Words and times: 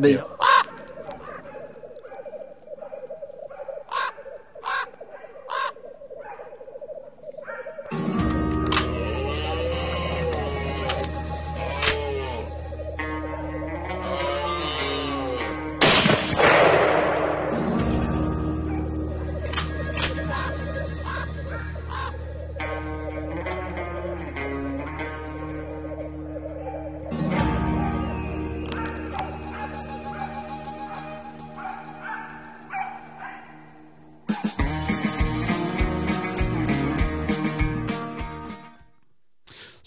Vi... 0.00 0.20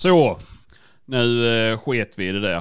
Så, 0.02 0.40
nu 1.06 1.48
eh, 1.48 1.80
sket 1.80 2.20
vi 2.20 2.28
i 2.28 2.32
det 2.32 2.40
där. 2.40 2.58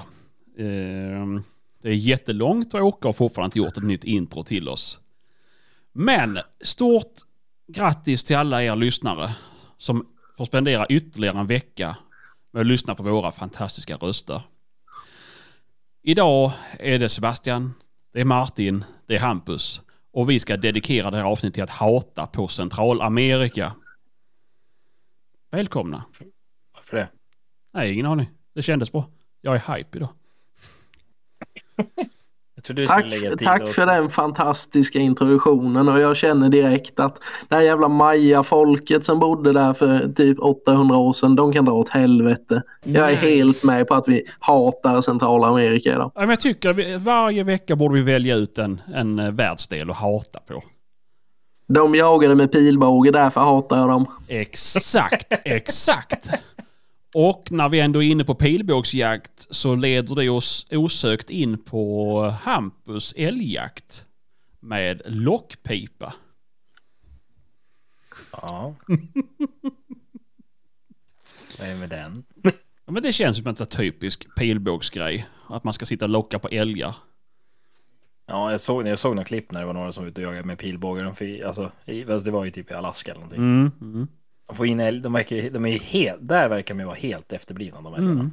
Eh, 0.58 1.40
det 1.82 1.88
är 1.88 1.94
jättelångt 1.94 2.74
och 2.74 2.80
Åke 2.80 3.08
har 3.08 3.12
fortfarande 3.12 3.46
inte 3.46 3.58
gjort 3.58 3.76
ett 3.76 3.84
nytt 3.84 4.04
intro 4.04 4.44
till 4.44 4.68
oss. 4.68 5.00
Men 5.92 6.38
stort 6.60 7.12
grattis 7.68 8.24
till 8.24 8.36
alla 8.36 8.62
er 8.62 8.76
lyssnare 8.76 9.30
som 9.76 10.06
får 10.36 10.44
spendera 10.44 10.86
ytterligare 10.86 11.38
en 11.38 11.46
vecka 11.46 11.96
med 12.50 12.60
att 12.60 12.66
lyssna 12.66 12.94
på 12.94 13.02
våra 13.02 13.32
fantastiska 13.32 13.96
röster. 13.96 14.42
Idag 16.02 16.52
är 16.78 16.98
det 16.98 17.08
Sebastian, 17.08 17.74
det 18.12 18.20
är 18.20 18.24
Martin, 18.24 18.84
det 19.06 19.16
är 19.16 19.20
Hampus 19.20 19.82
och 20.12 20.30
vi 20.30 20.40
ska 20.40 20.56
dedikera 20.56 21.10
det 21.10 21.16
här 21.16 21.24
avsnittet 21.24 21.54
till 21.54 21.62
att 21.62 21.70
hata 21.70 22.26
på 22.26 22.48
Centralamerika. 22.48 23.72
Välkomna! 25.50 26.04
Varför 26.74 26.96
det? 26.96 27.08
Nej, 27.74 27.92
ingen 27.92 28.06
aning. 28.06 28.28
Det 28.54 28.62
kändes 28.62 28.92
bra. 28.92 29.04
Jag 29.40 29.54
är 29.54 29.74
hype 29.76 29.98
idag. 29.98 30.08
Tack, 32.86 33.04
tack 33.44 33.68
för 33.68 33.86
den 33.86 34.10
fantastiska 34.10 34.98
introduktionen 34.98 35.88
och 35.88 36.00
jag 36.00 36.16
känner 36.16 36.48
direkt 36.48 37.00
att 37.00 37.18
det 37.48 37.54
här 37.54 37.62
jävla 37.62 37.88
maya-folket 37.88 39.04
som 39.04 39.20
bodde 39.20 39.52
där 39.52 39.72
för 39.72 40.12
typ 40.12 40.38
800 40.38 40.96
år 40.96 41.12
sedan, 41.12 41.36
de 41.36 41.52
kan 41.52 41.64
dra 41.64 41.72
åt 41.72 41.88
helvete. 41.88 42.62
Jag 42.84 43.04
är 43.04 43.10
Nice. 43.10 43.26
helt 43.28 43.64
med 43.64 43.88
på 43.88 43.94
att 43.94 44.08
vi 44.08 44.22
hatar 44.38 45.02
Centralamerika 45.02 45.90
idag. 45.90 46.12
Ja, 46.14 46.20
men 46.20 46.30
jag 46.30 46.40
tycker 46.40 46.70
att 46.70 46.76
vi, 46.76 46.96
varje 46.96 47.44
vecka 47.44 47.76
borde 47.76 47.94
vi 47.94 48.02
välja 48.02 48.36
ut 48.36 48.58
en, 48.58 48.80
en 48.94 49.18
eh, 49.18 49.30
världsdel 49.30 49.90
att 49.90 49.96
hata 49.96 50.40
på. 50.40 50.62
De 51.66 51.94
jagade 51.94 52.34
med 52.34 52.52
pilbåge, 52.52 53.10
därför 53.10 53.40
hatar 53.40 53.78
jag 53.78 53.88
dem. 53.88 54.06
Exakt, 54.28 55.32
exakt. 55.44 56.30
Och 57.14 57.52
när 57.52 57.68
vi 57.68 57.80
ändå 57.80 58.02
är 58.02 58.10
inne 58.10 58.24
på 58.24 58.34
pilbågsjakt 58.34 59.46
så 59.50 59.74
leder 59.74 60.14
det 60.14 60.28
oss 60.28 60.66
osökt 60.70 61.30
in 61.30 61.58
på 61.58 62.22
Hampus 62.42 63.14
älgjakt 63.16 64.06
med 64.60 65.02
lockpipa. 65.04 66.14
Ja. 68.32 68.74
Vad 71.58 71.68
är 71.68 71.76
med 71.76 71.88
den? 71.88 72.24
Ja, 72.86 72.92
men 72.92 73.02
det 73.02 73.12
känns 73.12 73.36
som 73.36 73.46
en 73.46 73.54
typisk 73.54 74.34
pilbågsgrej. 74.36 75.26
Att 75.48 75.64
man 75.64 75.72
ska 75.74 75.86
sitta 75.86 76.04
och 76.04 76.08
locka 76.08 76.38
på 76.38 76.48
älgar. 76.48 76.94
Ja, 78.26 78.50
jag 78.50 78.60
såg, 78.60 78.88
jag 78.88 78.98
såg 78.98 79.14
några 79.14 79.24
klipp 79.24 79.52
när 79.52 79.60
det 79.60 79.66
var 79.66 79.72
några 79.72 79.92
som 79.92 80.04
var 80.04 80.10
ute 80.10 80.20
och 80.20 80.26
jagade 80.26 80.46
med 80.46 80.58
pilbågar. 80.58 81.04
De 81.04 81.14
fick, 81.14 81.42
alltså, 81.42 81.72
det 81.84 82.30
var 82.30 82.44
ju 82.44 82.50
typ 82.50 82.70
i 82.70 82.74
Alaska 82.74 83.10
eller 83.10 83.20
någonting. 83.20 83.38
Mm, 83.38 83.70
mm, 83.80 84.08
Får 84.54 84.66
in 84.66 84.80
älg, 84.80 85.00
de, 85.00 85.12
verkar, 85.12 85.50
de 85.50 85.66
är 85.66 85.70
ju 85.70 85.78
helt, 85.78 86.28
där 86.28 86.48
verkar 86.48 86.74
de 86.74 86.80
ju 86.80 86.86
vara 86.86 86.96
helt 86.96 87.32
efterblivna 87.32 87.80
de 87.80 87.94
älgarna. 87.94 88.10
mm. 88.12 88.32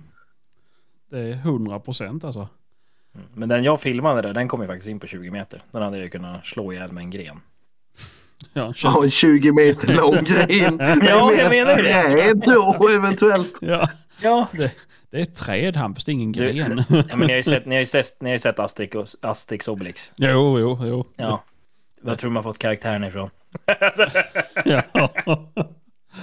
Det 1.12 1.20
är 1.20 1.32
100 1.34 1.80
procent 1.80 2.24
alltså. 2.24 2.48
Mm. 3.16 3.28
Men 3.34 3.50
den 3.50 3.64
jag 3.64 3.82
filmade 3.82 4.22
där, 4.22 4.34
den 4.34 4.48
kom 4.48 4.62
ju 4.62 4.68
faktiskt 4.68 4.88
in 4.90 5.00
på 5.00 5.08
20 5.08 5.32
meter. 5.32 5.64
Den 5.72 5.82
hade 5.82 5.98
jag 5.98 6.04
ju 6.04 6.10
kunnat 6.10 6.46
slå 6.46 6.74
ihjäl 6.74 6.92
med 6.92 7.02
en 7.02 7.10
gren. 7.10 7.40
Ja, 8.54 8.74
Ja, 8.84 9.04
en 9.04 9.12
20 9.12 9.52
meter 9.52 9.96
lång 9.96 10.24
gren. 10.24 10.78
Ja, 11.08 11.34
jag 11.34 11.50
menar 11.50 11.78
ju 11.78 11.84
det. 11.84 12.04
Nej, 12.14 12.34
då 12.80 12.90
eventuellt. 12.90 13.54
ja. 13.62 13.90
Ja, 14.22 14.48
Det, 14.52 14.72
det 15.10 15.18
är 15.18 15.22
ett 15.24 15.36
träd 15.36 15.76
Hampus, 15.76 16.06
det 16.06 16.12
är 16.12 16.14
ingen 16.14 16.32
Du- 16.32 16.54
gren. 16.54 16.84
ja 16.90 17.04
men 17.16 17.20
ni 17.20 17.26
har 17.34 17.38
ju 17.38 17.44
sett, 17.44 17.66
ni 17.66 17.76
har 17.76 17.80
ju 17.80 17.86
sett, 17.86 18.22
ni 18.22 18.30
har 18.30 18.34
ju 18.34 18.40
sett 18.40 18.60
Asterix, 18.60 18.96
och- 18.96 19.08
Asterix 19.30 19.68
Obelix. 19.68 20.12
jo, 20.16 20.60
jo, 20.60 20.80
jo. 20.86 21.06
Ja. 21.18 21.44
Vad 22.02 22.18
tror 22.18 22.32
man 22.32 22.44
fått 22.44 22.58
karaktären 22.60 23.04
ifrån? 23.04 23.30
Ja. 24.66 24.84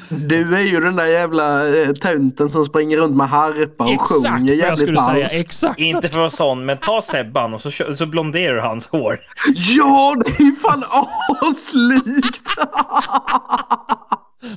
Du 0.09 0.57
är 0.57 0.61
ju 0.61 0.81
den 0.81 0.97
där 0.97 1.07
jävla 1.07 1.69
eh, 1.77 1.93
tönten 1.93 2.49
som 2.49 2.65
springer 2.65 2.97
runt 2.97 3.17
med 3.17 3.29
harpa 3.29 3.85
och 3.85 3.91
Exakt 3.93 4.11
sjunger 4.39 4.55
jävligt 4.55 4.79
skulle 4.79 5.01
säga. 5.03 5.29
falskt. 5.29 5.41
Exakt. 5.41 5.79
Inte 5.81 6.01
för 6.09 6.11
att 6.15 6.15
vara 6.19 6.31
sån, 6.31 6.65
men 6.67 6.79
ta 6.79 7.01
Sebban 7.03 7.55
och 7.55 7.61
så, 7.61 7.71
kö- 7.71 7.95
så 7.95 8.07
blonderar 8.07 8.55
du 8.55 8.61
hans 8.61 8.87
hår. 8.87 9.21
Ja, 9.57 10.17
det 10.25 10.31
är 10.31 10.41
ju 10.47 10.57
fan 10.57 10.85
aslikt! 11.41 12.49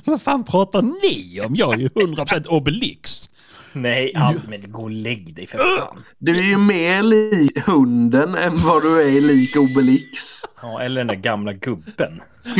Vad 0.04 0.22
fan 0.22 0.44
pratar 0.44 0.82
ni 0.82 1.40
om? 1.46 1.56
Jag 1.56 1.74
är 1.74 1.78
ju 1.78 1.88
100% 1.88 2.46
Obelix. 2.48 3.28
Nej, 3.72 4.12
all, 4.16 4.40
men 4.48 4.72
gå 4.72 4.82
och 4.82 4.90
lägg 4.90 5.34
dig 5.34 5.46
för 5.46 5.58
fan. 5.58 6.04
Du 6.18 6.38
är 6.38 6.42
ju 6.42 6.56
mer 6.56 7.02
lik 7.02 7.58
hunden 7.66 8.34
än 8.34 8.56
vad 8.56 8.82
du 8.82 9.02
är 9.02 9.20
lik 9.20 9.56
Obelix. 9.56 10.40
Ja, 10.62 10.80
eller 10.80 11.00
den 11.00 11.06
där 11.06 11.14
gamla 11.14 11.52
gubben. 11.52 12.20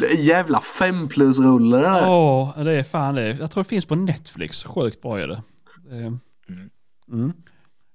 Det 0.00 0.06
är 0.06 0.16
jävla 0.16 0.60
fem 0.60 1.08
plus 1.08 1.38
rulle 1.38 1.76
det 1.76 1.82
där. 1.82 2.08
Åh, 2.08 2.62
det 2.64 2.72
är 2.72 2.82
fan 2.82 3.14
det. 3.14 3.36
Jag 3.40 3.50
tror 3.50 3.62
det 3.62 3.68
finns 3.68 3.86
på 3.86 3.94
Netflix. 3.94 4.64
Sjukt 4.64 5.02
bra 5.02 5.20
är 5.20 5.28
det. 5.28 5.42
Eh, 5.90 6.12
Mm. 7.12 7.32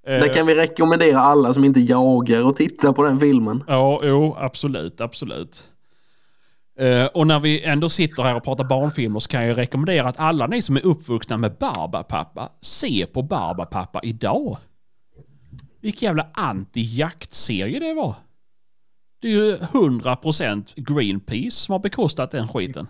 Det 0.06 0.28
Eh, 0.28 0.34
kan 0.34 0.46
vi 0.48 0.56
rekommendera 0.56 1.20
alla 1.20 1.54
som 1.54 1.64
inte 1.64 1.80
jagar 1.80 2.50
att 2.50 2.56
titta 2.56 2.94
på 2.94 3.04
den 3.04 3.20
filmen. 3.20 3.64
Ja, 3.68 4.02
jo, 4.04 4.36
absolut, 4.40 5.02
absolut. 5.02 5.64
Eh, 6.80 7.06
och 7.06 7.28
när 7.28 7.40
vi 7.40 7.64
ändå 7.64 7.90
sitter 7.90 8.24
här 8.24 8.36
och 8.36 8.44
pratar 8.44 8.64
barnfilmer 8.64 9.20
så 9.20 9.30
kan 9.30 9.46
jag 9.46 9.58
rekommendera 9.58 10.08
att 10.08 10.20
alla 10.20 10.48
ni 10.48 10.62
som 10.62 10.78
är 10.78 10.86
uppvuxna 10.86 11.38
med 11.38 11.56
Barbapapa, 11.60 12.50
se 12.62 13.06
på 13.06 13.22
Barbapapa 13.22 14.00
idag. 14.04 14.58
Vilken 15.82 16.08
jävla 16.08 16.28
anti-jaktserie 16.34 17.80
det 17.80 17.94
var. 17.94 18.16
Det 19.20 19.28
är 19.28 19.32
ju 19.32 19.56
100% 19.56 20.74
Greenpeace 20.76 21.52
som 21.52 21.72
har 21.72 21.80
bekostat 21.80 22.32
den 22.32 22.48
skiten. 22.48 22.88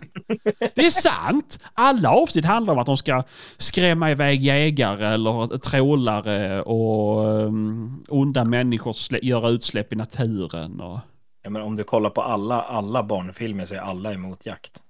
Det 0.74 0.86
är 0.86 0.90
sant! 0.90 1.60
Alla 1.74 2.10
avsnitt 2.10 2.44
handlar 2.44 2.72
om 2.74 2.78
att 2.78 2.86
de 2.86 2.96
ska 2.96 3.22
skrämma 3.56 4.10
iväg 4.10 4.42
jägare 4.42 5.06
eller 5.06 5.56
trålare 5.56 6.62
och 6.62 7.24
um, 7.26 8.04
onda 8.08 8.44
människor 8.44 8.92
som 8.92 9.18
gör 9.22 9.50
utsläpp 9.50 9.92
i 9.92 9.96
naturen. 9.96 10.80
Och... 10.80 11.00
Ja, 11.42 11.50
men 11.50 11.62
om 11.62 11.76
du 11.76 11.84
kollar 11.84 12.10
på 12.10 12.22
alla, 12.22 12.62
alla 12.62 13.02
barnfilmer 13.02 13.64
så 13.66 13.74
är 13.74 13.78
alla 13.78 14.12
emot 14.12 14.46
jakt. 14.46 14.82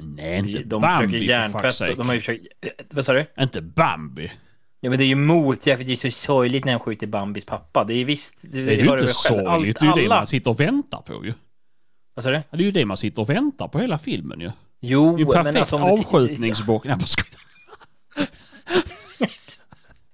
Nej, 0.00 0.38
inte 0.38 0.52
De, 0.52 0.64
de 0.64 0.80
Bambi 0.82 1.26
för 1.26 1.34
fuck's 1.58 1.70
sake. 1.70 1.94
De 1.94 2.06
har 2.06 2.14
ju 2.14 2.20
försökt... 2.20 2.46
eh, 2.60 2.70
Vad 2.90 3.04
sa 3.04 3.12
du? 3.12 3.26
Inte 3.40 3.62
Bambi. 3.62 4.30
Ja 4.80 4.90
men 4.90 4.98
det 4.98 5.04
är 5.04 5.08
ju 5.08 5.14
mot 5.14 5.66
jakt, 5.66 5.80
för 5.80 5.86
det 5.86 5.92
är 5.92 5.96
så 5.96 6.10
sorgligt 6.10 6.64
när 6.64 6.72
han 6.72 6.80
skjuter 6.80 7.06
Bambis 7.06 7.44
pappa. 7.44 7.84
Det 7.84 7.94
är 7.94 8.04
visst... 8.04 8.34
Det, 8.40 8.64
Det 8.64 8.80
är 8.80 8.84
ju 8.84 8.92
inte 8.92 9.08
sorgligt, 9.08 9.80
det 9.80 9.86
är 9.86 9.96
ju 9.96 10.02
det 10.02 10.08
man 10.08 10.26
sitter 10.26 10.50
och 10.50 10.60
väntar 10.60 11.02
på 11.02 11.24
ju. 11.24 11.34
Vad 12.14 12.24
sa 12.24 12.30
du? 12.30 12.42
Det 12.50 12.56
är 12.56 12.62
ju 12.62 12.70
det 12.70 12.86
man 12.86 12.96
sitter 12.96 13.22
och 13.22 13.30
väntar 13.30 13.68
på 13.68 13.78
hela 13.78 13.98
filmen 13.98 14.40
ju. 14.40 14.50
Jo, 14.80 15.16
Det 15.16 15.16
är 15.16 15.18
ju 15.18 15.24
en 15.24 15.32
perfekt 15.32 15.44
men 15.54 15.56
alltså 15.56 15.76
avskjutningsbock. 15.76 16.84
Nej, 16.84 16.96
jag 17.00 17.08
skojar. 17.08 17.40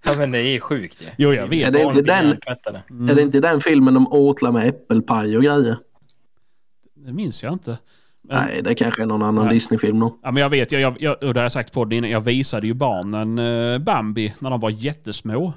Ja 0.04 0.14
men 0.16 0.30
det 0.30 0.38
är 0.38 0.42
ju 0.42 0.60
sjukt 0.60 1.02
ju. 1.02 1.06
Jo, 1.18 1.34
jag 1.34 1.48
vet. 1.48 1.68
Är 1.68 1.70
det 1.70 1.82
inte 1.82 2.02
den-. 2.02 2.36
Mm. 2.90 3.10
Är 3.10 3.14
det 3.14 3.22
inte 3.22 3.40
den 3.40 3.60
filmen 3.60 3.94
de 3.94 4.06
åtlar 4.12 4.52
med 4.52 4.68
äppelpaj 4.68 5.36
och 5.36 5.42
grejer? 5.42 5.78
Det 6.94 7.12
minns 7.12 7.42
jag 7.42 7.52
inte. 7.52 7.78
Nej, 8.28 8.62
det 8.62 8.74
kanske 8.74 9.02
är 9.02 9.06
någon 9.06 9.22
annan. 9.22 9.48
Disney-film 9.48 10.00
då. 10.00 10.18
ja, 10.22 10.30
men 10.30 10.40
jag 10.42 10.50
vet, 10.50 10.72
jag, 10.72 10.80
jag, 10.80 10.96
jag, 11.00 11.22
och 11.22 11.34
det 11.34 11.40
har 11.40 11.44
jag 11.44 11.52
sagt 11.52 11.72
på 11.72 11.84
det 11.84 11.96
innan, 11.96 12.10
jag 12.10 12.20
visade 12.20 12.66
ju 12.66 12.74
barnen 12.74 13.38
eh, 13.38 13.78
Bambi 13.78 14.34
när 14.38 14.50
de 14.50 14.60
var 14.60 14.70
jättesmå. 14.70 15.52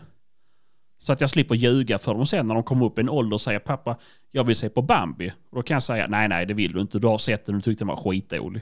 Så 1.01 1.13
att 1.13 1.21
jag 1.21 1.29
slipper 1.29 1.55
ljuga 1.55 1.99
för 1.99 2.13
dem 2.13 2.25
sen 2.25 2.47
när 2.47 2.53
de 2.55 2.63
kommer 2.63 2.85
upp 2.85 2.97
i 2.97 3.01
en 3.01 3.09
ålder 3.09 3.33
och 3.35 3.41
säger 3.41 3.59
pappa, 3.59 3.97
jag 4.31 4.43
vill 4.43 4.55
se 4.55 4.69
på 4.69 4.81
Bambi. 4.81 5.31
Och 5.49 5.55
då 5.55 5.61
kan 5.61 5.75
jag 5.75 5.83
säga, 5.83 6.07
nej 6.07 6.27
nej 6.27 6.45
det 6.45 6.53
vill 6.53 6.71
du 6.71 6.81
inte, 6.81 6.99
du 6.99 7.07
har 7.07 7.17
sett 7.17 7.45
den 7.45 7.55
och 7.55 7.63
tyckte 7.63 7.81
den 7.83 7.87
var 7.87 7.95
skitdålig. 7.95 8.61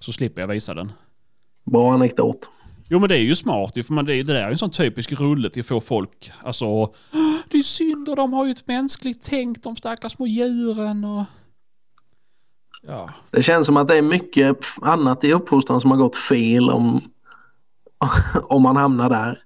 Så 0.00 0.12
slipper 0.12 0.40
jag 0.40 0.48
visa 0.48 0.74
den. 0.74 0.92
Bra 1.64 1.92
anekdot. 1.92 2.50
Jo 2.90 2.98
men 2.98 3.08
det 3.08 3.16
är 3.18 3.22
ju 3.22 3.34
smart 3.36 3.76
ju, 3.76 3.82
för 3.82 3.92
man, 3.92 4.04
det, 4.04 4.22
det 4.22 4.32
där 4.32 4.40
är 4.42 4.46
ju 4.46 4.52
en 4.52 4.58
sån 4.58 4.70
typisk 4.70 5.12
rulle 5.20 5.50
till 5.50 5.60
att 5.60 5.66
få 5.66 5.80
folk, 5.80 6.32
alltså, 6.42 6.66
"Åh, 6.66 6.88
det 7.50 7.58
är 7.58 7.62
synd 7.62 8.08
och 8.08 8.16
de 8.16 8.32
har 8.32 8.44
ju 8.46 8.50
ett 8.50 8.66
mänskligt 8.66 9.22
tänk, 9.24 9.62
de 9.62 9.76
stackars 9.76 10.12
små 10.12 10.26
djuren 10.26 11.04
och... 11.04 11.24
Ja. 12.80 13.10
Det 13.30 13.42
känns 13.42 13.66
som 13.66 13.76
att 13.76 13.88
det 13.88 13.96
är 13.96 14.02
mycket 14.02 14.56
annat 14.82 15.24
i 15.24 15.32
uppfostran 15.32 15.80
som 15.80 15.90
har 15.90 15.98
gått 15.98 16.16
fel 16.16 16.70
om, 16.70 17.10
om 18.44 18.62
man 18.62 18.76
hamnar 18.76 19.10
där. 19.10 19.42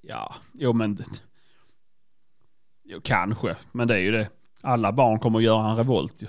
Ja, 0.00 0.34
jo 0.52 0.72
men... 0.72 0.98
Jo, 2.84 3.00
kanske, 3.04 3.56
men 3.72 3.88
det 3.88 3.94
är 3.94 3.98
ju 3.98 4.10
det. 4.10 4.28
Alla 4.62 4.92
barn 4.92 5.18
kommer 5.18 5.38
att 5.38 5.44
göra 5.44 5.70
en 5.70 5.76
revolt 5.76 6.22
ju. 6.22 6.26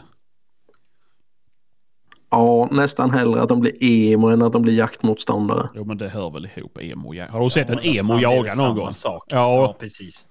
Ja, 2.30 2.68
nästan 2.72 3.12
hellre 3.12 3.42
att 3.42 3.50
de 3.50 3.60
blir 3.60 3.84
emo 3.84 4.28
än 4.28 4.42
att 4.42 4.54
de 4.54 4.62
blir 4.62 4.78
jaktmotståndare. 4.78 5.70
Jo 5.76 5.86
men 5.86 5.98
det 5.98 6.10
hör 6.10 6.30
väl 6.30 6.50
ihop 6.56 6.78
emo 6.78 7.14
Har 7.30 7.44
du 7.44 7.50
sett 7.50 7.70
Ja, 7.70 7.80
en 7.80 7.96
emo 7.96 8.20
jaga 8.20 8.38
någon 8.38 8.52
samma 8.52 8.74
gång? 8.74 8.92
Sak. 8.92 9.24
Ja. 9.28 9.38
Ja. 9.38 9.76
precis. 9.80 10.26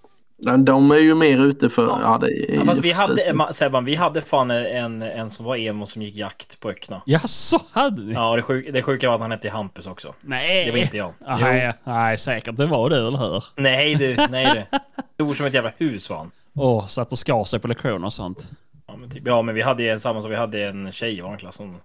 Men 0.44 0.64
de 0.64 0.90
är 0.90 0.96
ju 0.96 1.14
mer 1.14 1.38
ute 1.38 1.70
för... 1.70 1.82
Ja, 1.82 1.98
Ja. 2.02 2.18
det 2.18 2.52
är 2.52 2.54
Ja, 2.54 2.64
fast 2.64 2.84
vi 2.84 2.92
hade, 2.92 3.52
Sebban, 3.52 3.84
vi 3.84 3.94
hade 3.94 4.20
fan 4.20 4.50
en, 4.50 5.02
en 5.02 5.30
som 5.30 5.44
var 5.44 5.56
emo 5.56 5.86
som 5.86 6.02
gick 6.02 6.16
jakt 6.16 6.60
på 6.60 6.70
ökna. 6.70 7.02
Ja, 7.06 7.18
så 7.18 7.60
hade 7.70 8.02
ni? 8.02 8.12
Ja, 8.12 8.36
det, 8.36 8.42
sjuk, 8.42 8.72
det 8.72 8.82
sjuka 8.82 9.08
var 9.08 9.14
att 9.14 9.20
han 9.20 9.30
hette 9.30 9.50
Hampus 9.50 9.86
också. 9.86 10.14
Nej! 10.20 10.64
Det 10.64 10.70
var 10.70 10.78
inte 10.78 10.96
jag. 10.96 11.12
Ah, 11.26 11.36
nej, 11.36 11.72
nej, 11.84 12.18
säkert 12.18 12.56
det 12.56 12.66
var 12.66 12.90
det, 12.90 12.96
eller 12.96 13.18
hur? 13.18 13.44
Nej 13.56 13.94
du, 13.94 14.16
nej 14.30 14.66
du. 14.70 14.78
Stor 15.14 15.34
som 15.34 15.46
ett 15.46 15.54
jävla 15.54 15.72
hus 15.76 16.10
var 16.10 16.16
han. 16.16 16.30
Åh, 16.54 16.86
satt 16.86 17.12
och 17.12 17.18
skar 17.18 17.44
sig 17.44 17.60
på 17.60 17.68
lektioner 17.68 18.06
och 18.06 18.12
sånt. 18.12 18.48
Ja 18.86 18.96
men, 18.96 19.10
typ, 19.10 19.22
ja, 19.26 19.42
men 19.42 19.54
vi 19.54 19.62
hade 19.62 19.82
ju 19.82 19.88
en 19.88 20.00
samma 20.00 20.22
som 20.22 20.30
vi 20.30 20.36
hade 20.36 20.64
en 20.64 20.92
tjej 20.92 21.18
i 21.18 21.20
vår 21.20 21.36
klass 21.36 21.54
som 21.56 21.76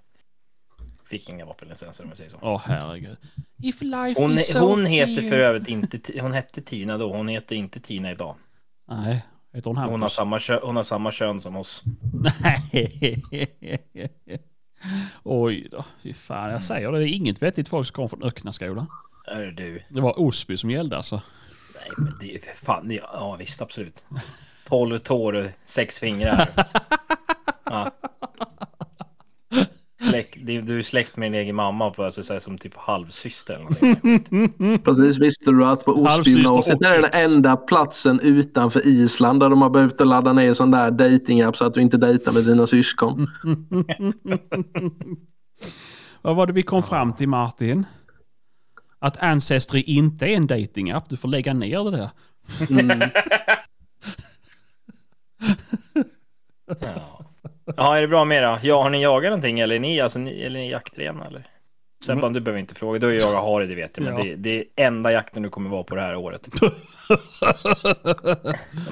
fick 1.09 1.29
inga 1.29 1.45
vapenlicenser 1.45 2.03
om 2.03 2.09
jag 2.09 2.17
säger 2.17 2.29
så. 2.29 2.37
Åh, 2.41 2.61
herregud. 2.65 3.17
If 3.63 3.81
life 3.81 4.21
Hon, 4.21 4.31
is 4.31 4.51
so 4.53 4.59
hon 4.59 4.85
heter 4.85 5.21
för 5.21 5.39
övrigt 5.39 5.67
inte, 5.67 5.99
hon 6.21 6.33
hette 6.33 6.61
Tina 6.61 6.97
då, 6.97 7.13
hon 7.13 7.27
heter 7.27 7.55
inte 7.55 7.79
Tina 7.79 8.11
idag. 8.11 8.35
Nej, 8.87 9.25
heter 9.53 9.69
hon 9.69 9.77
Hon 9.77 10.01
har 10.01 10.09
samma, 10.09 10.39
kö, 10.39 10.59
hon 10.63 10.75
har 10.75 10.83
samma 10.83 11.11
kön 11.11 11.41
som 11.41 11.55
oss. 11.55 11.83
Nej. 12.41 13.23
Oj 15.23 15.67
då, 15.71 15.85
fy 16.03 16.13
fan. 16.13 16.51
Jag 16.51 16.63
säger 16.63 16.91
det, 16.91 16.99
det 16.99 17.09
är 17.09 17.13
inget 17.13 17.41
vettigt 17.41 17.69
folk 17.69 17.87
som 17.87 17.93
kommer 17.95 18.07
från 18.07 18.23
Öcknaskolan. 18.23 18.87
Är 19.27 19.41
det 19.41 19.51
du? 19.51 19.83
Det 19.89 20.01
var 20.01 20.19
Osby 20.19 20.57
som 20.57 20.69
gällde 20.69 20.97
alltså. 20.97 21.21
Nej 21.75 21.89
men 21.97 22.17
det 22.19 22.35
är 22.35 22.55
fan, 22.55 22.87
det, 22.87 22.95
ja 22.95 23.35
visst 23.35 23.61
absolut. 23.61 24.05
12 24.67 24.97
tår 24.97 25.33
och 25.33 25.51
sex 25.65 25.99
fingrar. 25.99 26.49
Ja. 27.69 27.91
Släkt, 30.17 30.45
det- 30.45 30.61
du 30.61 30.77
är 30.77 30.81
släkt 30.81 31.17
med 31.17 31.31
din 31.31 31.41
egen 31.41 31.55
mamma 31.55 31.89
på 31.89 32.03
alltså, 32.03 32.23
så 32.23 32.33
här, 32.33 32.39
som 32.39 32.57
typ 32.57 32.75
halvsyster 32.77 33.53
eller 33.53 33.63
någonting. 33.63 34.79
Precis, 34.83 35.17
visste 35.17 35.51
du 35.51 35.65
att 35.65 35.85
på 35.85 35.91
och 35.91 36.09
är 36.09 37.01
den 37.01 37.09
enda 37.31 37.57
platsen 37.57 38.19
utanför 38.19 38.87
Island 38.87 39.39
där 39.39 39.49
de 39.49 39.61
har 39.61 39.69
behövt 39.69 40.01
att 40.01 40.07
ladda 40.07 40.33
ner 40.33 40.53
sån 40.53 40.71
där 40.71 40.91
datingapp 40.91 41.57
så 41.57 41.65
att 41.65 41.73
du 41.73 41.81
inte 41.81 41.97
dejtar 41.97 42.31
med 42.31 42.45
dina 42.45 42.67
syskon. 42.67 43.27
Vad 46.21 46.35
var 46.35 46.47
det 46.47 46.53
vi 46.53 46.63
kom 46.63 46.83
fram 46.83 47.13
till 47.13 47.29
Martin? 47.29 47.85
Att 48.99 49.23
Ancestry 49.23 49.81
inte 49.81 50.25
är 50.25 50.35
en 50.35 50.47
datingapp. 50.47 51.09
Du 51.09 51.17
får 51.17 51.27
lägga 51.27 51.53
ner 51.53 51.91
det 51.91 51.97
där. 51.97 52.09
Mm. 52.69 53.09
Ja. 56.81 57.16
Ja, 57.75 57.97
är 57.97 58.01
det 58.01 58.07
bra 58.07 58.25
med 58.25 58.43
det? 58.43 58.59
Ja, 58.63 58.83
har 58.83 58.89
ni 58.89 59.01
jagat 59.01 59.29
någonting 59.29 59.59
eller 59.59 59.75
är 59.75 59.79
ni, 59.79 59.99
alltså, 60.01 60.19
ni, 60.19 60.41
eller 60.41 60.59
är 60.59 60.63
ni 60.63 60.71
jaktrena 60.71 61.25
eller? 61.25 61.47
Sebban, 62.05 62.33
du 62.33 62.39
behöver 62.39 62.59
inte 62.59 62.75
fråga. 62.75 62.99
Du 62.99 63.05
har 63.07 63.13
ju 63.13 63.19
jagat 63.19 63.43
hare, 63.43 63.65
det 63.65 63.75
vet 63.75 63.97
jag. 63.97 64.03
Men 64.03 64.17
Ja. 64.17 64.23
det, 64.23 64.35
det 64.35 64.57
är 64.59 64.63
enda 64.87 65.11
jakten 65.11 65.43
du 65.43 65.49
kommer 65.49 65.69
vara 65.69 65.83
på 65.83 65.95
det 65.95 66.01
här 66.01 66.15
året. 66.15 66.47
Ja, 66.61 66.69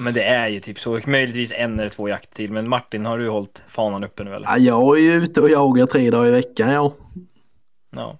men 0.00 0.14
det 0.14 0.22
är 0.22 0.48
ju 0.48 0.60
typ 0.60 0.78
så. 0.78 1.00
Möjligtvis 1.06 1.52
en 1.56 1.80
eller 1.80 1.90
två 1.90 2.08
jakt 2.08 2.34
till. 2.34 2.52
Men 2.52 2.68
Martin, 2.68 3.06
har 3.06 3.18
du 3.18 3.28
hållit 3.28 3.62
fanan 3.68 4.04
uppe 4.04 4.24
nu 4.24 4.34
eller? 4.34 4.46
Ja, 4.48 4.58
jag 4.58 4.98
är 4.98 5.02
ju 5.02 5.12
ute 5.12 5.40
och 5.40 5.50
jagar 5.50 5.86
tre 5.86 6.10
dagar 6.10 6.26
i 6.26 6.30
veckan 6.30 6.70
ja. 6.72 6.94
Ja. 7.96 8.18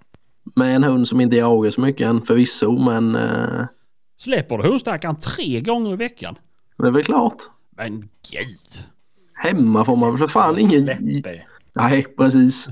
Med 0.56 0.74
en 0.76 0.84
hund 0.84 1.08
som 1.08 1.20
inte 1.20 1.36
jagar 1.36 1.70
så 1.70 1.80
mycket 1.80 2.06
än 2.06 2.22
förvisso 2.22 2.78
men 2.78 3.14
eh, 3.16 3.64
Släpper 4.18 4.58
du 4.58 4.62
hundstackaren 4.68 5.16
tre 5.20 5.60
gånger 5.60 5.92
i 5.92 5.96
veckan? 5.96 6.38
det 6.78 6.86
är 6.86 6.90
väl 6.90 7.04
klart. 7.04 7.36
Men 7.76 8.00
gud. 8.32 8.84
Hemma 9.36 9.84
får 9.84 9.96
man 9.96 10.10
väl 10.10 10.18
för 10.18 10.28
fan 10.28 10.58
ingen... 10.58 10.84
Släpper. 10.84 11.46
Nej, 11.72 12.06
precis. 12.16 12.68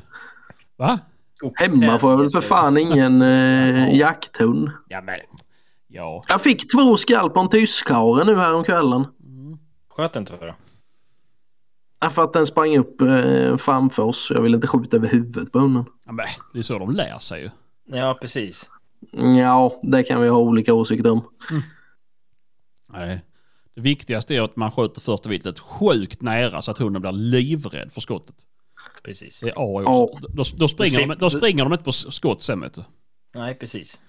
Va? 0.77 0.99
Hemma 1.55 1.99
får 1.99 2.11
jag 2.11 2.19
väl 2.19 2.31
för 2.31 2.41
fan 2.41 2.79
ingen 2.79 3.23
eh, 3.23 3.95
jakthund. 3.97 4.71
Ja 4.89 5.01
men. 5.01 5.21
Ja. 5.89 6.25
Jag 6.29 6.43
fick 6.43 6.73
två 6.73 6.97
skall 6.97 7.31
på 7.31 7.41
en 7.41 7.49
tyskhare 7.49 8.25
nu 8.25 8.37
här 8.37 8.55
om 8.55 8.65
kvällen. 8.65 9.07
Sköt 9.89 10.17
inte 10.17 10.37
för 10.39 10.47
det. 10.47 10.55
Ja, 12.01 12.11
För 12.11 12.25
att 12.25 12.33
den 12.33 12.47
sprang 12.47 12.77
upp 12.79 13.01
eh, 13.01 13.57
framför 13.57 14.03
oss. 14.03 14.31
Jag 14.35 14.43
ville 14.43 14.57
inte 14.57 14.67
skjuta 14.67 14.97
över 14.97 15.09
huvudet 15.09 15.53
på 15.53 15.59
hunden. 15.59 15.85
ja 16.05 16.13
men, 16.13 16.27
det 16.53 16.59
är 16.59 16.63
så 16.63 16.79
de 16.79 16.91
lär 16.91 17.19
sig 17.19 17.43
ju. 17.43 17.51
Ja, 17.99 18.19
precis. 18.21 18.71
Ja, 19.39 19.81
det 19.83 20.03
kan 20.03 20.21
vi 20.21 20.29
ha 20.29 20.39
olika 20.39 20.75
åsikter 20.75 21.11
om. 21.11 21.25
Nej. 22.93 23.23
Det 23.75 23.81
viktigaste 23.81 24.35
är 24.35 24.43
att 24.43 24.57
man 24.57 24.71
skjuter 24.71 25.01
första 25.01 25.29
viltet 25.29 25.59
sjukt 25.59 26.23
nära 26.23 26.63
så 26.63 26.71
att 26.71 26.79
hunden 26.79 27.03
blir 27.03 27.13
livrädd 27.13 27.93
för 27.93 28.01
skottet. 28.01 28.35
Precis. 29.05 29.41
Det 29.41 29.49
är 29.49 29.53
A 29.57 29.63
och 29.63 29.83
Ja. 29.83 30.03
O. 30.03 30.19
Då, 30.29 30.45
då, 30.57 30.69
springer 30.69 31.07
de, 31.07 31.15
då 31.19 31.31
springer 31.31 31.65
de 31.65 31.73
inte 31.73 31.85
på 31.85 31.93
skott 31.93 32.43
sen 32.43 32.61
vet 32.61 32.75
du. 32.75 32.85
Nej, 33.35 33.55
precis. 33.55 34.01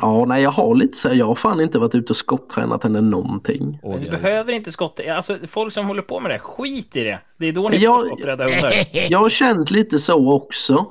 Ja, 0.00 0.24
nej 0.24 0.42
jag 0.42 0.50
har 0.50 0.74
lite 0.74 0.98
så 0.98 1.08
här, 1.08 1.14
jag 1.14 1.26
har 1.26 1.34
fan 1.34 1.60
inte 1.60 1.78
varit 1.78 1.94
ute 1.94 2.12
och 2.12 2.16
skotttränat 2.16 2.82
henne 2.82 3.00
någonting. 3.00 3.78
Men 3.82 4.00
du 4.00 4.10
behöver 4.10 4.52
inte 4.52 4.72
skott. 4.72 5.00
Alltså, 5.10 5.38
folk 5.46 5.72
som 5.72 5.86
håller 5.86 6.02
på 6.02 6.20
med 6.20 6.30
det, 6.30 6.38
skit 6.38 6.96
i 6.96 7.04
det. 7.04 7.20
Det 7.38 7.46
är 7.46 7.52
då 7.52 7.68
ni 7.68 7.76
Jag- 7.76 8.00
får 8.00 8.06
skotträdda 8.06 8.44
hundar. 8.44 8.72
Jag 9.10 9.18
har 9.18 9.30
känt 9.30 9.70
lite 9.70 9.98
så 9.98 10.32
också. 10.32 10.86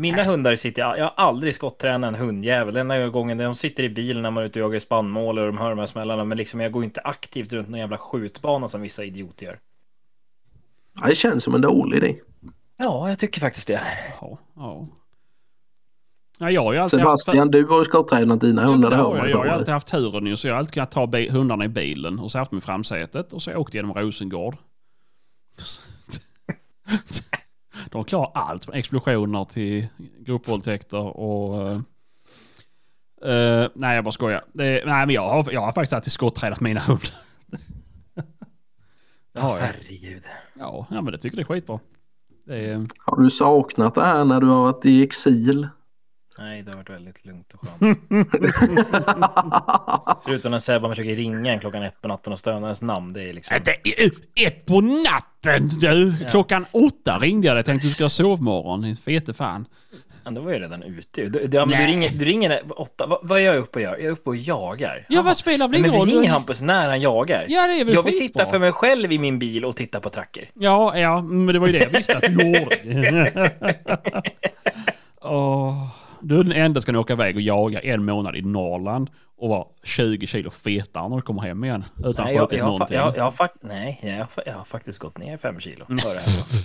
Mina 0.00 0.22
hundar 0.22 0.56
sitter, 0.56 0.96
jag 0.96 1.04
har 1.04 1.14
aldrig 1.16 1.54
skotttränat 1.54 2.08
en 2.08 2.14
hundjävel. 2.14 2.74
Den 2.74 2.90
enda 2.90 3.08
gången 3.08 3.38
de 3.38 3.54
sitter 3.54 3.82
i 3.82 3.88
bilen 3.88 4.22
när 4.22 4.30
man 4.30 4.42
är 4.42 4.46
ute 4.46 4.62
och 4.62 4.64
jagar 4.64 4.78
spannmål 4.78 5.38
och 5.38 5.46
de 5.46 5.58
hör 5.58 5.70
de 5.70 5.78
här 5.78 5.86
smällarna. 5.86 6.24
Men 6.24 6.38
liksom 6.38 6.60
jag 6.60 6.72
går 6.72 6.84
inte 6.84 7.00
aktivt 7.00 7.52
runt 7.52 7.68
någon 7.68 7.80
jävla 7.80 7.98
skjutbana 7.98 8.68
som 8.68 8.80
vissa 8.80 9.04
idioter 9.04 9.46
gör. 9.46 9.58
Ja, 11.00 11.06
det 11.06 11.14
känns 11.14 11.44
som 11.44 11.54
en 11.54 11.60
dålig 11.60 11.96
idé. 11.96 12.16
Ja, 12.76 13.08
jag 13.08 13.18
tycker 13.18 13.40
faktiskt 13.40 13.68
det. 13.68 13.80
Ja, 14.20 14.38
ja. 14.56 14.86
Ja, 16.38 16.50
jag 16.50 16.62
har 16.62 16.72
ju 16.72 16.78
alltid 16.78 17.00
haft... 17.00 17.22
Sebastian, 17.22 17.50
du 17.50 17.66
har 17.66 17.78
ju 17.78 17.84
skotttränat 17.84 18.40
dina 18.40 18.62
Ja, 18.62 18.66
men 18.66 18.74
hundar. 18.74 18.90
det 18.90 18.96
det 18.96 19.02
har 19.02 19.16
jag. 19.16 19.30
Jag 19.30 19.38
har 19.38 19.46
alltid 19.46 19.74
haft 19.74 19.86
turen 19.86 20.26
ju, 20.26 20.36
så 20.36 20.46
jag 20.46 20.54
har 20.54 20.58
alltid 20.58 20.74
kunnat 20.74 20.90
ta 20.90 21.06
hundarna 21.30 21.64
i 21.64 21.68
bilen 21.68 22.18
och 22.18 22.30
så 22.30 22.36
har 22.36 22.40
jag 22.40 22.42
haft 22.42 22.50
dem 22.50 22.58
i 22.58 22.62
framsätet 22.62 23.32
och 23.32 23.42
så 23.42 23.50
har 23.50 23.54
jag 23.54 23.60
åkt 23.60 23.74
genom 23.74 23.94
Rosengård. 23.94 24.56
De 27.90 28.04
klarar 28.04 28.30
allt 28.34 28.64
från 28.64 28.74
explosioner 28.74 29.44
till 29.44 29.86
gruppvåldtäkter 30.18 31.16
och... 31.16 31.70
eh, 33.22 33.68
nej, 33.74 33.94
jag 33.94 34.04
bara 34.04 34.12
skojar. 34.12 34.44
Det, 34.52 34.82
nej, 34.86 35.06
men 35.06 35.10
jag 35.10 35.28
har, 35.28 35.52
jag 35.52 35.60
har 35.60 35.72
faktiskt 35.72 35.92
alltid 35.92 36.12
skotttränat 36.12 36.60
mina 36.60 36.80
hundar. 36.80 37.10
det 39.32 39.40
har 39.40 39.58
jag. 39.58 39.66
Herregud. 39.66 40.22
Ja, 40.58 40.86
ja, 40.90 41.02
men 41.02 41.12
det 41.12 41.18
tycker 41.18 41.38
jag 41.38 41.50
är 41.50 41.54
skitbra. 41.54 41.80
Det 42.46 42.56
är, 42.70 42.86
Har 42.98 43.22
du 43.22 43.30
saknat 43.30 43.94
det 43.94 44.04
här 44.04 44.24
när 44.24 44.40
du 44.40 44.46
har 44.46 44.62
varit 44.62 44.86
i 44.86 45.02
exil? 45.02 45.68
Nej, 46.40 46.62
det 46.62 46.70
har 46.70 46.76
varit 46.76 46.90
väldigt 46.90 47.26
lugnt 47.26 47.52
och 47.54 47.60
skönt. 47.60 47.98
Förutom 50.24 50.50
när 50.50 50.60
Sebban 50.60 50.90
försöker 50.90 51.16
ringa 51.16 51.52
en 51.52 51.60
klockan 51.60 51.82
ett 51.82 52.02
på 52.02 52.08
natten 52.08 52.32
och 52.32 52.38
stöna 52.38 52.66
ens 52.66 52.82
namn. 52.82 53.12
Det 53.12 53.22
är 53.22 53.32
liksom... 53.32 53.56
Det 53.64 54.02
är 54.02 54.10
ett 54.46 54.66
på 54.66 54.80
natten! 54.80 55.68
Du, 55.80 56.14
klockan 56.30 56.66
åtta 56.70 57.18
ringde 57.18 57.46
jag 57.46 57.56
dig. 57.56 57.64
Tänkte 57.64 57.88
du 57.88 57.90
ska 57.90 58.04
ha 58.04 58.08
sovmorgon. 58.08 58.96
Fete 58.96 59.34
fan. 59.34 59.66
Ja, 60.24 60.30
då 60.30 60.40
var 60.40 60.52
jag 60.52 60.62
redan 60.62 60.82
ute. 60.82 61.20
Du, 61.28 61.46
du, 61.46 61.56
ja, 61.56 61.66
men 61.66 61.78
du 61.78 61.86
ringer, 61.86 62.10
du 62.10 62.24
ringer 62.24 62.62
åtta. 62.76 63.06
Vad, 63.06 63.18
vad 63.22 63.40
är 63.40 63.44
jag 63.44 63.56
uppe 63.56 63.78
och 63.78 63.82
gör? 63.82 63.92
Jag 63.92 64.04
är 64.04 64.10
uppe 64.10 64.30
och 64.30 64.36
jagar. 64.36 65.06
Ja, 65.08 65.22
vad 65.22 65.36
spelar 65.36 65.68
väl 65.68 65.80
Men 65.80 65.90
ingen 65.90 66.06
vi 66.06 66.12
roll? 66.12 66.18
ringer 66.20 66.30
Hampus 66.32 66.62
när 66.62 66.88
han 66.88 67.00
jagar. 67.00 67.46
Ja, 67.48 67.66
det 67.66 67.80
är 67.80 67.84
väl 67.84 67.94
jag 67.94 68.02
vill 68.02 68.18
sitta 68.18 68.46
för 68.46 68.58
mig 68.58 68.72
själv 68.72 69.12
i 69.12 69.18
min 69.18 69.38
bil 69.38 69.64
och 69.64 69.76
titta 69.76 70.00
på 70.00 70.10
tracker. 70.10 70.50
Ja, 70.54 70.98
ja, 70.98 71.22
men 71.22 71.46
det 71.46 71.58
var 71.58 71.66
ju 71.66 71.72
det 71.72 71.78
jag 71.78 71.90
visste 71.90 72.16
att 72.16 72.22
du 72.22 72.58
gjorde. 72.58 73.52
Åh, 75.22 75.86
du 76.22 76.38
är 76.40 76.44
den 76.44 76.52
enda 76.52 76.80
som 76.80 76.86
kan 76.86 76.96
åka 76.96 77.12
iväg 77.12 77.36
och 77.36 77.42
jaga 77.42 77.80
en 77.80 78.04
månad 78.04 78.36
i 78.36 78.42
Norrland 78.42 79.10
och 79.36 79.48
vara 79.48 79.64
20 79.84 80.26
kilo 80.26 80.50
fetare 80.50 81.08
när 81.08 81.16
du 81.16 81.22
kommer 81.22 81.42
hem 81.42 81.64
igen. 81.64 81.84
Utan 82.04 82.26
Nej, 82.26 82.38
att 82.38 82.52
jag, 82.52 82.60
jag, 82.60 82.66
någonting. 82.66 82.96
jag, 82.96 83.16
jag, 83.16 83.32
fak- 83.32 83.58
nej 83.60 84.00
jag, 84.02 84.44
jag 84.46 84.54
har 84.54 84.64
faktiskt 84.64 84.98
gått 84.98 85.18
ner 85.18 85.36
fem 85.36 85.60
kilo. 85.60 85.84
Hör 85.88 85.96
det 86.14 86.20
här. 86.20 86.60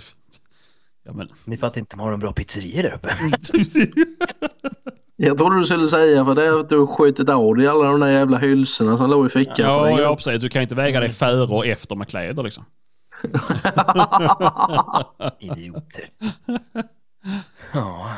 Ja, 1.08 1.12
men, 1.12 1.28
Ni 1.44 1.56
fattar 1.56 1.78
inte, 1.80 1.96
de 1.96 2.02
har 2.02 2.12
en 2.12 2.18
bra 2.20 2.32
pizzeria 2.32 2.82
där 2.82 2.94
uppe. 2.94 3.08
Jag 5.16 5.38
trodde 5.38 5.58
du 5.58 5.64
skulle 5.64 5.86
säga 5.86 6.24
för 6.24 6.34
det 6.34 6.44
är 6.46 6.60
att 6.60 6.68
du 6.68 6.78
har 6.78 6.86
skjutit 6.86 7.28
av 7.28 7.54
dig 7.56 7.66
alla 7.66 7.84
de 7.90 8.00
där 8.00 8.10
jävla 8.10 8.38
hylsorna 8.38 8.96
som 8.96 9.10
låg 9.10 9.26
i 9.26 9.28
fickan. 9.28 9.54
ja, 9.58 10.00
ja, 10.00 10.16
precis. 10.16 10.40
Du 10.40 10.48
kan 10.48 10.62
inte 10.62 10.74
väga 10.74 11.00
dig 11.00 11.08
före 11.08 11.54
och 11.54 11.66
efter 11.66 11.96
med 11.96 12.08
kläder 12.08 12.42
liksom. 12.42 12.64
Idioter. 15.40 16.04
Ja. 17.72 18.10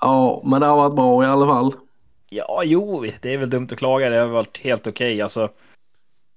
ja, 0.00 0.42
men 0.44 0.60
det 0.60 0.66
har 0.66 0.76
varit 0.76 0.94
bra 0.94 1.24
i 1.24 1.26
alla 1.26 1.46
fall. 1.46 1.74
ja, 2.28 2.62
jo, 2.64 3.06
det 3.20 3.34
är 3.34 3.38
väl 3.38 3.50
dumt 3.50 3.68
att 3.72 3.78
klaga. 3.78 4.08
Det 4.08 4.18
har 4.18 4.26
varit 4.26 4.58
helt 4.58 4.86
okej. 4.86 5.22
Alltså, 5.22 5.50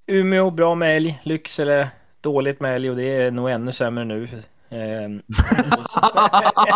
Umeå, 0.08 0.51
bra 0.51 0.75
med 0.75 0.98
älg. 0.98 1.22
Lycksele, 1.24 1.89
dåligt 2.22 2.60
med 2.60 2.75
älg 2.75 2.89
och 2.89 2.96
det 2.96 3.03
är 3.03 3.31
nog 3.31 3.50
ännu 3.50 3.72
sämre 3.72 4.05
nu. 4.05 4.27
Ehm, 4.69 5.22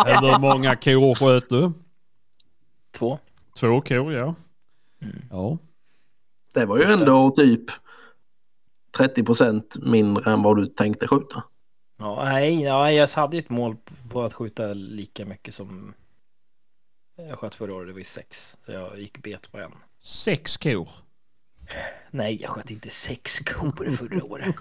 Hur 0.06 0.38
många 0.38 0.76
kor 0.76 1.14
sköt 1.14 1.48
du? 1.48 1.72
två. 2.98 3.18
Två 3.60 3.80
kor, 3.80 4.12
ja. 4.12 4.34
Ja. 5.30 5.58
Det 6.54 6.66
var 6.66 6.78
ju 6.78 6.84
ändå 6.84 7.30
typ 7.30 7.64
30 8.96 9.22
procent 9.24 9.76
mindre 9.82 10.32
än 10.32 10.42
vad 10.42 10.56
du 10.56 10.66
tänkte 10.66 11.08
skjuta. 11.08 11.42
Ja, 11.96 12.24
nej, 12.24 12.62
ja, 12.62 12.92
jag 12.92 13.08
hade 13.08 13.36
ju 13.36 13.42
ett 13.42 13.50
mål 13.50 13.76
på 14.10 14.22
att 14.22 14.32
skjuta 14.32 14.74
lika 14.74 15.26
mycket 15.26 15.54
som 15.54 15.94
jag 17.16 17.38
sköt 17.38 17.54
förra 17.54 17.74
året. 17.74 17.88
Det 17.88 17.92
var 17.92 17.98
ju 17.98 18.04
sex. 18.04 18.56
Så 18.66 18.72
jag 18.72 18.98
gick 19.00 19.22
bet 19.22 19.52
på 19.52 19.58
en. 19.58 19.72
Sex 20.00 20.56
kor. 20.56 20.88
Nej, 22.10 22.42
jag 22.42 22.50
sköt 22.50 22.70
inte 22.70 22.90
sex 22.90 23.38
kor 23.40 23.90
förra 23.90 24.24
året. 24.24 24.54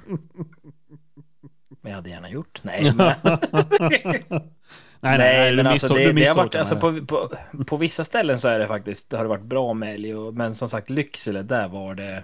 Men 1.81 1.91
jag 1.91 1.95
hade 1.95 2.09
gärna 2.09 2.29
gjort. 2.29 2.59
Nej, 2.63 2.93
men, 2.95 3.15
Nej, 5.03 5.17
nej, 5.17 5.17
nej, 5.17 5.55
men 5.55 5.67
alltså, 5.67 5.87
det, 5.87 6.11
det 6.11 6.25
har 6.25 6.35
varit, 6.35 6.55
alltså 6.55 6.75
på, 6.75 7.05
på, 7.05 7.31
på 7.67 7.77
vissa 7.77 8.03
ställen 8.03 8.39
så 8.39 8.47
är 8.47 8.59
det 8.59 8.67
faktiskt, 8.67 9.09
det 9.09 9.17
har 9.17 9.23
det 9.23 9.29
varit 9.29 9.43
bra 9.43 9.73
med 9.73 9.93
älg. 9.95 10.13
Men 10.31 10.53
som 10.55 10.69
sagt, 10.69 10.89
Lycksele, 10.89 11.43
där 11.43 11.67
var 11.67 11.95
det... 11.95 12.23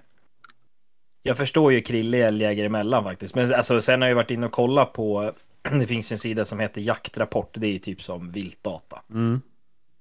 Jag 1.24 1.38
förstår 1.38 1.74
ju 1.74 1.82
Krille 1.82 2.18
älgjägare 2.18 2.66
emellan 2.66 3.04
faktiskt. 3.04 3.36
Men 3.36 3.54
alltså, 3.54 3.82
sen 3.82 4.02
har 4.02 4.10
jag 4.10 4.16
varit 4.16 4.32
inne 4.32 4.46
och 4.46 4.52
kollat 4.52 4.94
på, 4.94 5.34
det 5.80 5.88
finns 5.88 6.12
en 6.12 6.18
sida 6.18 6.46
som 6.46 6.60
heter 6.60 6.82
Jaktrapport. 6.82 7.50
Det 7.54 7.68
är 7.68 7.72
ju 7.72 7.80
typ 7.80 8.02
som 8.02 8.32
viltdata. 8.32 9.02
Mm. 9.10 9.42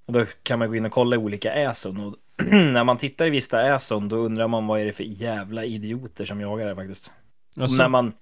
Och 0.06 0.12
då 0.12 0.24
kan 0.42 0.58
man 0.58 0.68
gå 0.68 0.76
in 0.76 0.86
och 0.86 0.92
kolla 0.92 1.18
olika 1.18 1.52
äson. 1.52 2.00
Och 2.00 2.16
när 2.50 2.84
man 2.84 2.96
tittar 2.96 3.26
i 3.26 3.30
vissa 3.30 3.74
äson, 3.74 4.08
då 4.08 4.16
undrar 4.16 4.48
man 4.48 4.66
vad 4.66 4.80
är 4.80 4.84
det 4.84 4.92
för 4.92 5.04
jävla 5.04 5.64
idioter 5.64 6.24
som 6.24 6.40
jagar 6.40 6.66
det 6.66 6.74
faktiskt. 6.74 7.12
Alltså, 7.56 7.76
När 7.76 7.88
man... 7.88 8.12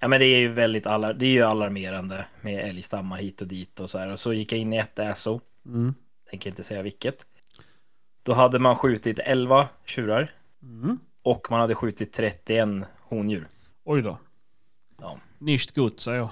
Ja 0.00 0.08
men 0.08 0.20
det 0.20 0.26
är 0.26 0.38
ju 0.38 0.48
väldigt 0.48 0.86
allar, 0.86 1.14
det 1.14 1.26
är 1.26 1.30
ju 1.30 1.42
alarmerande 1.42 2.24
med 2.40 2.68
älgstammar 2.68 3.16
hit 3.16 3.40
och 3.40 3.46
dit 3.46 3.80
och 3.80 3.90
så 3.90 3.98
här. 3.98 4.12
Och 4.12 4.20
så 4.20 4.32
gick 4.32 4.52
jag 4.52 4.60
in 4.60 4.72
i 4.72 4.76
ett 4.76 4.98
äso, 4.98 5.40
mm. 5.66 5.94
tänker 6.30 6.50
inte 6.50 6.64
säga 6.64 6.82
vilket. 6.82 7.26
Då 8.22 8.32
hade 8.32 8.58
man 8.58 8.76
skjutit 8.76 9.18
11 9.18 9.68
tjurar 9.84 10.34
Mm. 10.62 10.98
Och 11.22 11.50
man 11.50 11.60
hade 11.60 11.74
skjutit 11.74 12.12
31 12.12 12.68
hondjur. 13.00 13.48
Oj 13.84 14.02
då. 14.02 14.18
Ja. 15.00 15.18
Nicht 15.38 15.74
gut, 15.74 16.00
säger 16.00 16.18
jag. 16.18 16.30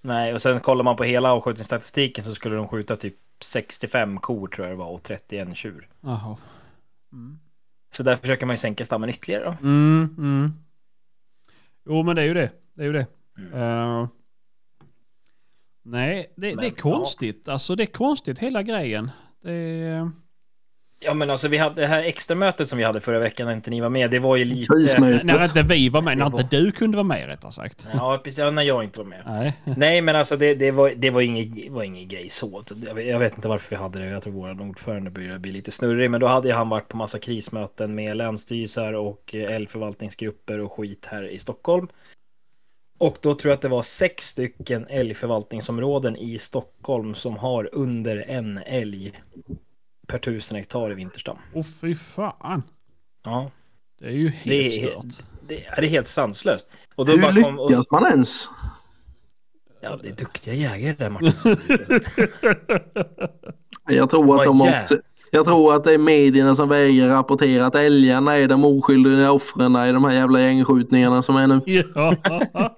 Nej, 0.00 0.34
och 0.34 0.42
sen 0.42 0.60
kollar 0.60 0.84
man 0.84 0.96
på 0.96 1.04
hela 1.04 1.32
avskjutningsstatistiken 1.32 2.24
så 2.24 2.34
skulle 2.34 2.56
de 2.56 2.68
skjuta 2.68 2.96
typ 2.96 3.16
65 3.40 4.20
kor 4.20 4.48
tror 4.48 4.66
jag 4.66 4.76
det 4.76 4.78
var 4.78 4.88
och 4.88 5.02
31 5.02 5.56
tjur. 5.56 5.88
Jaha. 6.00 6.36
Så 7.90 8.02
där 8.02 8.16
försöker 8.16 8.46
man 8.46 8.54
ju 8.54 8.58
sänka 8.58 8.84
stammen 8.84 9.08
ytterligare 9.10 9.44
då. 9.44 9.50
Mm, 9.50 10.14
mm. 10.18 10.52
Jo, 11.86 12.02
men 12.02 12.16
det 12.16 12.22
är 12.22 12.26
ju 12.26 12.34
det. 12.34 12.50
Det 12.74 12.82
är 12.82 12.86
ju 12.86 12.92
det. 12.92 13.06
Mm. 13.38 13.52
Eh, 13.52 14.08
nej, 15.82 16.32
det, 16.36 16.50
det 16.50 16.56
Men, 16.56 16.64
är 16.64 16.70
konstigt. 16.70 17.48
Alltså 17.48 17.76
det 17.76 17.82
är 17.82 17.86
konstigt 17.86 18.38
hela 18.38 18.62
grejen. 18.62 19.10
Det 19.42 19.52
är... 19.52 20.10
Ja 21.00 21.14
men 21.14 21.30
alltså 21.30 21.48
vi 21.48 21.58
hade 21.58 21.80
det 21.80 21.86
här 21.86 22.02
extra 22.02 22.34
mötet 22.36 22.68
som 22.68 22.78
vi 22.78 22.84
hade 22.84 23.00
förra 23.00 23.18
veckan 23.18 23.46
när 23.46 23.54
inte 23.54 23.70
ni 23.70 23.80
var 23.80 23.88
med. 23.88 24.10
Det 24.10 24.18
var 24.18 24.36
ju 24.36 24.44
lite... 24.44 25.00
När 25.24 25.44
inte 25.44 25.62
vi 25.62 25.88
var 25.88 26.02
med, 26.02 26.18
när 26.18 26.26
inte 26.26 26.42
du 26.50 26.72
kunde 26.72 26.96
vara 26.96 27.04
med 27.04 27.26
rättare 27.26 27.52
sagt. 27.52 27.86
Ja, 27.94 28.20
precis. 28.24 28.38
Ja, 28.38 28.50
när 28.50 28.62
jag 28.62 28.84
inte 28.84 28.98
var 28.98 29.06
med. 29.06 29.22
Nej. 29.26 29.56
Nej, 29.76 30.00
men 30.00 30.16
alltså 30.16 30.36
det, 30.36 30.54
det, 30.54 30.70
var, 30.70 30.92
det 30.96 31.10
var, 31.10 31.20
ingen, 31.20 31.74
var 31.74 31.82
ingen 31.82 32.08
grej 32.08 32.28
så. 32.28 32.64
Jag 32.86 32.94
vet, 32.94 33.06
jag 33.06 33.18
vet 33.18 33.36
inte 33.36 33.48
varför 33.48 33.70
vi 33.70 33.76
hade 33.76 33.98
det. 33.98 34.06
Jag 34.06 34.22
tror 34.22 34.32
vår 34.32 34.62
ordförande 34.62 35.10
började 35.10 35.38
bli 35.38 35.52
lite 35.52 35.70
snurrig. 35.70 36.10
Men 36.10 36.20
då 36.20 36.26
hade 36.26 36.54
han 36.54 36.68
varit 36.68 36.88
på 36.88 36.96
massa 36.96 37.18
krismöten 37.18 37.94
med 37.94 38.16
länsstyrelser 38.16 38.94
och 38.94 39.34
eh, 39.34 39.54
älgförvaltningsgrupper 39.54 40.60
och 40.60 40.72
skit 40.72 41.06
här 41.10 41.28
i 41.28 41.38
Stockholm. 41.38 41.88
Och 42.98 43.16
då 43.20 43.34
tror 43.34 43.50
jag 43.50 43.56
att 43.56 43.62
det 43.62 43.68
var 43.68 43.82
sex 43.82 44.24
stycken 44.24 44.86
älgförvaltningsområden 44.88 46.16
i 46.16 46.38
Stockholm 46.38 47.14
som 47.14 47.36
har 47.36 47.68
under 47.72 48.24
en 48.28 48.58
älg 48.58 49.12
per 50.06 50.18
tusen 50.18 50.56
hektar 50.56 50.90
i 50.92 50.94
vinterstam. 50.94 51.36
Åh 51.54 51.64
fy 51.80 51.94
fan. 51.94 52.62
Ja, 53.24 53.50
Det 54.00 54.06
är 54.06 54.10
ju 54.10 54.28
helt 54.28 54.44
det 54.44 54.66
är, 54.66 54.86
stört. 54.90 55.24
det, 55.48 55.66
är- 55.66 55.80
det 55.80 55.86
är 55.86 55.90
helt 55.90 56.08
sanslöst. 56.08 56.70
Och 56.96 57.06
då 57.06 57.12
Hur 57.12 57.22
bara 57.22 57.42
kom, 57.42 57.58
och, 57.58 57.70
lyckas 57.70 57.90
man 57.90 58.06
ens? 58.10 58.48
ja, 59.80 59.98
det 60.02 60.08
är 60.08 60.12
duktiga 60.12 60.54
jägare 60.54 60.94
där 60.98 61.10
Martin. 61.10 61.56
Jag 63.88 64.10
tror 64.10 64.38
att 64.40 64.44
de 64.44 64.60
också, 64.62 64.98
jag 65.30 65.44
tror 65.44 65.74
att 65.76 65.84
det 65.84 65.92
är 65.92 65.98
medierna 65.98 66.54
som 66.54 66.68
vägrar 66.68 67.08
rapportera 67.08 67.66
att 67.66 67.74
älgarna 67.74 68.34
är 68.36 68.48
de 68.48 68.64
oskyldiga 68.64 69.32
offren 69.32 69.76
i 69.76 69.92
de 69.92 70.04
här 70.04 70.12
jävla 70.12 70.40
gängskjutningarna 70.40 71.22
som 71.22 71.36
är 71.36 71.46
nu. 71.46 71.60
Ja. 71.94 72.14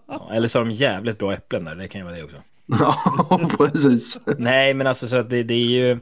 Ja, 0.09 0.31
eller 0.33 0.49
så 0.49 0.59
har 0.59 0.65
de 0.65 0.71
jävligt 0.73 1.19
bra 1.19 1.33
äpplen 1.33 1.65
där, 1.65 1.75
det 1.75 1.89
kan 1.89 2.01
ju 2.01 2.05
vara 2.05 2.17
det 2.17 2.23
också. 2.25 2.37
Ja, 2.67 3.51
precis. 3.59 4.19
Nej, 4.39 4.75
men 4.75 4.87
alltså 4.87 5.09
så 5.09 5.17
att 5.17 5.31
det, 5.31 5.43
det 5.43 5.55
är 5.55 5.59
ju 5.67 6.01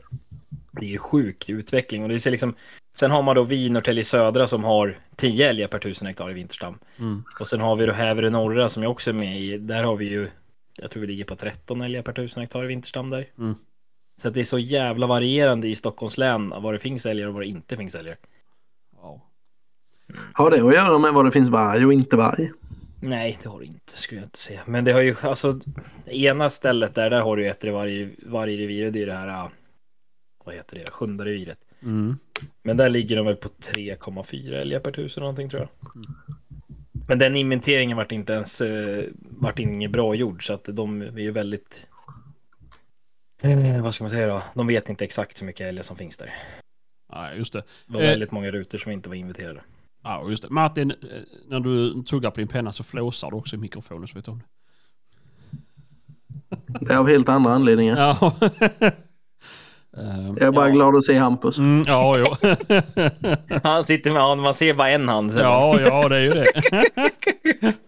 det 0.81 0.87
är 0.87 0.90
ju 0.90 0.99
sjukt 0.99 1.50
utveckling 1.50 2.02
och 2.02 2.09
det 2.09 2.21
ser 2.21 2.31
liksom 2.31 2.54
Sen 2.97 3.11
har 3.11 3.23
man 3.23 3.37
då 3.37 3.43
vi 3.43 3.64
i 3.64 3.71
Norrtälje 3.71 4.04
södra 4.04 4.47
som 4.47 4.64
har 4.64 4.99
10 5.16 5.49
älgar 5.49 5.69
per 5.69 5.78
tusen 5.78 6.07
hektar 6.07 6.31
i 6.31 6.35
vinterstam. 6.35 6.78
Mm. 6.99 7.25
Och 7.40 7.49
sen 7.49 7.61
har 7.61 7.76
vi 7.76 7.87
då 7.87 7.93
Häverö 7.93 8.31
norra 8.31 8.69
som 8.69 8.83
jag 8.83 8.93
också 8.93 9.11
är 9.11 9.14
med 9.14 9.40
i. 9.40 9.59
Där 9.59 9.85
har 9.85 9.97
vi 9.97 10.04
ju 10.04 10.31
Jag 10.76 10.90
tror 10.90 11.00
vi 11.00 11.07
ligger 11.07 11.25
på 11.25 11.37
13 11.37 11.81
älgar 11.81 12.02
per 12.02 12.12
tusen 12.12 12.40
hektar 12.40 12.64
i 12.64 12.66
vinterstam 12.66 13.11
där. 13.11 13.26
Mm. 13.38 13.54
Så 14.16 14.28
att 14.28 14.35
det 14.35 14.40
är 14.40 14.45
så 14.45 14.59
jävla 14.59 15.07
varierande 15.07 15.69
i 15.69 15.75
Stockholms 15.75 16.19
län 16.19 16.49
var 16.49 16.73
det 16.73 16.78
finns 16.78 17.07
älgar 17.07 17.26
och 17.26 17.35
var 17.35 17.40
det 17.40 17.47
inte 17.47 17.76
finns 17.76 17.95
älgar. 17.95 18.16
Ja. 19.02 19.21
Har 20.33 20.50
det 20.50 20.61
att 20.61 20.75
göra 20.75 20.99
med 20.99 21.12
vad 21.12 21.25
det 21.25 21.33
finns 21.33 21.49
varg 21.49 21.87
och 21.87 21.93
inte 21.93 22.16
varg? 22.16 22.50
Nej, 23.00 23.38
det 23.43 23.49
har 23.49 23.59
det 23.59 23.66
inte 23.66 23.97
skulle 23.97 24.21
jag 24.21 24.26
inte 24.26 24.38
säga. 24.38 24.61
Men 24.66 24.85
det 24.85 24.93
har 24.93 25.00
ju 25.00 25.16
alltså 25.23 25.61
ena 26.07 26.50
stället 26.50 26.95
där, 26.95 27.11
där 27.11 27.21
har 27.21 27.37
du 27.37 27.43
ju 27.43 27.49
ett 27.49 27.64
varg, 27.64 28.09
vargrevir 28.26 28.87
och 28.87 28.93
det 28.93 29.02
är 29.02 29.07
det 29.07 29.14
här. 29.14 29.50
Vad 30.45 30.55
heter 30.55 30.79
det? 30.79 30.91
Sjunde 30.91 31.25
reviret. 31.25 31.59
Mm. 31.83 32.17
Men 32.63 32.77
där 32.77 32.89
ligger 32.89 33.17
de 33.17 33.27
väl 33.27 33.37
på 33.37 33.49
3,4 33.49 34.55
älgar 34.55 34.81
per 34.81 34.93
tusen 34.93 35.21
någonting 35.21 35.49
tror 35.51 35.63
jag. 35.63 35.69
Men 37.09 37.19
den 37.19 37.37
inventeringen 37.37 37.97
vart 37.97 38.13
inte 38.13 38.33
ens 38.33 38.61
uh, 38.61 39.05
vart 39.21 39.59
inget 39.59 39.91
bra 39.91 40.15
gjord 40.15 40.47
så 40.47 40.53
att 40.53 40.65
de 40.73 41.03
är 41.03 41.19
ju 41.19 41.31
väldigt 41.31 41.87
eh, 43.43 43.83
vad 43.83 43.95
ska 43.95 44.05
man 44.05 44.11
säga 44.11 44.27
då? 44.29 44.43
De 44.55 44.67
vet 44.67 44.89
inte 44.89 45.05
exakt 45.05 45.43
hur 45.43 45.47
mycket 45.47 45.67
älgar 45.67 45.83
som 45.83 45.97
finns 45.97 46.17
där. 46.17 46.31
Nej, 47.13 47.39
just 47.39 47.53
det. 47.53 47.63
Det 47.87 47.95
var 47.95 48.01
Eh. 48.01 48.07
väldigt 48.09 48.31
många 48.33 48.51
rutor 48.51 48.79
som 48.79 48.93
inte 48.93 49.09
var 49.09 49.17
inventerade. 49.17 49.61
Ja, 50.03 50.31
just 50.31 50.43
det. 50.43 50.51
Martin, 50.51 50.91
eh, 50.91 50.97
när 51.49 51.61
du 51.61 52.03
tuggar 52.03 52.31
på 52.31 52.41
din 52.41 52.49
penna 52.49 52.73
så 52.73 52.85
flåsar 52.85 53.31
du 53.31 53.37
också 53.37 53.57
i 53.57 53.59
mikrofonen 53.59 54.09
så 54.09 54.15
vet 54.15 54.25
du 54.25 54.31
om 54.31 54.39
det. 54.39 54.45
Det 56.81 56.93
är 56.93 56.97
av 56.99 57.09
helt 57.09 57.29
andra 57.29 57.53
anledningar. 57.53 57.97
Ja. 57.97 58.37
Ehm, 59.97 60.37
Jag 60.41 60.43
är 60.49 60.51
bara 60.53 60.69
Ja. 60.69 60.75
glad 60.75 60.97
att 60.97 61.05
se 61.05 61.19
Hampus. 61.19 61.59
mm, 61.59 61.85
ja, 61.87 62.19
ja. 62.19 62.37
Han 63.63 63.85
sitter 63.85 64.11
med 64.11 64.23
hand, 64.23 64.43
man 64.43 64.55
ser 64.55 64.75
bara 64.75 64.91
en 64.91 65.09
hand. 65.09 65.33
så- 65.33 65.39
ja, 65.39 65.81
ja, 65.81 66.09
det 66.09 66.17
är 66.17 66.23
ju 66.23 66.31
det. 66.35 66.53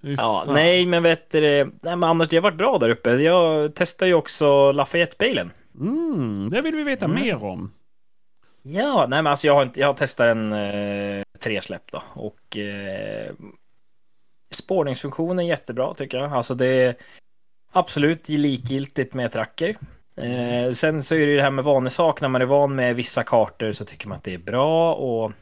Ja, 0.00 0.44
nej 0.48 0.86
men 0.86 1.02
vet 1.02 1.30
du, 1.30 1.40
det- 1.40 1.64
nej 1.64 1.96
men 1.96 2.04
Anders 2.04 2.28
det 2.28 2.36
har 2.36 2.42
varit 2.42 2.56
bra 2.58 2.78
där 2.78 2.88
uppe. 2.90 3.10
Jag 3.10 3.74
testar 3.74 4.06
ju 4.06 4.14
också 4.14 4.72
Lafayette-bilen. 4.72 5.50
Mm, 5.80 6.48
det 6.48 6.62
vill 6.62 6.74
vi 6.76 6.82
veta 6.82 7.04
Mm. 7.04 7.20
mer 7.20 7.44
om. 7.44 7.70
Ja, 8.62 9.06
nej 9.08 9.22
men 9.22 9.26
alltså 9.30 9.46
jag 9.46 9.54
har, 9.54 9.62
inte, 9.62 9.80
jag 9.80 9.86
har 9.86 9.94
testat 9.94 10.24
en 10.26 10.52
eh, 10.52 11.22
tresläpp 11.40 11.92
då 11.92 12.02
och 12.14 12.56
eh, 12.56 13.32
spårningsfunktionen 14.54 15.38
är 15.38 15.48
jättebra 15.48 15.94
tycker 15.94 16.18
jag. 16.18 16.32
Alltså 16.32 16.54
det 16.54 16.66
är 16.66 16.94
absolut 17.72 18.28
likgiltigt 18.28 19.14
med 19.14 19.32
tracker. 19.32 19.76
Eh, 20.16 20.70
sen 20.70 21.02
så 21.02 21.14
är 21.14 21.18
det 21.18 21.26
ju 21.26 21.36
det 21.36 21.42
här 21.42 21.50
med 21.50 21.64
vanesak. 21.64 22.20
När 22.20 22.28
man 22.28 22.42
är 22.42 22.46
van 22.46 22.74
med 22.74 22.96
vissa 22.96 23.22
kartor 23.22 23.72
så 23.72 23.84
tycker 23.84 24.08
man 24.08 24.16
att 24.16 24.24
det 24.24 24.34
är 24.34 24.38
bra 24.38 24.94
och 24.94 25.32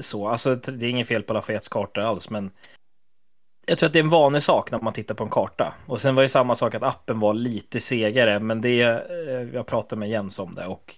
så. 0.00 0.28
Alltså 0.28 0.54
det 0.54 0.86
är 0.86 0.90
inget 0.90 1.08
fel 1.08 1.22
på 1.22 1.32
Lafayettes 1.32 1.68
kartor 1.68 2.02
alls, 2.02 2.30
men 2.30 2.50
jag 3.66 3.78
tror 3.78 3.86
att 3.86 3.92
det 3.92 3.98
är 3.98 4.04
en 4.04 4.10
vanesak 4.10 4.70
när 4.70 4.78
man 4.78 4.92
tittar 4.92 5.14
på 5.14 5.24
en 5.24 5.30
karta. 5.30 5.74
Och 5.86 6.00
sen 6.00 6.14
var 6.14 6.22
det 6.22 6.28
samma 6.28 6.54
sak 6.54 6.74
att 6.74 6.82
appen 6.82 7.20
var 7.20 7.34
lite 7.34 7.80
segare, 7.80 8.40
men 8.40 8.60
det, 8.60 8.80
eh, 8.82 9.54
jag 9.54 9.66
pratade 9.66 10.00
med 10.00 10.10
Jens 10.10 10.38
om 10.38 10.52
det 10.52 10.66
och 10.66 10.94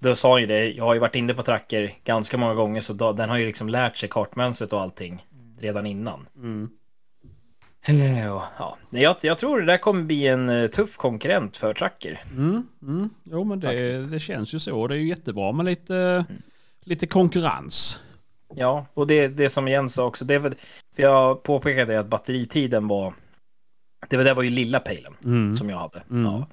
då 0.00 0.14
sa 0.14 0.32
han 0.32 0.40
ju 0.40 0.46
det, 0.46 0.72
jag 0.72 0.84
har 0.84 0.94
ju 0.94 1.00
varit 1.00 1.16
inne 1.16 1.34
på 1.34 1.42
tracker 1.42 1.94
ganska 2.04 2.36
många 2.36 2.54
gånger 2.54 2.80
så 2.80 2.92
då, 2.92 3.12
den 3.12 3.30
har 3.30 3.36
ju 3.36 3.46
liksom 3.46 3.68
lärt 3.68 3.96
sig 3.96 4.08
kartmönstret 4.08 4.72
och 4.72 4.80
allting 4.80 5.26
redan 5.58 5.86
innan. 5.86 6.28
Mm. 6.36 6.70
Ja, 7.86 8.44
ja. 8.58 8.76
Jag, 8.90 9.16
jag 9.22 9.38
tror 9.38 9.60
det 9.60 9.66
där 9.66 9.78
kommer 9.78 10.02
bli 10.02 10.26
en 10.26 10.48
eh, 10.48 10.66
tuff 10.66 10.96
konkurrent 10.96 11.56
för 11.56 11.74
tracker. 11.74 12.20
Mm, 12.36 12.66
mm. 12.82 13.10
Jo, 13.24 13.44
men 13.44 13.60
det, 13.60 14.10
det 14.10 14.20
känns 14.20 14.54
ju 14.54 14.58
så. 14.58 14.86
Det 14.86 14.94
är 14.94 14.98
ju 14.98 15.08
jättebra 15.08 15.52
med 15.52 15.66
lite, 15.66 16.24
lite 16.84 17.06
konkurrens. 17.06 18.00
Ja, 18.54 18.86
och 18.94 19.06
det, 19.06 19.28
det 19.28 19.48
som 19.48 19.68
Jens 19.68 19.94
sa 19.94 20.04
också, 20.06 20.24
det 20.24 20.38
väl, 20.38 20.54
för 20.96 21.02
jag 21.02 21.42
påpekade 21.42 22.00
att 22.00 22.06
batteritiden 22.06 22.88
var, 22.88 23.14
det 24.08 24.16
var, 24.16 24.24
det 24.24 24.34
var 24.34 24.42
ju 24.42 24.50
lilla 24.50 24.80
pejlen 24.80 25.14
Mm. 25.24 25.54
som 25.54 25.70
jag 25.70 25.76
hade. 25.78 26.02
Mm. 26.10 26.24
Ja. 26.24 26.46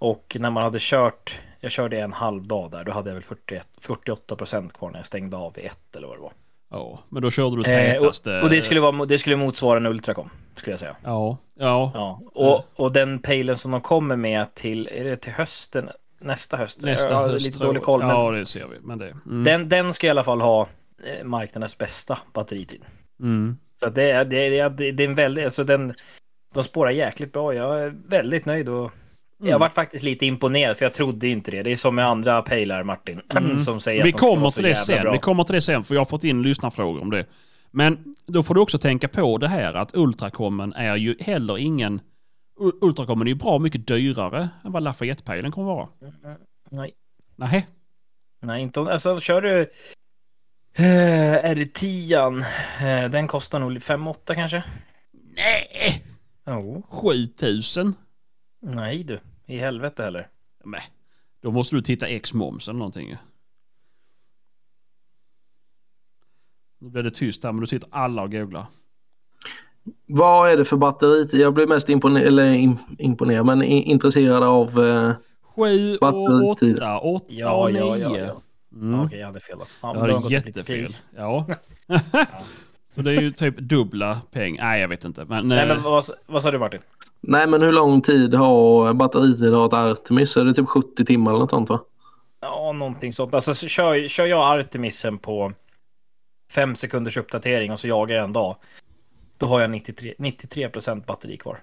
Och 0.00 0.36
när 0.40 0.50
man 0.50 0.62
hade 0.62 0.78
kört, 0.80 1.38
jag 1.60 1.70
körde 1.70 2.00
en 2.00 2.12
halv 2.12 2.46
dag 2.46 2.70
där, 2.70 2.84
då 2.84 2.92
hade 2.92 3.10
jag 3.10 3.14
väl 3.14 3.22
41, 3.24 3.68
48 3.80 4.36
procent 4.36 4.72
kvar 4.72 4.90
när 4.90 4.98
jag 4.98 5.06
stängde 5.06 5.36
av 5.36 5.54
vid 5.54 5.64
ett 5.64 5.96
eller 5.96 6.06
vad 6.06 6.16
det 6.16 6.22
var. 6.22 6.32
Ja, 6.74 6.98
men 7.08 7.22
då 7.22 7.30
körde 7.30 7.56
du 7.56 7.70
Eh, 7.70 7.92
tätaste. 7.92 8.36
och, 8.38 8.42
och 8.42 8.50
det 8.50 8.62
skulle, 8.62 8.80
vara, 8.80 9.04
det 9.04 9.18
skulle 9.18 9.36
motsvara 9.36 9.76
en 9.76 9.86
Ultracom, 9.86 10.30
skulle 10.54 10.72
jag 10.72 10.80
säga. 10.80 10.96
Ja, 11.04 11.38
ja. 11.54 11.90
Ja, 11.94 12.20
och, 12.34 12.64
och 12.84 12.92
den 12.92 13.18
pejlen 13.18 13.58
som 13.58 13.70
de 13.70 13.80
kommer 13.80 14.16
med 14.16 14.54
till, 14.54 14.88
är 14.92 15.04
det 15.04 15.16
till 15.16 15.32
hösten? 15.32 15.90
nästa 16.20 16.56
höst. 16.56 16.82
Nästa 16.82 17.08
jag 17.12 17.18
har 17.18 17.28
höst. 17.28 17.46
lite 17.46 17.58
dålig 17.58 17.82
koll. 17.82 18.00
Men 18.00 18.08
Ja, 18.08 18.30
det 18.30 18.46
ser 18.46 18.66
vi. 18.66 18.76
Men 18.80 18.98
det... 18.98 19.14
Mm. 19.26 19.44
den, 19.44 19.68
den 19.68 19.92
ska 19.92 20.06
i 20.06 20.10
alla 20.10 20.22
fall 20.24 20.40
ha 20.40 20.68
eh, 21.06 21.24
marknadens 21.24 21.78
bästa 21.78 22.18
batteritid. 22.32 22.82
Mm. 23.20 23.56
Så 23.80 23.88
det, 23.88 24.10
är, 24.10 24.24
det, 24.24 24.58
är, 24.58 24.70
det 24.70 25.02
är 25.04 25.08
en 25.08 25.14
väldigt, 25.14 25.44
alltså 25.44 25.64
den, 25.64 25.94
de 26.54 26.64
spårar 26.64 26.90
jäkligt 26.90 27.32
bra. 27.32 27.54
Jag 27.54 27.82
är 27.82 27.94
väldigt 28.08 28.46
nöjd 28.46 28.68
och 28.68 28.92
Mm. 29.44 29.50
jag 29.52 29.58
varit 29.58 29.74
faktiskt 29.74 30.04
lite 30.04 30.26
imponerad 30.26 30.76
för 30.76 30.84
jag 30.84 30.92
trodde 30.92 31.28
inte 31.28 31.50
det. 31.50 31.62
Det 31.62 31.72
är 31.72 31.76
som 31.76 31.94
med 31.94 32.06
andra 32.06 32.42
pejlar 32.42 32.82
Martin, 32.82 33.20
som 33.64 33.80
säger 33.80 34.00
Mm. 34.00 34.04
Vi 34.06 34.10
att 34.12 34.16
de 34.20 34.26
kommer 34.28 34.50
till 34.50 34.62
det 34.62 34.74
sen. 34.76 35.02
bra. 35.02 35.12
Vi 35.12 35.18
kommer 35.18 35.44
till 35.44 35.54
det 35.54 35.60
sen 35.60 35.84
för 35.84 35.94
jag 35.94 36.00
har 36.00 36.06
fått 36.06 36.24
in 36.24 36.42
lyssnarfrågor 36.42 37.00
om 37.02 37.10
det. 37.10 37.26
Men 37.70 38.14
då 38.26 38.42
får 38.42 38.54
du 38.54 38.60
också 38.60 38.78
tänka 38.78 39.08
på 39.08 39.38
det 39.38 39.48
här 39.48 39.74
att 39.74 39.94
Ultracomen 39.94 40.72
är 40.72 40.96
ju 40.96 41.16
heller 41.20 41.58
ingen... 41.58 42.00
U- 42.60 42.72
Ultracomen 42.80 43.26
är 43.26 43.30
ju 43.30 43.34
bra 43.34 43.58
mycket 43.58 43.86
dyrare 43.86 44.48
än 44.64 44.72
vad 44.72 44.82
Lafayette-pejlen 44.82 45.52
kommer 45.52 45.66
vara. 45.74 45.88
Nej, 46.70 46.92
Nej. 47.36 47.66
nej 48.42 48.62
inte 48.62 48.80
alltså 48.80 49.20
kör 49.20 49.42
du 49.42 49.60
eh, 50.76 51.54
R10, 51.54 52.44
eh, 52.80 53.10
den 53.10 53.28
kostar 53.28 53.60
nog 53.60 53.72
5-8 53.72 54.34
kanske? 54.34 54.64
Nej! 55.36 56.04
Jo. 56.46 56.82
7000? 56.90 57.94
Nej 58.62 59.04
du, 59.04 59.20
i 59.46 59.56
helvete 59.58 60.02
heller. 60.02 60.28
Nej. 60.64 60.82
Då 61.40 61.50
måste 61.50 61.76
du 61.76 61.82
titta 61.82 62.06
ex-moms 62.06 62.68
eller 62.68 62.78
någonting. 62.78 63.16
Nu 66.78 66.90
blir 66.90 67.02
det 67.02 67.10
tyst 67.10 67.44
här 67.44 67.52
men 67.52 67.60
du 67.60 67.66
sitter 67.66 67.88
alla 67.92 68.22
och 68.22 68.32
googlar. 68.32 68.66
Vad 70.06 70.50
är 70.50 70.56
det 70.56 70.64
för 70.64 70.76
batteritid? 70.76 71.40
Jag 71.40 71.54
blir 71.54 71.66
mest 71.66 71.88
imponerad, 71.88 72.26
eller 72.26 72.44
im- 72.54 72.78
imponerad, 72.98 73.46
men 73.46 73.62
intresserad 73.62 74.42
av 74.42 74.84
eh, 74.84 75.12
7 75.42 75.92
och 75.94 75.98
Batteritid. 76.00 76.76
8, 76.76 76.98
8 77.00 77.24
Ja, 77.28 77.52
och 77.62 77.70
ja, 77.70 77.94
9. 77.96 77.96
ja, 77.96 78.18
ja. 78.18 78.36
Mm. 78.72 79.00
Okej, 79.00 79.18
jag 79.18 79.26
hade 79.26 79.40
fel 79.40 79.58
då. 79.58 79.64
Ja, 79.82 79.94
Ja, 79.96 80.06
då 80.06 80.16
upp 80.16 80.30
lite 80.30 80.34
jättefel. 80.34 80.86
Ja. 81.16 81.46
Så 82.94 83.02
det 83.02 83.10
är 83.10 83.20
ju 83.20 83.32
typ 83.32 83.58
dubbla 83.58 84.20
pengar. 84.30 84.64
Nej, 84.64 84.80
jag 84.80 84.88
vet 84.88 85.04
inte. 85.04 85.24
Men, 85.24 85.48
Nej, 85.48 85.58
eh, 85.58 85.68
men 85.68 85.82
vad, 85.82 86.04
vad 86.26 86.42
sa 86.42 86.50
du 86.50 86.58
Martin? 86.58 86.80
Nej 87.26 87.46
men 87.46 87.62
hur 87.62 87.72
lång 87.72 88.02
tid 88.02 88.34
har 88.34 88.92
batteritid 88.92 89.52
har 89.52 89.66
ett 89.66 89.72
Artemis? 89.72 90.36
Är 90.36 90.44
det 90.44 90.54
typ 90.54 90.68
70 90.68 91.04
timmar 91.04 91.30
eller 91.30 91.40
något 91.40 91.50
sånt 91.50 91.68
va? 91.68 91.80
Ja, 92.40 92.72
någonting 92.72 93.12
sånt. 93.12 93.34
Alltså 93.34 93.54
så 93.54 93.68
kör, 93.68 94.08
kör 94.08 94.26
jag 94.26 94.58
Artemisen 94.58 95.18
på 95.18 95.52
fem 96.52 96.74
sekunders 96.74 97.16
uppdatering 97.16 97.72
och 97.72 97.80
så 97.80 97.88
jagar 97.88 98.16
jag 98.16 98.24
en 98.24 98.32
dag. 98.32 98.56
Då 99.38 99.46
har 99.46 99.60
jag 99.60 99.70
93, 99.70 100.14
93% 100.18 101.06
batteri 101.06 101.36
kvar. 101.36 101.60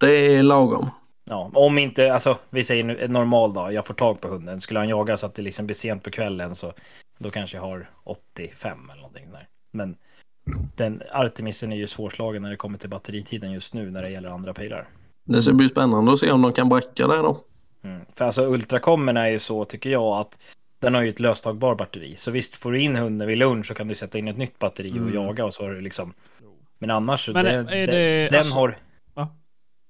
Det 0.00 0.10
är 0.12 0.42
lagom. 0.42 0.90
Ja, 1.24 1.50
om 1.54 1.78
inte, 1.78 2.12
alltså 2.12 2.38
vi 2.50 2.64
säger 2.64 2.84
nu 2.84 2.98
en 3.00 3.12
normal 3.12 3.54
dag, 3.54 3.72
jag 3.72 3.86
får 3.86 3.94
tag 3.94 4.20
på 4.20 4.28
hunden. 4.28 4.60
Skulle 4.60 4.80
han 4.80 4.88
jaga 4.88 5.16
så 5.16 5.26
att 5.26 5.34
det 5.34 5.42
liksom 5.42 5.66
blir 5.66 5.74
sent 5.74 6.02
på 6.02 6.10
kvällen 6.10 6.54
så 6.54 6.72
då 7.18 7.30
kanske 7.30 7.56
jag 7.56 7.62
har 7.62 7.90
85 8.04 8.90
eller 8.90 9.02
någonting 9.02 9.30
där. 9.32 9.48
Men 9.70 9.96
den 10.76 11.02
Artemisen 11.12 11.72
är 11.72 11.76
ju 11.76 11.86
svårslagen 11.86 12.42
när 12.42 12.50
det 12.50 12.56
kommer 12.56 12.78
till 12.78 12.90
batteritiden 12.90 13.52
just 13.52 13.74
nu 13.74 13.90
när 13.90 14.02
det 14.02 14.10
gäller 14.10 14.28
andra 14.30 14.54
pejlar. 14.54 14.88
Det 15.24 15.42
ska 15.42 15.52
bli 15.52 15.68
spännande 15.68 16.12
att 16.12 16.18
se 16.18 16.30
om 16.30 16.42
de 16.42 16.52
kan 16.52 16.68
bräcka 16.68 17.06
det 17.06 17.16
då. 17.16 17.40
Mm. 17.84 18.00
För 18.14 18.24
alltså 18.24 18.42
Ultracomen 18.46 19.16
är 19.16 19.26
ju 19.26 19.38
så 19.38 19.64
tycker 19.64 19.90
jag 19.90 20.16
att 20.20 20.38
den 20.78 20.94
har 20.94 21.02
ju 21.02 21.08
ett 21.08 21.20
löstagbar 21.20 21.74
batteri. 21.74 22.14
Så 22.14 22.30
visst 22.30 22.56
får 22.56 22.72
du 22.72 22.80
in 22.80 22.96
hunden 22.96 23.28
vid 23.28 23.38
lunch 23.38 23.66
så 23.66 23.74
kan 23.74 23.88
du 23.88 23.94
sätta 23.94 24.18
in 24.18 24.28
ett 24.28 24.36
nytt 24.36 24.58
batteri 24.58 24.90
och 24.90 24.96
Mm. 24.96 25.14
jaga 25.14 25.44
och 25.44 25.54
så 25.54 25.62
har 25.62 25.70
du 25.70 25.80
liksom. 25.80 26.12
Men 26.78 26.90
annars 26.90 27.24
så 27.26 27.32
Men 27.32 27.44
det, 27.44 27.50
är 27.50 27.62
det, 27.64 27.86
det- 27.86 28.28
den 28.30 28.38
alltså- 28.38 28.54
har. 28.54 28.76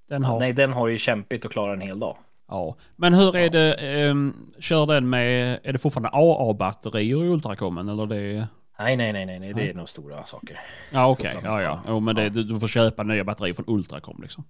den 0.09 0.25
har... 0.25 0.39
Nej, 0.41 0.53
den 0.53 0.73
har 0.73 0.89
ju 0.89 0.99
kämpigt 0.99 1.45
att 1.47 1.53
klara 1.53 1.73
en 1.73 1.81
hel 1.81 1.99
dag. 1.99 2.17
Ja. 2.49 2.77
Men 2.97 3.15
hur 3.15 3.37
är 3.37 3.51
det, 3.51 3.75
ehm, 3.75 4.35
kör 4.59 4.87
den 4.87 5.11
med, 5.11 5.59
är 5.63 5.73
det 5.73 5.79
fortfarande 5.79 6.09
AA-batterier 6.13 7.25
i 7.25 7.29
Ultracomen 7.29 7.89
eller 7.89 8.07
det? 8.07 8.49
Nej, 8.81 8.97
nej, 8.97 9.13
nej, 9.13 9.27
nej, 9.27 9.39
nej, 9.41 9.53
det 9.55 9.71
är 9.71 9.75
nog 9.75 9.89
stora 9.89 10.25
saker. 10.25 10.61
Ja 10.91 11.07
okej, 11.09 11.37
ja 11.45 11.63
ja. 11.63 11.81
Jo, 11.89 12.01
men 12.01 12.15
det, 12.17 12.29
du, 12.29 12.43
du 12.45 12.61
får 12.61 12.69
köpa 12.69 13.03
nya 13.03 13.25
batterier 13.25 13.55
från 13.55 13.65
Ultracom 13.69 14.19
liksom. 14.23 14.45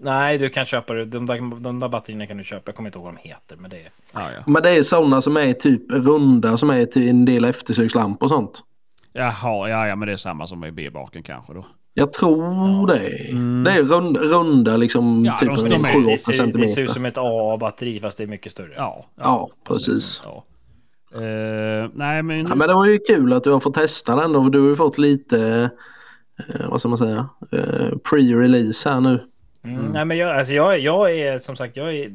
Nej, 0.00 0.38
du 0.38 0.48
kan 0.48 0.64
köpa 0.66 0.94
det. 0.94 1.04
De 1.04 1.26
där, 1.26 1.60
de 1.60 1.80
där 1.80 1.88
batterierna 1.88 2.26
kan 2.26 2.36
du 2.36 2.44
köpa. 2.44 2.62
Jag 2.66 2.74
kommer 2.74 2.88
inte 2.88 2.98
ihåg 2.98 3.04
vad 3.04 3.14
de 3.14 3.28
heter, 3.28 3.56
men 3.56 3.70
det 3.70 3.76
är. 3.76 3.90
Ja 4.12 4.20
ja. 4.36 4.42
Men 4.46 4.62
det 4.62 4.70
är 4.70 4.82
sådana 4.82 5.20
som 5.20 5.36
är 5.36 5.52
typ 5.52 5.90
runda 5.92 6.56
som 6.56 6.70
är 6.70 6.86
till 6.86 7.08
en 7.08 7.24
del 7.24 7.44
eftersökslampor 7.44 8.26
och 8.26 8.30
sånt. 8.30 8.62
Jaha, 9.12 9.68
ja 9.68 9.86
ja 9.88 9.96
men 9.96 10.06
det 10.08 10.12
är 10.12 10.16
samma 10.16 10.46
som 10.46 10.64
i 10.64 10.72
B-baken 10.72 11.22
kanske 11.22 11.52
då. 11.54 11.66
Jag 11.94 12.12
tror 12.12 12.86
det. 12.86 13.28
Mm. 13.30 13.64
Det 13.64 13.72
är 13.72 13.82
rund, 13.82 14.16
runda 14.16 14.76
liksom 14.76 15.24
Ja, 15.24 15.38
typ 15.40 15.48
de- 15.56 15.64
en 15.64 15.70
de 15.70 15.74
är- 15.74 15.94
7-8 15.94 16.10
Det 16.10 16.18
ser, 16.18 16.46
det 16.46 16.68
ser 16.68 16.82
ut 16.82 16.90
som 16.90 17.04
ett 17.06 17.18
AA-batteri 17.18 18.00
fast 18.00 18.18
det 18.18 18.24
är 18.24 18.28
mycket 18.28 18.52
större. 18.52 18.72
Ja. 18.76 19.06
Ja, 19.16 19.50
precis. 19.68 20.22
Ja. 20.24 20.44
Eh, 21.14 21.90
nej 21.94 22.22
men... 22.22 22.46
Ja, 22.46 22.54
men 22.54 22.68
det 22.68 22.74
var 22.74 22.86
ju 22.86 22.98
kul 22.98 23.32
att 23.32 23.44
du 23.44 23.50
har 23.50 23.60
fått 23.60 23.74
testa 23.74 24.16
den 24.16 24.32
då. 24.32 24.48
Du 24.48 24.60
har 24.60 24.68
ju 24.68 24.76
fått 24.76 24.98
lite, 24.98 25.70
eh, 26.48 26.70
vad 26.70 26.80
ska 26.80 26.88
man 26.88 26.98
säga, 26.98 27.28
eh, 27.52 27.90
pre-release 28.10 28.88
här 28.90 29.00
nu. 29.00 29.28
Mm. 29.62 29.84
Nej, 29.84 30.04
men 30.04 30.16
jag, 30.16 30.38
alltså 30.38 30.52
jag, 30.52 30.78
jag 30.78 31.12
är 31.18 31.38
som 31.38 31.56
sagt, 31.56 31.76
jag 31.76 31.94
är... 31.94 32.12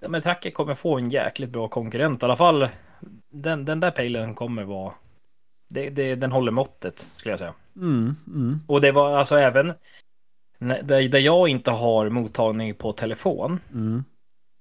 Ja, 0.00 0.08
men 0.08 0.22
Tracker 0.22 0.50
kommer 0.50 0.74
få 0.74 0.98
en 0.98 1.10
jäkligt 1.10 1.50
bra 1.50 1.68
konkurrent. 1.68 2.22
I 2.22 2.24
alla 2.24 2.36
fall 2.36 2.68
den, 3.30 3.64
den 3.64 3.80
där 3.80 3.90
pejlen 3.90 4.34
kommer 4.34 4.64
vara... 4.64 4.92
Det, 5.68 5.90
det, 5.90 6.14
den 6.14 6.32
håller 6.32 6.52
måttet, 6.52 7.08
skulle 7.16 7.32
jag 7.32 7.38
säga. 7.38 7.54
Mm, 7.76 8.14
mm. 8.26 8.58
Och 8.66 8.80
det 8.80 8.92
var 8.92 9.18
alltså 9.18 9.36
även... 9.36 9.72
när- 10.58 10.82
Där, 10.82 11.08
där 11.08 11.18
jag 11.18 11.48
inte 11.48 11.70
har 11.70 12.08
mottagning 12.08 12.74
på 12.74 12.92
telefon, 12.92 13.60
Mm. 13.72 14.04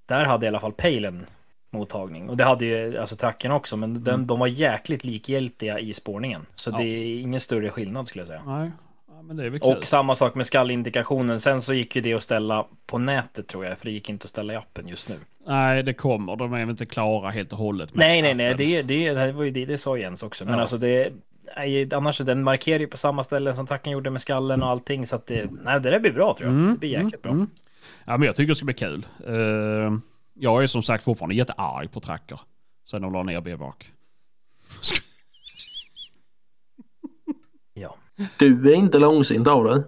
där 0.05 0.25
hade 0.25 0.45
i 0.45 0.49
alla 0.49 0.59
fall 0.59 0.73
pejlen 0.73 1.25
mottagning. 1.71 2.29
Och 2.29 2.37
det 2.37 2.43
hade 2.43 2.65
ju 2.65 2.97
alltså 2.97 3.15
tracken 3.15 3.51
också, 3.51 3.77
men 3.77 4.03
den, 4.03 4.27
de 4.27 4.39
var 4.39 4.47
jäkligt 4.47 5.03
likgiltiga 5.03 5.79
i 5.79 5.93
spårningen. 5.93 6.45
Så 6.55 6.69
Mm. 6.69 6.81
Ja. 6.81 6.85
det 6.87 6.89
är 6.97 7.21
ingen 7.21 7.39
större 7.39 7.69
skillnad 7.69 8.07
skulle 8.07 8.21
jag 8.21 8.27
säga. 8.27 8.41
Nej, 8.45 8.71
ja. 9.61 9.67
Och 9.75 9.85
samma 9.85 10.15
sak 10.15 10.35
med 10.35 10.45
skallindikationen. 10.45 11.39
Sen 11.39 11.61
så 11.61 11.73
gick 11.73 11.95
ju 11.95 12.01
det 12.01 12.13
att 12.13 12.23
ställa 12.23 12.65
på 12.85 12.97
nätet 12.97 13.47
tror 13.47 13.65
jag, 13.65 13.77
för 13.77 13.85
det 13.85 13.91
gick 13.91 14.09
inte 14.09 14.25
att 14.25 14.29
ställa 14.29 14.53
i 14.53 14.55
appen 14.55 14.87
just 14.87 15.09
nu. 15.09 15.15
Nej, 15.47 15.83
det 15.83 15.93
kommer. 15.93 16.35
De 16.35 16.53
är 16.53 16.59
väl 16.59 16.69
inte 16.69 16.85
klara 16.85 17.29
helt 17.29 17.51
och 17.53 17.59
hållet. 17.59 17.89
Nej, 17.95 18.21
nej, 18.21 18.33
nej, 18.33 18.55
det, 18.57 18.81
det, 18.81 19.13
det 19.13 19.31
var 19.31 19.43
ju 19.43 19.51
det, 19.51 19.65
det 19.65 19.77
sa 19.77 19.97
Jens 19.97 20.23
också. 20.23 20.45
Men 20.45 20.53
Ja. 20.53 20.59
alltså 20.61 20.77
det, 20.77 21.09
nej, 21.57 21.93
annars 21.93 22.17
den 22.17 22.43
markerar 22.43 22.79
ju 22.79 22.87
på 22.87 22.97
samma 22.97 23.23
ställe 23.23 23.53
som 23.53 23.67
tracken 23.67 23.91
gjorde 23.93 24.09
med 24.09 24.21
skallen 24.21 24.63
och 24.63 24.69
allting. 24.69 25.05
Så 25.05 25.15
att 25.15 25.27
det, 25.27 25.49
nej, 25.63 25.79
det 25.81 25.89
där 25.89 25.99
blir 25.99 26.11
bra 26.11 26.35
tror 26.37 26.49
jag. 26.49 26.59
Mm, 26.59 26.73
Det 26.73 26.79
blir 26.79 26.89
jäkligt 26.89 27.21
bra. 27.21 27.31
mm. 27.31 27.47
Ja, 28.05 28.17
men 28.17 28.25
jag 28.25 28.35
tycker 28.35 28.49
det 28.49 28.55
ska 28.55 28.65
bli 28.65 28.73
kul. 28.73 29.05
Eh, 29.27 29.97
jag 30.33 30.63
är 30.63 30.67
som 30.67 30.83
sagt 30.83 31.03
fortfarande 31.03 31.35
jättearg 31.35 31.91
på 31.91 31.99
Tracker. 31.99 32.39
Sen 32.85 33.01
de 33.01 33.13
la 33.13 33.23
ner 33.23 33.41
B-bak. 33.41 33.91
Ja. 37.73 37.95
Du 38.39 38.71
är 38.71 38.75
inte 38.75 38.99
långsint 38.99 39.47
av 39.47 39.63
dig. 39.63 39.83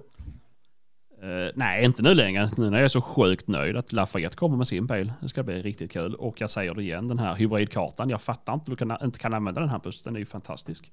Eh, 1.22 1.52
nej, 1.56 1.86
inte 1.86 2.04
nu 2.04 2.14
längre. 2.14 2.50
Nu 2.58 2.70
när 2.70 2.78
jag 2.78 2.86
är 2.86 2.90
så 2.90 3.02
sjukt 3.02 3.48
nöjd 3.48 3.78
att 3.78 3.92
Lafayette 3.92 4.36
kommer 4.36 4.58
med 4.58 4.68
sin 4.68 4.88
bil. 4.88 5.14
Det 5.22 5.30
ska 5.30 5.44
bli 5.44 5.62
riktigt 5.62 5.92
kul. 5.92 6.16
Och 6.16 6.42
jag 6.42 6.50
säger 6.50 6.74
det 6.74 6.82
igen, 6.82 7.08
den 7.08 7.20
här 7.20 7.36
hybridkartan. 7.36 8.10
Jag 8.10 8.22
fattar 8.22 8.54
inte 8.54 8.64
att 8.64 8.78
du 8.80 8.86
kan, 8.86 8.98
inte 9.04 9.20
kan 9.20 9.34
använda 9.34 9.62
den 9.62 9.70
här 9.70 9.80
bussen. 9.80 10.02
Den 10.04 10.16
är 10.16 10.20
ju 10.20 10.26
fantastisk. 10.26 10.92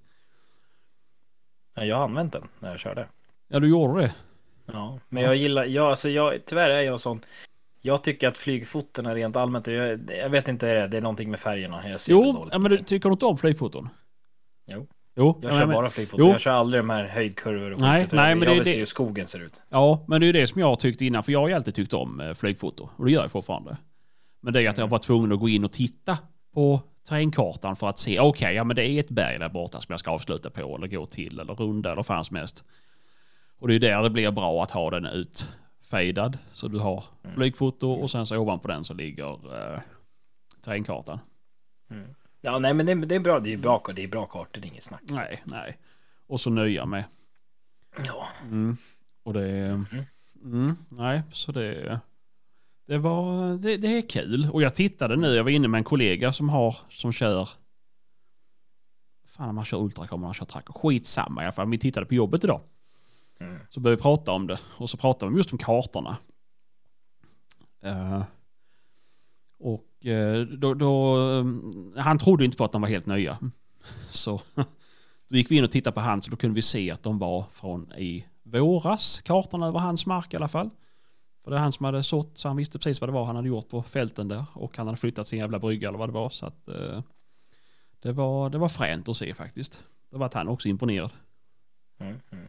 Ja, 1.74 1.84
Jag 1.84 1.96
har 1.96 2.04
använt 2.04 2.32
den 2.32 2.48
när 2.58 2.70
jag 2.70 2.80
körde. 2.80 3.06
Ja, 3.48 3.60
du 3.60 3.68
gjorde 3.68 4.00
det. 4.00 4.14
Ja, 4.66 4.98
men 5.08 5.22
jag 5.22 5.36
gillar, 5.36 5.64
jag, 5.64 5.86
alltså 5.86 6.08
jag, 6.08 6.44
tyvärr 6.46 6.70
är 6.70 6.82
jag 6.82 7.00
sån. 7.00 7.20
Jag 7.82 8.04
tycker 8.04 8.28
att 8.28 8.38
flygfotorna 8.38 9.14
rent 9.14 9.36
allmänt, 9.36 9.66
jag, 9.66 10.10
jag 10.10 10.30
vet 10.30 10.48
inte, 10.48 10.86
det 10.86 10.96
är, 10.96 11.00
någonting 11.00 11.30
med 11.30 11.40
färgerna. 11.40 11.88
Jag 11.88 12.00
ser 12.00 12.12
Jo, 12.12 12.48
ja, 12.52 12.58
men 12.58 12.70
du 12.70 12.78
tycker 12.84 13.08
du 13.08 13.12
inte 13.12 13.26
om 13.26 13.38
flygfoton? 13.38 13.88
Jo. 14.74 14.86
Jo, 15.16 15.38
Jag 15.42 15.52
ja, 15.52 15.58
kör 15.58 15.66
men- 15.66 15.74
bara 15.74 15.90
flygfoton. 15.90 16.26
Jo. 16.26 16.32
Jag 16.32 16.40
kör 16.40 16.50
aldrig 16.50 16.82
de 16.82 16.90
här 16.90 17.04
höjdkurvor 17.04 17.72
och 17.72 17.78
Nej, 17.78 18.08
nej, 18.12 18.34
men 18.34 18.48
jag 18.48 18.54
det- 18.56 18.58
vill 18.58 18.64
se 18.66 18.72
det- 18.72 18.78
hur 18.78 18.84
skogen 18.86 19.26
ser 19.26 19.42
ut. 19.42 19.62
Ja, 19.68 20.04
men 20.08 20.20
det 20.20 20.26
är 20.28 20.32
det 20.32 20.46
som 20.46 20.60
jag 20.60 20.66
har 20.66 20.76
tyckt 20.76 21.00
innan, 21.00 21.22
för 21.22 21.32
jag 21.32 21.40
har 21.40 21.48
ju 21.48 21.54
alltid 21.54 21.74
tyckt 21.74 21.92
om 21.94 22.20
eh, 22.20 22.34
flygfoto. 22.34 22.88
Och 22.96 23.04
det 23.04 23.12
gör 23.12 23.22
jag 23.22 23.30
fortfarande. 23.32 23.76
Men 24.42 24.52
det 24.52 24.62
är 24.62 24.70
att 24.70 24.78
jag 24.78 24.86
var 24.88 24.98
tvungen 24.98 25.32
att 25.32 25.40
gå 25.40 25.48
in 25.48 25.64
och 25.64 25.72
titta 25.72 26.18
på 26.54 26.80
terrängkartan 27.08 27.76
för 27.76 27.88
att 27.88 27.98
se, 27.98 28.20
okej, 28.20 28.54
ja 28.54 28.64
men 28.64 28.76
det 28.76 28.84
är 28.90 29.00
ett 29.00 29.10
berg 29.10 29.38
där 29.38 29.48
borta 29.48 29.80
som 29.80 29.92
jag 29.92 30.00
ska 30.00 30.10
avsluta 30.10 30.50
på 30.50 30.76
eller 30.76 30.86
gå 30.86 31.06
till 31.06 31.40
eller 31.40 31.54
runda 31.54 31.92
eller 31.92 32.02
fanns 32.02 32.30
mest. 32.30 32.64
Och 33.58 33.68
det 33.68 33.74
är 33.74 33.78
där 33.78 34.02
det 34.02 34.10
blir 34.10 34.30
bra 34.30 34.62
att 34.62 34.70
ha 34.70 34.90
den 34.90 35.04
utfejdad. 35.90 36.38
Så 36.52 36.68
du 36.68 36.78
har 36.78 37.04
flygfoto 37.34 37.92
och 37.92 38.10
sen 38.10 38.26
så 38.26 38.38
ovanpå 38.38 38.68
den 38.68 38.84
så 38.84 38.94
ligger 38.94 39.32
eh, 39.74 39.80
terrängkartan. 40.60 41.18
Ja, 42.40 42.58
nej, 42.58 42.74
men 42.74 42.86
det, 42.86 42.94
det 42.94 43.14
är 43.14 43.20
bra. 43.20 43.40
Det 43.40 43.52
är 43.52 43.56
bra, 43.56 43.82
det 43.96 44.02
är 44.02 44.08
bra 44.08 44.26
kartor, 44.26 44.60
det 44.60 44.66
är 44.66 44.70
inget 44.70 44.82
snack. 44.82 45.02
Nej, 45.04 45.34
nej. 45.44 45.78
Och 46.26 46.40
så 46.40 46.50
nya 46.50 46.86
med. 46.86 47.04
Ja. 48.06 48.26
Mm. 48.42 48.76
Och 49.22 49.32
det... 49.32 49.84
Mm, 50.44 50.76
nej, 50.88 51.22
så 51.32 51.52
det... 51.52 52.00
Det 52.86 52.98
var... 52.98 53.56
Det, 53.56 53.76
det 53.76 53.98
är 53.98 54.08
kul. 54.08 54.48
Och 54.52 54.62
jag 54.62 54.74
tittade 54.74 55.16
nu, 55.16 55.34
jag 55.34 55.44
var 55.44 55.50
inne 55.50 55.68
med 55.68 55.78
en 55.78 55.84
kollega 55.84 56.32
som 56.32 56.48
har, 56.48 56.76
som 56.90 57.12
kör... 57.12 57.48
Fan 59.26 59.48
om 59.48 59.54
man 59.54 59.64
kör 59.64 59.78
ultracom 59.78 60.20
eller 60.20 60.26
man 60.26 60.34
kör 60.34 60.46
tracker. 60.46 60.72
Skitsamma 60.72 61.42
i 61.42 61.44
alla 61.44 61.52
fall. 61.52 61.70
Vi 61.70 61.78
tittade 61.78 62.06
på 62.06 62.14
jobbet 62.14 62.44
idag. 62.44 62.60
Mm. 63.40 63.58
Så 63.70 63.80
började 63.80 63.96
vi 63.96 64.02
prata 64.02 64.32
om 64.32 64.46
det. 64.46 64.58
Och 64.78 64.90
så 64.90 64.96
pratade 64.96 65.32
vi 65.32 65.38
just 65.38 65.52
om 65.52 65.58
kartorna. 65.58 66.16
Uh, 67.86 68.22
Och 69.58 70.06
eh, 70.06 70.40
då, 70.40 70.74
då, 70.74 71.16
eh, 71.30 71.44
han 72.02 72.18
trodde 72.18 72.44
inte 72.44 72.56
på 72.56 72.64
att 72.64 72.72
de 72.72 72.82
var 72.82 72.88
helt 72.88 73.06
nya. 73.06 73.38
Så 74.10 74.40
då 75.28 75.36
gick 75.36 75.50
vi 75.50 75.56
in 75.56 75.64
och 75.64 75.70
tittade 75.70 75.94
på 75.94 76.00
hans 76.00 76.26
och 76.26 76.30
då 76.30 76.36
kunde 76.36 76.54
vi 76.54 76.62
se 76.62 76.90
att 76.90 77.02
de 77.02 77.18
var 77.18 77.44
från 77.52 77.92
i 77.92 78.26
våras, 78.42 79.20
Kartorna 79.20 79.66
över 79.66 79.78
hans 79.78 80.06
mark 80.06 80.32
i 80.32 80.36
alla 80.36 80.48
fall. 80.48 80.70
För 81.44 81.50
det 81.50 81.56
är 81.56 81.60
han 81.60 81.72
som 81.72 81.84
hade 81.84 82.02
sått 82.02 82.38
så 82.38 82.48
han 82.48 82.56
visste 82.56 82.78
precis 82.78 83.00
vad 83.00 83.08
det 83.08 83.12
var 83.12 83.24
han 83.24 83.36
hade 83.36 83.48
gjort 83.48 83.68
på 83.68 83.82
fälten 83.82 84.28
där 84.28 84.44
och 84.52 84.76
han 84.76 84.86
hade 84.86 84.98
flyttat 84.98 85.28
sin 85.28 85.38
jävla 85.38 85.58
brygga 85.58 85.88
eller 85.88 85.98
vad 85.98 86.08
det 86.08 86.12
var 86.12 86.30
så 86.30 86.46
att 86.46 86.68
eh, 86.68 87.02
det 88.00 88.12
var, 88.12 88.50
det 88.50 88.58
var 88.58 88.68
fränt 88.68 89.08
att 89.08 89.16
se 89.16 89.34
faktiskt. 89.34 89.82
Då 90.10 90.18
var 90.18 90.30
han 90.34 90.48
också 90.48 90.68
imponerad. 90.68 91.12
Mm, 91.98 92.20
mm. 92.30 92.48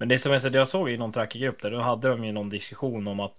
Men 0.00 0.08
det 0.08 0.18
som 0.18 0.32
jag 0.52 0.68
såg 0.68 0.90
i 0.90 0.96
någon 0.96 1.12
trackergrupp 1.12 1.62
där, 1.62 1.70
då 1.70 1.80
hade 1.80 2.08
de 2.08 2.24
ju 2.24 2.32
någon 2.32 2.48
diskussion 2.48 3.08
om 3.08 3.20
att 3.20 3.32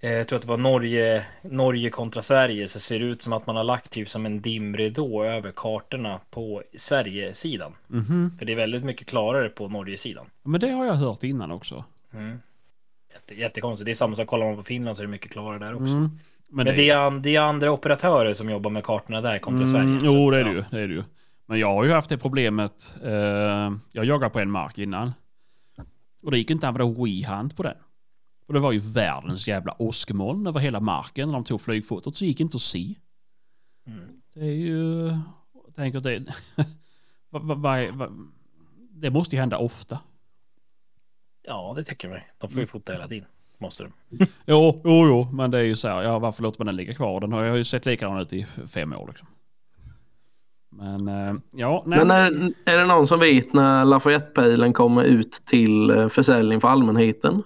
eh, 0.00 0.12
jag 0.12 0.28
tror 0.28 0.36
att 0.36 0.42
det 0.42 0.48
var 0.48 0.56
Norge, 0.56 1.26
Norge 1.42 1.90
kontra 1.90 2.22
Sverige, 2.22 2.68
så 2.68 2.80
ser 2.80 2.98
det 2.98 3.04
ut 3.04 3.22
som 3.22 3.32
att 3.32 3.46
man 3.46 3.56
har 3.56 3.64
lagt 3.64 3.90
typ 3.90 4.08
som 4.08 4.26
en 4.26 4.40
dimridå 4.40 5.24
över 5.24 5.52
kartorna 5.56 6.20
på 6.30 6.62
Sverigesidan. 6.76 7.72
Mhm. 7.86 8.30
För 8.38 8.44
det 8.44 8.52
är 8.52 8.56
väldigt 8.56 8.84
mycket 8.84 9.06
klarare 9.06 9.48
på 9.48 9.68
Norgesidan. 9.68 10.26
Men 10.42 10.60
det 10.60 10.70
har 10.70 10.86
jag 10.86 10.94
hört 10.94 11.22
innan 11.22 11.50
också. 11.50 11.84
Mm. 12.14 12.38
Jätte, 13.12 13.34
jättekonstigt. 13.34 13.86
Det 13.86 13.92
är 13.92 13.94
samma 13.94 14.16
sak, 14.16 14.26
kollar 14.26 14.46
man 14.46 14.56
på 14.56 14.62
Finland 14.62 14.96
så 14.96 15.02
är 15.02 15.06
det 15.06 15.10
mycket 15.10 15.32
klarare 15.32 15.58
där 15.58 15.74
också. 15.74 15.94
Mm. 15.94 16.18
Men, 16.48 16.66
det, 16.66 16.90
är, 16.90 17.10
det 17.10 17.36
är 17.36 17.40
andra 17.40 17.70
operatörer 17.70 18.34
som 18.34 18.50
jobbar 18.50 18.70
med 18.70 18.84
kartorna 18.84 19.20
där 19.20 19.38
kontra 19.38 19.66
Sverige. 19.66 19.84
Mm, 19.84 20.00
Så 20.00 20.06
jo, 20.06 20.30
det 20.30 20.40
är 20.40 20.44
det 20.44 20.50
ju. 20.50 20.64
Det 20.70 20.80
är 20.80 20.88
det 20.88 20.94
ju. 20.94 21.02
Men 21.46 21.58
jag 21.58 21.74
har 21.74 21.84
ju 21.84 21.90
haft 21.92 22.08
det 22.08 22.18
problemet. 22.18 22.94
Eh, 23.04 23.72
jag 23.92 24.04
jagade 24.04 24.30
på 24.30 24.40
en 24.40 24.50
mark 24.50 24.78
innan. 24.78 25.12
Och 26.22 26.30
det 26.30 26.38
gick 26.38 26.50
inte 26.50 26.68
att 26.68 26.74
använda 26.80 27.02
WeHunt 27.04 27.56
på 27.56 27.62
den. 27.62 27.76
Och 28.46 28.54
det 28.54 28.60
var 28.60 28.72
ju 28.72 28.78
världens 28.78 29.48
jävla 29.48 29.82
åskmoln 29.82 30.46
över 30.46 30.60
hela 30.60 30.80
marken 30.80 31.28
när 31.28 31.32
de 31.34 31.44
tog 31.44 31.60
flygfotot. 31.60 32.16
Så 32.16 32.24
gick 32.24 32.40
inte 32.40 32.56
att 32.56 32.62
se. 32.62 32.94
Mm. 33.86 34.08
Det 34.34 34.40
är 34.40 34.52
ju... 34.52 35.06
Jag 35.66 35.74
tänker 35.74 35.98
att 35.98 36.04
det... 36.04 36.24
vad, 37.30 37.80
är- 37.80 37.92
vad, 37.92 38.30
det 38.90 39.10
måste 39.10 39.36
ju 39.36 39.40
hända 39.40 39.58
ofta. 39.58 39.98
Ja, 41.42 41.72
det 41.76 41.84
tycker 41.84 42.08
jag. 42.08 42.22
De 42.38 42.50
får 42.50 42.60
ju 42.60 42.66
fota 42.66 42.92
hela 42.92 43.08
tiden. 43.08 43.28
Måste 43.58 43.82
de. 43.82 43.92
Jo, 44.46 44.80
jo, 44.84 45.06
jo, 45.06 45.28
men 45.32 45.50
det 45.50 45.58
är 45.58 45.62
ju 45.62 45.76
så 45.76 45.88
här, 45.88 46.02
ja 46.02 46.18
varför 46.18 46.42
låter 46.42 46.60
man 46.60 46.66
den 46.66 46.76
ligga 46.76 46.94
kvar? 46.94 47.20
Den 47.20 47.32
har 47.32 47.42
ju 47.44 47.64
sett 47.64 47.86
likadan 47.86 48.20
ut 48.20 48.32
i 48.32 48.44
fem 48.44 48.92
år 48.92 49.06
liksom. 49.08 49.28
Men, 50.78 51.08
eh, 51.08 51.34
ja, 51.56 51.82
nej. 51.86 51.98
Men 52.04 52.10
är, 52.10 52.52
är 52.72 52.78
det 52.78 52.84
någon 52.86 53.06
som 53.06 53.20
vet 53.20 53.52
när 53.52 53.84
Lafayette-pejlen 53.84 54.72
kommer 54.72 55.02
ut 55.04 55.32
till 55.32 55.90
eh, 55.90 56.08
försäljning 56.08 56.60
för 56.60 56.68
allmänheten? 56.68 57.42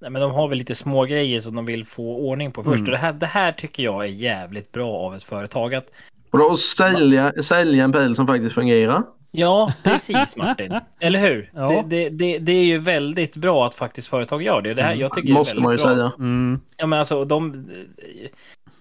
Nej, 0.00 0.10
men 0.10 0.22
de 0.22 0.30
har 0.30 0.48
väl 0.48 0.58
lite 0.58 0.74
små 0.74 1.04
grejer 1.04 1.40
som 1.40 1.56
de 1.56 1.66
vill 1.66 1.84
få 1.86 2.16
ordning 2.16 2.52
på 2.52 2.64
först. 2.64 2.78
Mm. 2.80 2.84
Och 2.84 2.90
det, 2.90 2.96
här, 2.98 3.12
det 3.12 3.26
här 3.26 3.52
tycker 3.52 3.82
jag 3.82 4.04
är 4.04 4.08
jävligt 4.08 4.72
bra 4.72 4.92
av 4.96 5.14
ett 5.14 5.22
företag. 5.22 5.74
Att, 5.74 5.86
Och 6.30 6.38
då 6.38 6.56
sälja, 6.56 7.32
sälja 7.42 7.84
en 7.84 7.92
pejl 7.92 8.14
som 8.16 8.26
faktiskt 8.26 8.54
fungerar? 8.54 9.02
ja, 9.32 9.72
precis 9.84 10.36
Martin. 10.36 10.74
Eller 11.00 11.18
hur? 11.20 11.50
Ja. 11.54 11.68
Det, 11.68 11.82
det, 11.82 12.08
det, 12.08 12.38
det 12.38 12.52
är 12.52 12.64
ju 12.64 12.78
väldigt 12.78 13.36
bra 13.36 13.66
att 13.66 13.74
faktiskt 13.74 14.08
företag 14.08 14.42
gör 14.42 14.62
det. 14.62 14.74
Det 14.74 14.82
här, 14.82 14.94
jag 14.94 15.12
tycker 15.14 15.28
det 15.28 15.32
är 15.32 15.34
Måste 15.34 15.54
väldigt 15.54 15.64
man 15.64 15.72
ju 15.72 15.82
bra. 15.82 15.94
säga. 15.94 16.12
Mm, 16.18 16.60
Ja, 16.76 16.86
men 16.86 16.98
alltså 16.98 17.24
de... 17.24 17.64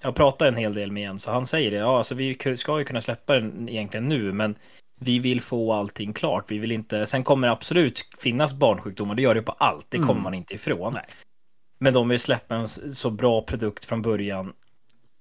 Jag 0.01 0.15
pratar 0.15 0.45
en 0.45 0.55
hel 0.55 0.73
del 0.73 0.91
med 0.91 1.03
Jens 1.03 1.27
och 1.27 1.33
han 1.33 1.45
säger 1.45 1.71
det. 1.71 1.77
Ja, 1.77 1.97
alltså 1.97 2.15
vi 2.15 2.37
ska 2.57 2.79
ju 2.79 2.85
kunna 2.85 3.01
släppa 3.01 3.33
den 3.33 3.69
egentligen 3.69 4.09
nu, 4.09 4.31
men 4.33 4.55
vi 4.99 5.19
vill 5.19 5.41
få 5.41 5.73
allting 5.73 6.13
klart. 6.13 6.45
Vi 6.47 6.59
vill 6.59 6.71
inte... 6.71 7.07
Sen 7.07 7.23
kommer 7.23 7.47
det 7.47 7.51
absolut 7.53 8.01
finnas 8.19 8.53
barnsjukdomar. 8.53 9.15
Det 9.15 9.21
gör 9.21 9.35
det 9.35 9.41
på 9.41 9.51
allt. 9.51 9.85
Det 9.89 9.97
kommer 9.97 10.11
Mm. 10.11 10.23
man 10.23 10.33
inte 10.33 10.53
ifrån. 10.53 10.93
Nej. 10.93 11.05
Men 11.79 11.93
de 11.93 12.09
vill 12.09 12.19
släppa 12.19 12.55
en 12.55 12.67
så 12.67 13.09
bra 13.09 13.41
produkt 13.41 13.85
från 13.85 14.01
början 14.01 14.53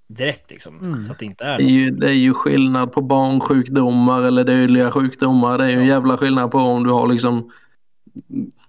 direkt 0.09 0.51
liksom. 0.51 0.79
Mm. 0.79 1.05
Så 1.05 1.13
att 1.13 1.19
det 1.19 1.25
inte 1.27 1.45
är 1.45 1.59
Det 1.59 1.65
är, 1.65 1.69
ju, 1.69 1.91
det 1.91 2.07
är 2.07 2.13
ju 2.13 2.35
skillnad 2.35 2.93
på 2.93 3.01
barnsjukdomar 3.03 4.23
eller 4.23 4.45
dödliga 4.45 4.91
sjukdomar. 4.91 5.59
Det 5.59 5.65
är 5.65 5.69
ju 5.69 5.79
en 5.81 5.87
jävla 5.87 6.17
skillnad 6.17 6.51
på 6.51 6.59
om 6.59 6.85
du 6.85 6.91
har 6.91 7.09
liksom, 7.09 7.53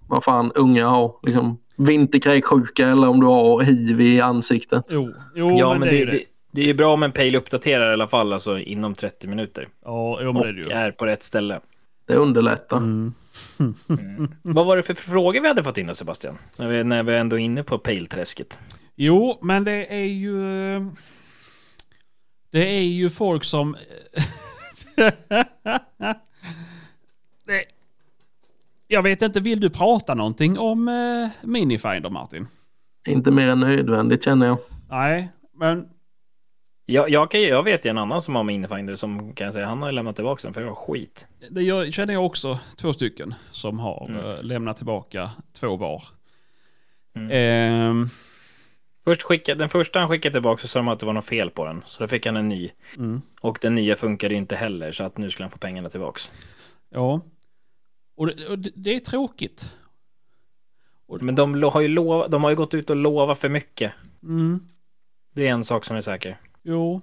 vad 0.08 0.24
fan 0.24 0.52
unga 0.56 0.88
har, 0.88 1.16
liksom 1.24 1.58
vinterkräksjuka 1.80 2.88
eller 2.88 3.08
om 3.08 3.20
du 3.20 3.26
har 3.26 3.62
hiv 3.62 4.02
i 4.02 4.22
ansiktet. 4.22 4.86
jo, 4.90 5.14
jo, 5.36 5.58
Ja, 5.60 5.70
men, 5.70 5.80
men 5.80 5.90
det, 5.90 6.02
är 6.02 6.06
det, 6.06 6.12
ju 6.18 6.26
det. 6.52 6.62
är 6.62 6.66
ju 6.66 6.74
bra 6.74 6.94
om 6.94 7.04
en 7.04 7.12
pejl 7.12 7.36
uppdaterar 7.36 7.90
i 7.90 7.94
alla 7.94 8.08
fall, 8.08 8.34
alltså 8.34 8.60
inom 8.60 8.96
30 8.96 9.28
minuter. 9.28 9.68
Ja, 9.86 10.20
jo, 10.22 10.34
men 10.34 10.38
Och 10.38 10.44
det 10.44 10.50
är 10.50 10.54
det 10.54 10.62
ju. 10.62 10.72
är 10.72 10.92
på 10.92 11.06
rätt 11.06 11.24
ställe. 11.24 11.60
Det 12.08 12.16
underlättar. 12.16 12.78
Mm. 12.78 13.14
Vad 14.42 14.66
var 14.66 14.78
det 14.78 14.84
för 14.84 14.94
frågor 14.94 15.42
vi 15.42 15.48
hade 15.48 15.64
fått 15.64 15.78
in 15.78 15.88
då, 15.88 15.94
Sebastian? 15.94 16.38
När 16.58 16.68
vi, 16.68 16.84
när 16.84 17.04
vi 17.04 17.16
ändå 17.16 17.36
är 17.36 17.40
inne 17.44 17.64
på 17.64 17.78
pejlträsket. 17.78 18.60
Jo, 18.96 19.40
men 19.42 19.64
det 19.64 19.94
är 19.94 20.06
ju... 20.06 20.40
Det 22.52 22.68
är 22.78 22.82
ju 22.82 23.10
folk 23.10 23.44
som... 23.44 23.76
det... 27.48 27.64
Jag 28.92 29.04
vet 29.04 29.22
inte, 29.22 29.40
vill 29.40 29.60
du 29.60 29.70
prata 29.70 30.14
någonting 30.14 30.60
om 30.60 30.88
eh, 30.88 31.48
Minifinder 31.48 32.10
Martin? 32.10 32.48
Inte 33.08 33.32
mer 33.32 33.48
än 33.48 33.60
nödvändigt 33.60 34.24
känner 34.24 34.46
jag. 34.48 34.58
Nej, 34.90 35.30
men... 35.54 35.88
Jag, 36.86 37.10
jag, 37.10 37.32
kan, 37.32 37.42
ju- 37.42 37.48
jag 37.48 37.64
vet 37.64 37.86
ju 37.86 37.90
en 37.90 37.98
annan 37.98 38.22
som 38.22 38.36
har 38.36 38.44
Minifinder 38.44 38.96
som 38.96 39.34
kan 39.34 39.46
jag 39.46 39.54
säga, 39.54 39.66
han 39.66 39.82
har 39.82 39.92
lämnat 39.92 40.16
tillbaka 40.16 40.42
den 40.44 40.54
för 40.54 40.62
det 40.62 40.68
var 40.68 40.76
skit. 40.76 41.28
Det 41.50 41.62
gör, 41.64 41.92
känner 41.92 42.14
jag 42.14 42.26
också 42.26 42.60
två 42.78 42.94
stycken 42.94 43.34
som 43.52 43.80
har 43.80 44.06
Mm. 44.10 44.26
eh, 44.26 44.44
lämnat 44.44 44.78
tillbaka 44.78 45.30
två 45.60 45.76
var. 45.76 46.04
Mm. 47.16 47.30
Ehm, 47.32 48.06
Först 49.04 49.22
skickade, 49.24 49.60
den 49.60 49.70
första 49.70 50.00
han 50.00 50.10
skickade 50.10 50.34
tillbaka 50.34 50.62
så 50.62 50.68
sa 50.68 50.80
de 50.80 50.88
att 50.88 51.00
det 51.00 51.06
var 51.06 51.14
något 51.14 51.26
fel 51.26 51.50
på 51.50 51.66
den. 51.66 51.82
Så 51.86 52.04
då 52.04 52.08
fick 52.08 52.26
han 52.26 52.36
en 52.38 52.48
ny. 52.48 52.72
mm, 52.98 53.22
Och 53.42 53.58
den 53.62 53.76
nya 53.76 53.96
funkade 53.96 54.34
inte 54.36 54.56
heller 54.56 54.92
så 54.92 55.04
att 55.04 55.18
nu 55.18 55.30
skulle 55.30 55.44
han 55.44 55.52
få 55.52 55.58
pengarna 55.58 55.90
tillbaks. 55.90 56.32
ja. 56.90 57.22
Och 58.20 58.28
det, 58.28 58.48
och 58.48 58.60
det, 58.60 58.96
är 58.96 59.00
tråkigt. 59.00 59.76
Men 61.22 61.36
de 61.36 61.64
har 61.64 61.82
ju, 61.82 61.88
lov, 61.88 62.30
de 62.30 62.44
har 62.44 62.50
ju 62.50 62.56
gått 62.56 62.74
ut 62.74 62.90
och 62.90 62.96
lovat 62.96 63.40
för 63.40 63.50
mycket. 63.50 63.94
Mm. 64.24 64.60
Det 65.36 65.48
är 65.48 65.52
en 65.52 65.64
sak 65.64 65.86
som 65.86 65.98
är 65.98 66.02
säker. 66.02 66.38
Jo. 66.64 67.02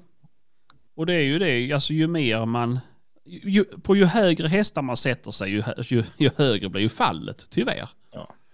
Och 0.94 1.06
det 1.06 1.14
är 1.14 1.22
ju 1.22 1.38
det, 1.38 1.72
alltså 1.72 1.92
ju 1.92 2.06
mer 2.06 2.44
man... 2.46 2.78
Ju, 3.24 3.64
på 3.64 3.96
ju 3.96 4.04
högre 4.04 4.48
hästar 4.48 4.82
man 4.82 4.96
sätter 4.96 5.30
sig, 5.30 5.50
ju, 5.50 5.62
ju, 5.82 6.04
ju 6.16 6.30
högre 6.36 6.68
blir 6.68 6.82
ju 6.82 6.88
fallet, 6.88 7.46
tyvärr. 7.50 7.88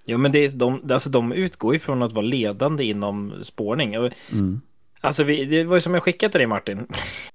Jo 0.05 0.19
men 0.19 0.33
det 0.33 0.39
är, 0.39 0.49
de, 0.49 0.91
alltså, 0.91 1.11
de 1.11 1.33
utgår 1.33 1.75
ifrån 1.75 2.03
att 2.03 2.13
vara 2.13 2.27
ledande 2.27 2.85
inom 2.85 3.35
spårning. 3.43 3.95
Mm. 3.95 4.61
Alltså 5.01 5.23
vi, 5.23 5.45
det 5.45 5.65
var 5.65 5.77
ju 5.77 5.81
som 5.81 5.95
jag 5.95 6.03
skickade 6.03 6.33
till 6.33 6.39
dig 6.39 6.47
Martin. 6.47 6.87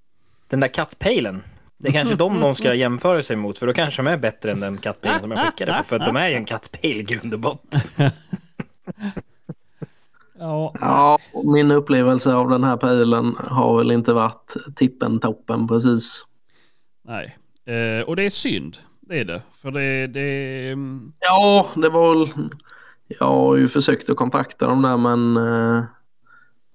Den 0.48 0.60
där 0.60 0.68
kattpejlen. 0.68 1.44
Det 1.78 1.88
är 1.88 1.92
kanske 1.92 2.16
de 2.16 2.40
de 2.40 2.56
ska 2.56 2.74
jämföra 2.76 3.24
sig 3.24 3.36
mot, 3.36 3.58
för 3.58 3.68
då 3.68 3.74
kanske 3.74 4.04
de 4.04 4.12
är 4.12 4.18
bättre 4.18 4.52
än 4.52 4.60
den 4.60 4.78
kattpejlen 4.78 5.20
som 5.20 5.32
jag 5.32 5.46
skickade 5.46 5.74
på. 5.78 5.84
För 5.84 5.96
att 5.96 6.06
de 6.06 6.16
är 6.16 6.30
ju 6.30 6.36
en 6.36 6.46
kattpejl 6.46 7.00
i 7.00 7.04
grund 7.04 7.34
och 7.34 7.40
botten. 7.40 7.82
Ja, 10.40 10.74
Ja, 10.82 11.20
min 11.44 11.72
upplevelse 11.72 12.34
av 12.34 12.50
den 12.50 12.64
här 12.64 12.78
pejlen 12.78 13.36
har 13.40 13.78
väl 13.78 13.92
inte 13.92 14.14
varit 14.14 14.54
tippen 14.76 15.20
toppen 15.20 15.68
precis. 15.68 16.26
nej. 17.02 17.38
Eh, 17.66 18.02
och 18.02 18.16
det 18.16 18.24
är 18.24 18.30
synd, 18.30 18.78
det 19.02 19.20
är 19.20 19.26
det. 19.26 19.42
För 19.62 19.72
det, 19.72 20.08
det 20.08 20.70
mm, 20.72 21.14
Ja, 21.20 21.68
det 21.76 21.90
var 21.90 22.16
väl... 22.16 22.50
Jag 23.08 23.26
har 23.26 23.56
ju 23.56 23.68
försökt 23.68 24.10
att 24.10 24.18
kontakta 24.18 24.68
dem 24.68 24.82
där 24.82 24.98
men 24.98 25.38
eh, 25.38 25.84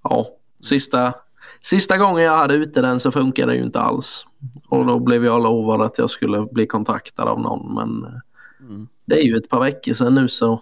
ja, 0.02 0.26
sista, 0.60 1.14
sista 1.60 1.98
gången 1.98 2.24
jag 2.24 2.36
hade 2.36 2.54
ute 2.54 2.82
den 2.82 3.00
så 3.00 3.12
funkade 3.12 3.52
det 3.52 3.56
ju 3.56 3.64
inte 3.64 3.80
alls. 3.80 4.26
Och 4.68 4.86
då 4.86 4.98
blev 4.98 5.24
jag 5.24 5.42
lovad 5.42 5.80
att 5.82 5.98
jag 5.98 6.10
skulle 6.10 6.46
bli 6.52 6.66
kontaktad 6.66 7.22
av 7.28 7.40
någon 7.40 7.74
men 7.74 8.20
Mm. 8.68 8.88
det 9.04 9.14
är 9.20 9.22
ju 9.24 9.36
ett 9.36 9.48
par 9.48 9.60
veckor 9.60 9.94
sedan 9.94 10.14
nu 10.14 10.28
så 10.28 10.60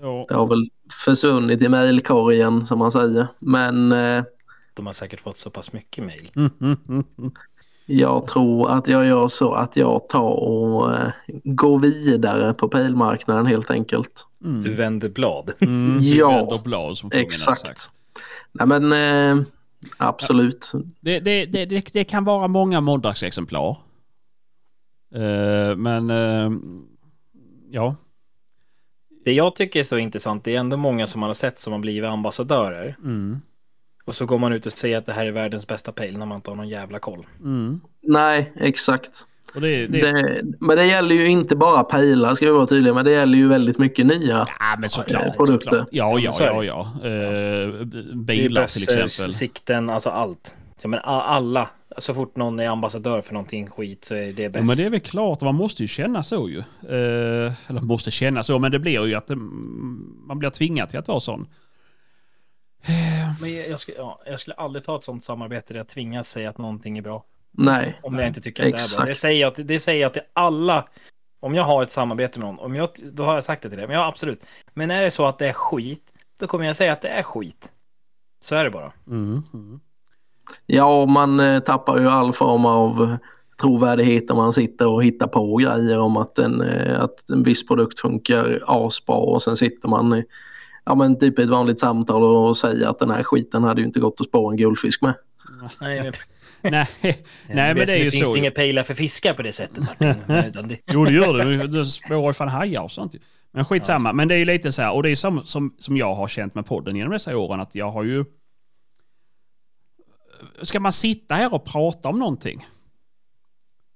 ja, 0.00 0.26
det 0.28 0.34
har 0.34 0.46
väl 0.46 0.70
försvunnit 1.04 1.62
i 1.62 1.68
mejlkorgen 1.68 2.66
som 2.66 2.78
man 2.78 2.92
säger. 2.92 3.26
Men 3.38 3.92
eh, 3.92 4.24
De 4.74 4.86
har 4.86 4.92
säkert 4.92 5.20
fått 5.20 5.36
så 5.36 5.50
pass 5.50 5.72
mycket 5.72 6.04
mejl. 6.04 6.30
jag 7.86 8.26
tror 8.26 8.70
att 8.70 8.88
jag 8.88 9.06
gör 9.06 9.28
så 9.28 9.52
att 9.52 9.76
jag 9.76 10.08
tar 10.08 10.30
och 10.40 10.94
eh, 10.94 11.08
går 11.44 11.78
vidare 11.78 12.54
på 12.54 12.68
pejlmarknaden 12.68 13.46
helt 13.46 13.70
enkelt. 13.70 14.26
Mm. 14.44 14.62
Du 14.62 14.74
vänder 14.74 15.08
blad. 15.08 15.52
Mm, 15.60 15.98
Ja, 16.00 16.28
vänder 16.36 16.58
blad. 16.64 16.98
Exakt. 17.12 17.90
Nej 18.52 18.66
men 18.80 18.92
eh, 18.92 19.44
absolut. 19.96 20.72
Det, 21.00 21.20
det, 21.20 21.46
det, 21.46 21.64
det, 21.66 21.92
det 21.92 22.04
kan 22.04 22.24
vara 22.24 22.48
många 22.48 22.80
måndagsexemplar. 22.80 23.76
Eh, 25.14 25.76
men 25.76 26.10
eh, 26.10 26.50
ja. 27.70 27.96
Det 29.24 29.32
jag 29.32 29.56
tycker 29.56 29.80
är 29.80 29.84
så 29.84 29.98
intressant, 29.98 30.44
det 30.44 30.54
är 30.54 30.60
ändå 30.60 30.76
många 30.76 31.06
som 31.06 31.20
man 31.20 31.28
har 31.28 31.34
sett 31.34 31.58
som 31.58 31.72
har 31.72 31.80
blivit 31.80 32.10
ambassadörer. 32.10 32.96
Mm. 33.04 33.40
Och 34.04 34.14
så 34.14 34.26
går 34.26 34.38
man 34.38 34.52
ut 34.52 34.66
och 34.66 34.72
säger 34.72 34.98
att 34.98 35.06
det 35.06 35.12
här 35.12 35.26
är 35.26 35.30
världens 35.30 35.66
bästa 35.66 35.92
pejl 35.92 36.18
när 36.18 36.26
man 36.26 36.38
inte 36.38 36.50
har 36.50 36.56
någon 36.56 36.68
jävla 36.68 36.98
koll. 36.98 37.26
Mm. 37.40 37.80
Nej, 38.02 38.52
exakt. 38.56 39.26
Och 39.54 39.60
det, 39.60 39.86
det, 39.86 40.00
Det, 40.00 40.42
men 40.60 40.76
det 40.76 40.86
gäller 40.86 41.14
ju 41.14 41.26
inte 41.26 41.56
bara 41.56 41.84
pejlar 41.84 42.34
ska 42.34 42.44
vi 42.44 42.50
vara 42.52 42.66
tydliga 42.66 42.94
men 42.94 43.04
det 43.04 43.10
gäller 43.10 43.38
ju 43.38 43.48
väldigt 43.48 43.78
mycket 43.78 44.06
nya. 44.06 44.46
ja, 44.58 44.76
men 44.78 44.88
såklart. 44.88 45.26
eh, 45.26 45.32
produkter. 45.32 45.70
såklart. 45.70 45.88
Ja, 45.90 46.18
ja, 46.18 46.32
ja, 46.40 46.64
ja. 46.64 47.08
Är 47.08 47.84
bilar 48.14 48.66
till 48.66 48.82
exempel. 48.82 49.32
sikten, 49.32 49.90
alltså 49.90 50.10
allt. 50.10 50.56
Ja, 50.82 50.88
men 50.88 51.00
alla. 51.00 51.70
Så 51.98 52.14
fort 52.14 52.36
någon 52.36 52.60
är 52.60 52.68
ambassadör 52.68 53.20
för 53.20 53.32
någonting 53.34 53.70
skit 53.70 54.04
så 54.04 54.14
är 54.14 54.32
det 54.32 54.42
Ja, 54.42 54.48
bäst. 54.50 54.66
men 54.66 54.76
det 54.76 54.84
är 54.84 54.90
väl 54.90 55.00
klart, 55.00 55.40
man 55.40 55.54
måste 55.54 55.82
ju 55.82 55.88
känna 55.88 56.22
så 56.22 56.48
ju. 56.48 56.58
Eh, 56.58 57.52
eller 57.66 57.80
måste 57.80 58.10
känna 58.10 58.44
så, 58.44 58.58
men 58.58 58.72
det 58.72 58.78
blir 58.78 59.06
ju 59.06 59.14
att 59.14 59.30
mm, 59.30 60.24
man 60.26 60.38
blir 60.38 60.50
tvingad 60.50 60.88
till 60.90 60.98
att 60.98 61.08
vara 61.08 61.20
sån. 61.20 61.46
Men 63.40 63.54
jag, 63.54 63.68
jag, 63.68 63.80
skulle, 63.80 63.96
ja, 63.98 64.20
jag 64.26 64.40
skulle 64.40 64.54
aldrig 64.54 64.84
ta 64.84 64.96
ett 64.96 65.04
sånt 65.04 65.24
samarbete 65.24 65.72
där 65.74 65.80
jag 65.80 65.88
tvingas 65.88 66.28
säga 66.30 66.50
att 66.50 66.58
någonting 66.58 66.98
är 66.98 67.02
bra. 67.02 67.24
Nej. 67.58 67.98
Om 68.02 68.18
jag 68.18 68.26
inte 68.26 68.40
tycker 68.40 68.66
att 68.66 68.72
det 68.72 68.78
är 68.78 68.96
bra. 68.96 69.06
Det 69.06 69.14
säger, 69.14 69.40
jag, 69.40 69.66
det 69.66 69.80
säger 69.80 70.02
jag 70.02 70.12
till 70.12 70.22
alla. 70.32 70.84
Om 71.40 71.54
jag 71.54 71.64
har 71.64 71.82
ett 71.82 71.90
samarbete 71.90 72.40
med 72.40 72.48
någon, 72.48 72.58
om 72.58 72.74
jag, 72.74 72.88
då 73.12 73.24
har 73.24 73.34
jag 73.34 73.44
sagt 73.44 73.62
det 73.62 73.68
till 73.68 73.78
dig. 73.78 73.86
Men 73.86 73.96
ja, 73.96 74.06
absolut. 74.06 74.46
Men 74.74 74.90
är 74.90 75.02
det 75.02 75.10
så 75.10 75.26
att 75.26 75.38
det 75.38 75.48
är 75.48 75.52
skit, 75.52 76.02
då 76.40 76.46
kommer 76.46 76.64
jag 76.64 76.76
säga 76.76 76.92
att 76.92 77.02
det 77.02 77.08
är 77.08 77.22
skit. 77.22 77.72
Så 78.40 78.54
är 78.54 78.64
det 78.64 78.70
bara. 78.70 78.92
Mm, 79.06 79.42
mm. 79.54 79.80
Ja, 80.66 81.06
man 81.06 81.40
eh, 81.40 81.60
tappar 81.60 81.98
ju 81.98 82.08
all 82.08 82.32
form 82.32 82.66
av 82.66 83.02
eh, 83.02 83.16
trovärdighet 83.60 84.28
när 84.28 84.36
man 84.36 84.52
sitter 84.52 84.86
och 84.86 85.04
hittar 85.04 85.26
på 85.26 85.56
grejer 85.56 85.98
om 85.98 86.16
att 86.16 86.38
en, 86.38 86.60
eh, 86.60 87.00
att 87.00 87.30
en 87.30 87.42
viss 87.42 87.66
produkt 87.66 87.98
funkar 87.98 88.62
asbra 88.66 89.16
och 89.16 89.42
sen 89.42 89.56
sitter 89.56 89.88
man 89.88 90.14
i 90.14 90.24
ja, 90.84 90.94
men 90.94 91.18
typ 91.18 91.38
ett 91.38 91.48
vanligt 91.48 91.80
samtal 91.80 92.22
och 92.22 92.56
säger 92.56 92.86
att 92.86 92.98
den 92.98 93.10
här 93.10 93.22
skiten 93.22 93.64
hade 93.64 93.80
ju 93.80 93.86
inte 93.86 94.00
gått 94.00 94.20
att 94.20 94.26
spåra 94.26 94.52
en 94.52 94.56
guldfisk 94.56 95.02
med. 95.02 95.14
Nej, 95.80 96.02
men, 96.02 96.12
Nej, 96.72 96.86
nej 97.48 97.74
men 97.74 97.86
det 97.86 97.92
är 97.92 97.96
ju 97.96 98.04
det 98.04 98.10
finns 98.10 98.26
så. 98.26 98.32
det 98.32 98.38
inga 98.38 98.50
pejlar 98.50 98.82
för 98.82 98.94
fiskar 98.94 99.34
på 99.34 99.42
det 99.42 99.52
sättet, 99.52 99.78
Martin. 99.78 100.14
Det, 100.68 100.78
Jo, 100.86 101.04
det 101.04 101.12
gör 101.12 101.38
det. 101.38 101.66
Det 101.66 101.84
spårar 101.84 102.26
ju 102.26 102.32
fan 102.32 102.48
hajar 102.48 102.82
och 102.82 102.92
sånt. 102.92 103.14
Men 103.52 103.64
skitsamma. 103.64 104.12
Men 104.12 104.28
det 104.28 104.34
är 104.34 104.38
ju 104.38 104.44
lite 104.44 104.72
så 104.72 104.82
här, 104.82 104.92
och 104.92 105.02
det 105.02 105.10
är 105.10 105.16
som, 105.16 105.46
som, 105.46 105.74
som 105.78 105.96
jag 105.96 106.14
har 106.14 106.28
känt 106.28 106.54
med 106.54 106.66
podden 106.66 106.96
genom 106.96 107.12
dessa 107.12 107.36
åren, 107.36 107.60
att 107.60 107.74
jag 107.74 107.90
har 107.90 108.04
ju... 108.04 108.24
Ska 110.62 110.80
man 110.80 110.92
sitta 110.92 111.34
här 111.34 111.54
och 111.54 111.64
prata 111.64 112.08
om 112.08 112.18
någonting, 112.18 112.66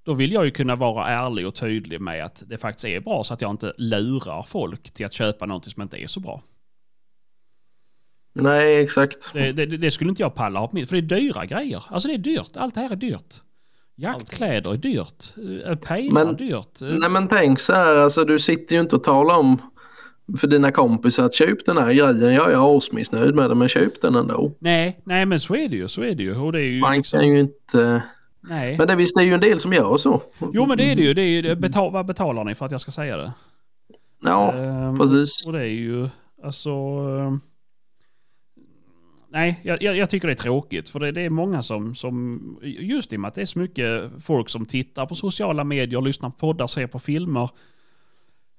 då 0.04 0.14
vill 0.14 0.32
jag 0.32 0.44
ju 0.44 0.50
kunna 0.50 0.76
vara 0.76 1.08
ärlig 1.08 1.46
och 1.46 1.54
tydlig 1.54 2.00
med 2.00 2.24
att 2.24 2.42
det 2.46 2.58
faktiskt 2.58 2.84
är 2.84 3.00
bra, 3.00 3.24
så 3.24 3.34
att 3.34 3.40
jag 3.40 3.50
inte 3.50 3.72
lurar 3.78 4.42
folk 4.42 4.90
till 4.90 5.06
att 5.06 5.12
köpa 5.12 5.46
någonting 5.46 5.72
som 5.72 5.82
inte 5.82 6.02
är 6.02 6.06
så 6.06 6.20
bra. 6.20 6.42
Nej, 8.34 8.80
exakt. 8.80 9.30
Det, 9.32 9.52
det, 9.52 9.66
det 9.66 9.90
skulle 9.90 10.10
inte 10.10 10.22
jag 10.22 10.34
palla 10.34 10.60
ha 10.60 10.68
på 10.68 10.76
mitt, 10.76 10.88
för 10.88 10.96
det 11.00 11.16
är 11.16 11.20
dyra 11.20 11.46
grejer. 11.46 11.84
Alltså 11.88 12.08
det 12.08 12.14
är 12.14 12.18
dyrt. 12.18 12.50
Allt 12.56 12.74
det 12.74 12.80
här 12.80 12.90
är 12.92 12.96
dyrt. 12.96 13.34
Jaktkläder 13.96 14.72
är 14.72 14.76
dyrt. 14.76 15.32
Eh, 15.66 15.74
Pejlar 15.74 16.26
är 16.26 16.32
dyrt. 16.32 16.82
Eh, 16.82 16.88
Nej 16.98 17.10
men 17.10 17.28
tänk 17.28 17.60
så 17.60 17.72
här, 17.72 17.96
alltså 17.96 18.24
du 18.24 18.38
sitter 18.38 18.74
ju 18.74 18.80
inte 18.80 18.96
och 18.96 19.04
talar 19.04 19.38
om 19.38 19.58
för 20.38 20.46
dina 20.48 20.70
kompisar 20.72 21.24
att 21.24 21.34
köp 21.34 21.66
den 21.66 21.76
här 21.76 21.92
grejen. 21.92 22.34
Jag 22.34 22.52
är 22.52 22.78
asmissnöjd 22.78 23.34
med 23.34 23.50
den 23.50 23.58
men 23.58 23.68
köp 23.68 24.00
den 24.02 24.14
ändå. 24.14 24.52
Nej, 24.58 25.00
nej 25.04 25.26
men 25.26 25.40
så 25.40 25.54
är 25.56 25.68
det 25.68 25.76
ju. 25.76 25.88
Så 25.88 26.02
är 26.02 26.14
det 26.14 26.22
ju. 26.22 26.36
Och 26.36 26.52
det 26.52 26.60
är 26.62 26.70
ju 26.70 26.80
Man 26.80 26.96
liksom, 26.96 27.18
kan 27.20 27.28
ju 27.28 27.40
inte... 27.40 28.02
Nej. 28.40 28.78
Men 28.78 28.86
det, 28.88 28.94
visst 28.96 29.16
det 29.16 29.22
är 29.22 29.26
ju 29.26 29.34
en 29.34 29.40
del 29.40 29.60
som 29.60 29.72
gör 29.72 29.96
så. 29.96 30.22
Jo 30.52 30.66
men 30.66 30.76
det 30.76 30.84
är 30.92 30.96
det 30.96 31.02
ju. 31.02 31.14
Det 31.14 31.22
är 31.22 31.42
ju 31.42 31.54
betal, 31.54 31.92
vad 31.92 32.06
betalar 32.06 32.44
ni 32.44 32.54
för 32.54 32.64
att 32.66 32.72
jag 32.72 32.80
ska 32.80 32.90
säga 32.90 33.16
det? 33.16 33.32
Ja, 34.24 34.52
Ehm, 34.52 34.98
precis. 34.98 35.46
Och 35.46 35.52
det 35.52 35.60
är 35.60 35.66
ju 35.66 36.08
alltså... 36.44 36.70
ehm, 36.70 37.40
Nej, 39.32 39.60
jag, 39.62 39.82
jag, 39.82 39.96
jag 39.96 40.10
tycker 40.10 40.28
det 40.28 40.32
är 40.32 40.34
tråkigt. 40.34 40.88
För 40.88 41.00
det, 41.00 41.12
det 41.12 41.20
är 41.20 41.30
många 41.30 41.62
som, 41.62 41.94
som... 41.94 42.40
Just 42.62 43.12
i 43.12 43.16
och 43.16 43.20
med 43.20 43.28
att 43.28 43.34
det 43.34 43.40
är 43.42 43.46
så 43.46 43.58
mycket 43.58 44.10
folk 44.20 44.48
som 44.48 44.66
tittar 44.66 45.06
på 45.06 45.14
sociala 45.14 45.64
medier, 45.64 46.00
lyssnar 46.00 46.30
på 46.30 46.36
poddar, 46.36 46.66
ser 46.66 46.86
på 46.86 46.98
filmer. 46.98 47.50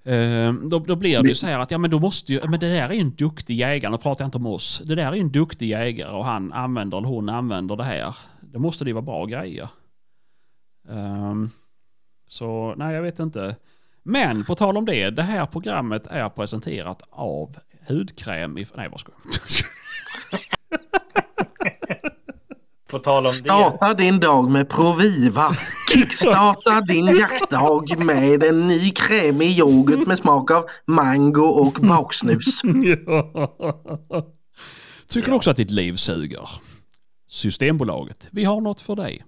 ehm, 0.04 0.70
Då, 0.70 0.80
då 0.80 0.96
blir 0.96 1.22
det 1.24 1.30
ju 1.30 1.36
så 1.36 1.48
här 1.48 1.60
att 1.60 1.72
ja 1.72 1.78
men 1.78 1.92
då 1.92 2.00
måste 2.00 2.34
ju, 2.34 2.42
men 2.48 2.60
det 2.60 2.70
där 2.70 2.90
är 2.90 2.94
ju 2.94 3.00
en 3.02 3.16
duktig 3.16 3.56
jägare, 3.56 3.92
nu 3.92 3.98
pratar 3.98 4.24
jag 4.24 4.28
inte 4.28 4.38
om 4.38 4.46
oss. 4.46 4.82
Det 4.86 4.96
där 4.96 5.06
är 5.12 5.14
ju 5.14 5.22
en 5.22 5.32
duktig 5.32 5.68
jägare 5.70 6.12
och 6.12 6.26
han 6.26 6.54
använder 6.54 6.98
eller 6.98 7.08
hon 7.08 7.30
använder 7.30 7.76
det 7.76 7.84
här. 7.84 8.16
Då 8.42 8.60
måste 8.60 8.86
det 8.86 8.94
vara 8.94 9.02
bra 9.02 9.26
grejer. 9.26 9.68
Ehm, 10.90 11.50
så 12.30 12.74
nej 12.78 12.96
jag 12.96 13.02
vet 13.02 13.20
inte. 13.20 13.56
Men 14.04 14.46
på 14.46 14.56
tal 14.56 14.78
om 14.78 14.86
det, 14.86 15.10
det 15.10 15.24
här 15.24 15.46
programmet 15.46 16.08
är 16.08 16.30
presenterat 16.30 17.02
av 17.10 17.56
hudkräm 17.88 18.58
i... 18.58 18.66
Nej 18.76 18.90
vad 18.90 19.00
ska 19.00 19.12
på 22.90 23.00
tal 23.00 23.26
om 23.26 23.32
det. 23.32 23.34
Starta 23.34 23.94
din 23.94 24.20
dag 24.20 24.52
med 24.52 24.70
Proviva. 24.70 25.56
Kickstarta 25.94 26.82
din 26.82 27.06
jaktdag 27.06 27.98
med 27.98 28.44
en 28.44 28.68
ny 28.68 28.92
krämig 28.92 29.60
yoghurt 29.60 30.08
med 30.08 30.18
smak 30.18 30.52
av 30.52 30.66
mango 30.86 31.46
och 31.46 31.74
baksnus. 31.74 32.62
Tycker 35.08 35.30
du 35.30 35.36
också 35.36 35.52
att 35.52 35.58
ditt 35.58 35.72
liv 35.72 35.96
suger? 35.96 36.50
Systembolaget, 37.30 38.30
vi 38.32 38.44
har 38.44 38.62
något 38.62 38.82
för 38.82 38.96
dig. 38.96 39.24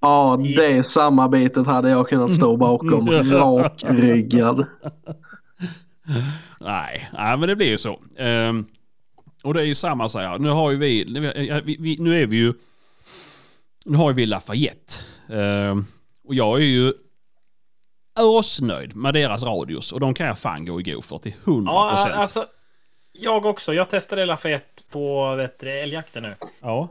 Ja, 0.00 0.38
det 0.56 0.86
samarbetet 0.86 1.66
hade 1.66 1.90
jag 1.90 2.08
kunnat 2.08 2.34
stå 2.34 2.56
bakom. 2.56 3.10
Rakryggad. 3.10 4.66
Nej, 6.60 7.08
nej, 7.12 7.38
men 7.38 7.48
det 7.48 7.56
blir 7.56 7.68
ju 7.68 7.78
så. 7.78 8.00
Ehm, 8.18 8.66
och 9.46 9.54
det 9.54 9.60
är 9.60 9.64
ju 9.64 9.74
samma 9.74 10.08
så 10.08 10.18
här. 10.18 10.38
Nu 10.38 10.48
har 10.48 10.70
ju 10.70 10.76
vi, 10.76 11.04
vi, 11.64 11.76
vi 11.80 11.96
nu 11.98 12.22
är 12.22 12.26
vi 12.26 12.36
ju, 12.36 12.52
nu 13.84 13.96
har 13.96 14.10
ju 14.10 14.16
vi 14.16 14.26
Lafayette. 14.26 14.94
Ehm, 15.28 15.84
och 16.24 16.34
jag 16.34 16.58
är 16.58 16.64
ju 16.64 16.92
asnöjd 18.20 18.96
med 18.96 19.14
deras 19.14 19.42
radios 19.42 19.92
och 19.92 20.00
de 20.00 20.14
kan 20.14 20.26
jag 20.26 20.38
fan 20.38 20.66
gå 20.66 20.80
i 20.80 20.82
god 20.82 21.04
för 21.04 21.18
till 21.18 21.34
100%. 21.44 21.64
Ja, 21.66 22.10
alltså. 22.10 22.46
Jag 23.12 23.46
också. 23.46 23.74
Jag 23.74 23.90
testade 23.90 24.24
Lafayette 24.24 24.82
på 24.90 25.34
vet 25.34 25.60
du, 25.60 25.70
älgjakten 25.70 26.22
nu. 26.22 26.34
ja. 26.60 26.88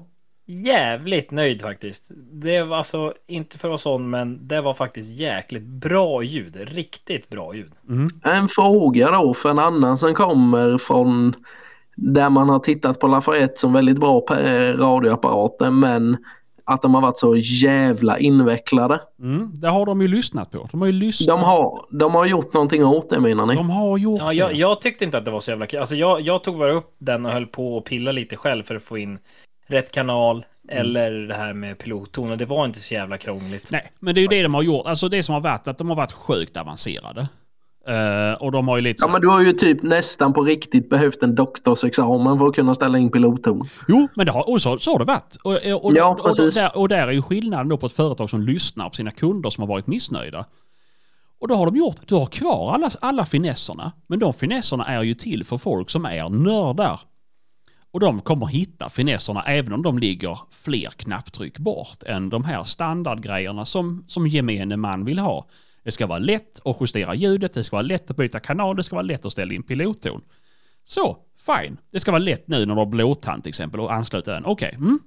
Jävligt 0.47 1.31
nöjd 1.31 1.61
faktiskt. 1.61 2.05
Det 2.31 2.63
var 2.63 2.77
alltså, 2.77 3.13
inte 3.27 3.57
för 3.57 3.67
att 3.67 3.69
vara 3.69 3.77
sån, 3.77 4.09
men 4.09 4.47
det 4.47 4.61
var 4.61 4.73
faktiskt 4.73 5.19
jäkligt 5.19 5.63
bra 5.63 6.23
ljud. 6.23 6.55
Riktigt 6.55 7.29
bra 7.29 7.55
ljud. 7.55 7.73
En 8.23 8.47
fråga 8.47 9.11
då 9.11 9.33
för 9.33 9.49
en 9.49 9.59
annan 9.59 9.97
som 9.97 10.13
kommer 10.13 10.77
från 10.77 11.35
där 11.95 12.29
man 12.29 12.49
har 12.49 12.59
tittat 12.59 12.99
på 12.99 13.07
Lafayette 13.07 13.59
som 13.59 13.73
väldigt 13.73 13.99
bra 13.99 14.25
pe- 14.29 14.77
radioapparater 14.77 15.71
men 15.71 16.17
att 16.67 16.81
de 16.81 16.93
har 16.95 17.01
varit 17.01 17.17
så 17.19 17.35
jävla 17.37 18.17
invecklade. 18.19 18.99
Mm, 19.19 19.51
det 19.53 19.67
har 19.69 19.85
de 19.85 20.01
ju 20.01 20.07
lyssnat 20.07 20.51
på. 20.51 20.67
De 20.71 20.81
har 20.81 20.85
ju 20.87 20.93
lyssnat. 20.93 21.27
De 21.39 21.43
har, 21.43 21.85
de 21.91 22.15
har 22.15 22.25
gjort 22.25 22.53
någonting 22.53 22.85
åt 22.85 23.09
det 23.09 23.19
menar 23.19 23.45
ni? 23.45 23.55
De 23.55 23.69
har 23.69 23.97
gjort 23.97 24.21
Ja, 24.21 24.27
det. 24.29 24.35
jag, 24.35 24.53
jag 24.55 24.81
tyckte 24.81 25.05
inte 25.05 25.17
att 25.17 25.25
det 25.25 25.31
var 25.31 25.39
så 25.39 25.51
jävla 25.51 25.67
kul. 25.67 25.79
Alltså 25.79 25.95
jag, 25.95 26.21
jag 26.21 26.43
tog 26.43 26.57
bara 26.57 26.71
upp 26.73 26.95
den 26.99 27.25
och 27.25 27.31
höll 27.31 27.45
på 27.47 27.77
och 27.77 27.85
pilla 27.85 28.11
lite 28.11 28.35
själv 28.35 28.63
för 28.63 28.75
att 28.75 28.83
få 28.83 28.97
in 28.97 29.19
rätt 29.67 29.91
kanal 29.91 30.45
eller 30.69 31.11
det 31.11 31.33
här 31.35 31.53
med 31.53 31.77
pilotton. 31.77 32.31
Och 32.31 32.37
det 32.37 32.45
var 32.45 32.65
inte 32.65 32.79
så 32.79 32.93
jävla 32.93 33.17
krångligt. 33.17 33.71
Nej, 33.71 33.91
men 33.99 34.15
det 34.15 34.19
är 34.19 34.21
ju 34.21 34.27
det 34.27 34.43
de 34.43 34.53
har 34.55 34.63
gjort. 34.63 34.85
Alltså 34.87 35.09
det 35.09 35.23
som 35.23 35.33
har 35.33 35.41
varit 35.41 35.67
att 35.67 35.77
de 35.77 35.89
har 35.89 35.95
varit 35.95 36.11
sjukt 36.11 36.57
avancerade. 36.57 37.27
Eh, 37.87 38.33
och 38.33 38.51
de 38.51 38.67
har 38.67 38.75
ju 38.77 38.81
lite 38.81 39.03
Ja 39.03 39.07
men 39.07 39.21
du 39.21 39.27
har 39.27 39.41
ju 39.41 39.53
typ 39.53 39.83
nästan 39.83 40.33
på 40.33 40.41
riktigt 40.41 40.89
behövt 40.89 41.23
en 41.23 41.35
doktorsexamen 41.35 42.37
för 42.37 42.47
att 42.47 42.55
kunna 42.55 42.75
ställa 42.75 42.97
in 42.97 43.11
pilotton. 43.11 43.67
Jo, 43.87 44.07
men 44.15 44.25
det 44.25 44.31
har, 44.31 44.49
och 44.49 44.61
så, 44.61 44.79
så 44.79 44.91
har 44.91 44.99
det 44.99 45.05
varit. 45.05 45.35
Och, 45.43 45.51
och, 45.51 45.85
och, 45.85 45.93
Ja, 45.95 46.07
och, 46.07 46.25
och, 46.25 46.53
där, 46.53 46.77
och 46.77 46.89
där 46.89 47.07
är 47.07 47.11
ju 47.11 47.21
skillnaden 47.21 47.69
då 47.69 47.77
på 47.77 47.85
ett 47.85 47.93
företag 47.93 48.29
som 48.29 48.41
lyssnar 48.41 48.89
på 48.89 48.95
sina 48.95 49.11
kunder 49.11 49.49
som 49.49 49.61
har 49.61 49.67
varit 49.67 49.87
missnöjda. 49.87 50.45
Och 51.41 51.47
då 51.47 51.55
har 51.55 51.65
de 51.65 51.75
gjort, 51.75 52.07
du 52.07 52.15
har 52.15 52.25
kvar 52.25 52.73
alla, 52.73 52.91
alla 52.99 53.25
finesserna. 53.25 53.91
Men 54.07 54.19
de 54.19 54.33
finesserna 54.33 54.85
är 54.85 55.03
ju 55.03 55.13
till 55.13 55.43
för 55.45 55.57
folk 55.57 55.89
som 55.89 56.05
är 56.05 56.29
nördar. 56.29 56.99
Och 57.91 57.99
de 57.99 58.21
kommer 58.21 58.45
hitta 58.45 58.89
finesserna 58.89 59.43
även 59.43 59.73
om 59.73 59.81
de 59.83 59.99
ligger 59.99 60.39
fler 60.51 60.89
knapptryck 60.89 61.57
bort 61.57 62.03
än 62.03 62.29
de 62.29 62.43
här 62.43 62.63
standardgrejerna 62.63 63.65
som, 63.65 64.05
som 64.07 64.27
gemene 64.27 64.77
man 64.77 65.05
vill 65.05 65.19
ha. 65.19 65.45
Det 65.85 65.91
ska 65.91 66.07
vara 66.07 66.19
lätt 66.19 66.59
att 66.65 66.77
justera 66.81 67.15
ljudet, 67.15 67.53
det 67.53 67.63
ska 67.63 67.75
vara 67.75 67.81
lätt 67.87 68.11
att 68.11 68.17
byta 68.17 68.39
kanal, 68.39 68.75
det 68.75 68.83
ska 68.83 68.95
vara 68.95 69.05
lätt 69.05 69.25
att 69.25 69.31
ställa 69.31 69.53
in 69.53 69.63
pilotton. 69.63 70.21
Så, 70.85 71.17
fine. 71.45 71.77
Det 71.91 71.99
ska 71.99 72.11
vara 72.11 72.19
lätt 72.19 72.47
nu 72.47 72.59
när 72.59 72.65
du 72.75 72.79
har 72.79 72.85
blåtand 72.85 73.43
till 73.43 73.49
exempel 73.49 73.79
och 73.79 73.93
ansluta 73.93 74.33
den. 74.33 74.45
Okej, 74.45 74.73
mm. 74.77 74.99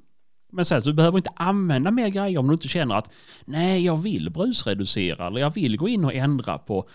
Men 0.53 0.65
sen 0.65 0.83
så 0.83 0.89
du 0.89 0.95
behöver 0.95 1.19
inte 1.19 1.31
använda 1.37 1.91
mer 1.91 2.09
grejer 2.09 2.39
om 2.39 2.47
du 2.47 2.53
inte 2.53 2.69
känner 2.69 2.95
att 2.95 3.11
nej, 3.45 3.85
jag 3.85 3.97
vill 3.97 4.31
brusreducera 4.31 5.27
eller 5.27 5.41
jag 5.41 5.55
vill 5.55 5.77
gå 5.77 5.89
in 5.89 6.05
och 6.05 6.15
ändra 6.15 6.59
på 6.59 6.89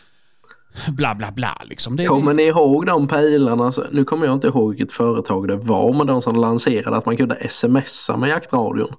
bla 0.90 1.16
bla 1.16 1.32
bla 1.32 1.62
liksom. 1.66 1.96
Det 1.96 2.06
Kommer 2.06 2.34
ni 2.34 2.44
ihåg 2.44 2.86
de 2.86 3.08
pejlarna? 3.08 3.72
Så- 3.72 3.86
Nu 3.92 4.06
kommer 4.06 4.26
jag 4.26 4.34
inte 4.36 4.48
ihåg 4.48 4.70
vilket 4.70 4.92
företag 4.92 5.48
det 5.48 5.56
var 5.58 5.94
men 5.94 6.08
de 6.08 6.22
som 6.22 6.36
lanserade 6.36 6.98
att 6.98 7.06
man 7.06 7.18
kunde 7.18 7.48
smsa 7.50 8.18
med 8.18 8.30
jaktradion. 8.30 8.94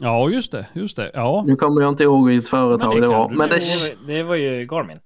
Ja, 0.00 0.30
just 0.30 0.52
det, 0.52 0.66
just 0.72 0.96
det. 0.96 1.10
Ja. 1.14 1.44
Nu 1.46 1.56
kommer 1.56 1.80
jag 1.80 1.88
inte 1.88 2.02
ihåg 2.02 2.28
vilket 2.28 2.48
företag 2.48 2.88
Men 2.88 3.00
det 3.00 3.06
det, 3.06 3.12
var. 3.12 3.28
Men 3.28 3.48
Det 3.48 3.96
det, 4.06 4.22
var, 4.22 4.34
ju 4.34 4.66
Garmin. 4.66 4.98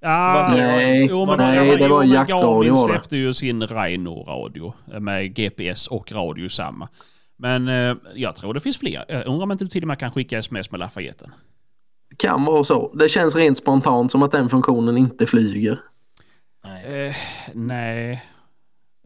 Ja, 0.00 0.48
Nej, 0.52 1.06
jo, 1.10 1.26
men 1.26 1.38
nej, 1.38 1.76
det 1.76 1.88
var 1.88 2.04
jaktradio 2.04 2.74
Garmin 2.74 2.88
släppte 2.88 3.16
ju 3.16 3.34
sin 3.34 3.62
Rhino-radio 3.62 4.72
med 5.00 5.34
GPS 5.34 5.86
och 5.86 6.12
radio 6.12 6.48
samma. 6.48 6.88
Men 7.36 7.68
eh, 7.68 7.96
jag 8.14 8.36
tror 8.36 8.54
det 8.54 8.60
finns 8.60 8.78
fler. 8.78 9.04
Jag 9.08 9.26
undrar 9.26 9.42
om 9.42 9.52
inte 9.52 9.64
du 9.64 9.68
till 9.68 9.82
och 9.82 9.88
med 9.88 9.98
kan 9.98 10.10
skicka 10.10 10.38
sms 10.38 10.70
med 10.70 10.80
Lafayetten. 10.80 11.30
Kan 12.16 12.44
vara 12.44 12.64
så. 12.64 12.94
Det 12.94 13.08
känns 13.08 13.34
rent 13.34 13.58
spontant 13.58 14.12
som 14.12 14.22
att 14.22 14.32
den 14.32 14.48
funktionen 14.48 14.96
inte 14.96 15.26
flyger. 15.26 15.80
Nej. 16.64 17.06
Eh, 17.06 17.14
nej. 17.54 18.22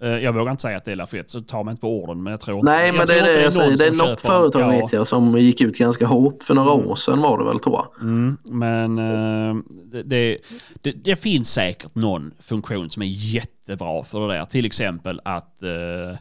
Eh, 0.03 0.09
jag 0.09 0.33
vågar 0.33 0.51
inte 0.51 0.63
säga 0.63 0.77
att 0.77 0.85
det 0.85 0.93
är 0.93 0.97
Lafayette, 0.97 1.31
så 1.31 1.41
ta 1.41 1.63
mig 1.63 1.73
inte 1.73 1.81
på 1.81 2.03
orden. 2.03 2.23
Men 2.23 2.31
jag 2.31 2.41
tror 2.41 2.59
inte, 2.59 2.73
Nej, 2.73 2.87
jag 2.87 2.95
men 2.97 3.07
det 3.07 3.13
tror 3.13 3.17
är 3.17 3.21
inte 3.21 3.39
det 3.39 3.43
jag 3.45 3.53
säger. 3.53 3.77
Det 3.77 3.87
är 3.87 3.93
något 4.11 4.21
företag 4.21 4.63
Ja. 4.63 4.69
vet 4.69 4.93
jag 4.93 5.09
som 5.09 5.39
gick 5.39 5.61
ut 5.61 5.79
ganska 5.79 6.07
hårt 6.07 6.43
för 6.43 6.55
några 6.55 6.71
år 6.71 6.97
sedan 6.97 7.21
var 7.21 7.39
det 7.39 7.45
väl 7.45 7.61
tror 7.61 7.75
jag. 7.77 8.03
Mm, 8.03 8.37
men 8.51 8.99
eh, 8.99 9.55
det, 9.93 10.03
det, 10.03 10.39
det, 10.83 10.93
det 10.93 11.17
finns 11.17 11.51
säkert 11.53 11.95
någon 11.95 12.33
funktion 12.41 12.91
som 12.91 13.03
är 13.03 13.07
jättebra 13.07 14.05
för 14.05 14.29
det 14.29 14.35
där. 14.35 14.45
Till 14.45 14.67
exempel 14.67 15.21
att 15.25 15.63
eh, 15.63 16.19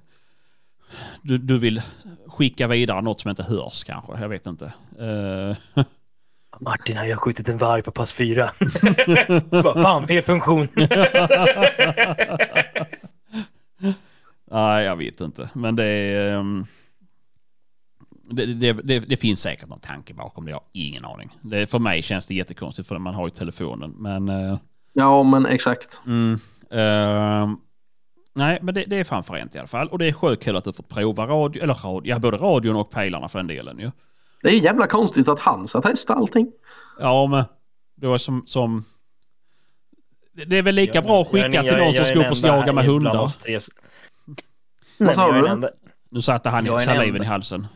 du, 1.22 1.38
du 1.38 1.60
vill 1.60 1.82
skicka 2.28 2.68
vidare 2.68 3.02
något 3.02 3.20
som 3.22 3.30
inte 3.30 3.44
hörs 3.44 3.84
kanske. 3.84 4.12
Jag 4.22 4.30
vet 4.30 4.46
inte. 4.48 4.66
Eh, 5.00 5.84
Martin, 6.60 6.96
jag 6.96 7.04
har 7.06 7.16
skjutit 7.16 7.50
en 7.50 7.58
varg 7.58 7.82
på 7.82 7.92
pass 7.92 8.13
fyra. 8.13 8.50
Fan, 9.74 10.08
fel 10.08 10.24
funktion. 10.24 10.68
Nej, 14.52 14.86
jag 14.86 14.96
vet 14.96 15.22
inte. 15.22 15.50
Men 15.54 15.76
det 15.76 15.84
är... 15.86 16.38
ehm, 16.38 16.66
Det, 18.30 18.46
det, 18.46 18.74
det, 18.74 19.00
det 19.00 19.18
finns 19.18 19.42
säkert 19.42 19.70
någon 19.70 19.80
tanke 19.80 20.14
bakom 20.14 20.46
det. 20.46 20.52
Jag 20.52 20.58
har 20.58 20.66
ingen 20.74 21.06
aning. 21.06 21.38
Det, 21.42 21.68
för 21.68 21.80
mig 21.80 22.02
känns 22.04 22.28
det 22.28 22.34
jättekonstigt 22.34 22.88
för 22.88 23.00
man 23.00 23.14
har 23.16 23.28
ju 23.28 23.32
telefonen. 23.32 23.92
Men... 23.98 24.30
eh, 24.30 24.58
Ja, 24.94 25.24
men 25.24 25.46
exakt. 25.46 26.02
Mm. 26.06 26.40
ehm, 26.72 27.58
nej, 28.36 28.60
men 28.62 28.74
det, 28.76 28.84
det 28.88 28.96
är 29.00 29.04
fan 29.04 29.24
fränt 29.24 29.56
i 29.56 29.58
alla 29.60 29.68
fall. 29.68 29.88
Och 29.88 30.00
det 30.00 30.06
är 30.08 30.12
sjukt 30.12 30.44
kul 30.44 30.56
att 30.56 30.64
du 30.64 30.74
fått 30.74 30.90
prova 30.90 31.26
radio, 31.28 31.64
eller 31.64 31.74
radio, 31.74 32.10
ja, 32.14 32.20
både 32.20 32.38
radion 32.38 32.76
och 32.76 32.92
pejlarna 32.92 33.30
för 33.30 33.40
den 33.40 33.48
delen 33.48 33.80
ju. 33.80 33.92
Det 34.42 34.50
är 34.50 34.54
jävla 34.60 34.88
konstigt 34.88 35.28
att 35.28 35.40
han 35.40 35.68
ska 35.68 35.82
testa 35.82 36.14
allting. 36.14 36.52
Ja, 37.00 37.28
men 37.28 37.44
det 37.96 38.08
var 38.08 38.18
som... 38.18 38.44
som 38.48 38.84
det- 40.46 40.58
är 40.58 40.62
väl 40.64 40.76
lika 40.76 41.02
bra 41.02 41.22
att 41.22 41.28
Jag 41.34 41.44
skicka 41.46 41.64
jag 41.64 41.68
till 41.68 41.78
någon 41.78 41.94
som 41.94 42.06
jag 42.06 42.08
är 42.12 42.16
ska 42.16 42.26
upp 42.26 42.52
och 42.52 42.58
jaga 42.58 42.74
med 42.74 42.86
hundar. 42.86 43.28
tre 43.28 43.60
som- 43.60 43.74
Nej, 44.98 45.16
sa 45.16 45.32
du? 45.32 45.48
enda- 45.48 45.70
Nu 46.10 46.22
satte 46.22 46.50
han 46.50 46.66
Jag 46.66 46.82
saliven 46.82 47.16
enda. 47.16 47.24
i 47.24 47.28
halsen. 47.28 47.68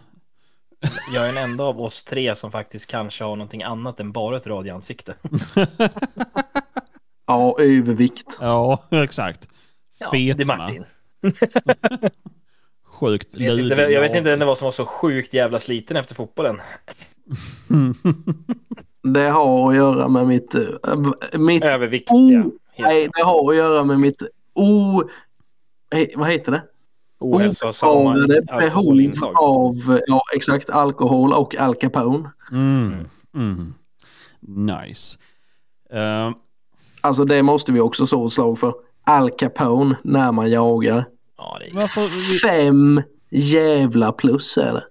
Jag 1.13 1.29
är 1.29 1.33
den 1.33 1.43
enda 1.43 1.63
av 1.63 1.81
oss 1.81 2.03
tre 2.03 2.35
som 2.35 2.51
faktiskt 2.51 2.89
kanske 2.91 3.23
har 3.23 3.35
någonting 3.35 3.63
annat 3.63 3.99
än 3.99 4.11
bara 4.11 4.35
ett 4.35 4.47
radioansikte. 4.47 5.15
Ja, 7.25 7.55
övervikt. 7.59 8.37
Ja, 8.39 8.83
exakt. 8.91 9.47
Ja, 9.99 10.09
det 10.11 10.31
är. 10.31 10.45
Martin. 10.45 10.83
Sjukt 12.85 13.27
Jag 13.31 13.55
vet, 13.55 13.59
inte, 13.71 13.81
jag 13.81 14.01
vet 14.01 14.15
inte 14.15 14.45
var 14.45 14.55
som 14.55 14.65
var 14.65 14.71
så 14.71 14.85
sjukt 14.85 15.33
jävla 15.33 15.59
sliten 15.59 15.97
efter 15.97 16.15
fotbollen. 16.15 16.61
Det 19.03 19.29
har 19.29 19.69
att 19.69 19.75
göra 19.75 20.07
med 20.07 20.27
mitt... 20.27 20.55
äh, 20.55 20.61
mitt 21.39 21.63
Överviktiga. 21.63 22.17
oh, 22.17 22.47
nej, 22.77 23.09
det 23.13 23.23
har 23.23 23.51
att 23.51 23.57
göra 23.57 23.83
med 23.83 23.99
mitt 23.99 24.21
o... 24.53 25.03
eh, 25.95 26.07
vad 26.15 26.31
heter 26.31 26.51
det? 26.51 26.63
Ohälsosamma 27.21 27.93
Obetalade 27.93 28.41
behov 28.41 28.61
alkoholintag. 28.63 29.33
av 29.39 29.99
ja, 30.07 30.21
exakt, 30.35 30.69
alkohol 30.69 31.33
och 31.33 31.55
Al 31.55 31.75
Capone. 31.75 32.29
Mm. 32.51 32.93
Mm. 33.35 33.73
Nice. 34.39 35.17
Ehm, 35.93 36.33
Alltså 37.01 37.25
det 37.25 37.43
måste 37.43 37.71
vi 37.71 37.79
också 37.79 38.07
slå 38.07 38.25
ett 38.25 38.33
slag 38.33 38.59
för. 38.59 38.73
Al 39.03 39.31
Capone 39.31 39.95
när 40.03 40.31
man 40.31 40.49
jagar. 40.51 41.05
Ja, 41.37 41.57
det 41.59 41.79
är. 41.81 41.87
Fem 42.39 43.01
jävla 43.29 44.11
plus 44.11 44.57
är 44.57 44.73
det. 44.73 44.83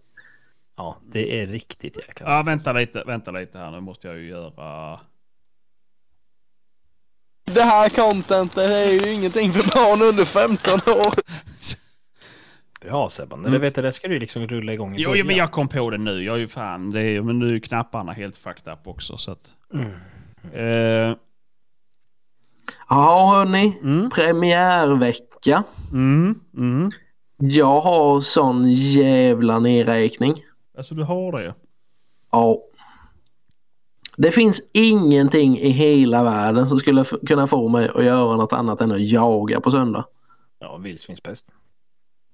ja, 0.77 0.97
det 1.13 1.41
är 1.43 1.47
riktigt 1.47 1.97
jäkla 1.97 2.27
Ja, 2.37 2.43
vänta 2.47 2.73
lite, 2.73 3.03
vänta 3.07 3.31
lite 3.31 3.59
här. 3.59 3.71
Nu 3.71 3.81
måste 3.81 4.09
jag 4.09 4.17
ju 4.19 4.29
göra... 4.29 5.01
Det 7.45 7.63
här 7.63 7.89
contentet 7.89 8.71
är 8.71 8.87
ju 8.87 9.13
ingenting 9.13 9.53
för 9.53 9.63
barn 9.63 10.03
under 10.03 10.25
15 10.25 10.73
år. 10.87 11.15
Bra 12.81 13.09
Sebban, 13.09 13.43
det, 13.43 13.59
vet 13.59 13.75
du, 13.75 13.83
det 13.83 13.93
ska 13.93 14.09
du 14.09 14.19
liksom 14.19 14.47
rulla 14.47 14.73
igång 14.73 14.97
i 14.97 15.01
Jo, 15.03 15.11
början. 15.11 15.27
men 15.27 15.37
jag 15.37 15.51
kom 15.53 15.69
på 15.69 15.91
det 15.91 15.99
nu. 15.99 16.23
Jag 16.23 16.37
är 16.37 16.41
ju 16.41 16.49
fan... 16.49 16.91
Det 16.91 17.01
är, 17.03 17.23
men 17.23 17.39
nu 17.39 17.55
är 17.55 17.59
knapparna 17.59 18.13
helt 18.13 18.37
fucked 18.37 18.73
up 18.73 18.87
också. 18.87 19.17
Så 19.17 19.31
att... 19.33 19.55
Mm. 19.75 19.91
Eh, 20.53 21.17
Ja 22.89 23.33
hörni, 23.35 23.79
mm, 23.83 24.11
premiärvecka. 24.11 25.65
mm, 25.93 26.35
mm. 26.57 26.91
Jag 27.37 27.81
har 27.81 28.21
sån 28.21 28.73
jävla 28.73 29.59
nedräkning. 29.59 30.45
Alltså 30.77 30.95
du 30.95 31.03
har 31.05 31.33
det? 31.33 31.55
Ja. 32.33 32.59
Det 34.17 34.33
finns 34.33 34.63
ingenting 34.73 35.59
i 35.59 35.71
hela 35.71 36.23
världen 36.23 36.69
som 36.69 36.79
skulle 36.79 37.05
kunna 37.05 37.47
få 37.47 37.69
mig 37.69 37.89
att 37.95 38.05
göra 38.05 38.37
något 38.37 38.53
annat 38.53 38.81
än 38.81 38.93
att 38.93 39.01
jaga 39.09 39.61
på 39.61 39.71
söndag. 39.71 40.05
Ja, 40.59 40.77
vildsvinspest. 40.77 41.53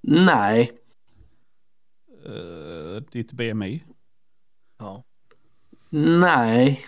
Nej, 0.06 0.72
Uh, 2.28 3.02
ditt 3.12 3.32
BMI? 3.32 3.82
Ja. 4.78 5.04
nej. 5.90 6.86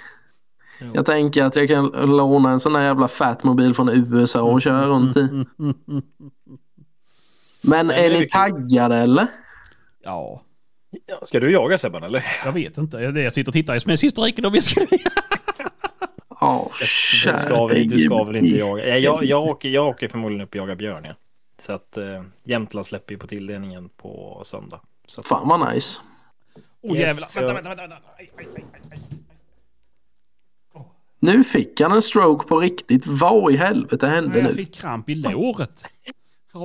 Jo. 0.80 0.90
Jag 0.94 1.06
tänker 1.06 1.44
att 1.44 1.56
jag 1.56 1.68
kan 1.68 1.86
låna 1.86 2.50
en 2.50 2.60
sån 2.60 2.74
här 2.74 2.82
jävla 2.82 3.08
fatmobil 3.08 3.74
från 3.74 3.88
USA 3.88 4.42
och 4.42 4.62
köra 4.62 4.86
runt 4.86 5.16
i. 5.16 5.28
Men 7.62 7.90
är 7.90 8.10
ni 8.10 8.28
taggade 8.28 8.96
eller? 8.96 9.26
Ja, 10.02 10.42
Ska 11.22 11.40
du 11.40 11.52
jaga 11.52 11.78
Sebban 11.78 12.02
eller? 12.02 12.24
jag 12.44 12.52
vet 12.52 12.78
inte. 12.78 12.96
Jag, 12.96 13.32
sitter 13.32 13.50
och 13.50 13.54
tittar 13.54 13.74
i 13.74 13.76
sms-historiken 13.76 14.44
om 14.44 14.54
jag 14.54 14.62
skulle... 14.62 14.86
Ja, 16.40 16.70
Du 17.24 17.38
ska 17.38 17.66
väl 17.66 17.76
inte, 17.76 17.94
du 17.96 18.02
ska 18.02 18.24
väl 18.24 18.36
inte 18.36 18.56
jaga? 18.56 18.88
Jag, 18.88 19.00
jag, 19.00 19.24
jag, 19.24 19.44
åker, 19.44 19.68
jag 19.68 19.86
åker 19.86 20.08
förmodligen 20.08 20.44
upp 20.44 20.50
och 20.50 20.56
jagar 20.56 20.74
björn 20.74 21.04
ja. 21.04 21.14
Så 21.58 21.72
att 21.72 21.96
eh, 21.96 22.22
Jämtland 22.44 22.86
släpper 22.86 23.12
ju 23.14 23.18
på 23.18 23.26
tilldelningen 23.26 23.88
på 23.96 24.40
söndag. 24.44 24.80
Så 25.06 25.20
att, 25.20 25.26
Fan 25.26 25.48
vad 25.48 25.74
nice. 25.74 26.00
Oh 26.82 26.96
Yes, 26.96 27.00
jävlar. 27.00 27.14
så- 27.14 27.40
Vänta, 27.40 27.54
vänta, 27.54 27.68
vänta. 27.68 27.82
vänta. 27.94 28.08
Aj, 28.18 28.30
aj, 28.38 28.46
aj, 28.56 28.64
aj, 28.74 28.80
aj. 28.92 28.98
Nu 31.20 31.44
fick 31.44 31.80
han 31.80 31.92
en 31.92 32.02
stroke 32.02 32.48
på 32.48 32.60
riktigt. 32.60 33.02
Vad 33.06 33.52
i 33.52 33.56
helvete 33.56 34.06
hände 34.08 34.30
Nej, 34.30 34.38
jag 34.38 34.48
nu? 34.48 34.54
fick 34.54 34.74
kramp 34.74 35.08
i 35.10 35.14
låret. 35.14 35.84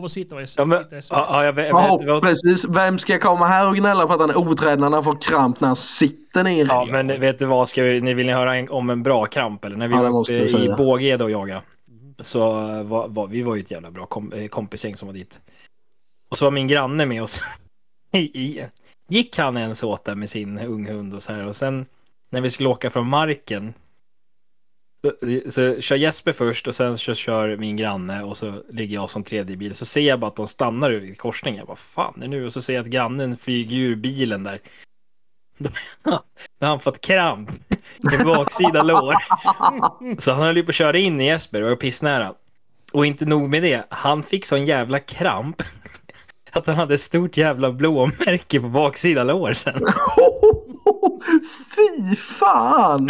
Sitta 0.09 0.35
och 0.35 0.41
ja, 0.57 0.65
men, 0.65 0.83
ja, 0.91 1.01
ja, 1.09 1.45
jag 1.45 1.53
vet, 1.53 1.67
jag 1.69 1.83
Ja, 1.83 1.97
vet, 1.97 2.07
vad, 2.09 2.21
precis. 2.23 2.65
Vem 2.65 2.97
ska 2.97 3.19
komma 3.19 3.47
här 3.47 3.67
och 3.67 3.75
gnälla 3.75 4.07
på 4.07 4.13
att 4.13 4.19
han 4.19 4.29
är 4.29 4.37
otränad 4.37 4.79
när 4.91 4.97
han 4.97 5.03
får 5.03 5.15
kramp 5.21 5.59
när 5.59 5.67
han 5.67 5.75
sitter 5.75 6.43
ner? 6.43 6.65
ja, 6.65 6.87
men 6.91 7.07
vet 7.07 7.39
du 7.39 7.45
vad? 7.45 7.69
Ska 7.69 7.83
vi, 7.83 8.01
ni 8.01 8.13
vill 8.13 8.25
ni 8.25 8.33
höra 8.33 8.55
en, 8.55 8.69
om 8.69 8.89
en 8.89 9.03
bra 9.03 9.25
kramp 9.25 9.65
eller? 9.65 9.75
När 9.75 9.87
vi 9.87 9.95
Ja, 9.95 10.01
var 10.01 10.19
uppe 10.21 10.33
i 10.33 10.73
Bågede 10.77 11.23
och 11.23 11.31
jaga. 11.31 11.61
Så 12.19 12.69
eh, 12.69 12.83
var, 12.83 13.07
var, 13.07 13.27
vi 13.27 13.41
var 13.41 13.55
ju 13.55 13.61
ett 13.61 13.71
jävla 13.71 13.91
bra 13.91 14.05
kom, 14.05 14.33
eh, 14.33 14.47
kompisgäng 14.47 14.95
som 14.95 15.07
var 15.07 15.13
dit. 15.13 15.39
Och 16.29 16.37
så 16.37 16.45
var 16.45 16.51
min 16.51 16.67
granne 16.67 17.05
med 17.05 17.23
oss. 17.23 17.41
Gick 19.07 19.37
han 19.37 19.57
ens 19.57 19.83
åt 19.83 20.05
där 20.05 20.15
med 20.15 20.29
sin 20.29 20.59
unghund 20.59 21.13
och 21.13 21.23
så 21.23 21.33
här. 21.33 21.45
Och 21.45 21.55
sen 21.55 21.85
när 22.29 22.41
vi 22.41 22.49
skulle 22.49 22.69
åka 22.69 22.89
från 22.89 23.07
marken. 23.07 23.73
Så, 25.05 25.51
så 25.51 25.81
kör 25.81 25.95
Jesper 25.95 26.33
först 26.33 26.67
och 26.67 26.75
sen 26.75 26.97
så 26.97 27.13
kör 27.13 27.57
min 27.57 27.77
granne 27.77 28.23
och 28.23 28.37
så 28.37 28.63
ligger 28.69 28.95
jag 28.95 29.09
som 29.09 29.23
tredje 29.23 29.57
bil. 29.57 29.75
Så 29.75 29.85
ser 29.85 30.01
jag 30.01 30.19
bara 30.19 30.27
att 30.27 30.35
de 30.35 30.47
stannar 30.47 30.91
vid 30.91 31.17
korsningen. 31.17 31.57
Jag 31.57 31.67
bara, 31.67 31.75
fan 31.75 32.13
är 32.17 32.21
det 32.21 32.27
nu? 32.27 32.45
Och 32.45 32.53
så 32.53 32.61
ser 32.61 32.73
jag 32.73 32.81
att 32.81 32.91
grannen 32.91 33.37
flyger 33.37 33.77
ur 33.77 33.95
bilen 33.95 34.43
där. 34.43 34.59
Då 36.03 36.11
har 36.59 36.67
han 36.67 36.79
fått 36.79 37.01
kramp 37.01 37.49
i 38.13 38.23
baksida 38.23 38.83
lår. 38.83 39.15
Så 40.21 40.31
han 40.31 40.43
höll 40.43 40.57
ju 40.57 40.63
på 40.63 40.69
att 40.69 40.75
köra 40.75 40.97
in 40.97 41.21
i 41.21 41.25
Jesper 41.25 41.61
och 41.61 41.69
var 41.69 41.75
pissnära. 41.75 42.33
Och 42.93 43.05
inte 43.05 43.25
nog 43.25 43.49
med 43.49 43.63
det, 43.63 43.85
han 43.89 44.23
fick 44.23 44.45
sån 44.45 44.65
jävla 44.65 44.99
kramp. 44.99 45.61
Att 46.51 46.67
han 46.67 46.75
hade 46.75 46.93
ett 46.93 47.01
stort 47.01 47.37
jävla 47.37 47.71
blåmärke 47.71 48.59
på 48.59 48.69
baksida 48.69 49.23
lår 49.23 49.53
sen. 49.53 49.79
Fy 51.75 52.15
fan! 52.15 53.09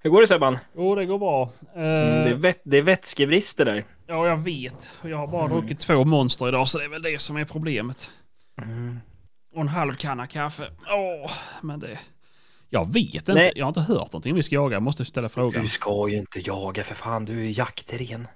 Hur 0.00 0.10
går 0.10 0.20
det 0.20 0.26
Sebban? 0.26 0.58
Jo, 0.76 0.94
det 0.94 1.06
går 1.06 1.18
bra. 1.18 1.42
Eh, 1.76 1.82
Mm, 1.82 2.24
det, 2.24 2.30
är 2.30 2.34
vät- 2.34 2.60
det 2.64 2.76
är 2.78 2.82
vätskebrister 2.82 3.64
där. 3.64 3.84
Ja, 4.06 4.26
jag 4.28 4.36
vet. 4.36 4.90
Och 5.02 5.10
Jag 5.10 5.16
har 5.16 5.26
bara 5.26 5.48
druckit 5.48 5.80
två 5.80 6.04
monster 6.04 6.48
idag, 6.48 6.68
så 6.68 6.78
det 6.78 6.84
är 6.84 6.88
väl 6.88 7.02
det 7.02 7.18
som 7.20 7.36
är 7.36 7.44
problemet. 7.44 8.12
Och 9.54 9.60
en 9.60 9.68
halv 9.68 9.94
kanna 9.94 10.26
kaffe. 10.26 10.68
Åh, 10.90 11.30
men 11.62 11.80
det... 11.80 11.98
Jag 12.70 12.92
vet 12.92 13.14
inte. 13.14 13.34
Nej. 13.34 13.52
Jag 13.56 13.64
har 13.64 13.68
inte 13.68 13.80
hört 13.80 14.12
någonting 14.12 14.34
vi 14.34 14.42
ska 14.42 14.54
jaga. 14.54 14.72
Jag 14.74 14.82
måste 14.82 15.04
ställa 15.04 15.28
frågan. 15.28 15.62
Du 15.62 15.68
ska 15.68 16.08
ju 16.08 16.16
inte 16.16 16.40
jaga 16.40 16.82
för 16.82 16.94
fan, 16.94 17.24
du 17.24 17.46
är 17.46 17.58
jaktren. 17.58 18.28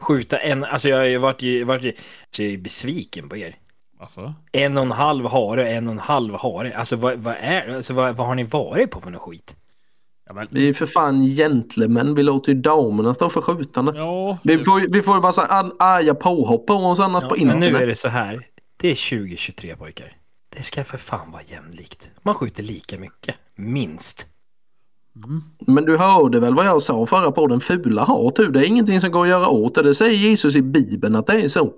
Skjuta 0.00 0.38
en, 0.38 0.64
alltså 0.64 0.88
jag 0.88 0.96
har 0.96 1.04
ju 1.04 1.18
varit, 1.18 1.66
varit 1.66 1.82
ju- 1.84 1.92
så 2.30 2.42
jag 2.42 2.52
är 2.52 2.58
besviken 2.58 3.28
på 3.28 3.36
er. 3.36 3.56
Varför? 3.98 4.34
En 4.52 4.76
och 4.76 4.82
en 4.84 4.90
halv 4.90 5.26
hare, 5.26 5.72
en 5.72 5.86
och 5.86 5.92
en 5.92 5.98
halv 5.98 6.34
hare. 6.34 6.76
Alltså 6.76 6.96
vad, 6.96 7.18
vad 7.18 7.34
är 7.38 7.76
alltså, 7.76 7.94
vad, 7.94 8.16
vad 8.16 8.26
har 8.26 8.34
ni 8.34 8.44
varit 8.44 8.90
på 8.90 9.00
för 9.00 9.10
något 9.10 9.22
skit? 9.22 9.56
Ja, 10.26 10.32
men, 10.32 10.46
Vi 10.50 10.68
är 10.68 10.72
för 10.72 10.86
fan 10.86 11.24
gentlemän. 11.26 12.14
Vi 12.14 12.22
låter 12.22 12.52
ju 12.52 12.60
damerna 12.60 13.14
stå 13.14 13.30
för 13.30 13.40
skjutandet. 13.40 13.94
ja, 13.96 14.38
Vi 14.42 14.64
får, 14.64 14.80
ju- 14.80 14.88
vi 14.90 15.02
får 15.02 15.14
ju 15.14 15.20
bara 15.20 15.32
så 15.32 15.40
arga 15.42 16.14
påhopp 16.14 16.66
på 16.66 16.74
oss 16.74 16.98
annars 17.00 17.22
Ja, 17.22 17.28
på 17.28 17.34
men 17.34 17.42
internet. 17.42 17.72
nu 17.72 17.78
är 17.82 17.86
det 17.86 17.94
så 17.94 18.08
här. 18.08 18.46
Det 18.76 18.88
är 18.88 19.18
2023 19.18 19.76
pojkar. 19.76 20.16
Det 20.48 20.62
ska 20.62 20.84
för 20.84 20.98
fan 20.98 21.30
vara 21.30 21.42
jämlikt. 21.42 22.10
Man 22.22 22.34
skjuter 22.34 22.62
lika 22.62 22.98
mycket. 22.98 23.34
Minst. 23.54 24.26
Men 25.58 25.84
du 25.84 25.96
hörde 25.96 26.40
väl 26.40 26.54
vad 26.54 26.66
jag 26.66 26.82
sa 26.82 27.06
förra 27.06 27.32
podden? 27.32 27.60
Fula 27.60 28.04
har 28.04 28.30
tur. 28.30 28.50
Det 28.50 28.60
är 28.60 28.64
ingenting 28.64 29.00
som 29.00 29.10
går 29.10 29.22
att 29.22 29.28
göra 29.28 29.48
åt 29.48 29.74
det. 29.74 29.82
Det 29.82 29.94
säger 29.94 30.18
Jesus 30.18 30.54
i 30.54 30.62
Bibeln 30.62 31.16
att 31.16 31.26
det 31.26 31.40
är 31.40 31.48
så. 31.48 31.72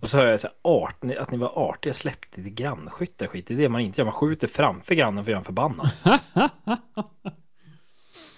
Och 0.00 0.08
så 0.08 0.16
hör 0.16 0.26
jag 0.26 0.40
så 0.40 0.46
här, 0.46 0.56
art, 0.62 1.04
att 1.18 1.30
ni 1.30 1.38
var 1.38 1.52
artiga, 1.54 1.94
släppte 1.94 2.42
till 2.42 2.54
grannskyttar 2.54 3.26
skit. 3.26 3.46
Det 3.46 3.54
är 3.54 3.58
det 3.58 3.68
man 3.68 3.80
inte 3.80 4.00
gör. 4.00 4.04
Man 4.04 4.14
skjuter 4.14 4.48
framför 4.48 4.94
grannen 4.94 5.24
för 5.24 5.30
att 5.30 5.32
göra 5.32 5.38
en 5.38 5.44
förbannad. 5.44 5.90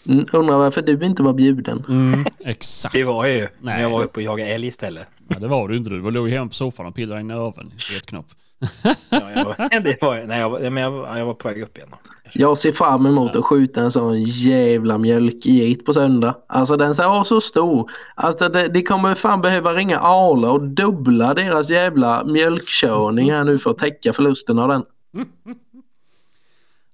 Mm, 0.09 0.27
undrar 0.33 0.57
varför 0.59 0.83
du 0.83 1.07
inte 1.07 1.23
var 1.23 1.33
bjuden. 1.33 1.85
mm, 1.89 2.25
exakt. 2.45 2.93
Det 2.95 3.05
var 3.05 3.27
jag 3.27 3.35
ju. 3.37 3.41
Nej. 3.41 3.51
När 3.61 3.83
jag 3.83 3.91
var 3.91 4.05
uppe 4.05 4.21
och 4.21 4.23
jagade 4.23 4.51
älg 4.51 4.67
istället. 4.67 5.07
Ja, 5.29 5.39
det 5.39 5.49
var 5.49 5.69
du 5.69 5.77
inte. 5.77 5.91
Du 5.91 6.01
var 6.01 6.11
låg 6.11 6.29
hemma 6.29 6.49
på 6.49 6.55
soffan 6.55 6.87
och 6.87 6.95
pillade 6.95 7.21
i. 7.21 7.25
Ja, 9.11 9.21
jag 9.37 9.45
var, 9.45 9.81
det 9.81 10.03
var, 10.03 10.25
nej, 10.27 10.41
jag, 10.41 10.51
var, 10.51 10.61
men 10.71 10.83
jag, 10.83 10.91
var- 10.91 11.17
jag 11.19 11.27
var 11.27 11.35
på 11.35 11.49
väg 11.49 11.63
upp 11.63 11.77
igen. 11.77 11.89
Jag 12.33 12.59
ser 12.59 12.73
fram 12.73 13.07
emot 13.07 13.37
att 13.37 13.45
skjuta 13.45 13.81
en 13.81 13.93
sån 13.93 14.23
jävla 14.23 14.99
mjölkget 14.99 15.85
på 15.85 15.93
söndag. 15.93 16.35
Alltså 16.47 16.77
den 16.77 16.95
ska 16.95 17.09
vara 17.09 17.25
så 17.25 17.41
stor. 17.41 17.91
Alltså 18.15 18.49
det, 18.49 18.69
de 18.69 18.83
kommer 18.83 19.15
fan 19.15 19.41
behöva 19.41 19.73
ringa 19.73 19.99
Arla 19.99 20.51
och 20.51 20.63
dubbla 20.63 21.35
deras 21.35 21.71
jävla 21.71 22.25
mjölkkörning 22.25 23.31
här 23.33 23.45
nu 23.45 23.59
för 23.59 23.71
att 23.71 23.79
täcka 23.79 24.13
förlusten 24.13 24.59
av 24.59 24.69
den. 24.69 24.83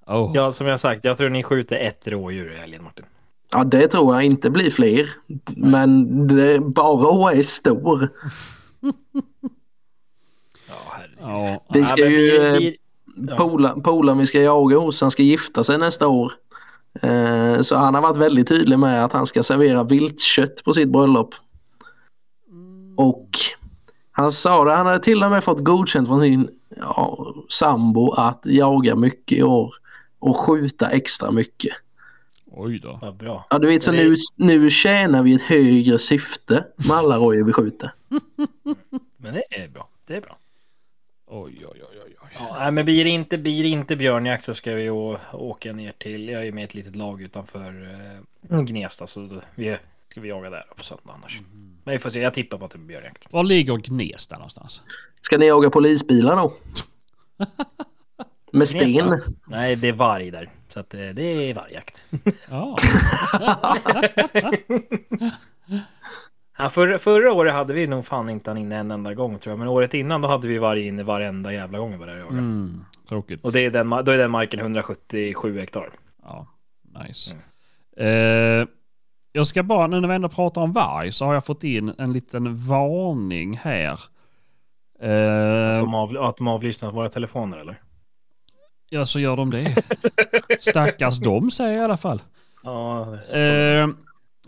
Oh. 0.07 0.31
Ja, 0.35 0.53
som 0.53 0.67
jag 0.67 0.81
sagt, 0.81 1.05
jag 1.05 1.17
tror 1.17 1.29
ni 1.29 1.43
skjuter 1.43 1.77
ett 1.77 2.09
rådjur 2.09 2.53
i 2.53 2.59
älgen 2.59 2.83
Martin. 2.85 3.05
Ja 3.53 3.65
det 3.65 3.89
tror 3.89 4.15
jag 4.15 4.25
inte 4.25 4.51
blir 4.51 4.71
fler. 4.71 5.11
Men 5.57 6.27
det, 6.27 6.59
bara 6.61 7.33
är 7.33 7.43
stor. 7.43 8.09
Ja, 11.21 11.65
Vi 11.73 11.87
ska 11.87 11.97
ju... 12.07 12.09
vi- 12.09 12.37
eh, 12.49 12.53
vi-. 12.53 12.77
Pola- 13.39 13.81
Polaren 13.85 14.19
vi 14.19 14.27
ska 14.27 14.41
jaga 14.41 14.79
hos, 14.79 15.01
han 15.01 15.11
ska 15.11 15.23
gifta 15.23 15.65
sig 15.65 15.79
nästa 15.79 16.09
år. 16.09 16.33
Eh, 17.03 17.61
så 17.61 17.77
han 17.77 17.95
har 17.95 18.03
varit 18.03 18.17
väldigt 18.17 18.49
tydlig 18.49 18.79
med 18.79 19.05
att 19.05 19.13
han 19.13 19.27
ska 19.27 19.43
servera 19.43 19.85
viltkött 19.85 20.65
på 20.65 20.73
sitt 20.73 20.89
bröllop. 20.89 21.35
Och 22.97 23.29
han 24.13 24.33
sa 24.33 24.65
det, 24.65 24.73
han 24.73 24.87
hade 24.87 25.01
till 25.01 25.25
och 25.25 25.31
med 25.31 25.45
fått 25.45 25.65
godkänt 25.65 26.09
från 26.09 26.21
sin 26.21 26.49
ja, 26.77 27.35
sambo 27.49 28.13
att 28.13 28.41
jaga 28.45 28.97
mycket 28.97 29.39
i 29.39 29.43
år 29.43 29.75
och 30.23 30.37
skjuta 30.37 30.91
extra 30.91 31.31
mycket. 31.31 31.73
oj 32.47 32.79
då. 32.79 32.99
Vad 33.03 33.17
bra. 33.17 33.47
Ja 33.51 33.59
du 33.59 33.67
vet 33.69 33.83
så 33.83 33.91
det- 33.91 33.97
nu, 33.97 34.17
nu 34.37 34.71
tjänar 34.71 35.23
vi 35.23 35.35
ett 35.35 35.43
högre 35.43 35.99
syfte 35.99 36.65
med 36.89 36.97
alla 36.97 37.17
rådjur 37.17 37.45
vi 37.45 37.53
skjuter. 37.53 37.91
Men 39.17 39.35
det 39.35 39.45
är 39.51 39.69
bra. 39.69 39.89
Det 40.07 40.17
är 40.17 40.21
bra. 40.21 40.37
Oj, 41.27 41.67
oj, 41.73 41.83
oj, 41.93 42.01
oj. 42.07 42.17
Ja, 42.39 42.57
nej, 42.59 42.71
men 42.73 42.85
blir 42.85 43.05
det 43.05 43.11
inte, 43.11 43.39
blir 43.39 43.63
det 43.63 43.69
inte 43.69 43.97
björnjakt 43.97 44.45
så 44.45 44.55
ska 44.55 44.75
vi 44.75 44.91
å, 44.91 45.19
åka 45.33 45.73
ner 45.73 45.93
till, 45.99 46.29
jag 46.29 46.47
är 46.47 46.53
med 46.53 46.65
ett 46.65 46.75
litet 46.75 46.97
lag 46.97 47.23
utanför 47.23 47.89
eh, 48.51 48.61
Gnesta 48.63 49.07
så 49.07 49.21
då, 49.21 49.41
vi 49.55 49.77
ska 50.09 50.21
vi 50.21 50.29
jaga 50.29 50.51
där 50.51 50.63
på 50.77 50.85
söndag 50.85 51.13
annars. 51.15 51.41
Men 51.85 51.93
vi 51.93 51.99
får 51.99 52.11
se, 52.11 52.21
jag 52.21 52.35
tippar 52.35 52.59
på 52.59 52.65
att 52.65 52.71
det 52.71 52.79
blir 52.79 52.89
björnjakt. 52.89 53.33
Var 53.33 53.43
ligger 53.45 53.77
Gnesta 53.77 54.37
någonstans? 54.37 54.83
Ska 55.21 55.39
ni 55.39 55.47
jaga 55.47 55.71
polisbilar 55.71 56.37
då? 56.37 56.53
Med 58.53 58.69
sten? 58.69 58.89
Gnesta? 58.93 59.31
Nej, 59.47 59.77
det 59.77 59.89
är 59.89 59.93
varg 59.93 60.31
där. 60.31 60.51
Så 60.69 60.81
att 60.81 60.95
eh, 60.95 61.01
det 61.01 61.23
är 61.23 61.55
vargjakt. 61.55 62.05
Ja. 62.51 62.79
Ja, 66.59 66.69
förra, 66.69 66.99
förra 66.99 67.33
året 67.33 67.53
hade 67.55 67.73
vi 67.75 67.87
nog 67.87 68.07
fan 68.07 68.31
inte 68.31 68.51
han 68.51 68.59
inne 68.59 68.77
en 68.77 68.91
enda 68.91 69.15
gång 69.15 69.39
tror 69.39 69.53
jag. 69.53 69.59
Men 69.59 69.69
året 69.69 69.95
innan 69.95 70.21
då 70.21 70.29
hade 70.29 70.49
vi 70.49 70.59
varg 70.59 70.87
inne 70.87 71.03
varenda 71.03 71.53
jävla 71.53 71.79
gång 71.79 71.91
vi 71.91 71.97
var 71.97 72.07
där 72.07 72.15
och 72.15 72.21
jagade. 72.21 72.39
Mm, 72.39 72.85
tråkigt. 73.09 73.45
Och 73.45 73.53
det 73.53 73.61
är 73.61 73.71
den, 73.71 73.91
då 73.91 74.13
är 74.13 74.19
den 74.19 74.31
marken 74.31 74.61
177 74.61 75.59
hektar. 75.59 75.91
Ja, 76.23 76.47
nice. 77.07 77.37
Eh, 77.97 78.67
jag 79.33 79.47
ska 79.47 79.63
bara, 79.63 79.87
nu 79.87 80.01
när 80.01 80.09
vi 80.09 80.15
ändå 80.15 80.29
pratar 80.29 80.63
om 80.63 80.73
varg, 80.73 81.13
så 81.13 81.25
har 81.25 81.35
jag 81.35 81.45
fått 81.45 81.65
in 81.65 81.95
en 81.99 82.13
liten 82.13 82.57
varning 82.67 83.57
här. 83.57 84.01
Eh, 85.01 85.79
De 85.81 85.95
av, 85.95 86.17
att 86.17 86.37
de 86.37 86.49
avlyssnar 86.49 86.91
våra 86.93 87.09
telefoner 87.09 87.59
eller? 87.59 87.81
Ja, 88.93 89.07
så 89.07 89.21
gör 89.21 89.37
de 89.37 89.51
det. 89.51 89.77
Stackars 90.61 91.19
dem 91.21 91.51
säger 91.51 91.73
jag 91.73 91.81
i 91.81 91.85
alla 91.85 91.97
fall. 91.97 92.23
Ja, 92.63 93.15
Eh, 93.15 93.89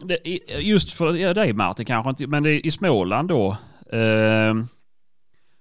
det, 0.02 0.18
just 0.60 0.92
för 0.92 1.14
ja, 1.14 1.34
dig 1.34 1.52
Martin 1.52 1.86
kanske 1.86 2.10
inte, 2.10 2.26
men 2.26 2.42
det 2.42 2.50
är 2.50 2.66
i 2.66 2.70
Småland 2.70 3.28
då. 3.28 3.56
Eh, 3.92 4.54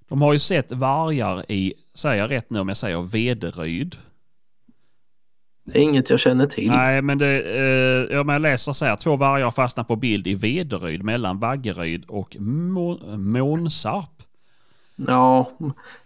de 0.10 0.22
har 0.22 0.34
ju 0.34 0.40
sett 0.40 0.72
vargar 0.72 1.52
i, 1.52 1.74
säger 1.96 2.22
jag 2.22 2.32
rätt 2.32 2.50
nu 2.50 2.60
om 2.60 2.68
jag 2.68 2.78
säger 2.78 3.02
Vederyd? 3.02 3.96
Det 5.66 5.80
är 5.80 5.84
inget 5.84 6.10
jag 6.10 6.20
känner 6.20 6.46
till. 6.48 6.68
Nej, 6.70 7.02
men 7.02 7.18
det, 7.18 7.42
eh, 7.42 8.16
jag 8.16 8.42
läser 8.42 8.74
så 8.74 8.86
här. 8.86 8.96
Två 8.96 9.16
vargar 9.16 9.44
har 9.46 9.52
fastnat 9.52 9.88
på 9.88 9.96
bild 9.96 10.28
i 10.28 10.36
Vederyd 10.36 11.04
mellan 11.04 11.40
Vaggeryd 11.40 12.06
och 12.08 12.36
Må- 12.40 13.18
Månsarp. 13.18 14.10
Ja, 14.96 15.52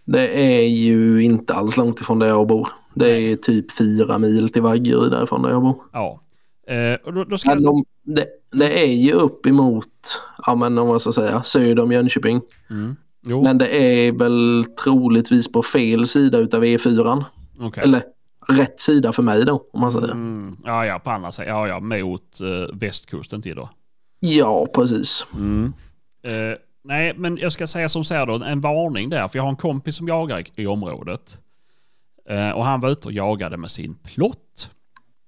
det 0.06 0.28
är 0.28 0.68
ju 0.68 1.24
inte 1.24 1.54
alls 1.54 1.78
långt 1.78 2.02
ifrån 2.02 2.20
där 2.20 2.28
jag 2.28 2.48
bor. 2.48 2.70
Det 2.94 3.10
är 3.10 3.36
typ 3.36 3.78
fyra 3.78 4.18
mil 4.18 4.50
till 4.50 4.62
Vaggeryd 4.62 5.12
därifrån 5.12 5.42
där 5.42 5.50
jag 5.50 5.62
bor. 5.62 5.84
Ja. 5.94 6.22
Eh, 6.68 7.00
och 7.06 7.14
då, 7.14 7.24
då 7.24 7.38
ska 7.38 7.56
de, 7.56 7.86
det, 8.04 8.28
det 8.52 8.84
är 8.84 8.94
ju 8.94 9.12
upp 9.12 9.46
emot, 9.46 10.22
ja 10.46 10.56
men 10.56 10.78
om 10.78 10.88
man 10.88 11.00
ska 11.00 11.12
säga, 11.12 11.44
söder 11.44 11.84
om 11.84 11.92
Jönköping. 11.92 12.42
Mm. 12.70 12.96
Men 13.44 13.58
det 13.58 13.68
är 13.68 14.12
väl 14.12 14.66
troligtvis 14.84 15.52
på 15.52 15.64
fel 15.64 16.08
sida 16.08 16.38
utav 16.38 16.64
E4. 16.64 17.24
okej. 17.60 17.84
Eller 17.84 18.04
rätt 18.48 18.82
sida 18.82 19.14
för 19.14 19.24
mig 19.24 19.46
då, 19.46 19.68
om 19.74 19.82
man 19.82 19.92
säger. 19.92 20.12
Mm, 20.12 20.58
ja, 20.64 20.86
ja, 20.86 21.00
på 21.00 21.12
andra 21.12 21.32
sidan. 21.32 21.50
Ja, 21.50 21.68
ja, 21.68 21.80
mot 21.80 22.42
eh, 22.42 22.76
västkusten 22.76 23.42
till 23.42 23.56
då. 23.56 23.70
Ja, 24.20 24.68
precis. 24.74 25.26
Mm. 25.36 25.74
Eh, 26.24 26.58
nej, 26.88 27.14
men 27.18 27.38
jag 27.38 27.52
ska 27.52 27.68
säga 27.68 27.90
som 27.90 28.04
så 28.04 28.14
här 28.14 28.26
då, 28.26 28.44
en 28.44 28.62
varning 28.62 29.10
där, 29.10 29.28
för 29.28 29.40
jag 29.40 29.44
har 29.44 29.50
en 29.50 29.56
kompis 29.56 29.96
som 29.96 30.08
jagar 30.08 30.40
i, 30.40 30.62
i 30.62 30.68
området. 30.68 31.42
Eh, 32.30 32.50
och 32.50 32.66
han 32.66 32.80
var 32.80 32.90
ute 32.90 33.08
och 33.08 33.14
jagade 33.14 33.58
med 33.58 33.72
sin 33.72 33.96
plott. 33.96 34.72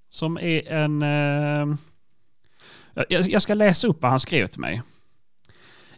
Som 0.10 0.38
är 0.38 0.72
en... 0.72 1.02
Eh, 1.02 1.76
jag, 3.10 3.22
jag 3.30 3.42
ska 3.42 3.54
läsa 3.54 3.88
upp 3.88 4.02
vad 4.02 4.12
han 4.12 4.20
skrev 4.20 4.48
till 4.48 4.60
mig. 4.60 4.82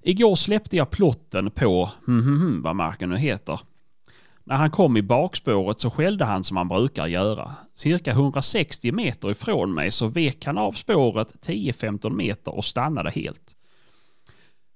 Igår 0.01 0.35
släppte 0.35 0.77
jag 0.77 0.89
plotten 0.89 1.51
på, 1.51 1.91
vad 2.63 2.75
marken 2.75 3.09
nu 3.09 3.17
heter. 3.17 3.59
När 4.43 4.55
han 4.55 4.71
kom 4.71 4.97
i 4.97 5.01
bakspåret 5.01 5.79
så 5.79 5.89
skällde 5.89 6.25
han 6.25 6.43
som 6.43 6.57
han 6.57 6.67
brukar 6.67 7.07
göra. 7.07 7.55
Cirka 7.75 8.11
160 8.11 8.91
meter 8.91 9.31
ifrån 9.31 9.73
mig 9.73 9.91
så 9.91 10.07
vek 10.07 10.45
han 10.45 10.57
av 10.57 10.71
spåret 10.71 11.47
10-15 11.47 12.09
meter 12.09 12.55
och 12.55 12.65
stannade 12.65 13.11
helt. 13.11 13.55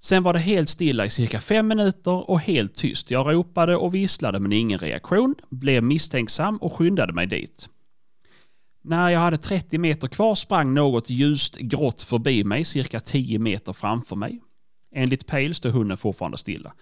Sen 0.06 0.24
var 0.24 0.34
det 0.34 0.40
helt 0.40 0.70
stilla 0.70 1.06
i 1.06 1.10
cirka 1.10 1.42
fem 1.42 1.68
minuter 1.68 2.30
och 2.30 2.40
helt 2.40 2.76
tyst. 2.76 3.12
Jag 3.12 3.34
ropade 3.34 3.76
och 3.76 3.96
visslade 3.96 4.40
men 4.40 4.52
ingen 4.52 4.80
reaktion, 4.80 5.36
blev 5.50 5.84
misstänksam 5.84 6.58
och 6.58 6.74
skyndade 6.74 7.14
mig 7.14 7.28
dit. 7.28 7.70
När 8.84 9.10
jag 9.10 9.20
hade 9.20 9.38
30 9.38 9.78
meter 9.78 10.08
kvar 10.08 10.36
sprang 10.36 10.74
något 10.74 11.10
ljust 11.10 11.58
grått 11.58 12.02
förbi 12.02 12.44
mig 12.44 12.66
cirka 12.66 13.00
10 13.00 13.40
meter 13.40 13.74
framför 13.74 14.16
mig. 14.16 14.42
Enligt 14.96 15.28
Pale 15.28 15.54
stod 15.54 15.74
hunden 15.74 15.98
fortfarande 15.98 16.38
stilla. 16.38 16.74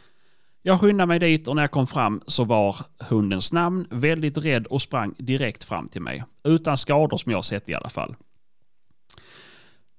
Jag 0.61 0.79
skyndade 0.79 1.07
mig 1.07 1.19
dit 1.19 1.47
och 1.47 1.55
när 1.55 1.63
jag 1.63 1.71
kom 1.71 1.87
fram 1.87 2.21
så 2.27 2.43
var 2.43 2.75
hundens 2.99 3.53
namn 3.53 3.87
väldigt 3.89 4.37
rädd 4.37 4.67
och 4.67 4.81
sprang 4.81 5.13
direkt 5.17 5.63
fram 5.63 5.89
till 5.89 6.01
mig. 6.01 6.23
Utan 6.43 6.77
skador 6.77 7.17
som 7.17 7.31
jag 7.31 7.45
sett 7.45 7.69
i 7.69 7.73
alla 7.73 7.89
fall. 7.89 8.15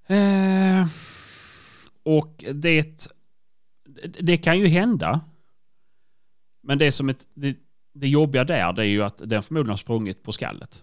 Eh, 0.06 0.86
och 2.04 2.44
det, 2.54 3.06
det 4.20 4.36
kan 4.36 4.58
ju 4.58 4.66
hända. 4.68 5.20
Men 6.62 6.78
det 6.78 6.92
som 6.92 7.08
ett, 7.08 7.26
det, 7.34 7.56
det 7.94 8.08
jobbiga 8.08 8.44
där 8.44 8.72
det 8.72 8.82
är 8.82 8.86
ju 8.86 9.02
att 9.02 9.18
den 9.28 9.42
förmodligen 9.42 9.70
har 9.70 9.76
sprungit 9.76 10.22
på 10.22 10.32
skallet. 10.32 10.82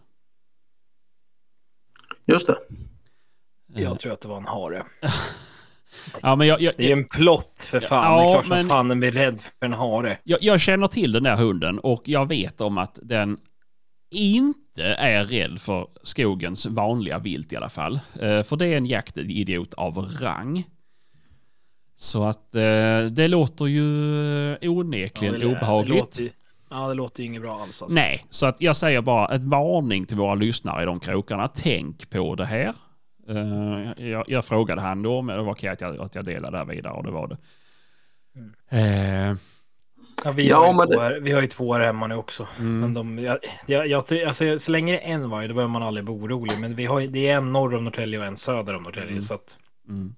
Just 2.26 2.48
det. 2.48 2.58
jag 3.68 4.00
tror 4.00 4.14
att 4.14 4.22
det 4.22 4.28
var 4.28 4.38
en 4.38 4.46
hare. 4.46 4.86
Ja, 6.22 6.36
men 6.36 6.48
jag, 6.48 6.62
jag, 6.62 6.74
Det 6.78 6.88
är 6.92 6.94
en 6.98 7.08
plott 7.08 7.68
för 7.70 7.80
fan. 7.80 8.04
Ja, 8.14 8.22
det 8.24 8.30
är 8.30 8.34
klart 8.34 8.46
som 8.46 8.58
men- 8.58 8.66
fan 8.68 8.88
den 8.88 9.00
blir 9.00 9.12
rädd 9.12 9.40
för 9.40 9.66
en 9.66 9.74
hare. 9.74 10.18
jag, 10.24 10.44
jag 10.44 10.62
känner 10.62 10.88
till 10.88 11.12
den 11.12 11.24
där 11.24 11.36
hunden 11.38 11.80
och 11.80 12.02
jag 12.06 12.28
vet 12.28 12.62
om 12.62 12.78
att 12.78 13.00
den 13.04 13.38
inte 14.12 14.84
är 14.84 15.26
rädd 15.26 15.62
för 15.62 15.88
skogens 16.04 16.66
vanliga 16.66 17.20
vilt 17.20 17.54
i 17.54 17.56
alla 17.56 17.70
fall. 17.70 18.00
Eh, 18.20 18.44
för 18.44 18.56
det 18.56 18.66
är 18.68 18.78
en 18.78 18.86
jaktidiot 18.86 19.74
av 19.74 19.98
rang. 19.98 20.64
Så 22.02 22.24
att 22.24 22.56
eh, 22.56 23.06
det 23.12 23.28
låter 23.28 23.66
ju 23.66 24.58
onekligen 24.62 25.34
Ja, 25.34 25.40
det- 25.40 25.46
obehagligt. 25.46 25.94
Det 25.94 26.00
låter, 26.00 26.22
ju- 26.22 26.30
Ja, 26.70 26.88
det 26.88 26.94
låter 26.94 27.24
ju 27.24 27.28
inget 27.30 27.42
bra 27.42 27.54
alls. 27.62 27.82
Alltså. 27.82 27.96
Nej, 27.96 28.26
så 28.30 28.46
att 28.46 28.62
jag 28.62 28.76
säger 28.76 29.02
bara 29.02 29.36
ett 29.36 29.44
varning 29.44 30.06
till 30.06 30.18
våra 30.18 30.36
lyssnare 30.36 30.84
i 30.84 30.86
de 30.86 31.00
krokarna. 31.00 31.48
Tänk 31.48 32.10
på 32.10 32.36
det 32.36 32.46
här. 32.46 32.74
Eh, 33.30 34.08
jag, 34.10 34.26
jag 34.28 34.46
frågade 34.46 34.82
han 34.82 35.04
då, 35.04 35.22
men 35.22 35.38
det 35.38 35.44
var 35.44 35.52
okej 35.52 35.70
att 35.70 35.82
jag, 35.82 36.02
att 36.02 36.16
jag 36.16 36.26
delade 36.26 36.52
det 36.52 36.58
här 36.58 36.66
vidare 36.66 36.94
och 36.94 37.04
det 37.04 37.12
var 37.12 37.28
det. 37.28 37.38
Eh, 38.70 39.36
Ja, 40.24 40.32
vi, 40.32 40.48
Ja, 40.50 40.58
har 40.58 40.68
ju 40.68 40.74
men 40.78 40.88
två 40.88 41.20
vi 41.26 41.32
har 41.32 41.42
ju 41.42 41.48
två 41.48 41.74
här 41.74 41.82
hemma 41.82 42.08
nu 42.08 42.16
också. 42.16 42.48
mm. 42.60 42.80
Men 42.80 42.94
de, 42.94 43.20
jag, 43.20 43.38
jag, 43.66 43.88
jag, 43.88 44.04
alltså, 44.28 44.60
så 44.60 44.72
länge 44.72 44.94
det 44.94 45.00
är 45.10 45.14
en 45.14 45.30
varg, 45.30 45.48
då 45.48 45.54
behöver 45.54 45.72
man 45.74 45.84
aldrig 45.84 46.06
bli 46.06 46.14
orolig. 46.14 46.60
Men 46.60 46.76
vi 46.76 46.86
har, 46.86 47.02
det 47.02 47.28
är 47.28 47.38
en 47.38 47.54
norr 47.54 47.76
om 47.76 47.84
Norrtälje 47.84 48.20
och 48.20 48.26
en 48.26 48.38
söder 48.38 48.76
om 48.76 48.84
Norrtälje. 48.84 49.10
Mm. 49.10 49.22
Så 49.22 49.34
att, 49.34 49.58
Mm. 49.90 50.16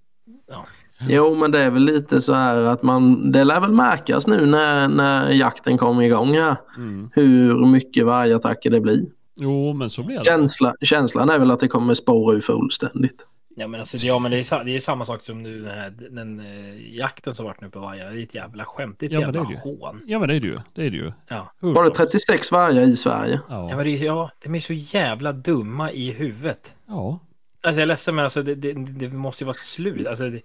Jo, 1.10 1.36
men 1.36 1.52
det 1.52 1.60
är 1.60 1.70
väl 1.70 1.84
lite 1.84 2.22
så 2.22 2.34
här 2.34 2.56
att 2.58 2.84
man, 2.84 3.32
det 3.32 3.44
lär 3.44 3.60
väl 3.60 3.72
märkas 3.72 4.28
nu 4.28 4.46
när, 4.46 4.88
när 4.88 5.30
jakten 5.32 5.78
kommer 5.78 6.02
igång 6.04 6.38
här. 6.38 6.56
Mm. 6.78 7.10
Hur 7.14 7.66
mycket 7.66 8.06
vargattacker 8.06 8.70
det 8.70 8.80
blir. 8.82 9.06
Jo, 9.36 9.74
men 9.74 9.90
så 9.90 10.04
blir 10.04 10.20
det. 10.20 10.26
Känsla, 10.26 10.74
känslan 10.82 11.30
är 11.30 11.40
väl 11.40 11.52
att 11.52 11.60
det 11.60 11.68
kommer 11.68 11.94
spåra 11.94 12.36
ur 12.36 12.42
fullständigt. 12.42 13.26
ja, 13.56 13.68
men 13.68 13.80
alltså, 13.80 13.98
det- 13.98 14.08
ja, 14.08 14.20
men 14.20 14.32
det 14.32 14.38
är, 14.38 14.64
det 14.64 14.76
är 14.76 14.80
samma 14.80 15.06
sak 15.06 15.22
som 15.22 15.44
nu 15.44 15.60
den, 15.60 15.78
här, 15.78 15.94
den 16.12 16.40
eh, 16.40 16.96
jakten 16.98 17.36
som 17.36 17.46
varit 17.46 17.62
nu 17.62 17.70
på 17.70 17.80
vargar. 17.80 18.12
Det 18.12 18.20
är 18.20 18.24
ett 18.24 18.36
jävla 18.36 18.66
skämt. 18.66 18.96
Det 19.00 19.06
är 19.06 19.08
ett 19.08 19.14
Ja, 19.14 19.20
men 19.20 19.32
det 19.34 19.40
jävla 19.40 19.52
är 19.52 19.76
det 19.76 19.82
hån. 19.82 20.02
Ja, 20.08 20.20
men 20.20 20.28
det 20.30 20.36
är 20.36 20.40
det 20.40 20.48
ju. 20.48 20.60
Det 20.76 20.86
är 20.88 20.92
det 20.92 20.98
ju. 20.98 21.12
Ja. 21.28 21.52
Var 21.60 21.84
det 21.84 21.90
36 21.92 22.52
vargar 22.52 22.82
i 22.82 22.96
Sverige? 22.96 23.40
Ja, 23.50 23.70
Ja. 23.70 23.76
men 23.76 23.86
det, 23.86 23.92
är- 23.92 24.06
ja, 24.06 24.30
de 24.44 24.56
är 24.56 24.60
så 24.60 24.74
jävla 24.74 25.32
dumma 25.32 25.92
i 25.92 26.12
huvudet. 26.12 26.76
ja. 26.88 27.20
Alltså 27.66 27.80
jag 27.80 27.84
är 27.84 27.88
ledsen 27.88 28.16
men 28.16 28.24
alltså 28.24 28.42
det, 28.42 28.56
det, 28.56 28.74
det 28.74 29.10
måste 29.10 29.44
ju 29.44 29.46
vara 29.46 29.54
ett 29.54 29.60
slut. 29.60 30.08
Alltså, 30.08 30.30
det, 30.30 30.42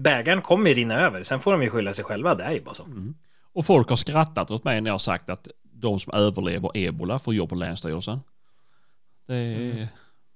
bägaren 0.00 0.42
kommer 0.42 0.68
ju 0.68 0.74
rinna 0.74 1.00
över. 1.00 1.22
Sen 1.22 1.40
får 1.40 1.52
de 1.52 1.62
ju 1.62 1.70
skylla 1.70 1.94
sig 1.94 2.04
själva. 2.04 2.34
Det 2.34 2.44
är 2.44 2.52
ju 2.52 2.60
bara 2.60 2.74
så. 2.74 2.84
Mm. 2.84 3.14
Och 3.52 3.66
folk 3.66 3.88
har 3.88 3.96
skrattat 3.96 4.50
åt 4.50 4.64
mig 4.64 4.80
när 4.80 4.88
jag 4.88 4.94
har 4.94 4.98
sagt 4.98 5.30
att 5.30 5.48
de 5.62 6.00
som 6.00 6.12
överlever 6.12 6.70
ebola 6.74 7.18
får 7.18 7.34
jobb 7.34 7.48
på 7.48 7.54
Länsstyrelsen. 7.54 8.20
Det 9.26 9.34
är 9.34 9.88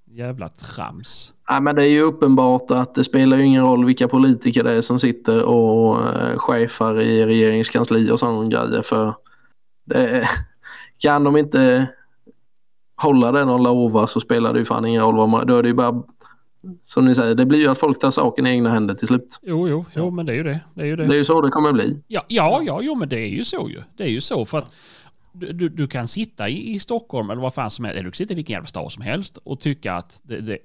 jävla 0.05 0.49
trams. 0.49 1.33
Nej, 1.51 1.61
men 1.61 1.75
det 1.75 1.83
är 1.83 1.91
ju 1.91 2.01
uppenbart 2.01 2.71
att 2.71 2.95
det 2.95 3.05
spelar 3.05 3.37
ju 3.37 3.45
ingen 3.45 3.65
roll 3.65 3.85
vilka 3.85 4.09
politiker 4.09 4.65
det 4.65 4.73
är 4.73 4.81
som 4.81 4.99
sitter 4.99 5.45
och 5.45 6.03
eh, 6.07 6.39
chefar 6.39 7.01
i 7.01 7.27
regeringskansli 7.27 8.11
och 8.11 8.21
sådana 8.21 8.49
grejer. 8.49 8.83
För 8.83 9.15
det 9.85 10.09
är, 10.09 10.31
kan 10.99 11.25
de 11.25 11.37
inte 11.37 11.89
hålla 12.97 13.33
det 13.33 13.45
de 13.45 13.63
lovar 13.63 14.07
så 14.07 14.21
spelar 14.21 14.53
det 14.53 14.59
ju 14.59 14.65
fan 14.65 14.85
ingen 14.85 15.03
roll 15.03 15.17
vad 15.17 15.29
man... 15.29 15.47
Då 15.47 15.57
är 15.57 15.63
det 15.63 15.69
ju 15.69 15.75
bara... 15.75 16.03
Som 16.85 17.05
ni 17.05 17.15
säger, 17.15 17.35
det 17.35 17.47
blir 17.47 17.59
ju 17.59 17.69
att 17.69 17.79
folk 17.79 17.99
tar 18.01 18.11
saken 18.11 18.47
i 18.47 18.51
egna 18.51 18.73
händer 18.73 18.95
till 18.95 19.07
slut. 19.07 19.39
Jo, 19.43 19.69
jo, 19.69 19.85
jo, 19.95 20.11
men 20.11 20.27
det 20.27 20.33
är 20.33 20.37
ju 20.37 20.43
det. 20.43 20.61
Det 20.75 20.83
är 20.83 20.87
ju 20.87 20.97
det. 20.97 21.07
Det 21.07 21.15
är 21.15 21.19
ju 21.19 21.25
så 21.25 21.41
det 21.41 21.51
kommer 21.51 21.73
bli. 21.73 22.03
Ja, 22.07 22.25
ja, 22.29 22.63
ja, 22.67 22.81
jo, 22.83 22.95
men 22.95 23.09
det 23.09 23.19
är 23.19 23.29
ju 23.29 23.45
så 23.45 23.69
ju. 23.71 23.83
Det 23.97 24.05
är 24.05 24.09
ju 24.09 24.21
så 24.21 24.45
för 24.45 24.59
att 24.59 24.75
du, 25.33 25.53
du, 25.53 25.69
du 25.69 25.87
kan 25.87 26.09
sitta 26.09 26.49
i, 26.49 26.75
i 26.75 26.79
Stockholm 26.79 27.31
eller 27.31 27.43
vad 27.43 27.55
fan 27.55 27.71
som 27.71 27.85
helst, 27.85 27.99
eller 27.99 28.05
du 28.05 28.11
kan 28.11 28.17
sitta 28.17 28.33
i 28.33 28.37
vilken 28.37 28.55
jävla 28.55 28.67
stad 28.67 28.93
som 28.93 29.03
helst 29.03 29.37
och 29.37 29.61
tycka 29.61 29.95
att 29.95 30.21
det, 30.23 30.41
det, 30.41 30.59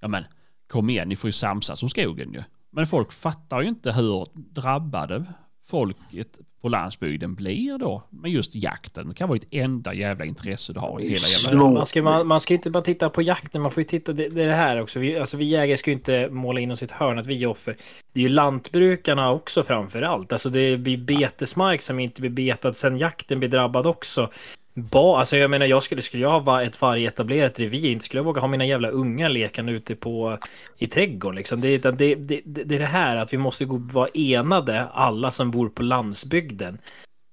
ja 0.00 0.08
men 0.08 0.24
kom 0.68 0.90
igen, 0.90 1.08
ni 1.08 1.16
får 1.16 1.28
ju 1.28 1.32
samsas 1.32 1.82
om 1.82 1.88
skogen 1.88 2.32
ju. 2.32 2.42
Men 2.72 2.86
folk 2.86 3.12
fattar 3.12 3.62
ju 3.62 3.68
inte 3.68 3.92
hur 3.92 4.26
drabbade 4.34 5.24
folket 5.66 6.38
på 6.60 6.68
landsbygden 6.68 7.34
blir 7.34 7.78
då 7.78 8.02
med 8.10 8.30
just 8.30 8.54
jakten. 8.54 9.08
Det 9.08 9.14
kan 9.14 9.28
vara 9.28 9.36
ett 9.36 9.48
enda 9.50 9.94
jävla 9.94 10.24
intresse 10.24 10.72
du 10.72 10.80
har 10.80 11.00
i 11.00 11.08
hela 11.08 11.26
jävla... 11.26 11.70
Man, 11.70 11.86
ska, 11.86 12.02
man, 12.02 12.26
man 12.26 12.40
ska 12.40 12.54
inte 12.54 12.70
bara 12.70 12.82
titta 12.82 13.10
på 13.10 13.22
jakten, 13.22 13.62
man 13.62 13.70
får 13.70 13.80
ju 13.80 13.84
titta, 13.84 14.12
det, 14.12 14.28
det 14.28 14.42
är 14.42 14.48
det 14.48 14.54
här 14.54 14.80
också. 14.80 14.98
Vi, 14.98 15.18
alltså 15.18 15.36
vi 15.36 15.44
jägare 15.44 15.76
ska 15.76 15.90
ju 15.90 15.96
inte 15.96 16.28
måla 16.30 16.60
in 16.60 16.70
oss 16.70 16.82
i 16.82 16.84
ett 16.84 16.90
hörn 16.90 17.18
att 17.18 17.26
vi 17.26 17.42
är 17.42 17.46
offer. 17.46 17.76
Det 18.12 18.20
är 18.20 18.22
ju 18.22 18.28
lantbrukarna 18.28 19.30
också 19.30 19.62
framför 19.62 20.02
allt. 20.02 20.32
Alltså 20.32 20.48
det 20.48 20.76
blir 20.76 20.96
betesmark 20.96 21.82
som 21.82 21.98
inte 21.98 22.20
blir 22.20 22.30
betad 22.30 22.76
sen 22.76 22.98
jakten 22.98 23.38
blir 23.38 23.48
drabbad 23.48 23.86
också. 23.86 24.30
Ba, 24.76 25.18
alltså 25.18 25.36
jag 25.36 25.50
menar, 25.50 25.66
jag 25.66 25.82
skulle, 25.82 26.02
skulle 26.02 26.22
jag 26.22 26.40
ha 26.40 26.62
ett 26.62 26.80
vargetablerat 26.82 27.60
revir, 27.60 27.90
inte 27.90 28.04
skulle 28.04 28.18
jag 28.18 28.24
våga 28.24 28.40
ha 28.40 28.48
mina 28.48 28.66
jävla 28.66 28.88
unga 28.90 29.28
lekande 29.28 29.72
ute 29.72 29.96
på 29.96 30.38
i 30.78 30.86
trädgården 30.86 31.36
liksom. 31.36 31.60
Det, 31.60 31.68
är- 31.68 31.78
det, 31.78 32.14
det, 32.14 32.14
det, 32.44 32.64
det 32.64 32.74
är 32.74 32.78
det 32.78 32.86
här 32.86 33.16
att 33.16 33.32
vi 33.32 33.38
måste 33.38 33.64
gå, 33.64 33.76
vara 33.76 34.08
enade, 34.14 34.84
alla 34.84 35.30
som 35.30 35.50
bor 35.50 35.68
på 35.68 35.82
landsbygden 35.82 36.78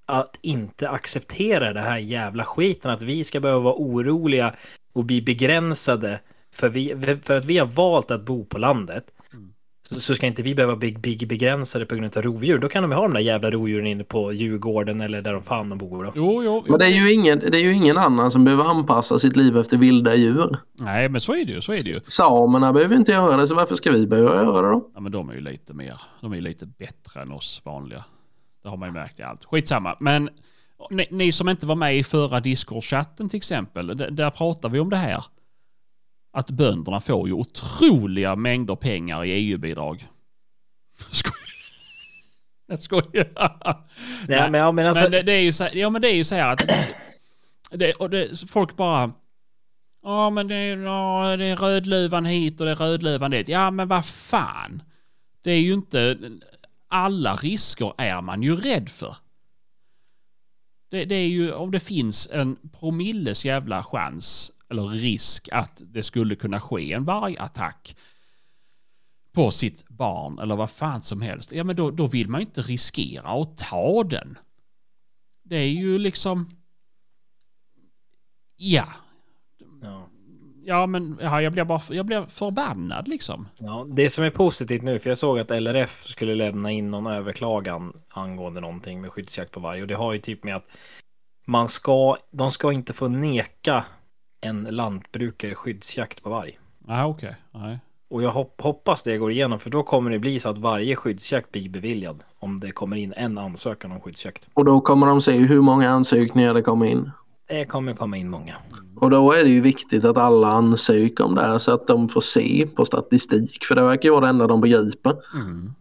att 0.06 0.38
inte 0.42 0.88
acceptera 0.90 1.72
det 1.72 1.80
här 1.80 1.98
jävla 1.98 2.44
skiten, 2.44 2.90
att 2.90 3.02
vi 3.02 3.24
ska 3.24 3.40
behöva 3.40 3.60
vara 3.60 3.74
oroliga 3.78 4.54
och 4.94 5.04
bli 5.04 5.22
begränsade 5.22 6.20
för, 6.54 6.68
vi, 6.68 6.96
för 7.22 7.36
att 7.36 7.44
vi 7.44 7.58
har 7.58 7.66
valt 7.66 8.10
att 8.10 8.22
bo 8.26 8.44
på 8.46 8.58
landet. 8.58 9.13
Så, 9.88 10.00
så 10.00 10.14
ska 10.14 10.26
inte 10.26 10.42
vi 10.42 10.54
behöva 10.54 10.76
bli, 10.76 10.92
bli 10.92 11.16
begränsade 11.26 11.86
på 11.86 11.94
grund 11.94 12.16
av 12.16 12.22
rovdjur. 12.22 12.58
Då 12.58 12.68
kan 12.68 12.82
de 12.82 12.92
ha 12.92 13.02
de 13.02 13.12
där 13.14 13.20
jävla 13.20 13.50
rovdjuren 13.50 13.86
inne 13.86 14.04
på 14.04 14.32
Djurgården 14.32 15.00
eller 15.00 15.22
där 15.22 15.32
de 15.32 15.42
fan 15.42 15.68
de 15.68 15.78
bor 15.78 16.04
då. 16.04 16.12
Jo, 16.14 16.42
jo, 16.44 16.62
jo. 16.66 16.70
Men 16.70 16.78
det 16.78 16.84
är, 16.86 16.88
ju 16.90 17.12
ingen, 17.12 17.38
det 17.38 17.58
är 17.58 17.62
ju 17.62 17.72
ingen 17.74 17.96
annan 17.98 18.30
som 18.30 18.44
behöver 18.44 18.64
anpassa 18.64 19.18
sitt 19.18 19.36
liv 19.36 19.56
efter 19.56 19.76
vilda 19.76 20.14
djur. 20.14 20.58
Nej, 20.78 21.08
men 21.08 21.20
så 21.20 21.32
är 21.32 21.44
det 21.44 21.52
ju. 21.52 21.60
Så 21.60 21.72
är 21.72 21.84
det 21.84 21.90
ju. 21.90 22.00
Samerna 22.06 22.72
behöver 22.72 22.96
inte 22.96 23.12
göra 23.12 23.36
det, 23.36 23.48
så 23.48 23.54
varför 23.54 23.74
ska 23.74 23.90
vi 23.92 24.06
behöva 24.06 24.34
göra 24.34 24.62
det 24.62 24.68
då? 24.68 24.90
Ja, 24.94 25.00
men 25.00 25.12
de 25.12 25.28
är 25.30 25.34
ju 25.34 25.40
lite 25.40 25.74
mer, 25.74 26.00
de 26.20 26.32
är 26.32 26.36
ju 26.36 26.42
lite 26.42 26.66
bättre 26.66 27.22
än 27.22 27.32
oss 27.32 27.62
vanliga. 27.64 28.04
Det 28.62 28.68
har 28.68 28.76
man 28.76 28.88
ju 28.88 28.92
märkt 28.92 29.18
i 29.20 29.22
allt. 29.22 29.44
Skitsamma. 29.44 29.96
Men 30.00 30.28
ni, 30.90 31.06
ni 31.10 31.32
som 31.32 31.48
inte 31.48 31.66
var 31.66 31.74
med 31.76 31.96
i 31.98 32.04
förra 32.04 32.40
Discord-chatten 32.40 33.28
till 33.28 33.36
exempel, 33.36 33.86
d- 33.96 34.08
där 34.10 34.30
pratar 34.30 34.68
vi 34.68 34.80
om 34.80 34.90
det 34.90 34.96
här. 34.96 35.24
Att 36.34 36.50
bönderna 36.50 37.00
får 37.00 37.28
ju 37.28 37.34
otroliga 37.34 38.36
mängder 38.36 38.76
pengar 38.76 39.24
i 39.24 39.30
EU-bidrag. 39.30 40.06
Jag 42.66 42.80
skojar. 42.80 43.28
Nej, 44.28 44.50
men, 44.50 44.60
ja, 44.60 44.72
men 44.72 44.86
alltså, 44.86 45.02
Men 45.02 45.12
det, 45.12 45.22
det 45.22 45.32
är 45.32 45.40
ju 45.42 45.52
så, 45.52 45.68
ja 45.72 45.90
men 45.90 46.02
det 46.02 46.08
är 46.08 46.14
ju 46.14 46.24
så 46.24 46.34
här 46.34 46.52
att 46.52 46.68
det, 47.70 47.92
och 47.92 48.10
det, 48.10 48.50
folk 48.50 48.76
bara 48.76 49.12
Ja 50.02 50.30
men 50.30 50.48
det, 50.48 50.54
är- 50.54 50.76
ja, 50.76 51.36
det 51.36 51.44
är 51.44 51.56
rödluvan 51.56 52.24
hit 52.26 52.60
och 52.60 52.66
det 52.66 52.72
är 52.72 52.76
rödluvan 52.76 53.30
dit. 53.30 53.48
Ja 53.48 53.70
men 53.70 53.88
vad 53.88 54.06
fan. 54.06 54.82
Det 55.44 55.50
är 55.50 55.60
ju 55.60 55.72
inte... 55.72 56.18
Alla 56.88 57.36
risker 57.36 57.92
är 57.98 58.20
man 58.22 58.42
ju 58.42 58.56
rädd 58.56 58.88
för. 58.88 59.16
Det, 60.94 61.04
det 61.04 61.14
är 61.14 61.28
ju 61.28 61.52
om 61.52 61.70
det 61.70 61.80
finns 61.80 62.28
en 62.32 62.56
promilles 62.72 63.44
jävla 63.44 63.82
chans 63.82 64.52
eller 64.68 64.88
risk 64.88 65.48
att 65.52 65.82
det 65.84 66.02
skulle 66.02 66.36
kunna 66.36 66.60
ske 66.60 66.92
en 66.92 67.04
vargattack 67.04 67.96
på 69.32 69.50
sitt 69.50 69.88
barn 69.88 70.38
eller 70.38 70.56
vad 70.56 70.70
fan 70.70 71.02
som 71.02 71.22
helst. 71.22 71.52
Ja 71.52 71.64
men 71.64 71.76
då, 71.76 71.90
då 71.90 72.06
vill 72.06 72.28
man 72.28 72.40
ju 72.40 72.46
inte 72.46 72.62
riskera 72.62 73.28
att 73.28 73.58
ta 73.58 74.04
den. 74.04 74.38
Det 75.42 75.56
är 75.56 75.68
ju 75.68 75.98
liksom... 75.98 76.50
Ja. 78.56 78.88
ja. 79.82 80.08
Ja 80.66 80.86
men 80.86 81.18
ja, 81.22 81.42
jag 81.42 81.52
blir 81.52 81.64
bara 81.64 81.80
jag 81.90 82.06
blir 82.06 82.22
förbannad 82.28 83.08
liksom. 83.08 83.48
Ja, 83.58 83.86
det 83.88 84.10
som 84.10 84.24
är 84.24 84.30
positivt 84.30 84.82
nu, 84.82 84.98
för 84.98 85.10
jag 85.10 85.18
såg 85.18 85.38
att 85.38 85.50
LRF 85.50 86.04
skulle 86.06 86.34
lämna 86.34 86.70
in 86.70 86.90
någon 86.90 87.06
överklagan 87.06 87.92
angående 88.08 88.60
någonting 88.60 89.00
med 89.00 89.10
skyddsjakt 89.10 89.50
på 89.50 89.60
varg. 89.60 89.82
Och 89.82 89.88
det 89.88 89.94
har 89.94 90.12
ju 90.12 90.18
typ 90.18 90.44
med 90.44 90.56
att 90.56 90.66
man 91.46 91.68
ska, 91.68 92.16
de 92.30 92.50
ska 92.50 92.72
inte 92.72 92.92
få 92.92 93.08
neka 93.08 93.84
en 94.40 94.62
lantbrukare 94.70 95.54
skyddsjakt 95.54 96.22
på 96.22 96.30
varg. 96.30 96.58
Ja 96.88 97.06
okej. 97.06 97.36
Nej. 97.50 97.78
Och 98.10 98.22
jag 98.22 98.30
hop- 98.30 98.60
hoppas 98.60 99.02
det 99.02 99.18
går 99.18 99.30
igenom, 99.32 99.58
för 99.58 99.70
då 99.70 99.82
kommer 99.82 100.10
det 100.10 100.18
bli 100.18 100.40
så 100.40 100.48
att 100.48 100.58
varje 100.58 100.96
skyddsjakt 100.96 101.52
blir 101.52 101.68
beviljad. 101.68 102.22
Om 102.38 102.60
det 102.60 102.70
kommer 102.70 102.96
in 102.96 103.12
en 103.16 103.38
ansökan 103.38 103.92
om 103.92 104.00
skyddsjakt. 104.00 104.48
Och 104.54 104.64
då 104.64 104.80
kommer 104.80 105.06
de 105.06 105.22
se 105.22 105.32
hur 105.32 105.60
många 105.60 105.90
ansökningar 105.90 106.54
det 106.54 106.62
kommer 106.62 106.86
in. 106.86 107.10
Det 107.48 107.64
kommer 107.64 107.94
komma 107.94 108.16
in 108.16 108.30
många. 108.30 108.54
Och 109.04 109.10
då 109.10 109.32
är 109.32 109.44
det 109.44 109.50
ju 109.50 109.60
viktigt 109.60 110.04
att 110.04 110.16
alla 110.16 110.48
ansöker 110.48 111.24
om 111.24 111.34
det 111.34 111.40
här 111.46 111.58
så 111.58 111.74
att 111.74 111.86
de 111.86 112.08
får 112.08 112.20
se 112.20 112.66
på 112.76 112.84
statistik. 112.84 113.64
För 113.64 113.74
det 113.74 113.82
verkar 113.82 114.04
ju 114.08 114.10
vara 114.10 114.20
det 114.20 114.28
enda 114.28 114.46
de 114.46 114.60
begriper. 114.60 115.12
Mm. 115.34 115.74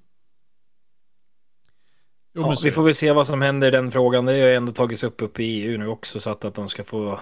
Jo, 2.36 2.42
Ja, 2.42 2.56
vi 2.64 2.72
får 2.72 2.84
väl 2.84 2.96
se 2.96 3.12
vad 3.12 3.28
som 3.28 3.42
händer 3.42 3.68
i 3.68 3.72
den 3.72 3.92
frågan. 3.92 4.26
Det 4.26 4.32
har 4.32 4.38
ju 4.40 4.54
ändå 4.56 4.72
tagits 4.72 5.04
upp, 5.04 5.22
upp 5.22 5.40
i 5.40 5.44
EU 5.44 5.78
nu 5.80 5.88
också, 5.88 6.20
så 6.20 6.30
att, 6.30 6.46
att 6.46 6.54
de 6.56 6.68
ska 6.70 6.84
få... 6.84 7.20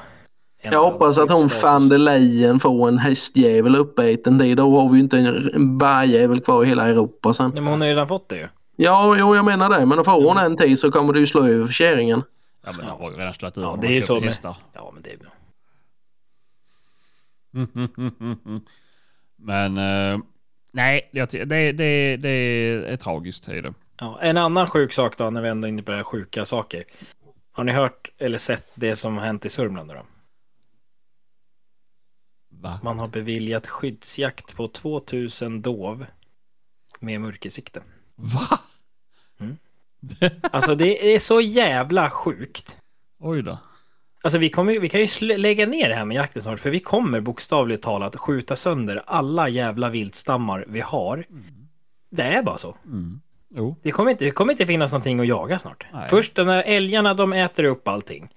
Jag 0.64 0.84
hoppas 0.92 1.18
att 1.18 1.30
hon 1.32 1.50
van 1.64 1.90
der 1.90 1.98
Leyen 1.98 2.60
får 2.60 2.88
en 2.88 2.98
hästjävel 2.98 3.76
uppäten 3.76 4.38
dit. 4.38 4.58
Då 4.58 4.80
har 4.82 4.90
vi 4.90 4.98
ju 4.98 5.04
inte 5.04 5.18
en- 5.18 5.78
vargjävel 5.78 6.42
kvar 6.42 6.64
i 6.64 6.68
hela 6.68 6.88
Europa 6.88 7.34
sen. 7.34 7.52
Nej, 7.54 7.62
men 7.64 7.72
hon 7.72 7.82
har 7.82 7.88
ju 7.88 7.94
redan 7.94 8.08
fått 8.08 8.30
det 8.30 8.36
ju. 8.36 8.48
Ja, 8.76 9.16
jo, 9.20 9.36
jag 9.36 9.46
menar 9.46 9.70
det. 9.70 9.86
Men 9.86 9.98
då 9.98 10.04
får 10.04 10.28
hon 10.28 10.38
en 10.38 10.58
till 10.58 10.78
så 10.78 10.92
kommer 10.92 11.14
det 11.14 11.20
ju 11.20 11.28
slå 11.28 11.48
över 11.48 11.72
kärringen. 11.72 12.24
Ja 12.66 12.72
men 12.78 12.86
de 12.86 12.92
har 12.92 13.12
ju 13.12 13.18
redan 13.18 13.34
slagit 13.34 13.58
ur 13.58 13.62
Ja, 13.62 13.78
det 13.82 13.88
är 13.88 13.92
ju 13.92 14.02
så 14.02 14.14
med- 14.14 14.24
hästar. 14.24 14.58
Ja, 14.74 14.92
men 14.94 15.04
det 15.04 15.14
är 15.14 15.18
bra. 15.18 15.30
Men 19.36 19.78
eh, 19.78 20.20
nej, 20.72 21.10
ty- 21.30 21.46
det, 21.46 21.72
det, 21.72 22.18
det 22.18 22.30
är 22.92 22.98
tragiskt. 22.98 23.48
Är 23.48 23.62
det. 23.62 23.74
Ja, 24.00 24.20
en 24.22 24.38
annan 24.38 24.68
sjuk 24.68 24.94
sak 24.94 25.18
då, 25.18 25.30
när 25.30 25.42
vi 25.42 25.50
ändå 25.50 25.68
är 25.68 25.70
inne 25.70 25.82
det 25.92 25.98
här 25.98 26.04
sjuka 26.04 26.46
saker. 26.46 26.84
Har 27.52 27.64
ni 27.64 27.72
hört 27.72 28.12
eller 28.18 28.38
sett 28.38 28.72
det 28.76 28.96
som 28.96 29.18
har 29.18 29.26
hänt 29.26 29.46
i 29.46 29.50
Sörmland 29.50 29.90
då? 29.90 30.06
Va? 32.50 32.80
Man 32.84 33.00
har 33.00 33.08
beviljat 33.08 33.68
skyddsjakt 33.68 34.56
på 34.56 34.68
2000 34.68 35.62
dov 35.62 36.06
med 37.00 37.22
mörkersikte. 37.22 37.84
Va? 38.16 38.60
Alltså 40.42 40.76
det 40.76 41.16
är 41.16 41.20
så 41.20 41.42
jävla 41.42 42.10
sjukt. 42.10 42.78
Oj 43.20 43.42
då. 43.42 43.60
Alltså 44.24 44.38
vi, 44.38 44.50
kommer, 44.50 44.74
ju- 44.74 44.80
vi 44.80 44.90
kan 44.90 45.02
ju 45.02 45.38
lägga 45.38 45.66
ner 45.66 45.90
det 45.90 45.96
här 45.96 46.06
med 46.06 46.16
jakten 46.16 46.42
snart, 46.42 46.60
för 46.60 46.70
vi 46.70 46.80
kommer 46.80 47.20
bokstavligt 47.22 47.84
talat 47.84 48.16
skjuta 48.16 48.56
sönder 48.56 49.04
alla 49.08 49.50
jävla 49.50 49.90
viltstammar 49.90 50.66
vi 50.68 50.80
har. 50.82 51.26
Det 52.12 52.24
är 52.24 52.44
bara 52.44 52.58
så. 52.58 52.76
Mm. 52.86 53.22
Det 53.82 53.92
kommer 53.92 54.12
inte, 54.12 54.26
det 54.26 54.32
kommer 54.32 54.54
inte 54.54 54.66
finnas 54.66 54.92
någonting 54.92 55.20
att 55.20 55.28
jaga 55.28 55.60
snart. 55.60 55.86
Nej. 55.94 56.08
Först 56.10 56.36
de 56.36 56.48
här 56.48 56.64
älgarna, 56.68 57.14
de 57.14 57.34
äter 57.34 57.64
upp 57.64 57.88
allting. 57.88 58.30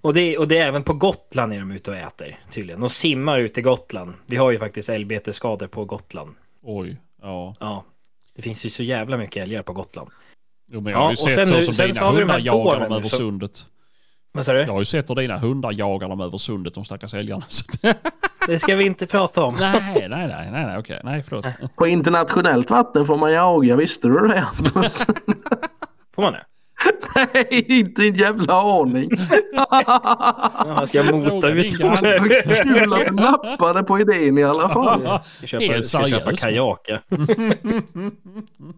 Och 0.00 0.14
det, 0.14 0.38
och 0.38 0.48
det 0.48 0.58
är 0.58 0.66
även 0.66 0.82
på 0.82 0.92
Gotland 0.92 1.52
är 1.52 1.58
de 1.58 1.70
ute 1.70 1.90
och 1.90 1.96
äter 1.96 2.38
tydligen. 2.50 2.80
De 2.80 2.88
simmar 2.88 3.38
ut 3.38 3.58
i 3.58 3.62
Gotland. 3.62 4.12
Vi 4.26 4.36
har 4.36 4.50
ju 4.50 4.58
faktiskt 4.58 4.88
älgbetesskador 4.88 5.66
på 5.66 5.84
Gotland. 5.84 6.34
Oj. 6.62 6.96
Ja. 7.22 7.54
Ja. 7.60 7.84
Det 8.36 8.42
finns 8.42 8.66
ju 8.66 8.70
så 8.70 8.82
jävla 8.82 9.16
mycket 9.16 9.42
älgar 9.42 9.62
på 9.62 9.72
Gotland. 9.72 10.10
Jo, 10.72 10.80
men 10.80 10.92
jag 10.92 11.00
Ja, 11.00 11.04
har 11.04 11.10
ju 11.10 11.12
och 11.12 11.18
sett 11.18 11.34
sen 11.34 11.46
så 11.46 11.62
som 11.62 11.74
sen 11.74 11.86
dina 11.92 12.10
hundar 12.10 12.38
jagar 12.38 12.80
dem 12.80 12.92
över 12.92 13.08
sundet. 13.08 13.64
Vad 14.36 14.44
sa 14.46 14.52
du? 14.52 14.60
Jag 14.60 14.72
har 14.72 14.78
ju 14.80 14.84
sett 14.84 15.10
hur 15.10 15.14
dina 15.14 15.38
hundar 15.38 15.72
jagar 15.72 16.08
dem 16.08 16.20
över 16.20 16.38
sundet, 16.38 16.74
de 16.74 16.84
stackars 16.84 17.14
älgarna. 17.14 17.42
Det 18.46 18.58
ska 18.58 18.76
vi 18.76 18.84
inte 18.86 19.06
prata 19.06 19.44
om. 19.44 19.56
nej, 19.60 19.82
nej, 19.94 20.08
nej, 20.08 20.28
nej, 20.28 20.66
nej, 20.66 20.78
okej. 20.78 21.00
Nej, 21.04 21.22
förlåt. 21.22 21.46
På 21.76 21.86
internationellt 21.86 22.70
vatten 22.70 23.06
får 23.06 23.16
man 23.16 23.32
jaga, 23.32 23.76
visste 23.76 24.08
du 24.08 24.28
det? 24.28 24.46
Får 26.14 26.22
man 26.22 26.32
det? 26.32 26.44
Nej, 27.14 27.64
inte 27.68 28.02
en 28.02 28.14
jävla 28.14 28.54
aning. 28.80 29.10
Ja, 29.52 30.82
ska 30.86 30.98
jag 30.98 31.14
mota 31.14 31.48
ut. 31.48 31.78
Kul 31.78 32.92
att 32.92 33.06
du 33.06 33.10
nappade 33.10 33.82
på 33.82 34.00
idén 34.00 34.38
i 34.38 34.44
alla 34.44 34.68
fall. 34.68 35.02
Jag 35.04 35.24
ska 35.24 35.46
köpa, 35.46 35.64
Helt 35.64 35.86
ska 35.86 36.08
köpa 36.08 36.24
seriöst. 36.24 36.42
kajak. 36.42 36.80
ja. 36.88 36.98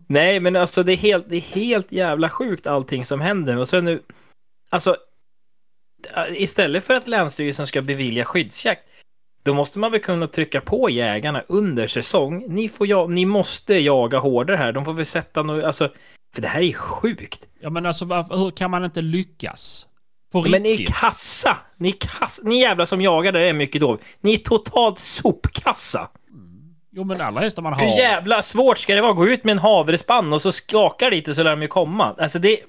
Nej, 0.07 0.41
men 0.41 0.57
alltså 0.57 0.83
det 0.83 0.93
är, 0.93 0.97
helt, 0.97 1.29
det 1.29 1.37
är 1.37 1.41
helt 1.55 1.93
jävla 1.93 2.29
sjukt 2.29 2.67
allting 2.67 3.05
som 3.05 3.21
händer. 3.21 3.59
Och 3.59 3.69
så 3.69 3.81
nu, 3.81 4.01
alltså, 4.71 4.97
istället 6.31 6.85
för 6.85 6.95
att 6.95 7.09
Länsstyrelsen 7.09 7.67
ska 7.67 7.83
bevilja 7.83 8.25
skyddsjakt, 8.25 8.83
då 9.43 9.55
måste 9.55 9.79
man 9.79 9.93
väl 9.93 10.01
kunna 10.01 10.27
trycka 10.27 10.61
på 10.61 10.91
jägarna 10.91 11.43
under 11.49 11.87
säsong. 11.87 12.45
Ni, 12.49 12.69
får 12.69 12.87
ja, 12.87 13.07
ni 13.07 13.25
måste 13.27 13.75
jaga 13.75 14.19
hårdare 14.19 14.57
här. 14.57 14.73
De 14.73 14.85
får 14.85 14.93
väl 14.93 15.07
sätta 15.07 15.43
något, 15.43 15.65
alltså, 15.65 15.89
för 16.35 16.43
det 16.43 16.49
här 16.49 16.61
är 16.61 16.73
sjukt. 16.73 17.49
Ja, 17.61 17.71
men 17.71 17.87
alltså 17.87 18.05
varför, 18.05 18.37
hur 18.37 18.51
kan 18.51 18.71
man 18.71 18.85
inte 18.85 19.03
lyckas? 19.03 19.87
På 20.33 20.43
Men 20.49 20.63
ni 20.63 20.73
är 20.73 20.77
riktigt? 20.77 20.97
kassa! 20.97 21.57
Ni, 21.77 21.89
är 21.89 21.93
kass, 21.93 22.41
ni 22.45 22.61
jävlar 22.61 22.85
som 22.85 23.01
jagar 23.01 23.33
där 23.33 23.41
är 23.41 23.53
mycket 23.53 23.81
då. 23.81 23.99
Ni 24.21 24.35
är 24.35 24.39
totalt 24.39 24.99
sopkassa. 24.99 26.09
Jo, 26.93 27.05
men 27.05 27.21
alla 27.21 27.41
hästar 27.41 27.63
man 27.63 27.75
Hur 27.75 27.87
har... 27.87 27.99
jävla 27.99 28.43
svårt 28.43 28.79
ska 28.79 28.95
det 28.95 29.01
vara 29.01 29.13
gå 29.13 29.29
ut 29.29 29.45
med 29.45 29.53
en 29.53 29.59
havrespann 29.59 30.33
och 30.33 30.43
så 30.43 30.53
skakar 30.53 31.11
lite 31.11 31.35
så 31.35 31.43
lär 31.43 31.51
de 31.51 31.63
ju 31.63 31.69
komma? 31.69 32.15
Alltså 32.19 32.39
det 32.39 32.61
är 32.61 32.65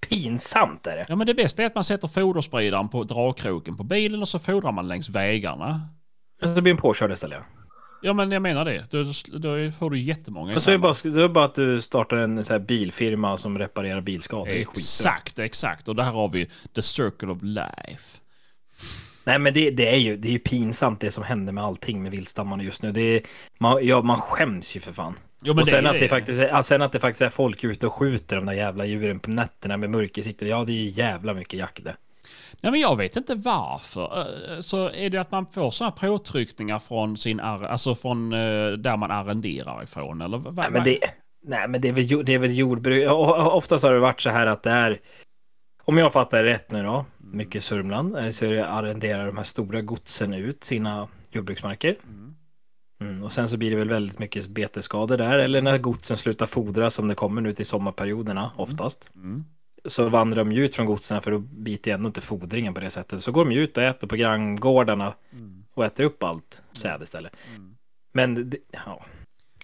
pinsamt 0.00 0.86
är 0.86 0.96
det. 0.96 1.06
Ja, 1.08 1.16
men 1.16 1.26
det 1.26 1.34
bästa 1.34 1.62
är 1.62 1.66
att 1.66 1.74
man 1.74 1.84
sätter 1.84 2.08
foderspridaren 2.08 2.88
på 2.88 3.02
dragkroken 3.02 3.76
på 3.76 3.84
bilen 3.84 4.22
och 4.22 4.28
så 4.28 4.38
fodrar 4.38 4.72
man 4.72 4.88
längs 4.88 5.08
vägarna. 5.08 5.80
Alltså 6.42 6.54
det 6.54 6.62
blir 6.62 6.72
en 6.72 6.78
påkörd 6.78 7.12
istället. 7.12 7.42
Ja, 8.02 8.12
men 8.12 8.32
jag 8.32 8.42
menar 8.42 8.64
det. 8.64 8.90
Då, 8.90 9.04
då 9.38 9.70
får 9.78 9.90
du 9.90 9.98
jättemånga 9.98 10.54
Och 10.54 10.62
så 10.62 10.70
är 10.70 10.78
bara, 10.78 10.94
det 11.02 11.22
är 11.22 11.28
bara 11.28 11.44
att 11.44 11.54
du 11.54 11.80
startar 11.80 12.16
en 12.16 12.44
så 12.44 12.52
här 12.52 12.60
bilfirma 12.60 13.36
som 13.36 13.58
reparerar 13.58 14.00
bilskador. 14.00 14.48
Exakt, 14.48 15.38
exakt. 15.38 15.88
Och 15.88 15.96
där 15.96 16.04
har 16.04 16.28
vi 16.28 16.50
the 16.74 16.82
circle 16.82 17.28
of 17.28 17.38
life. 17.42 18.20
Nej 19.24 19.38
men 19.38 19.54
det, 19.54 19.70
det 19.70 19.94
är 19.94 19.96
ju 19.96 20.16
det 20.16 20.28
är 20.28 20.32
ju 20.32 20.38
pinsamt 20.38 21.00
det 21.00 21.10
som 21.10 21.24
händer 21.24 21.52
med 21.52 21.64
allting 21.64 22.02
med 22.02 22.10
viltstammarna 22.10 22.62
just 22.62 22.82
nu. 22.82 22.92
Det 22.92 23.00
är, 23.00 23.22
man, 23.58 23.86
ja, 23.86 24.02
man 24.02 24.20
skäms 24.20 24.76
ju 24.76 24.80
för 24.80 24.92
fan. 24.92 25.14
Jo, 25.42 25.54
men 25.54 25.62
och 25.62 25.68
sen, 25.68 25.86
är 25.86 25.90
att 25.90 25.98
det 26.00 26.08
faktiskt 26.08 26.40
är, 26.40 26.62
sen 26.62 26.82
att 26.82 26.92
det 26.92 27.00
faktiskt 27.00 27.22
är 27.22 27.30
folk 27.30 27.64
ute 27.64 27.86
och 27.86 27.92
skjuter 27.94 28.36
de 28.36 28.46
där 28.46 28.52
jävla 28.52 28.84
djuren 28.86 29.20
på 29.20 29.30
nätterna 29.30 29.76
med 29.76 29.90
mörkersikte. 29.90 30.46
Ja, 30.46 30.64
det 30.64 30.72
är 30.72 30.74
ju 30.74 30.88
jävla 30.88 31.34
mycket 31.34 31.58
jakt 31.58 31.84
det. 31.84 31.96
Nej, 32.60 32.72
men 32.72 32.80
jag 32.80 32.96
vet 32.96 33.16
inte 33.16 33.34
varför. 33.34 34.26
Eh, 34.54 34.60
Så 34.60 34.90
är 34.90 35.10
det 35.10 35.18
att 35.18 35.30
man 35.30 35.46
får 35.46 35.70
sådana 35.70 35.90
påtryckningar 35.92 36.78
från 36.78 37.16
sin, 37.16 37.40
alltså 37.40 37.94
från 37.94 38.32
eh, 38.32 38.70
där 38.72 38.96
man 38.96 39.10
arrenderar 39.10 39.82
ifrån 39.82 40.20
eller? 40.22 40.38
vad- 40.38 40.56
Nej, 40.56 40.70
men 40.70 40.84
det, 40.84 40.98
nej, 41.46 41.68
men 41.68 41.80
det 41.80 41.88
är 41.88 41.92
väl, 41.92 42.24
det 42.24 42.34
är 42.34 42.38
väl 42.38 42.58
jordbruk. 42.58 43.10
Oftast 43.10 43.84
har 43.84 43.92
det 43.92 44.00
varit 44.00 44.20
så 44.20 44.30
här 44.30 44.46
att 44.46 44.62
det 44.62 44.70
är, 44.70 44.98
om 45.84 45.98
jag 45.98 46.12
fattar 46.12 46.42
det 46.42 46.50
rätt 46.50 46.70
nu 46.70 46.82
då, 46.82 47.04
mycket 47.18 47.64
Sörmland, 47.64 48.16
eh, 48.16 48.30
så 48.30 48.44
är 48.46 48.50
det 48.50 48.66
arrenderar 48.66 49.26
de 49.26 49.36
här 49.36 49.44
stora 49.44 49.80
godsen 49.80 50.34
ut 50.34 50.64
sina 50.64 51.08
jordbruksmarker. 51.30 51.96
Mm, 52.08 52.27
och 53.24 53.32
sen 53.32 53.48
så 53.48 53.56
blir 53.56 53.70
det 53.70 53.76
väl 53.76 53.88
väldigt 53.88 54.18
mycket 54.18 54.48
betesskador 54.48 55.16
där, 55.16 55.38
eller 55.38 55.62
när 55.62 55.78
godsen 55.78 56.16
slutar 56.16 56.46
fodra 56.46 56.90
som 56.90 57.08
det 57.08 57.14
kommer 57.14 57.40
nu 57.40 57.52
till 57.52 57.66
sommarperioderna 57.66 58.50
oftast. 58.56 59.10
Mm. 59.14 59.44
Så 59.84 60.08
vandrar 60.08 60.44
de 60.44 60.52
ju 60.52 60.64
ut 60.64 60.74
från 60.74 60.86
godsen 60.86 61.22
för 61.22 61.30
då 61.30 61.38
biter 61.38 61.90
ju 61.90 61.94
ändå 61.94 62.06
inte 62.06 62.20
fodringen 62.20 62.74
på 62.74 62.80
det 62.80 62.90
sättet. 62.90 63.22
Så 63.22 63.32
går 63.32 63.44
de 63.44 63.54
ut 63.54 63.76
och 63.76 63.82
äter 63.82 64.08
på 64.08 64.16
granngårdarna 64.16 65.14
och 65.74 65.84
äter 65.84 66.04
upp 66.04 66.22
allt 66.22 66.62
säd 66.72 67.02
istället. 67.02 67.32
Men 68.12 68.50
det, 68.50 68.58
ja. 68.70 69.04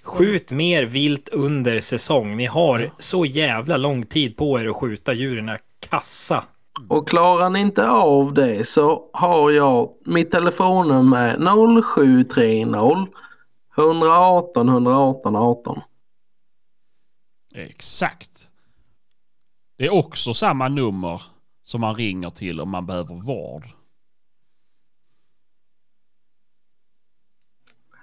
Skjut 0.03 0.53
mer 0.53 0.85
vilt 0.85 1.29
under 1.29 1.81
säsong. 1.81 2.37
Ni 2.37 2.47
har 2.47 2.91
så 2.99 3.27
jävla 3.27 3.77
lång 3.77 4.07
tid 4.07 4.37
på 4.37 4.61
er 4.61 4.69
att 4.69 4.77
skjuta 4.77 5.13
djuren, 5.13 5.59
kassa. 5.81 6.45
Och 6.89 7.09
klarar 7.09 7.51
ni 7.51 7.61
inte 7.61 7.89
av 7.89 8.35
det 8.35 8.69
så 8.69 9.11
har 9.13 9.51
jag 9.51 9.91
mitt 10.05 10.31
telefonnummer 10.31 11.29
är 11.29 12.25
0730 12.25 13.09
118 13.77 14.69
118 14.69 15.37
18. 15.37 15.81
Exakt. 17.55 18.49
Det 19.77 19.87
är 19.87 19.93
också 19.93 20.35
samma 20.35 20.69
nummer 20.69 21.23
som 21.65 21.81
man 21.81 21.95
ringer 21.95 22.31
till 22.31 22.61
om 22.61 22.71
man 22.71 22.87
behöver 22.87 23.15
vård. 23.15 23.69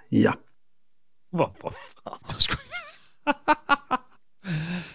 Ja. 0.10 0.34
Vad, 1.30 1.50
vad 1.62 1.74
fan. 1.74 2.20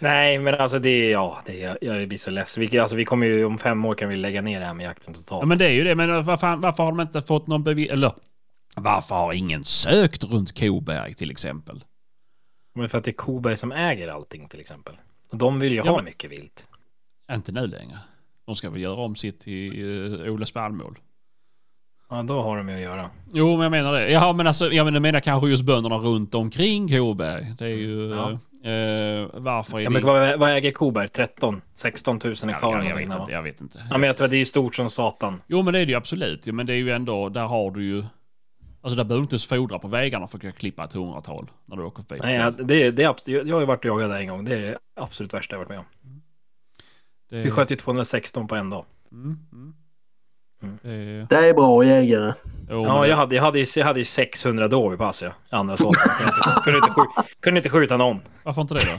Nej, 0.01 0.39
men 0.39 0.55
alltså 0.55 0.79
det 0.79 0.89
är, 0.91 1.11
ja, 1.11 1.39
det 1.47 1.63
är, 1.63 1.79
jag 1.81 2.09
blir 2.09 2.19
så 2.19 2.31
ledsen. 2.31 2.61
Vi, 2.61 2.79
alltså, 2.79 2.97
vi 2.97 3.05
kommer 3.05 3.27
ju, 3.27 3.45
om 3.45 3.59
fem 3.59 3.85
år 3.85 3.95
kan 3.95 4.09
vi 4.09 4.17
lägga 4.17 4.43
ner 4.43 4.61
det 4.61 4.67
här 4.67 4.75
med 4.75 4.85
jakten 4.85 5.15
totalt. 5.15 5.43
Ja 5.43 5.47
men 5.47 5.59
det 5.59 5.67
är 5.67 5.71
ju 5.71 5.85
det. 5.85 5.95
Men 5.95 6.25
varför, 6.25 6.57
varför 6.57 6.85
har 6.85 6.93
de 6.93 7.01
inte 7.01 7.23
fått 7.23 7.47
någon 7.47 7.65
bevis... 7.65 7.89
Eller 7.89 8.13
varför 8.81 9.15
har 9.15 9.33
ingen 9.33 9.65
sökt 9.65 10.25
runt 10.25 10.61
Koberg 10.61 11.15
till 11.15 11.31
exempel? 11.31 11.85
Men 12.75 12.89
för 12.89 12.99
att 12.99 13.05
det 13.05 13.11
är 13.11 13.13
Koberg 13.13 13.57
som 13.57 13.73
äger 13.73 14.09
allting 14.09 14.49
till 14.49 14.61
exempel. 14.61 14.95
De 15.33 15.59
vill 15.61 15.73
ju 15.73 15.79
Ja, 15.79 15.85
ha 15.85 15.97
men- 15.97 16.05
mycket 16.05 16.31
vilt. 16.31 16.67
Inte 17.33 17.53
nu 17.53 17.67
längre. 17.67 17.99
De 18.47 18.57
ska 18.57 18.71
väl 18.71 18.81
göra 18.83 18.95
om 19.01 19.17
sitt 19.17 19.41
till 19.41 19.85
uh, 19.85 20.33
Ole 20.33 20.47
Spannmål. 20.47 20.99
Ja, 22.11 22.23
då 22.23 22.43
har 22.43 22.57
de 22.57 22.69
ju 22.69 22.75
att 22.75 22.81
göra. 22.81 23.11
Jo, 23.33 23.53
men 23.53 23.61
jag 23.63 23.71
menar 23.71 23.93
det. 23.93 24.11
Ja, 24.11 24.33
men 24.33 24.47
alltså, 24.47 24.73
jag 24.73 24.85
menar, 24.85 25.01
menar 25.01 25.21
kanske 25.21 25.49
just 25.49 25.65
bönderna 25.65 25.97
runt 25.97 26.35
omkring 26.35 26.89
Koberg. 26.89 27.55
Det 27.59 27.65
är 27.65 27.69
ju... 27.69 28.07
Ja. 28.07 28.31
eh, 28.71 29.29
varför 29.35 29.79
är 29.79 29.83
Ja, 29.83 29.91
det... 29.91 29.95
men 29.95 30.05
vad, 30.07 30.39
vad 30.39 30.51
äger 30.51 30.71
Koberg? 30.73 31.09
13? 31.09 31.61
16 31.75 32.21
000 32.25 32.35
hektar? 32.35 32.57
ja, 32.63 32.77
jag, 32.85 32.91
jag, 32.91 32.97
vet 32.97 33.21
inte, 33.21 33.33
jag 33.33 33.43
vet 33.43 33.61
inte. 33.61 33.87
Ja, 33.91 33.99
men 33.99 34.07
jag 34.07 34.17
tror 34.17 34.25
att 34.25 34.31
det 34.31 34.37
är 34.37 34.39
ju 34.39 34.45
stort 34.45 34.75
som 34.75 34.91
satan. 34.91 35.43
Jo, 35.47 35.63
men 35.63 35.73
det 35.73 35.81
är 35.81 35.87
det 35.87 35.93
ju 35.93 35.97
absolut. 35.99 36.47
Jo, 36.47 36.55
men 36.55 36.67
det 36.67 36.73
är 36.73 36.77
ju 36.79 36.91
ändå... 36.91 37.29
Där 37.29 37.45
har 37.47 37.71
du 37.71 37.85
ju... 37.85 38.05
Alltså 38.87 38.97
där 38.97 39.05
behöver 39.05 39.21
du 39.21 39.23
inte 39.23 39.35
ens 39.35 39.47
fodra 39.47 39.79
på 39.79 39.89
vägarna 39.89 40.27
för 40.27 40.37
att 40.37 40.41
kunna 40.41 40.53
klippa 40.53 40.85
ett 40.85 40.93
hundratal 40.93 41.51
när 41.65 41.77
du 41.77 41.83
åker 41.83 42.03
förbi. 42.03 42.21
Nej, 42.25 42.53
det, 42.59 42.91
det 42.91 43.03
är 43.03 43.09
absolut, 43.09 43.47
jag 43.47 43.55
har 43.57 43.61
ju 43.61 43.67
varit 43.67 43.79
och 43.79 43.85
jagat 43.85 44.11
där 44.11 44.17
en 44.19 44.29
gång. 44.29 44.45
Det 44.45 44.55
är 44.55 44.59
det 44.61 44.79
absolut 44.97 45.35
värsta 45.35 45.55
jag 45.55 45.59
varit 45.59 45.69
med 45.69 45.79
om. 45.79 45.85
det, 47.31 47.37
Vi 47.43 47.51
sköt 47.51 47.71
ju 47.71 47.77
216 47.77 48.49
på 48.49 48.55
en 48.55 48.71
dag. 48.71 48.85
Mm, 49.13 49.39
mm. 49.53 49.75
Mm. 50.63 50.79
Det, 50.83 51.27
Det 51.37 51.49
är 51.49 51.55
bra 51.55 51.85
jägare. 51.85 52.33
jo, 52.71 52.85
Ja, 52.85 53.03
det- 53.03 53.09
jag 53.09 53.17
hade, 53.17 53.35
jag 53.37 53.43
hade, 53.43 53.59
ju, 53.59 53.67
jag 53.77 53.85
hade 53.87 54.01
ju 54.01 54.05
600 54.05 54.69
då 54.69 54.95
i 54.95 54.97
pass, 54.97 55.23
ja. 55.23 55.33
Andra 55.51 55.77
sorter. 55.77 56.01
Kunde 56.09 56.29
inte, 56.37 56.61
kunde, 56.65 56.79
inte 56.79 56.91
skjuta, 56.91 57.25
kunde 57.41 57.59
inte 57.59 57.71
skjuta 57.71 57.97
någon. 57.97 58.21
Varför 58.43 58.63
inte 58.63 58.75
det 58.75 58.81
då? 58.81 58.99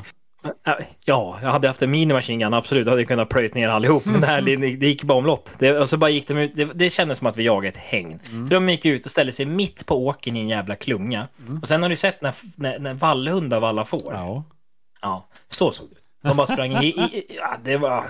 Äh, 0.68 0.74
Ja, 1.06 1.40
jag 1.42 1.50
hade 1.50 1.68
haft 1.68 1.82
en 1.82 1.92
minimachine 1.92 2.40
gun, 2.40 2.54
absolut. 2.54 2.86
Jag 2.86 2.92
hade 2.92 3.06
kunnat 3.06 3.30
plöjt 3.30 3.54
ner 3.54 3.70
allihop. 3.70 4.06
Men 4.06 4.22
det, 4.22 4.28
här, 4.28 4.42
det, 4.42 4.88
gick 4.88 5.04
bara 5.04 5.18
omlott. 5.18 5.56
Det, 5.60 5.78
och 5.78 5.90
så 5.90 5.98
bara 5.98 6.10
gick 6.10 6.28
de 6.28 6.38
ut. 6.38 6.56
Det, 6.56 6.66
det 6.66 6.90
kändes 6.90 7.18
som 7.18 7.28
att 7.28 7.38
vi 7.38 7.44
jagade 7.44 7.68
ett 7.68 7.78
hägn. 7.78 8.20
För 8.24 8.56
de 8.56 8.70
gick 8.70 8.86
ut 8.86 9.06
och 9.06 9.12
ställde 9.12 9.34
sig 9.34 9.46
mitt 9.46 9.86
på 9.86 10.06
åkern 10.06 10.36
i 10.38 10.40
en 10.40 10.50
jävla 10.50 10.76
klunga. 10.76 11.28
Och 11.62 11.68
sen 11.68 11.82
har 11.82 11.90
du 11.90 11.96
sett 11.96 12.22
när, 12.22 12.34
när, 12.56 12.80
när 12.80 12.94
vallhundar 12.94 13.60
vallar 13.60 13.84
får. 13.84 14.14
Ja. 14.14 14.44
Ja. 15.02 15.28
så 15.50 15.72
såg 15.72 15.88
det 15.90 15.96
ut. 15.96 16.04
De 16.22 16.38
bara 16.38 16.48
sprang 16.48 16.84
i, 16.84 16.88
i, 16.88 17.36
ja, 17.38 17.58
det 17.64 17.78
var... 17.78 18.04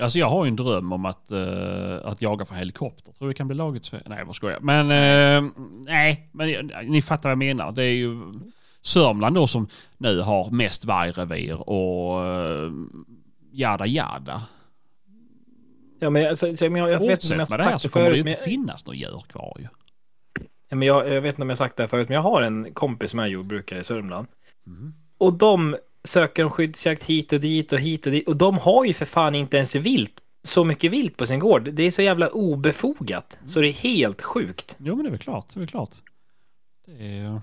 Alltså 0.00 0.18
jag 0.18 0.30
har 0.30 0.44
ju 0.44 0.48
en 0.48 0.56
dröm 0.56 0.92
om 0.92 1.04
att, 1.04 1.30
eh, 1.30 1.96
att 2.04 2.22
jaga 2.22 2.44
för 2.44 2.54
helikopter. 2.54 3.12
Tror 3.12 3.28
det 3.28 3.34
kan 3.34 3.48
bli 3.48 3.56
laget 3.56 3.84
så? 3.84 3.96
Nej, 4.06 4.24
vad 4.24 4.36
skojar. 4.36 4.60
Men 4.60 4.90
eh, 4.90 5.50
nej, 5.86 6.28
men 6.32 6.70
eh, 6.70 6.80
ni 6.84 7.02
fattar 7.02 7.22
vad 7.22 7.30
jag 7.30 7.38
menar. 7.38 7.72
Det 7.72 7.84
är 7.84 7.94
ju 7.94 8.32
Sörmland 8.88 9.34
då 9.34 9.46
som 9.46 9.68
nu 9.98 10.20
har 10.20 10.50
mest 10.50 10.84
vargrevir 10.84 11.68
och 11.70 12.22
uh, 12.22 12.72
jada 13.52 13.86
jada. 13.86 14.42
Ja, 16.00 16.10
men, 16.10 16.28
alltså, 16.28 16.56
så, 16.56 16.70
men 16.70 16.80
jag, 16.82 16.90
jag 16.90 16.98
vet 16.98 17.24
inte 17.24 17.34
om 17.34 17.40
jag 17.40 17.50
med 17.50 17.58
det 17.58 17.64
här 17.64 17.70
sagt 17.70 17.82
så 17.82 17.88
kommer 17.88 18.10
det 18.10 18.16
ju 18.16 18.22
inte 18.22 18.42
finnas 18.42 18.86
något 18.86 18.96
djur 18.96 19.22
kvar 19.28 19.56
ju. 19.58 19.68
ja, 20.68 20.76
men 20.76 20.88
jag, 20.88 21.08
jag 21.08 21.20
vet 21.20 21.34
inte 21.34 21.42
om 21.42 21.48
jag 21.48 21.58
sagt 21.58 21.76
det 21.76 21.82
här 21.82 21.88
förut, 21.88 22.08
men 22.08 22.14
jag 22.14 22.22
har 22.22 22.42
en 22.42 22.74
kompis 22.74 23.10
som 23.10 23.20
är 23.20 23.26
jordbrukare 23.26 23.80
i 23.80 23.84
Sörmland. 23.84 24.28
Mm. 24.66 24.94
Och 25.18 25.32
de 25.32 25.76
söker 26.04 26.44
om 26.44 26.50
skyddsjakt 26.50 27.04
hit 27.04 27.32
och 27.32 27.40
dit 27.40 27.72
och 27.72 27.78
hit 27.78 28.06
och 28.06 28.12
dit. 28.12 28.28
Och 28.28 28.36
de 28.36 28.58
har 28.58 28.84
ju 28.84 28.94
för 28.94 29.04
fan 29.04 29.34
inte 29.34 29.56
ens 29.56 29.74
vilt 29.74 30.22
så 30.42 30.64
mycket 30.64 30.92
vilt 30.92 31.16
på 31.16 31.26
sin 31.26 31.38
gård. 31.38 31.68
Det 31.72 31.82
är 31.82 31.90
så 31.90 32.02
jävla 32.02 32.28
obefogat. 32.28 33.38
Så 33.44 33.60
det 33.60 33.68
är 33.68 33.72
helt 33.72 34.22
sjukt. 34.22 34.76
Jo, 34.78 34.96
men 34.96 35.04
det 35.04 35.08
är 35.08 35.10
väl 35.10 35.20
klart. 35.20 35.46
Det 35.54 35.58
är 35.58 35.60
väl 35.60 35.68
klart. 35.68 35.90
Det 36.86 37.18
är... 37.18 37.40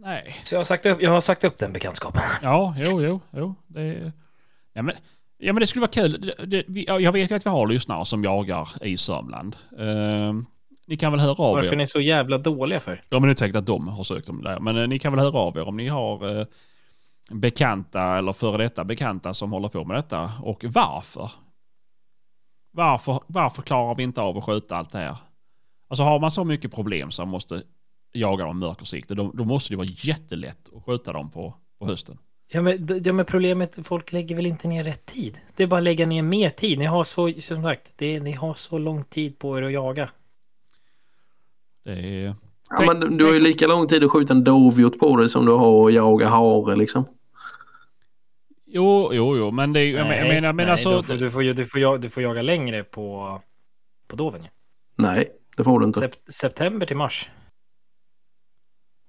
Nej. 0.00 0.36
Så 0.44 0.54
jag 0.54 0.58
har 0.58 0.64
sagt 0.64 0.86
upp, 0.86 1.02
jag 1.02 1.10
har 1.10 1.20
sagt 1.20 1.44
upp 1.44 1.58
den 1.58 1.72
bekantskapen. 1.72 2.22
Ja, 2.42 2.74
jo, 2.78 3.02
jo, 3.02 3.20
jo. 3.30 3.54
Det 3.66 3.80
är... 3.80 4.12
ja, 4.72 4.82
men, 4.82 4.94
ja, 5.38 5.52
men 5.52 5.60
det 5.60 5.66
skulle 5.66 5.80
vara 5.80 5.90
kul. 5.90 6.20
Det, 6.20 6.46
det, 6.46 6.64
vi, 6.68 6.84
ja, 6.88 7.00
jag 7.00 7.12
vet 7.12 7.30
ju 7.30 7.34
att 7.34 7.46
vi 7.46 7.50
har 7.50 7.66
lyssnare 7.66 8.04
som 8.04 8.24
jagar 8.24 8.68
i 8.82 8.96
Sörmland. 8.96 9.56
Ehm, 9.78 10.46
ni 10.86 10.96
kan 10.96 11.12
väl 11.12 11.20
höra 11.20 11.30
av 11.44 11.54
Varför 11.54 11.68
är 11.68 11.72
er. 11.72 11.76
ni 11.76 11.86
så 11.86 12.00
jävla 12.00 12.38
dåliga 12.38 12.80
för? 12.80 13.02
Ja, 13.08 13.20
men 13.20 13.28
det 13.28 13.32
är 13.32 13.34
säkert 13.34 13.56
att 13.56 13.66
de 13.66 13.88
har 13.88 14.04
sökt 14.04 14.28
om 14.28 14.42
det 14.42 14.50
där. 14.50 14.60
Men 14.60 14.76
eh, 14.76 14.88
ni 14.88 14.98
kan 14.98 15.12
väl 15.12 15.20
höra 15.24 15.38
av 15.38 15.56
er 15.56 15.68
om 15.68 15.76
ni 15.76 15.88
har 15.88 16.38
eh, 16.40 16.46
bekanta 17.30 18.18
eller 18.18 18.32
före 18.32 18.62
detta 18.62 18.84
bekanta 18.84 19.34
som 19.34 19.52
håller 19.52 19.68
på 19.68 19.84
med 19.84 19.96
detta. 19.96 20.32
Och 20.42 20.64
varför? 20.68 21.30
Varför, 22.70 23.20
varför 23.26 23.62
klarar 23.62 23.94
vi 23.94 24.02
inte 24.02 24.20
av 24.20 24.38
att 24.38 24.44
skjuta 24.44 24.76
allt 24.76 24.92
det 24.92 24.98
här? 24.98 25.16
Alltså 25.88 26.02
har 26.02 26.18
man 26.20 26.30
så 26.30 26.44
mycket 26.44 26.72
problem 26.74 27.10
som 27.10 27.28
måste 27.28 27.62
jaga 28.12 28.44
dem 28.44 28.58
mörkersikte, 28.58 29.14
då, 29.14 29.30
då 29.34 29.44
måste 29.44 29.72
det 29.72 29.76
vara 29.76 29.88
jättelätt 29.90 30.68
att 30.76 30.84
skjuta 30.84 31.12
dem 31.12 31.30
på, 31.30 31.54
på 31.78 31.86
hösten. 31.86 32.18
Ja 32.50 32.62
men, 32.62 33.02
ja 33.04 33.12
men 33.12 33.24
problemet, 33.26 33.78
folk 33.86 34.12
lägger 34.12 34.36
väl 34.36 34.46
inte 34.46 34.68
ner 34.68 34.84
rätt 34.84 35.06
tid? 35.06 35.40
Det 35.56 35.62
är 35.62 35.66
bara 35.66 35.76
att 35.78 35.82
lägga 35.84 36.06
ner 36.06 36.22
mer 36.22 36.50
tid. 36.50 36.78
Ni 36.78 36.84
har 36.84 37.04
så, 37.04 37.32
som 37.40 37.62
sagt, 37.62 37.92
det, 37.96 38.20
ni 38.20 38.32
har 38.32 38.54
så 38.54 38.78
lång 38.78 39.04
tid 39.04 39.38
på 39.38 39.58
er 39.58 39.62
att 39.62 39.72
jaga. 39.72 40.10
Det 41.84 41.92
är... 41.92 42.34
Ja, 42.70 42.94
men 42.94 43.16
du 43.16 43.24
har 43.24 43.32
ju 43.32 43.40
lika 43.40 43.66
lång 43.66 43.88
tid 43.88 44.04
att 44.04 44.10
skjuta 44.10 44.32
en 44.32 44.44
dovhjort 44.44 44.98
på 44.98 45.16
dig 45.16 45.28
som 45.28 45.46
du 45.46 45.52
har 45.52 45.88
att 45.88 45.94
jaga 45.94 46.28
hare 46.28 46.76
liksom. 46.76 47.04
Jo, 48.66 49.10
jo, 49.12 49.36
jo, 49.36 49.50
men 49.50 49.72
det 49.72 49.80
är 49.80 49.84
ju- 49.84 49.92
jag 49.96 50.06
men- 50.08 50.18
jag 50.18 50.28
menar, 50.28 50.52
men 50.52 50.66
nej, 50.66 50.72
alltså... 50.72 50.96
Du 50.96 51.02
får, 51.02 51.14
du, 51.14 51.30
får, 51.30 51.42
ju- 51.42 51.52
du, 51.52 51.66
får, 51.66 51.80
jaga- 51.80 51.98
du 51.98 52.10
får 52.10 52.22
jaga 52.22 52.42
längre 52.42 52.84
på, 52.84 53.40
på 54.08 54.16
doven 54.16 54.42
ju. 54.42 54.48
Nej, 54.96 55.28
det 55.56 55.64
får 55.64 55.80
du 55.80 55.86
inte. 55.86 56.00
Sep, 56.00 56.14
september 56.28 56.86
till 56.86 56.96
mars. 56.96 57.30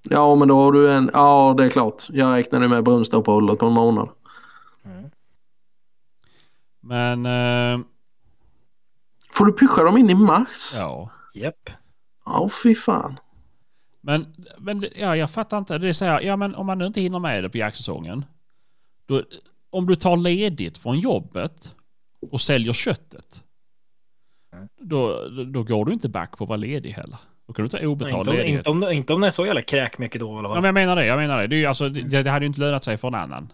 Ja, 0.03 0.35
men 0.35 0.47
då 0.47 0.55
har 0.55 0.71
du 0.71 0.93
en... 0.93 1.09
Ja, 1.13 1.55
det 1.57 1.65
är 1.65 1.69
klart. 1.69 2.05
Jag 2.09 2.35
räknade 2.35 2.67
med 2.67 2.83
brunstuppehållet 2.83 3.59
på 3.59 3.65
en 3.65 3.73
månad. 3.73 4.09
Mm. 4.83 5.09
Men... 6.79 7.25
eh, 7.25 7.85
Får 9.31 9.45
du 9.45 9.53
pusha 9.53 9.83
dem 9.83 9.97
in 9.97 10.09
i 10.09 10.15
mars? 10.15 10.71
ja. 10.75 11.09
Japp. 11.33 11.69
Ja, 12.25 12.49
fy 12.63 12.75
fan. 12.75 13.19
Men, 14.01 14.25
men 14.57 14.85
ja, 14.95 15.15
jag 15.15 15.31
fattar 15.31 15.57
inte. 15.57 15.77
Det 15.77 15.87
är 15.87 15.93
så 15.93 16.05
här, 16.05 16.21
ja 16.21 16.35
men 16.35 16.55
om 16.55 16.65
man 16.65 16.77
nu 16.77 16.85
inte 16.85 17.01
hinner 17.01 17.19
med 17.19 17.43
det 17.43 17.49
på 17.49 17.57
jaktsäsongen. 17.57 18.25
Då, 19.05 19.23
om 19.69 19.85
du 19.87 19.95
tar 19.95 20.17
ledigt 20.17 20.77
från 20.77 20.99
jobbet 20.99 21.75
och 22.31 22.41
säljer 22.41 22.73
köttet. 22.73 23.43
Mm. 24.53 24.67
Då, 24.77 25.27
då 25.53 25.63
går 25.63 25.85
du 25.85 25.93
inte 25.93 26.09
back 26.09 26.37
på 26.37 26.43
att 26.43 26.47
vara 26.47 26.57
ledig 26.57 26.89
heller. 26.91 27.19
Då 27.49 27.53
kan 27.53 27.65
du 27.65 27.69
ta 27.69 27.85
obetald 27.85 28.19
Inte 28.19 28.29
om, 28.29 28.35
ledighet. 28.37 28.57
inte, 28.57 28.69
om, 28.69 28.91
inte 28.91 29.13
om 29.13 29.21
det 29.21 29.27
är 29.27 29.31
så 29.31 29.45
jävla 29.45 29.61
kräk 29.61 29.97
mycket 29.97 30.19
då 30.21 30.27
i 30.27 30.37
alla 30.37 30.41
Ja, 30.49 30.53
fall. 30.53 30.55
men 30.61 30.65
jag 30.65 30.73
menar 30.73 30.95
det. 30.95 31.05
Jag 31.05 31.17
menar 31.17 31.41
det. 31.41 31.47
Det, 31.47 31.55
är 31.55 31.57
ju 31.57 31.65
alltså, 31.65 31.89
det, 31.89 32.23
det 32.23 32.29
hade 32.29 32.45
ju 32.45 32.47
inte 32.47 32.59
lönat 32.61 32.83
sig 32.83 32.97
för 32.97 33.07
en 33.07 33.15
annan. 33.15 33.51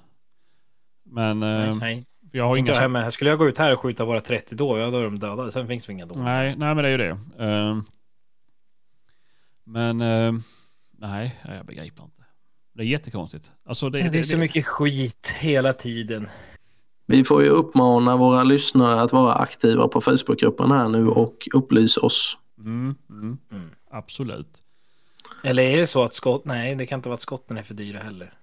Men 1.05 1.39
nej, 1.39 1.67
eh, 1.69 1.75
nej. 1.75 2.05
jag 2.31 2.47
har 2.47 2.57
Inte 2.57 2.71
inga... 2.71 2.75
jag 2.77 2.81
hemma. 2.81 3.11
Skulle 3.11 3.29
jag 3.29 3.39
gå 3.39 3.47
ut 3.49 3.57
här 3.57 3.73
och 3.73 3.79
skjuta 3.79 4.05
bara 4.05 4.21
30 4.21 4.55
då, 4.55 4.77
ja 4.79 4.89
då 4.89 4.97
är 4.99 5.03
de 5.03 5.19
döda. 5.19 5.51
Sen 5.51 5.67
finns 5.67 5.85
det 5.85 5.91
inga 5.91 6.05
då. 6.05 6.19
Nej, 6.19 6.55
nej 6.57 6.75
men 6.75 6.83
det 6.83 6.89
är 6.89 6.91
ju 6.91 6.97
det. 6.97 7.17
Eh, 7.45 7.77
men 9.65 10.01
eh, 10.01 10.33
nej, 10.99 11.39
jag 11.57 11.65
begriper 11.65 12.03
inte. 12.03 12.23
Det 12.73 12.81
är 12.83 12.87
jättekonstigt. 12.87 13.51
Alltså 13.65 13.89
det, 13.89 14.09
Det 14.09 14.19
är 14.19 14.23
så 14.23 14.37
mycket 14.37 14.65
skit 14.65 15.35
hela 15.39 15.73
tiden. 15.73 16.27
Vi 17.07 17.23
får 17.23 17.43
ju 17.43 17.49
uppmana 17.49 18.15
våra 18.17 18.43
lyssnare 18.43 19.01
att 19.01 19.11
vara 19.13 19.33
aktiva 19.33 19.87
på 19.87 20.01
Facebookgruppen 20.01 20.71
här 20.71 20.89
nu 20.89 21.07
och 21.07 21.47
upplysa 21.53 22.01
oss. 22.01 22.37
Mm, 22.57 22.95
mm, 23.09 23.37
Mm. 23.51 23.69
Absolut. 23.97 24.63
Eller 25.43 25.63
är 25.63 25.77
det 25.77 25.87
så 25.87 26.03
att 26.03 26.13
skott... 26.13 26.45
Nej, 26.45 26.75
det 26.75 26.85
kan 26.85 26.99
inte 26.99 27.09
vara 27.09 27.13
att 27.15 27.21
skotten 27.21 27.57
är 27.57 27.63
för 27.63 27.73
dyra 27.73 27.99
heller. 27.99 28.33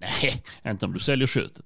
Nej, 0.00 0.42
inte 0.66 0.86
om 0.86 0.92
du 0.92 1.00
säljer 1.00 1.26
köttet. 1.26 1.64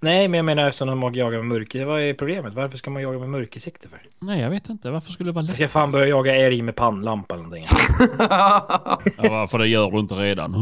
Nej, 0.00 0.28
men 0.28 0.38
jag 0.38 0.44
menar 0.44 0.68
eftersom 0.68 0.88
de 0.88 1.14
jagar 1.14 1.38
med 1.38 1.46
mörker. 1.46 1.84
Vad 1.84 2.00
är 2.00 2.14
problemet? 2.14 2.54
Varför 2.54 2.78
ska 2.78 2.90
man 2.90 3.02
jaga 3.02 3.18
med 3.18 3.28
mörkersikte 3.28 3.88
för? 3.88 4.02
Nej, 4.18 4.40
jag 4.40 4.50
vet 4.50 4.68
inte. 4.68 4.90
Varför 4.90 5.12
skulle 5.12 5.28
det 5.28 5.34
vara 5.34 5.42
Jag 5.42 5.46
lätt? 5.48 5.56
ska 5.56 5.68
fan 5.68 5.90
börja 5.92 6.06
jaga 6.06 6.36
älg 6.36 6.62
med 6.62 6.76
pannlampa 6.76 7.34
eller 7.34 7.44
någonting. 7.44 7.66
Ja, 8.18 9.28
varför 9.30 9.58
det 9.58 9.66
gör 9.66 9.90
du 9.90 9.98
inte 9.98 10.14
redan? 10.14 10.54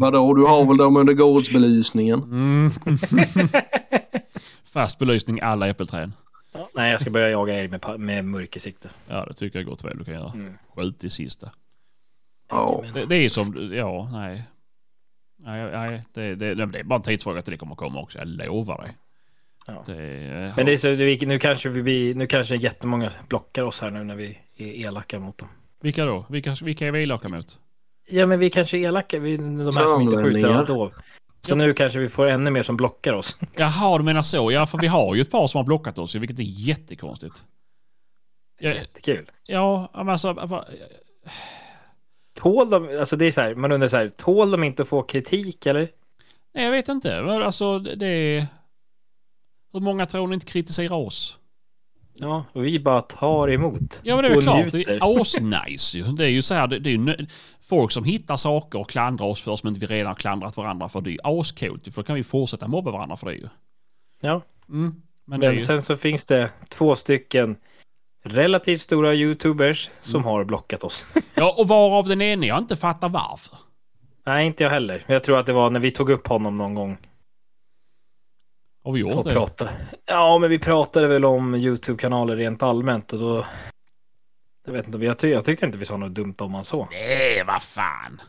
Vadå, 0.00 0.34
du 0.34 0.44
har 0.44 0.64
väl 0.64 0.76
dem 0.76 0.96
under 0.96 1.12
gårdsbelysningen? 1.12 2.22
Mm. 2.22 2.70
Fast 4.72 4.98
belysning 4.98 5.40
alla 5.42 5.68
äppelträd. 5.68 6.12
Ja, 6.58 6.68
nej, 6.74 6.90
jag 6.90 7.00
ska 7.00 7.10
börja 7.10 7.30
jaga 7.30 7.54
älg 7.54 7.68
med, 7.68 8.00
med 8.00 8.24
mörkersikte. 8.24 8.90
Ja, 9.08 9.24
det 9.24 9.34
tycker 9.34 9.58
jag 9.58 9.66
gott 9.66 9.84
väl 9.84 9.98
du 9.98 10.04
kan 10.04 10.14
göra. 10.14 10.30
Mm. 10.34 10.58
Skjut 10.76 11.04
i 11.04 11.10
sista. 11.10 11.50
Ja. 12.50 12.84
Det, 12.94 13.04
det 13.06 13.16
är 13.16 13.28
som, 13.28 13.72
ja, 13.74 14.08
nej. 14.12 14.42
Nej, 15.38 15.70
nej 15.70 16.02
det, 16.12 16.34
det, 16.34 16.54
det 16.54 16.78
är 16.78 16.84
bara 16.84 16.96
en 16.96 17.02
tidsfråga 17.02 17.42
till 17.42 17.50
det 17.50 17.56
kommer 17.58 17.74
komma 17.74 18.00
också. 18.00 18.18
Jag 18.18 18.28
lovar 18.28 18.82
dig. 18.82 18.96
Ja. 19.66 19.82
Det, 19.86 20.02
är- 20.02 20.52
Men 20.56 20.66
det 20.66 20.72
är 20.72 20.76
så, 20.76 20.94
det- 20.94 21.26
nu 21.26 21.38
kanske 21.38 21.68
vi 21.68 21.82
blir, 21.82 22.14
nu 22.14 22.26
kanske 22.26 22.56
jättemånga 22.56 23.10
blockar 23.28 23.62
oss 23.64 23.80
här 23.80 23.90
nu 23.90 24.04
när 24.04 24.16
vi 24.16 24.38
är 24.56 24.66
elaka 24.86 25.18
mot 25.18 25.38
dem. 25.38 25.48
Vilka 25.80 26.04
då? 26.04 26.26
Vilka, 26.28 26.56
vilka 26.62 26.86
är 26.86 26.92
vi 26.92 27.02
elaka 27.02 27.28
mot? 27.28 27.58
Ja, 28.08 28.26
men 28.26 28.38
vi 28.38 28.50
kanske 28.50 28.78
är 28.78 28.80
elaka, 28.80 29.18
vi, 29.18 29.36
de 29.36 29.58
här 29.58 29.86
som 29.86 30.02
inte 30.02 30.16
skjuter 30.22 30.48
alla 30.48 30.90
Så 31.46 31.54
nu 31.54 31.74
kanske 31.74 31.98
vi 31.98 32.08
får 32.08 32.26
ännu 32.26 32.50
mer 32.50 32.62
som 32.62 32.76
blockar 32.76 33.12
oss. 33.12 33.38
Jaha, 33.56 33.98
du 33.98 34.04
menar 34.04 34.22
så. 34.22 34.52
Ja, 34.52 34.66
för 34.66 34.78
vi 34.78 34.86
har 34.86 35.14
ju 35.14 35.20
ett 35.20 35.30
par 35.30 35.46
som 35.46 35.58
har 35.58 35.64
blockat 35.64 35.98
oss, 35.98 36.14
vilket 36.14 36.38
är 36.38 36.42
jättekonstigt. 36.42 37.44
Ja, 38.58 38.70
Jättekul. 38.70 39.30
ja 39.46 39.90
men 39.94 40.08
alltså... 40.08 40.64
Tål 42.34 42.70
de, 42.70 42.98
alltså 42.98 43.16
det 43.16 43.26
är 43.26 43.30
så 43.30 43.40
här, 43.40 43.54
man 43.54 43.72
undrar 43.72 43.88
så 43.88 43.96
här, 43.96 44.08
tål 44.08 44.50
de 44.50 44.64
inte 44.64 44.82
att 44.82 44.88
få 44.88 45.02
kritik 45.02 45.66
eller? 45.66 45.90
Nej, 46.54 46.64
jag 46.64 46.70
vet 46.70 46.88
inte. 46.88 47.20
Alltså, 47.20 47.78
det 47.78 48.06
är... 48.06 48.46
Hur 49.72 49.80
många 49.80 50.06
tror 50.06 50.26
ni 50.26 50.34
inte 50.34 50.46
kritiserar 50.46 50.96
oss? 50.96 51.38
Ja, 52.18 52.44
och 52.52 52.64
vi 52.66 52.80
bara 52.80 53.00
tar 53.00 53.50
emot. 53.50 54.00
Ja, 54.04 54.14
men 54.16 54.24
det 54.24 54.30
är 54.30 54.34
väl 54.34 54.42
klart. 54.42 54.70
Det 54.70 54.76
njuter. 54.78 54.92
är 54.92 55.20
asnice 55.20 55.98
ju. 55.98 56.04
Det 56.04 56.24
är 56.24 56.28
ju 56.28 56.42
så 56.42 56.54
här, 56.54 56.66
det, 56.66 56.78
det 56.78 56.90
är 56.90 56.92
ju 56.92 57.26
folk 57.68 57.92
som 57.92 58.04
hittar 58.04 58.36
saker 58.36 58.78
och 58.78 58.90
klandrar 58.90 59.26
oss 59.26 59.40
för 59.42 59.56
som 59.56 59.68
inte 59.68 59.80
vi 59.80 59.86
redan 59.86 60.06
har 60.06 60.14
klandrat 60.14 60.56
varandra 60.56 60.88
för. 60.88 61.00
Det 61.00 61.10
är 61.10 61.12
ju 61.12 61.18
ascoolt 61.40 61.84
för 61.84 61.90
då 61.96 62.02
kan 62.02 62.16
vi 62.16 62.24
fortsätta 62.24 62.68
mobba 62.68 62.90
varandra 62.90 63.16
för 63.16 63.26
det 63.26 63.34
ju. 63.34 63.48
Ja, 64.22 64.42
Mm. 64.68 64.94
Men 65.24 65.40
det 65.40 65.46
men 65.46 65.56
ju... 65.56 65.62
sen 65.62 65.82
så 65.82 65.96
finns 65.96 66.24
det 66.24 66.50
två 66.68 66.96
stycken 66.96 67.56
relativt 68.24 68.80
stora 68.80 69.14
youtubers 69.14 69.90
som 70.00 70.20
Mm. 70.20 70.24
har 70.32 70.44
blockat 70.44 70.84
oss. 70.84 71.06
Ja, 71.34 71.54
och 71.58 71.68
varav 71.68 72.08
den 72.08 72.20
ene 72.22 72.46
jag 72.46 72.58
inte 72.58 72.76
fattar 72.76 73.08
varför. 73.08 73.58
Nej, 74.26 74.46
inte 74.46 74.62
jag 74.64 74.70
heller. 74.70 75.04
Jag 75.06 75.24
tror 75.24 75.38
att 75.38 75.46
det 75.46 75.52
var 75.52 75.70
när 75.70 75.80
vi 75.80 75.90
tog 75.90 76.10
upp 76.10 76.26
honom 76.26 76.54
någon 76.54 76.74
gång. 76.74 76.96
Har 78.86 78.92
vi 78.92 79.00
gjort 79.00 79.24
det? 79.24 79.32
prata. 79.32 79.68
Ja, 80.06 80.38
men 80.38 80.50
vi 80.50 80.58
pratade 80.58 81.06
väl 81.08 81.24
om 81.24 81.54
YouTube-kanaler 81.54 82.36
rent 82.36 82.62
allmänt 82.62 83.12
och 83.12 83.18
då... 83.18 83.46
Jag 84.66 84.72
vet 84.72 84.86
inte, 84.86 84.98
jag, 84.98 85.18
ty 85.18 85.28
jag 85.28 85.44
tyckte 85.44 85.66
inte 85.66 85.78
vi 85.78 85.84
sa 85.84 85.96
något 85.96 86.14
dumt 86.14 86.34
om 86.38 86.54
han 86.54 86.64
så. 86.64 86.88
Nej, 86.90 87.42
vad 87.46 87.62
fan. 87.62 88.20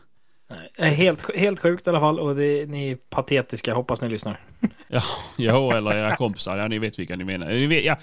Nej. 0.50 0.70
Eh, 0.78 0.94
Helt, 0.94 1.36
helt 1.36 1.60
sjukt 1.60 1.86
i 1.86 1.90
alla 1.90 2.00
fall 2.00 2.20
och 2.20 2.36
det, 2.36 2.66
ni 2.66 2.90
är 2.90 2.96
patetiska, 3.10 3.74
hoppas 3.74 4.00
ni 4.00 4.08
lyssnar. 4.08 4.40
Ja, 4.88 5.02
jo, 5.36 5.70
eller 5.72 5.94
era 5.94 6.16
kompisar. 6.16 6.58
Ja, 6.58 6.68
ni 6.68 6.78
vet 6.78 6.98
vilka 6.98 7.16
ni 7.16 7.24
menar. 7.24 7.46
Ni 7.46 7.66
vet, 7.66 7.84
ja, 7.84 7.96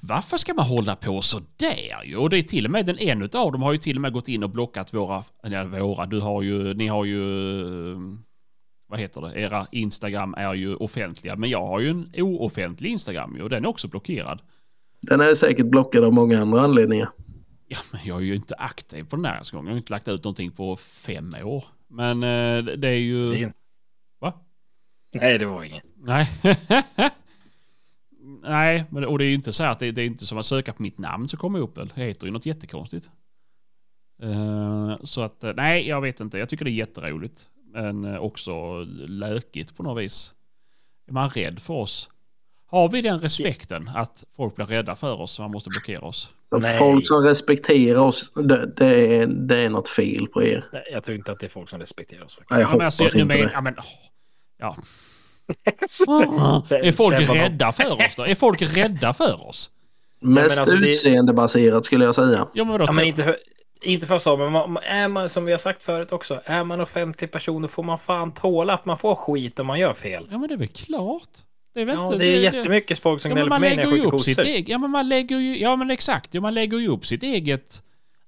varför 0.00 0.36
ska 0.36 0.54
man 0.54 0.64
hålla 0.66 0.96
på 0.96 1.22
så 1.22 1.40
där 1.56 2.04
ju? 2.04 2.16
Och 2.16 2.30
det 2.30 2.38
är 2.38 2.42
till 2.42 2.64
och 2.64 2.70
med 2.70 2.86
den 2.86 2.98
en 2.98 3.22
av 3.22 3.52
dem 3.52 3.62
har 3.62 3.72
ju 3.72 3.78
till 3.78 3.96
och 3.96 4.02
med 4.02 4.12
gått 4.12 4.28
in 4.28 4.44
och 4.44 4.50
blockat 4.50 4.94
våra, 4.94 5.24
ja, 5.42 5.64
våra, 5.64 6.06
du 6.06 6.20
har 6.20 6.42
ju, 6.42 6.74
ni 6.74 6.86
har 6.86 7.04
ju, 7.04 7.20
vad 8.94 9.00
heter 9.00 9.20
det, 9.20 9.40
era 9.40 9.66
Instagram 9.72 10.34
är 10.34 10.54
ju 10.54 10.74
offentliga. 10.74 11.36
Men 11.36 11.50
jag 11.50 11.66
har 11.66 11.80
ju 11.80 11.88
en 11.88 12.10
ooffentlig 12.18 12.90
Instagram 12.90 13.38
och 13.42 13.50
den 13.50 13.64
är 13.64 13.68
också 13.68 13.88
blockerad. 13.88 14.42
Den 15.00 15.20
är 15.20 15.34
säkert 15.34 15.66
blockad 15.66 16.04
av 16.04 16.12
många 16.12 16.40
andra 16.40 16.60
anledningar. 16.60 17.10
Ja, 17.66 17.78
men 17.92 18.00
jag 18.04 18.16
är 18.16 18.24
ju 18.24 18.34
inte 18.34 18.54
aktiv 18.54 19.04
på 19.04 19.16
den 19.16 19.24
här 19.24 19.52
gången. 19.52 19.66
Jag 19.66 19.72
har 19.72 19.76
inte 19.76 19.92
lagt 19.92 20.08
ut 20.08 20.24
någonting 20.24 20.50
på 20.50 20.76
fem 20.76 21.34
år. 21.42 21.64
Men 21.88 22.22
eh, 22.22 22.74
det 22.76 22.88
är 22.88 22.98
ju... 22.98 23.30
Det 23.30 23.42
är... 23.42 23.52
Va? 24.20 24.32
Nej, 25.14 25.38
det 25.38 25.46
var 25.46 25.64
inget. 25.64 25.84
Nej. 25.96 26.28
Nej, 28.42 28.84
men, 28.90 29.04
och 29.04 29.18
det 29.18 29.24
är 29.24 29.28
ju 29.28 29.34
inte 29.34 29.52
så 29.52 29.62
här 29.62 29.72
att 29.72 29.78
det, 29.78 29.90
det 29.90 30.02
är 30.02 30.06
inte 30.06 30.26
som 30.26 30.38
att 30.38 30.46
söka 30.46 30.72
på 30.72 30.82
mitt 30.82 30.98
namn 30.98 31.28
så 31.28 31.36
kommer 31.36 31.58
jag 31.58 31.68
upp. 31.68 31.74
Det 31.94 32.02
heter 32.02 32.26
ju 32.26 32.32
något 32.32 32.46
jättekonstigt. 32.46 33.10
Eh, 34.22 34.96
så 35.04 35.20
att, 35.20 35.44
eh, 35.44 35.52
nej, 35.56 35.88
jag 35.88 36.00
vet 36.00 36.20
inte. 36.20 36.38
Jag 36.38 36.48
tycker 36.48 36.64
det 36.64 36.70
är 36.70 36.72
jätteroligt. 36.72 37.48
Men 37.74 38.04
eh, 38.04 38.20
också 38.20 38.84
lökigt 39.08 39.76
på 39.76 39.82
något 39.82 40.02
vis. 40.02 40.32
Är 41.08 41.12
man 41.12 41.28
rädd 41.28 41.60
för 41.60 41.74
oss? 41.74 42.10
Har 42.66 42.88
vi 42.88 43.00
den 43.00 43.20
respekten 43.20 43.90
att 43.94 44.24
folk 44.36 44.56
blir 44.56 44.66
rädda 44.66 44.96
för 44.96 45.20
oss 45.20 45.32
så 45.32 45.42
man 45.42 45.50
måste 45.50 45.70
blockera 45.70 46.00
oss? 46.00 46.30
Nej. 46.58 46.78
folk 46.78 47.06
som 47.06 47.22
respekterar 47.22 47.98
oss, 47.98 48.32
det, 48.34 48.66
det, 48.76 49.16
är, 49.16 49.26
det 49.26 49.56
är 49.60 49.68
något 49.68 49.88
fel 49.88 50.26
på 50.26 50.42
er. 50.42 50.68
Nej, 50.72 50.82
jag 50.92 51.04
tror 51.04 51.16
inte 51.16 51.32
att 51.32 51.40
det 51.40 51.46
är 51.46 51.50
folk 51.50 51.68
som 51.68 51.80
respekterar 51.80 52.24
oss. 52.24 52.34
Faktiskt. 52.34 52.50
Nej, 52.50 52.60
jag 52.60 52.66
Ja, 52.66 52.70
men 52.72 52.80
hoppas 52.80 53.00
alltså, 53.00 53.18
inte 53.18 53.28
men, 53.38 53.46
det. 53.46 53.52
ja, 53.52 53.60
men, 53.60 53.74
ja. 54.58 54.76
är 56.76 56.92
folk 56.92 57.28
rädda 57.34 57.72
för 57.72 57.92
oss 57.92 58.14
då? 58.16 58.22
Är 58.26 58.34
folk 58.34 58.76
rädda 58.76 59.12
för 59.12 59.48
oss? 59.48 59.70
Mest 60.20 60.58
alltså, 60.58 60.76
det- 60.76 60.86
utseendebaserat 60.88 61.84
skulle 61.84 62.04
jag 62.04 62.14
säga. 62.14 62.48
Ja, 62.54 62.64
men 62.64 62.72
vadå? 62.72 62.84
Ja, 62.88 62.92
men 62.92 63.04
inte 63.04 63.36
inte 63.82 64.06
för 64.06 64.18
så, 64.18 64.36
men 64.36 64.52
man, 64.52 64.76
är 64.76 65.08
man, 65.08 65.28
som 65.28 65.44
vi 65.44 65.52
har 65.52 65.58
sagt 65.58 65.82
förut 65.82 66.12
också, 66.12 66.40
är 66.44 66.64
man 66.64 66.80
offentlig 66.80 67.32
person 67.32 67.62
då 67.62 67.68
får 67.68 67.82
man 67.82 67.98
fan 67.98 68.32
tåla 68.32 68.74
att 68.74 68.84
man 68.84 68.98
får 68.98 69.14
skit 69.14 69.58
om 69.58 69.66
man 69.66 69.78
gör 69.78 69.92
fel. 69.92 70.26
Ja, 70.30 70.38
men 70.38 70.48
det 70.48 70.54
är 70.54 70.58
väl 70.58 70.68
klart. 70.68 71.28
Det 71.74 71.80
är, 71.80 71.84
väl 71.84 71.96
Ja, 71.96 72.06
inte, 72.06 72.18
det 72.18 72.26
är 72.26 72.40
jättemycket 72.40 72.98
folk 72.98 73.22
som 73.22 73.30
Ja, 73.30 73.34
gnäller 73.34 73.50
på 73.50 73.58
mig 73.60 73.76
när 73.76 73.82
jag 73.82 73.92
ju 73.92 73.96
skjuter 73.98 74.10
kossor. 74.10 74.42
eget... 74.42 74.68
Ja, 74.68 74.78
men 74.78 74.90
man 74.90 75.08
lägger 75.08 75.38
ju... 75.38 75.58
Ja, 75.58 75.76
men 75.76 75.90
exakt. 75.90 76.34
Ja, 76.34 76.40
man 76.40 76.54
lägger 76.54 76.78
ju 76.78 76.88
upp 76.88 77.06
sitt 77.06 77.22
eget 77.22 77.82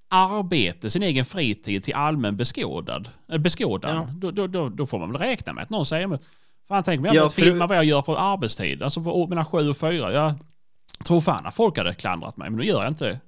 arbete, 0.09 0.91
sin 0.91 1.03
egen 1.03 1.25
fritid 1.25 1.83
till 1.83 1.95
allmän 1.95 2.37
beskådad. 2.37 3.09
Äh, 3.33 3.39
beskådan. 3.39 3.97
Ja. 3.97 4.09
Då, 4.15 4.31
då, 4.31 4.47
då, 4.47 4.69
då 4.69 4.87
får 4.87 4.99
man 4.99 5.13
väl 5.13 5.21
räkna 5.21 5.53
med 5.53 5.63
att 5.63 5.71
någon 5.71 5.87
säger 5.87 6.07
men, 6.07 6.19
Fan, 6.69 6.83
tänk 6.83 7.01
mig 7.01 7.15
Jag 7.15 7.27
att 7.27 7.37
tror- 7.37 7.67
vad 7.67 7.77
jag 7.77 7.85
gör 7.85 8.03
på 8.03 8.17
arbetstid. 8.19 8.83
Alltså 8.83 9.03
på 9.03 9.27
mellan 9.27 9.45
sju 9.45 9.71
och 9.71 9.77
fyra. 9.77 10.13
Jag 10.13 10.35
tror 11.05 11.21
fan 11.21 11.47
att 11.47 11.55
folk 11.55 11.79
hade 11.79 11.95
klandrat 11.95 12.37
mig, 12.37 12.51
men 12.51 12.59
nu 12.61 12.65
gör 12.67 12.83
jag 12.83 12.91
inte 12.91 13.05
det. 13.09 13.21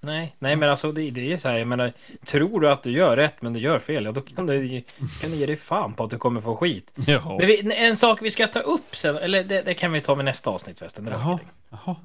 Nej, 0.00 0.36
nej 0.38 0.56
men 0.56 0.68
alltså 0.70 0.92
det, 0.92 1.10
det 1.10 1.32
är 1.32 1.36
så 1.36 1.48
här, 1.48 1.58
jag 1.58 1.68
menar, 1.68 1.92
tror 2.24 2.60
du 2.60 2.70
att 2.70 2.82
du 2.82 2.90
gör 2.90 3.16
rätt 3.16 3.42
men 3.42 3.52
du 3.52 3.60
gör 3.60 3.78
fel, 3.78 4.04
ja 4.04 4.12
då 4.12 4.20
kan 4.20 4.46
du, 4.46 4.82
kan 5.20 5.30
du 5.30 5.36
ge 5.36 5.46
dig 5.46 5.56
fan 5.56 5.94
på 5.94 6.04
att 6.04 6.10
du 6.10 6.18
kommer 6.18 6.40
få 6.40 6.56
skit. 6.56 6.92
Jaha. 7.06 7.36
Men 7.38 7.46
vi, 7.46 7.76
en 7.76 7.96
sak 7.96 8.18
vi 8.22 8.30
ska 8.30 8.46
ta 8.46 8.60
upp 8.60 8.96
sen, 8.96 9.16
eller 9.16 9.44
det, 9.44 9.62
det 9.62 9.74
kan 9.74 9.92
vi 9.92 10.00
ta 10.00 10.14
vid 10.14 10.24
nästa 10.24 10.50
avsnitt 10.50 10.78
förresten. 10.78 11.04
Det 11.04 11.10
Jaha. 11.10 11.38
Jaha. 11.70 11.96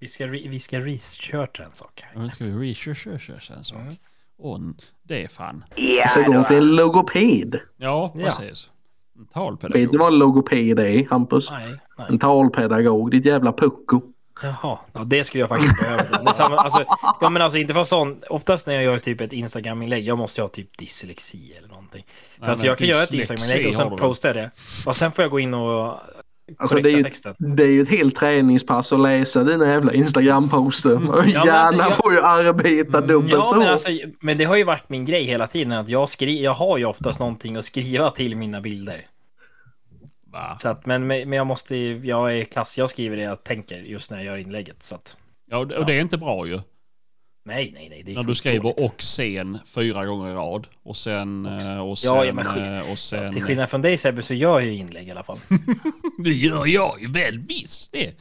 Vi 0.00 0.08
ska, 0.08 0.26
re, 0.26 0.48
vi 0.48 0.58
ska 0.58 0.78
researcha 0.80 1.64
en 1.64 1.70
sak. 1.70 2.00
här. 2.04 2.10
Ja, 2.14 2.20
Nu 2.22 2.30
ska 2.30 2.44
vi 2.44 2.72
researcha 2.72 3.54
en 3.54 3.64
sak. 3.64 3.78
Mm. 3.78 3.96
Och 4.38 4.60
det 5.02 5.24
är 5.24 5.28
fan. 5.28 5.64
Jag 5.76 6.10
ska 6.10 6.22
gå 6.22 6.44
till 6.44 6.56
en 6.56 6.76
logoped. 6.76 7.60
Ja, 7.76 8.12
Ja. 8.14 8.24
precis. 8.24 8.70
En 9.16 9.22
Vet 9.24 9.32
talpedagog. 9.32 9.92
du 9.92 9.98
vad 9.98 10.12
en 10.12 10.18
logoped 10.18 10.78
är, 10.78 11.08
Hampus? 11.10 11.50
Nej, 11.50 11.74
nej. 11.98 12.06
En 12.10 12.18
talpedagog, 12.18 13.10
ditt 13.10 13.24
jävla 13.24 13.52
pucko. 13.52 14.02
Jaha, 14.42 14.78
ja, 14.92 15.04
det 15.04 15.24
skulle 15.24 15.42
jag 15.42 15.48
faktiskt 15.48 15.80
behöva. 15.80 16.32
Samma, 16.32 16.56
alltså, 16.56 16.84
ja, 17.20 17.30
men 17.30 17.42
alltså 17.42 17.58
inte 17.58 17.74
för 17.74 17.84
sån, 17.84 18.22
oftast 18.28 18.66
när 18.66 18.74
jag 18.74 18.84
gör 18.84 18.98
typ 18.98 19.20
ett 19.20 19.32
Instagram-inlägg, 19.32 20.04
jag 20.06 20.18
måste 20.18 20.42
ha 20.42 20.48
typ 20.48 20.78
dyslexi 20.78 21.52
eller 21.58 21.68
någonting. 21.68 22.04
För 22.08 22.40
Nej, 22.40 22.50
alltså 22.50 22.66
jag 22.66 22.78
kan 22.78 22.86
göra 22.88 23.02
ett 23.02 23.12
Instagram-inlägg 23.12 23.68
och 23.68 23.74
sen 23.74 24.28
jag 24.28 24.36
det. 24.36 24.50
Och 24.86 24.96
sen 24.96 25.12
får 25.12 25.22
jag 25.24 25.30
gå 25.30 25.40
in 25.40 25.54
och 25.54 26.00
Alltså 26.56 26.76
det 26.76 26.90
är, 26.90 26.96
ju, 26.96 27.02
texten. 27.02 27.34
det 27.38 27.62
är 27.62 27.66
ju 27.66 27.82
ett 27.82 27.88
helt 27.88 28.16
träningspass 28.16 28.92
att 28.92 29.00
läsa 29.00 29.44
dina 29.44 29.66
jävla 29.66 29.92
Instagram-poster. 29.92 30.94
Och 30.94 31.00
men 31.00 31.10
alltså, 31.18 31.46
Hjärnan 31.46 31.88
jag- 31.88 31.96
får 31.96 32.12
ju 32.12 32.20
arbeta 32.22 33.00
dubbelt 33.00 33.32
Ja, 33.32 33.46
så 33.46 33.56
men, 33.56 33.68
alltså, 33.68 33.88
men 34.20 34.38
det 34.38 34.44
har 34.44 34.56
ju 34.56 34.64
varit 34.64 34.88
min 34.88 35.04
grej 35.04 35.24
hela 35.24 35.46
tiden. 35.46 35.72
Att 35.72 35.88
jag, 35.88 36.08
skri 36.08 36.42
jag 36.42 36.54
har 36.54 36.78
ju 36.78 36.84
oftast 36.84 37.20
någonting 37.20 37.56
att 37.56 37.64
skriva 37.64 38.10
till 38.10 38.36
mina 38.36 38.60
bilder. 38.60 39.06
Va? 40.32 40.56
Så 40.58 40.68
att, 40.68 40.86
men, 40.86 41.06
men 41.06 41.32
jag 41.32 41.46
måste 41.46 41.76
jag 41.76 42.38
är 42.38 42.44
kass. 42.44 42.78
Jag 42.78 42.90
skriver 42.90 43.16
det 43.16 43.22
jag 43.22 43.44
tänker 43.44 43.78
just 43.78 44.10
när 44.10 44.16
jag 44.18 44.26
gör 44.26 44.36
inlägget. 44.36 44.82
Så 44.82 44.94
att, 44.94 45.16
Ja, 45.50 45.56
och 45.58 45.66
det- 45.68 45.76
och 45.78 45.86
det 45.86 45.94
är 45.94 46.00
inte 46.00 46.18
bra 46.18 46.46
ju. 46.46 46.60
nej, 47.44 47.70
nej, 47.74 47.88
nej. 47.88 48.02
Det 48.02 48.12
är 48.12 48.14
När 48.16 48.22
du 48.22 48.34
skriver 48.34 48.56
skitdåligt. 48.68 48.94
och 48.94 49.02
sen 49.02 49.58
fyra 49.66 50.06
gånger 50.06 50.30
i 50.30 50.34
rad. 50.34 50.66
Och 50.82 50.96
sen... 50.96 51.46
eh, 51.46 51.78
Och 51.88 51.98
sen... 51.98 52.14
Ja, 52.14 52.24
ja, 52.24 52.32
men 52.32 52.44
skit. 52.44 52.62
eh, 52.62 52.92
och 52.92 52.98
sen 52.98 53.32
Till 53.32 53.42
skillnad 53.42 53.68
från 53.70 53.82
dig 53.82 53.96
Sebbe 53.96 54.22
så 54.22 54.34
gör 54.34 54.60
jag 54.60 54.64
ju 54.68 54.74
inlägg 54.74 55.08
i 55.08 55.10
alla 55.10 55.22
fall. 55.22 55.38
Det 56.24 56.30
gör 56.30 56.66
jag 56.66 57.00
ju 57.00 57.10
väl 57.12 57.38
visst 57.38 57.92
det. 57.92 58.14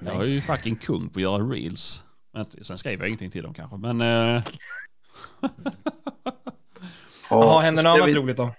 Jag 0.00 0.22
är 0.22 0.26
ju 0.26 0.40
fucking 0.40 0.76
kung 0.76 1.08
på 1.08 1.18
att 1.18 1.22
göra 1.22 1.42
reels. 1.42 2.02
Men 2.32 2.44
Sen 2.62 2.78
skriver 2.78 3.02
jag 3.04 3.08
ingenting 3.08 3.30
till 3.30 3.42
dem 3.42 3.54
kanske. 3.54 3.76
Men... 3.76 4.00
eh, 4.00 4.42
Jaha, 7.30 7.60
händer 7.60 7.80
ska 7.82 7.88
något 7.90 7.96
annat 8.00 8.08
vi- 8.14 8.18
roligt 8.18 8.36
då? 8.36 8.54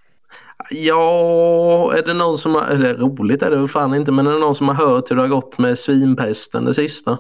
Ja, 0.69 1.93
är 1.97 2.03
det 2.03 2.13
någon 2.13 2.37
som 2.37 2.55
har, 2.55 2.63
eller 2.63 2.93
roligt 2.93 3.41
är 3.41 3.51
det 3.51 3.57
väl 3.57 3.67
fan 3.67 3.93
inte, 3.95 4.11
men 4.11 4.27
är 4.27 4.31
det 4.31 4.39
någon 4.39 4.55
som 4.55 4.67
har 4.67 4.75
hört 4.75 5.11
hur 5.11 5.15
det 5.15 5.21
har 5.21 5.29
gått 5.29 5.57
med 5.57 5.79
svinpesten 5.79 6.65
det 6.65 6.73
sista? 6.73 7.17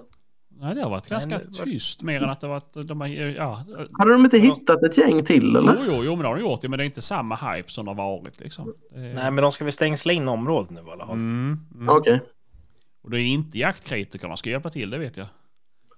nej, 0.59 0.75
det 0.75 0.83
har 0.83 0.89
varit 0.89 1.09
ganska 1.09 1.37
var- 1.37 1.65
tyst. 1.65 2.01
Mer 2.01 2.23
än 2.23 2.29
att 2.29 2.41
det 2.41 2.47
har 2.47 2.53
varit... 2.53 2.87
De 2.87 3.01
har, 3.01 3.07
ja, 3.07 3.63
Hade 3.99 4.11
de 4.11 4.25
inte 4.25 4.37
hittat 4.37 4.83
ett 4.83 4.97
gäng 4.97 5.25
till 5.25 5.55
eller? 5.55 5.75
jo, 5.77 5.83
jo, 5.87 6.03
jo, 6.03 6.11
men 6.11 6.19
det 6.19 6.27
har 6.27 6.35
de 6.35 6.41
gjort 6.41 6.61
det. 6.61 6.69
Men 6.69 6.77
det 6.77 6.83
är 6.83 6.85
inte 6.85 7.01
samma 7.01 7.35
hype 7.35 7.71
som 7.71 7.85
det 7.85 7.91
har 7.91 7.95
varit 7.95 8.39
liksom. 8.39 8.73
Nej, 8.95 9.13
men 9.13 9.35
de 9.35 9.51
ska 9.51 9.63
väl 9.63 9.73
stängsla 9.73 10.13
in 10.13 10.27
området 10.27 10.69
nu 10.69 10.79
i 10.79 10.91
alla 10.91 11.05
fall. 11.05 11.15
Mm, 11.15 11.59
mm. 11.75 11.89
Okej. 11.89 12.21
Och 13.03 13.09
det 13.09 13.19
är 13.19 13.25
inte 13.25 13.57
jaktkritikerna 13.57 14.37
ska 14.37 14.49
hjälpa 14.49 14.69
till, 14.69 14.89
det 14.89 14.97
vet 14.97 15.17
jag. 15.17 15.27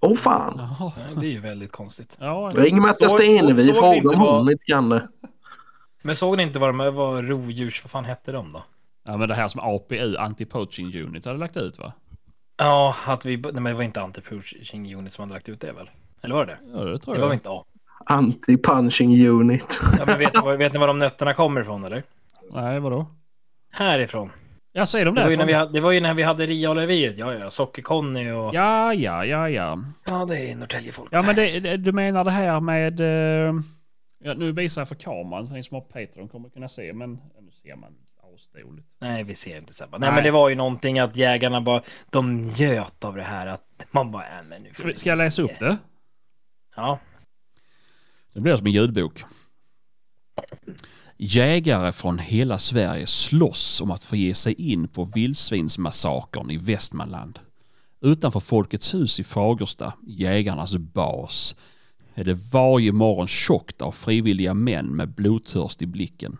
Åh 0.00 0.16
fan. 0.16 0.54
Jaha. 0.56 0.92
Nej, 0.96 1.16
Det 1.20 1.26
är 1.26 1.30
ju 1.30 1.40
väldigt 1.40 1.72
konstigt. 1.72 2.16
Ja, 2.20 2.52
Ring 2.54 2.82
Märta 2.82 3.08
Stenevi 3.08 3.74
fråga 3.74 4.10
om 4.10 4.20
hon 4.20 4.50
inte 4.50 4.64
kan 4.64 4.88
det. 4.88 5.08
Men 6.02 6.16
såg 6.16 6.36
ni 6.36 6.42
inte 6.42 6.58
vad 6.58 6.68
de 6.68 6.94
var 6.94 7.22
rovdjurs... 7.22 7.84
Vad 7.84 7.90
fan 7.90 8.04
hette 8.04 8.32
de 8.32 8.52
då? 8.52 8.62
ja, 9.06 9.16
men 9.16 9.28
det 9.28 9.34
här 9.34 9.48
som 9.48 9.60
APU, 9.60 10.16
Anti-Poaching 10.16 11.02
Unit, 11.06 11.24
hade 11.26 11.38
lagt 11.38 11.56
ut 11.56 11.78
va? 11.78 11.92
Ja, 12.58 12.96
att 13.06 13.24
vi... 13.26 13.36
Nej, 13.36 13.52
men 13.52 13.64
det 13.64 13.72
var 13.74 13.82
inte 13.82 14.00
anti-pushing 14.00 14.96
unit 14.98 15.12
som 15.12 15.22
hade 15.22 15.34
lagt 15.34 15.48
ut 15.48 15.60
det 15.60 15.72
väl? 15.72 15.90
Eller 16.22 16.34
var 16.34 16.46
det? 16.46 16.58
Ja, 16.74 16.78
det 16.84 16.98
tror 16.98 17.14
Det 17.14 17.20
var 17.20 17.26
jag. 17.26 17.28
väl 17.30 17.34
inte 17.34 17.48
A? 17.50 17.64
Anti-punching 18.06 19.26
unit. 19.28 19.80
Ja, 19.98 20.04
men 20.06 20.18
vet, 20.18 20.34
ni 20.34 20.40
var- 20.40 20.56
vet 20.56 20.72
ni 20.72 20.78
var 20.78 20.86
de 20.86 20.98
nötterna 20.98 21.34
kommer 21.34 21.60
ifrån 21.60 21.84
eller? 21.84 22.02
Nej, 22.52 22.80
vadå? 22.80 23.06
Härifrån. 23.72 24.30
Ja, 24.72 24.86
säger 24.86 25.06
de 25.06 25.14
Det 25.14 25.22
var, 25.22 25.30
ju 25.30 25.36
när 25.36 25.46
vi 25.46 25.52
där? 25.52 25.58
hade, 25.58 25.72
det 25.72 25.80
var 25.80 25.90
ju 25.92 26.00
när 26.00 26.14
vi 26.14 26.22
hade 26.22 26.46
Ria-reviret. 26.46 27.18
Ja, 27.18 27.34
ja. 27.34 27.50
Socker-Conny 27.50 28.30
och... 28.32 28.54
Ja, 28.54 28.94
ja, 28.94 29.24
ja, 29.24 29.48
ja. 29.48 29.78
Ja, 30.06 30.24
det 30.28 30.38
är 30.50 30.54
Norrtäljefolk. 30.56 31.08
Ja, 31.12 31.22
men 31.22 31.36
det, 31.36 31.60
det, 31.60 31.76
du 31.76 31.92
menar 31.92 32.24
det 32.24 32.30
här 32.30 32.60
med... 32.60 33.00
eh, 33.00 33.54
ja, 34.22 34.34
nu 34.34 34.52
visar 34.52 34.80
jag 34.80 34.88
för 34.88 34.94
kameran, 34.94 35.48
så 35.48 35.54
ni 35.54 35.62
som 35.62 35.74
har 35.74 35.80
Patreon 35.80 36.28
kommer 36.28 36.48
kunna 36.48 36.68
se, 36.68 36.92
men 36.92 37.12
nu 37.14 37.50
ser 37.52 37.76
man 37.76 37.96
asdåligt. 38.34 38.96
Nej, 38.98 39.24
vi 39.24 39.34
ser 39.34 39.56
inte 39.56 39.74
Sebba. 39.74 39.98
Nej, 39.98 40.08
Nej. 40.08 40.14
men 40.14 40.24
det 40.24 40.30
var 40.30 40.48
ju 40.48 40.54
någonting 40.54 40.98
att 40.98 41.16
jägarna 41.16 41.60
bara... 41.60 41.82
De 42.10 42.42
njöt 42.42 43.04
av 43.04 43.16
det 43.16 43.22
här 43.22 43.46
att 43.46 43.86
man 43.90 44.10
bara... 44.10 44.38
Äh, 44.38 44.44
men 44.44 44.62
nu 44.62 44.72
får 44.72 44.92
Ska 44.96 45.08
jag 45.08 45.18
läsa 45.18 45.42
upp 45.42 45.58
det? 45.58 45.78
Ja. 46.76 46.98
Det 48.32 48.40
blir 48.40 48.56
som 48.56 48.66
en 48.66 48.72
ljudbok. 48.72 49.24
Jägare 51.16 51.92
från 51.92 52.18
hela 52.18 52.58
Sverige 52.58 53.06
slåss 53.06 53.80
om 53.80 53.90
att 53.90 54.04
få 54.04 54.16
ge 54.16 54.34
sig 54.34 54.72
in 54.72 54.88
på 54.88 55.04
vildsvinsmassakern 55.04 56.50
i 56.50 56.56
Västmanland. 56.56 57.38
Utanför 58.00 58.40
Folkets 58.40 58.94
hus 58.94 59.20
i 59.20 59.24
Fagersta, 59.24 59.92
jägarnas 60.06 60.76
bas, 60.76 61.56
är 62.20 62.24
det 62.24 62.34
varje 62.52 62.92
morgon 62.92 63.26
tjockt 63.26 63.82
av 63.82 63.92
frivilliga 63.92 64.54
män 64.54 64.96
med 64.96 65.14
blodtörst 65.14 65.82
i 65.82 65.86
blicken. 65.86 66.38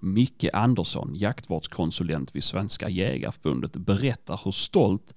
Micke 0.00 0.44
Andersson, 0.52 1.14
jaktvårdskonsulent 1.14 2.36
vid 2.36 2.44
Svenska 2.44 2.88
Jägarförbundet, 2.88 3.72
berättar 3.72 4.40
hur 4.44 4.50
stolt 4.50 5.14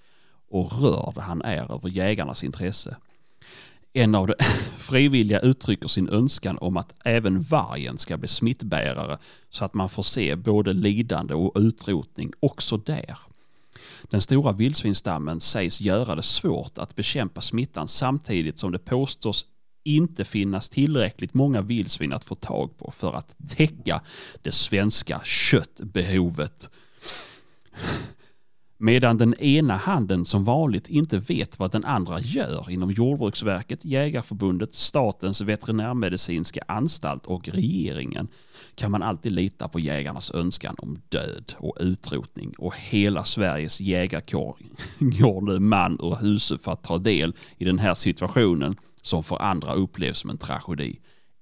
och 0.50 0.82
rörd 0.82 1.18
han 1.18 1.42
är 1.42 1.72
över 1.72 1.90
jägarnas 1.90 2.44
intresse. 2.44 2.98
En 3.94 4.16
av 4.16 4.28
de 4.28 4.34
frivilliga 4.78 5.40
uttrycker 5.40 5.88
sin 5.88 6.10
önskan 6.10 6.58
om 6.58 6.78
att 6.78 6.96
även 7.04 7.42
vargen 7.42 7.98
ska 7.98 8.18
bli 8.18 8.28
smittbärare 8.28 9.18
så 9.50 9.66
att 9.66 9.74
man 9.74 9.90
får 9.90 10.04
se 10.04 10.36
både 10.36 10.74
lidande 10.74 11.34
och 11.34 11.52
utrotning 11.56 12.34
också 12.40 12.78
där. 12.78 13.18
Den 14.04 14.22
stora 14.22 14.52
vildsvinsstammen 14.52 15.42
sägs 15.42 15.82
göra 15.82 16.16
det 16.16 16.24
svårt 16.24 16.78
att 16.78 16.96
bekämpa 16.96 17.42
smittan 17.42 17.88
samtidigt 17.88 18.60
som 18.60 18.72
det 18.72 18.80
påstås 18.80 19.46
inte 19.86 20.26
finnas 20.26 20.70
tillräckligt 20.70 21.34
många 21.34 21.62
vildsvin 21.62 22.14
att 22.14 22.26
få 22.26 22.36
tag 22.36 22.78
på 22.78 22.92
för 22.92 23.14
att 23.14 23.36
täcka 23.48 24.02
det 24.42 24.52
svenska 24.52 25.22
köttbehovet. 25.24 26.70
Medan 28.78 29.18
den 29.18 29.34
ena 29.34 29.78
handen 29.78 30.26
som 30.26 30.44
vanligt 30.44 30.90
inte 30.90 31.18
vet 31.18 31.60
vad 31.60 31.72
den 31.72 31.86
andra 31.86 32.20
gör 32.20 32.72
inom 32.72 32.92
Jordbruksverket, 32.92 33.86
Jägarförbundet, 33.86 34.74
Statens 34.74 35.42
veterinärmedicinska 35.42 36.64
anstalt 36.68 37.26
och 37.26 37.50
regeringen 37.50 38.28
kan 38.76 38.92
man 38.92 39.04
alltid 39.04 39.32
lita 39.32 39.68
på 39.68 39.80
jägarnas 39.80 40.32
önskan 40.32 40.76
om 40.78 40.98
död 41.10 41.54
och 41.58 41.78
utrotning 41.80 42.54
och 42.58 42.76
hela 42.76 43.24
Sveriges 43.24 43.82
jägarkår 43.82 44.58
går 45.00 45.42
nu 45.42 45.60
man 45.60 46.00
ur 46.02 46.16
huset 46.16 46.62
för 46.62 46.72
att 46.72 46.84
ta 46.84 46.98
del 46.98 47.34
i 47.58 47.66
den 47.66 47.80
här 47.80 47.94
situationen 47.94 48.76
som 49.06 49.24
för 49.24 49.42
andra 49.42 49.74
upplevs 49.74 50.20
som 50.20 50.30
en 50.30 50.38
tragedi. 50.38 51.00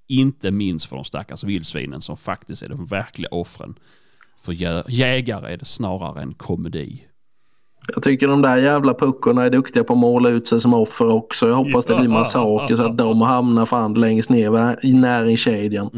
Inte 0.08 0.52
minst 0.52 0.86
för 0.86 0.96
de 0.96 1.06
stackars 1.06 1.44
vildsvinen 1.44 2.02
som 2.02 2.18
faktiskt 2.18 2.62
är 2.64 2.70
de 2.70 2.86
verkliga 2.86 3.30
offren. 3.32 3.76
För 4.42 4.52
jä- 4.54 4.84
jägare 4.88 5.54
är 5.54 5.58
det 5.58 5.66
snarare 5.66 6.22
en 6.22 6.34
komedi. 6.34 7.04
Jag 7.94 8.04
tycker 8.04 8.28
de 8.28 8.42
där 8.42 8.58
jävla 8.58 8.94
puckorna 8.94 9.44
är 9.44 9.50
duktiga 9.50 9.84
på 9.84 9.94
att 9.94 10.00
måla 10.00 10.30
ut 10.30 10.48
sig 10.48 10.62
som 10.62 10.74
offer 10.74 11.08
också. 11.10 11.48
Jag 11.48 11.56
hoppas 11.56 11.86
det 11.86 11.96
blir 11.96 12.10
massaker 12.10 12.76
så 12.76 12.86
att 12.86 12.98
de 12.98 13.22
hamnar 13.22 13.66
fan 13.66 13.94
längst 13.94 14.30
ner 14.30 14.86
i 14.86 14.94
näringskedjan. 14.94 15.90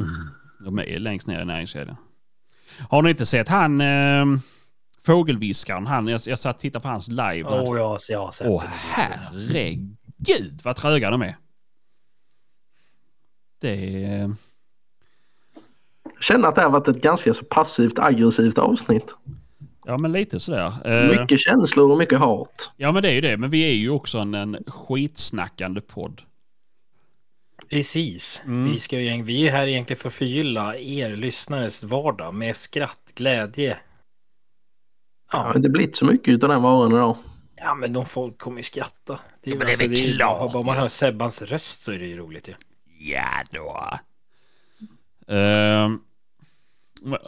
De 0.66 0.80
är 0.80 1.00
längst 1.00 1.28
ner 1.28 1.42
i 1.42 1.46
näringskedjan. 1.46 1.96
Har 2.90 3.02
ni 3.02 3.10
inte 3.10 3.26
sett 3.26 3.48
han 3.50 3.82
eh, 3.82 4.26
fågelviskaren? 5.06 5.88
Han, 5.88 6.08
jag, 6.08 6.22
jag 6.26 6.40
satt 6.40 6.56
och 6.56 6.62
tittade 6.62 6.84
på 6.84 6.88
hans 6.90 7.08
live. 7.08 7.44
Åh, 7.44 7.72
oh, 7.72 7.78
ja, 7.78 7.98
jag 8.10 8.20
har 8.26 8.32
sett 8.32 8.48
Åh 8.48 8.62
det. 8.64 8.70
herregud 8.72 10.62
vad 10.64 10.76
tröga 10.76 11.12
de 11.12 11.22
är. 11.22 11.36
Det. 13.62 14.00
Jag 16.04 16.24
känner 16.24 16.48
att 16.48 16.56
det 16.56 16.62
har 16.62 16.70
varit 16.70 16.88
ett 16.88 17.02
ganska 17.02 17.34
så 17.34 17.46
passivt 17.46 18.00
aggressivt 18.00 18.58
avsnitt. 18.58 19.16
Ja, 19.86 19.98
men 19.98 20.12
lite 20.12 20.40
sådär. 20.40 20.74
Eh, 20.86 21.22
Mycket 21.22 21.40
känslor 21.40 21.92
och 21.92 21.98
mycket 21.98 22.20
hat. 22.20 22.72
Ja, 22.78 22.92
men 22.92 23.04
det 23.04 23.10
är 23.10 23.14
ju 23.14 23.22
det. 23.22 23.38
Men 23.38 23.50
vi 23.50 23.70
är 23.70 23.74
ju 23.74 23.90
också 23.90 24.18
en, 24.18 24.34
en 24.34 24.58
skitsnackande 24.68 25.82
podd. 25.82 26.22
Precis. 27.70 28.42
Mm. 28.46 28.72
Vi, 28.72 28.78
ska 28.78 29.00
ju, 29.00 29.22
vi 29.24 29.48
är 29.48 29.52
här 29.52 29.68
egentligen 29.68 30.00
för 30.00 30.08
att 30.10 30.14
förgylla 30.14 30.78
er 30.78 31.16
lyssnares 31.16 31.84
vardag 31.84 32.34
med 32.34 32.56
skratt, 32.58 33.12
glädje. 33.16 33.78
Det 35.32 35.38
har 35.38 35.46
Ja, 35.50 35.56
inte 35.56 35.70
blivit 35.70 35.96
så 35.96 36.06
mycket 36.06 36.44
av 36.44 36.50
den 36.50 36.62
varan 36.62 36.92
idag. 36.92 37.18
ja 37.56 37.76
men 37.76 37.94
de 37.94 38.06
folk 38.06 38.38
kommer 38.38 38.58
ju 38.58 38.64
skratta. 38.64 39.20
Det 39.44 39.50
är, 39.50 39.54
Ja, 39.54 39.58
men 39.60 39.68
det 39.68 39.74
är 39.74 39.78
väl 39.78 39.94
ju 39.98 40.14
klart, 40.16 40.54
bara, 40.54 40.64
man 40.64 40.76
ja. 40.76 40.82
hör 40.82 40.88
Sebbans 40.88 41.42
röst 41.42 41.84
så 41.84 41.92
är 41.92 42.00
det 42.00 42.06
ju 42.08 42.18
roligt 42.18 42.48
ju. 42.48 42.52
Ja 42.52 42.58
då. 43.52 44.00
Ehm, 45.28 46.00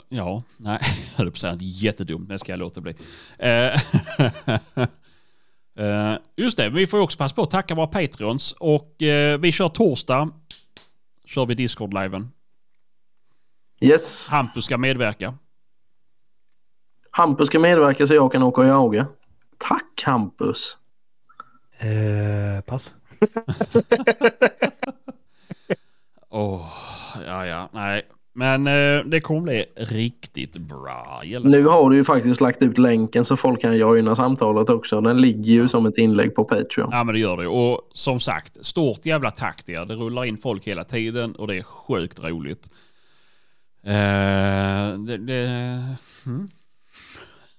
ja, 0.09 0.43
nej, 0.57 0.80
jag 1.11 1.17
höll 1.17 1.28
på 1.28 1.34
att 1.34 1.38
säga 1.38 1.53
något 1.53 1.61
jättedumt. 1.61 2.30
Det 2.30 2.39
ska 2.39 2.51
jag 2.51 2.59
låta 2.59 2.82
bli. 2.82 2.95
Eh, 3.39 3.73
eh, 5.86 6.15
just 6.36 6.57
det, 6.57 6.69
vi 6.69 6.88
får 6.88 6.99
också 6.99 7.17
passa 7.17 7.36
på 7.36 7.41
att 7.41 7.51
tacka 7.51 7.75
våra 7.75 7.88
Patreons. 7.88 8.51
Och 8.51 9.03
eh, 9.03 9.39
vi 9.39 9.51
kör 9.51 9.69
torsdag. 9.69 10.30
Kör 11.25 11.45
vi 11.45 11.55
Discord-liven. 11.55 12.32
Yes. 13.82 14.28
Hampus 14.28 14.65
ska 14.65 14.78
medverka. 14.78 15.38
Hampus 17.11 17.47
ska 17.47 17.59
medverka 17.59 18.07
så 18.07 18.13
jag 18.13 18.32
kan 18.32 18.43
åka 18.43 18.61
och 18.61 18.67
jaga. 18.67 19.07
Tack 19.57 20.03
Hampus. 20.05 20.78
Eh, 21.78 22.61
pass. 22.61 22.95
Åh, 26.30 26.73
ja, 27.25 27.45
ja, 27.45 27.69
nej. 27.73 28.01
Men 28.38 28.67
eh, 28.67 29.05
det 29.05 29.21
kommer 29.21 29.41
bli 29.41 29.65
riktigt 29.75 30.57
bra. 30.57 31.21
Nu 31.43 31.65
har 31.65 31.89
du 31.89 31.95
ju 31.95 32.03
faktiskt 32.03 32.41
lagt 32.41 32.61
ut 32.61 32.78
länken 32.78 33.25
så 33.25 33.38
folk 33.38 33.61
kan 33.61 33.78
joina 33.78 34.15
samtalet 34.15 34.69
också. 34.69 35.01
Den 35.01 35.21
ligger 35.21 35.53
ju 35.53 35.67
som 35.67 35.86
ett 35.86 35.97
inlägg 35.97 36.36
på 36.36 36.43
Patreon. 36.43 36.89
Ja 36.91 37.03
men 37.03 37.13
det 37.13 37.19
gör 37.19 37.38
det. 37.38 37.47
Och 37.47 37.82
som 37.93 38.19
sagt, 38.19 38.65
stort 38.65 39.05
jävla 39.05 39.32
tack 39.32 39.63
till 39.63 39.75
er. 39.75 39.86
Det 39.86 39.95
rullar 39.95 40.25
in 40.25 40.38
folk 40.38 40.67
hela 40.67 40.84
tiden 40.84 41.36
och 41.36 41.47
det 41.47 41.57
är 41.57 41.63
sjukt 41.63 42.23
roligt. 42.23 42.67
Eh, 43.84 44.99
det, 44.99 45.17
det, 45.17 45.41
mm. 46.25 46.47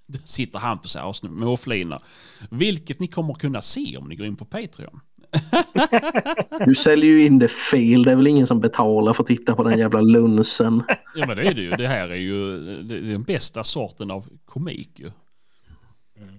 Där 0.06 0.20
sitter 0.24 0.58
Hampus 0.58 0.96
här 0.96 1.06
och 1.06 1.16
småflinar. 1.16 2.02
Vilket 2.50 3.00
ni 3.00 3.06
kommer 3.06 3.34
kunna 3.34 3.62
se 3.62 3.96
om 3.96 4.08
ni 4.08 4.16
går 4.16 4.26
in 4.26 4.36
på 4.36 4.44
Patreon. 4.44 5.00
Du 6.66 6.74
säljer 6.74 7.10
ju 7.10 7.26
in 7.26 7.38
det 7.38 7.48
fel. 7.48 8.02
Det 8.02 8.10
är 8.10 8.16
väl 8.16 8.26
ingen 8.26 8.46
som 8.46 8.60
betalar 8.60 9.12
för 9.12 9.22
att 9.22 9.26
titta 9.26 9.54
på 9.54 9.62
den 9.62 9.78
jävla 9.78 10.00
lunsen. 10.00 10.82
Ja 11.14 11.26
men 11.26 11.36
det 11.36 11.42
är 11.42 11.54
det 11.54 11.60
ju. 11.60 11.70
Det 11.70 11.86
här 11.86 12.08
är 12.08 12.14
ju 12.14 12.60
det 12.82 12.94
är 12.94 13.00
den 13.00 13.22
bästa 13.22 13.64
sorten 13.64 14.10
av 14.10 14.24
komik 14.46 14.90
ju. 14.94 15.10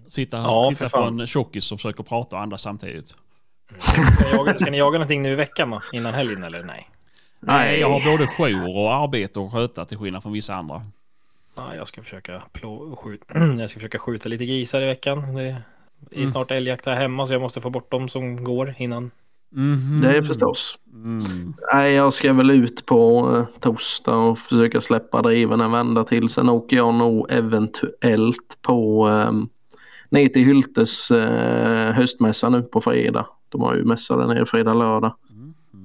Sitta, 0.07 0.37
Ja, 0.37 0.69
titta 0.69 0.89
på 0.89 0.97
en 0.97 1.27
tjockis 1.27 1.65
som 1.65 1.77
försöker 1.77 2.03
prata 2.03 2.35
och 2.35 2.41
andas 2.41 2.61
samtidigt. 2.61 3.15
Ska 3.81 4.01
ni, 4.01 4.31
jaga, 4.31 4.59
ska 4.59 4.71
ni 4.71 4.77
jaga 4.77 4.91
någonting 4.97 5.21
nu 5.21 5.31
i 5.31 5.35
veckan 5.35 5.69
då? 5.69 5.81
Innan 5.93 6.13
helgen 6.13 6.43
eller 6.43 6.63
nej? 6.63 6.89
Nej, 7.39 7.79
jag 7.79 7.89
har 7.89 8.11
både 8.11 8.27
jour 8.27 8.77
och 8.77 8.93
arbete 8.93 9.39
att 9.39 9.51
sköta 9.51 9.85
till 9.85 9.97
skillnad 9.97 10.23
från 10.23 10.33
vissa 10.33 10.55
andra. 10.55 10.81
Ja, 11.55 11.75
jag 11.75 11.87
ska 11.87 12.03
försöka 12.03 12.41
plå, 12.51 12.95
skjuta, 12.95 13.39
jag 13.59 13.69
ska 13.69 13.79
försöka 13.79 13.99
skjuta 13.99 14.29
lite 14.29 14.45
grisar 14.45 14.81
i 14.81 14.85
veckan. 14.85 15.35
Det 15.35 15.61
är 16.11 16.25
snart 16.25 16.51
älgjakt 16.51 16.85
här 16.85 16.95
hemma 16.95 17.27
så 17.27 17.33
jag 17.33 17.41
måste 17.41 17.61
få 17.61 17.69
bort 17.69 17.91
dem 17.91 18.09
som 18.09 18.43
går 18.43 18.75
innan. 18.77 19.11
Mhm. 19.51 20.01
Det 20.01 20.17
är 20.17 20.21
förstås. 20.21 20.75
Mm. 20.93 21.53
Nej, 21.73 21.93
jag 21.93 22.13
ska 22.13 22.33
väl 22.33 22.51
ut 22.51 22.85
på 22.85 23.29
eh, 23.35 23.59
torsdag 23.59 24.15
och 24.15 24.39
försöka 24.39 24.81
släppa 24.81 25.21
driven 25.21 25.61
en 25.61 25.71
vända 25.71 26.03
till. 26.03 26.29
Sen 26.29 26.49
åker 26.49 26.77
jag 26.77 26.93
nog 26.93 27.31
eventuellt 27.31 28.57
på 28.61 29.07
eh, 29.09 29.31
ner 30.09 30.27
till 30.27 30.45
Hyltes 30.45 31.11
eh, 31.11 31.93
höstmässa 31.93 32.49
nu 32.49 32.61
på 32.61 32.81
fredag. 32.81 33.25
De 33.49 33.61
har 33.61 33.75
ju 33.75 33.83
mässa 33.83 34.17
där 34.17 34.27
nere 34.27 34.45
fredag, 34.45 34.73
lördag. 34.73 35.13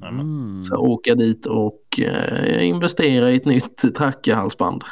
Mm. 0.09 0.62
Så 0.62 0.75
jag 0.75 0.83
åker 0.83 1.15
dit 1.15 1.47
och 1.47 2.01
eh, 2.01 2.67
investera 2.69 3.31
i 3.31 3.37
ett 3.37 3.45
nytt 3.45 3.95
trackerhalsband. 3.97 4.83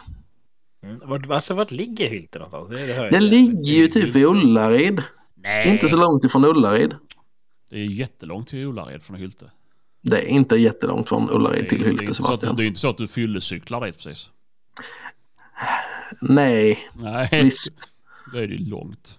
Mm. 0.82 1.00
Vart, 1.04 1.30
alltså, 1.30 1.54
vart 1.54 1.70
ligger 1.70 2.08
Hylte 2.08 2.38
någonstans? 2.38 2.68
Det, 2.70 2.86
det 2.86 2.94
Det 2.94 3.06
inte. 3.06 3.20
ligger 3.20 3.72
ju 3.72 3.88
typ 3.88 4.14
vid 4.14 4.24
Ullared. 4.26 5.02
Nej. 5.34 5.68
Inte 5.72 5.88
så 5.88 5.96
långt 5.96 6.24
ifrån 6.24 6.44
Ullared. 6.44 6.96
Det 7.70 7.78
är 7.80 7.84
jättelångt 7.84 8.48
till 8.48 8.58
Ullared 8.64 9.02
från 9.02 9.16
Hylte. 9.16 9.50
Det 10.02 10.16
är 10.22 10.26
inte 10.26 10.56
jättelångt 10.56 11.08
från 11.08 11.26
Det 11.26 11.32
Ullared 11.32 11.68
till 11.68 11.78
det 11.78 11.84
är 11.84 11.88
Hylte 11.88 12.04
inte 12.04 12.14
så 12.14 12.22
att, 12.22 12.26
Sebastian. 12.26 12.56
det 12.56 12.64
är 12.64 12.66
inte 12.66 12.80
så 12.80 12.88
att 12.88 12.96
du 12.96 13.08
fyllecyklar 13.08 13.86
dit 13.86 13.96
precis. 13.98 14.30
Nej, 16.20 16.78
Nej, 16.94 17.28
visst. 17.44 17.72
då 18.32 18.38
är 18.38 18.46
det 18.48 18.54
ju 18.54 18.70
långt. 18.70 19.18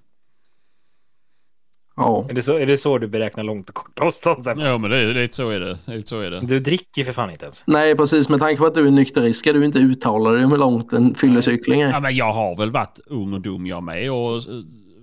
Ja. 1.96 2.26
Är 2.30 2.34
det, 2.34 2.44
så, 2.44 2.58
är 2.58 2.66
det 2.66 2.78
så 2.78 2.98
du 2.98 3.08
beräknar 3.08 3.44
långt 3.44 3.70
och 3.70 3.76
kort 3.76 4.00
avstånd? 4.00 4.44
Ja 4.46 4.78
men 4.78 4.90
det 4.92 4.98
är 4.98 5.14
lite 5.14 5.36
så 5.36 5.50
är 5.50 5.60
det. 5.60 5.78
det, 5.86 6.08
så 6.08 6.20
är 6.20 6.32
det. 6.32 6.40
Du 6.40 6.60
dricker 6.60 7.02
ju 7.02 7.06
för 7.06 7.14
fan 7.14 7.30
inte 7.30 7.46
ens. 7.46 7.64
Nej, 7.68 7.96
precis. 7.96 8.30
Med 8.30 8.40
tanke 8.40 8.58
på 8.58 8.66
att 8.66 8.74
du 8.74 8.88
är 8.88 8.92
nykterist 8.92 9.40
ska 9.40 9.54
du 9.54 9.66
inte 9.66 9.80
uttala 9.80 10.32
dig 10.32 10.46
om 10.46 10.52
hur 10.52 10.58
långt 10.58 10.94
en 10.94 11.16
fyllecykling 11.16 11.82
är. 11.82 11.90
Ja, 11.90 12.00
men 12.00 12.16
jag 12.16 12.34
har 12.34 12.56
väl 12.58 12.72
varit 12.72 13.00
ung 13.06 13.34
och 13.34 13.42
dum 13.42 13.66
jag 13.66 13.84
med 13.84 14.12
och 14.12 14.36
eh, 14.36 14.42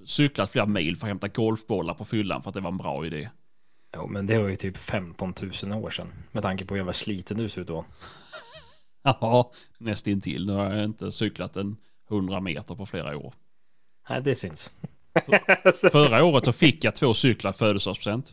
cyklat 0.07 0.51
flera 0.51 0.66
mil 0.66 0.97
för 0.97 1.07
att 1.07 1.09
hämta 1.09 1.28
golfbollar 1.28 1.95
på 1.95 2.05
fyllan 2.05 2.43
för 2.43 2.51
att 2.51 2.55
det 2.55 2.61
var 2.61 2.70
en 2.70 2.78
bra 2.78 3.07
idé. 3.07 3.28
Jo, 3.97 4.07
men 4.07 4.26
det 4.26 4.38
var 4.38 4.49
ju 4.49 4.57
typ 4.57 4.76
15 4.76 5.34
000 5.62 5.84
år 5.84 5.91
sedan. 5.91 6.12
Med 6.32 6.43
tanke 6.43 6.64
på 6.64 6.74
hur 6.74 6.78
jävla 6.78 6.93
sliten 6.93 7.36
du 7.36 7.49
ser 7.49 7.61
ut 7.61 7.66
då. 7.66 7.84
Ja, 9.03 9.51
nästintill. 9.78 10.47
Nu 10.47 10.53
har 10.53 10.74
jag 10.74 10.84
inte 10.84 11.12
cyklat 11.12 11.57
en 11.57 11.76
100 12.11 12.41
meter 12.41 12.74
på 12.74 12.86
flera 12.86 13.16
år. 13.16 13.34
Nej, 14.09 14.22
det 14.22 14.34
syns. 14.34 14.72
Förra 15.93 16.25
året 16.25 16.45
så 16.45 16.53
fick 16.53 16.85
jag 16.85 16.95
två 16.95 17.15
cyklar 17.15 17.53
födelsedagspresent. 17.53 18.33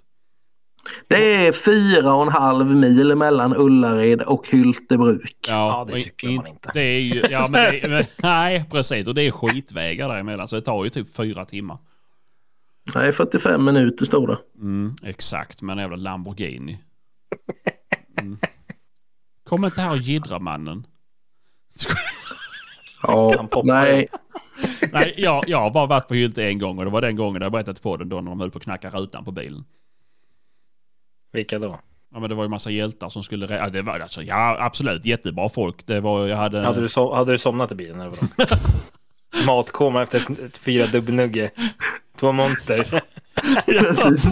Det 1.08 1.48
är 1.48 1.52
fyra 1.52 2.14
och 2.14 2.22
en 2.22 2.30
halv 2.30 2.76
mil 2.76 3.16
mellan 3.16 3.56
Ullared 3.56 4.22
och 4.22 4.48
Hyltebruk. 4.48 5.38
Ja, 5.48 5.86
det 5.88 5.94
och 5.94 6.00
cyklar 6.00 6.32
man 6.32 6.48
inte. 6.48 6.72
Det 6.74 6.82
är 6.82 7.00
ju, 7.00 7.22
ja, 7.30 7.48
men 7.52 7.74
det, 7.74 7.82
men, 7.90 8.06
nej, 8.18 8.66
precis. 8.72 9.08
Och 9.08 9.16
det 9.16 9.22
är 9.22 9.32
skitvägar 9.32 10.08
däremellan 10.08 10.48
så 10.48 10.56
det 10.56 10.62
tar 10.62 10.84
ju 10.84 10.90
typ 10.90 11.16
fyra 11.16 11.46
timmar. 11.46 11.78
Nej, 12.96 13.12
45 13.12 13.66
minuter 13.66 14.06
står 14.06 14.28
det. 14.28 14.38
Mm, 14.56 14.96
exakt, 15.04 15.62
med 15.62 15.74
en 15.74 15.80
jävla 15.80 15.98
Lamborghini. 15.98 16.80
Mm. 18.20 18.38
Kom 19.44 19.66
inte 19.66 19.82
här 19.82 19.92
och 19.92 19.98
jiddra 19.98 20.40
mannen. 20.40 20.88
Ja, 23.04 23.50
nej. 23.64 24.08
Nej, 24.92 25.14
jag, 25.18 25.44
jag 25.48 25.62
har 25.62 25.72
bara 25.72 25.86
varit 25.86 26.08
på 26.08 26.14
Hylte 26.14 26.48
en 26.48 26.60
gång 26.60 26.78
och 26.78 26.86
det 26.86 26.92
var 26.92 27.02
den 27.02 27.16
gången 27.16 27.42
jag 27.42 27.52
berättade 27.52 27.82
på 27.82 27.98
den 27.98 28.10
då 28.10 28.22
när 28.22 28.32
de 28.32 28.40
höll 28.40 28.52
på 28.52 28.58
att 28.58 28.64
knacka 28.64 28.90
rutan 28.90 29.26
på 29.26 29.32
bilen. 29.32 29.64
Vilka 31.32 31.60
då? 31.60 31.80
Ja 32.14 32.20
men 32.20 32.30
det 32.30 32.36
var 32.36 32.44
ju 32.44 32.50
massa 32.50 32.70
hjältar 32.70 33.10
som 33.10 33.24
skulle... 33.24 33.56
Ja, 33.56 33.70
det 33.70 33.82
var, 33.82 34.00
alltså, 34.00 34.24
ja 34.24 34.58
absolut, 34.60 35.06
jättebra 35.06 35.50
folk. 35.50 35.88
Det 35.88 36.00
var, 36.00 36.28
jag 36.28 36.38
hade... 36.38 36.62
Hade 36.62 36.82
du, 36.82 36.88
so 36.88 37.14
hade 37.14 37.32
du 37.32 37.38
somnat 37.38 37.72
i 37.72 37.76
bilen 37.76 38.02
eller 38.02 38.10
vadå? 38.10 38.58
Matkoma 39.46 40.04
efter 40.04 40.18
ett, 40.18 40.40
ett 40.40 40.58
fyra 40.58 40.86
dubbelnugge. 40.86 41.52
Två 42.20 42.32
monster. 42.32 43.02
Precis. 43.66 44.32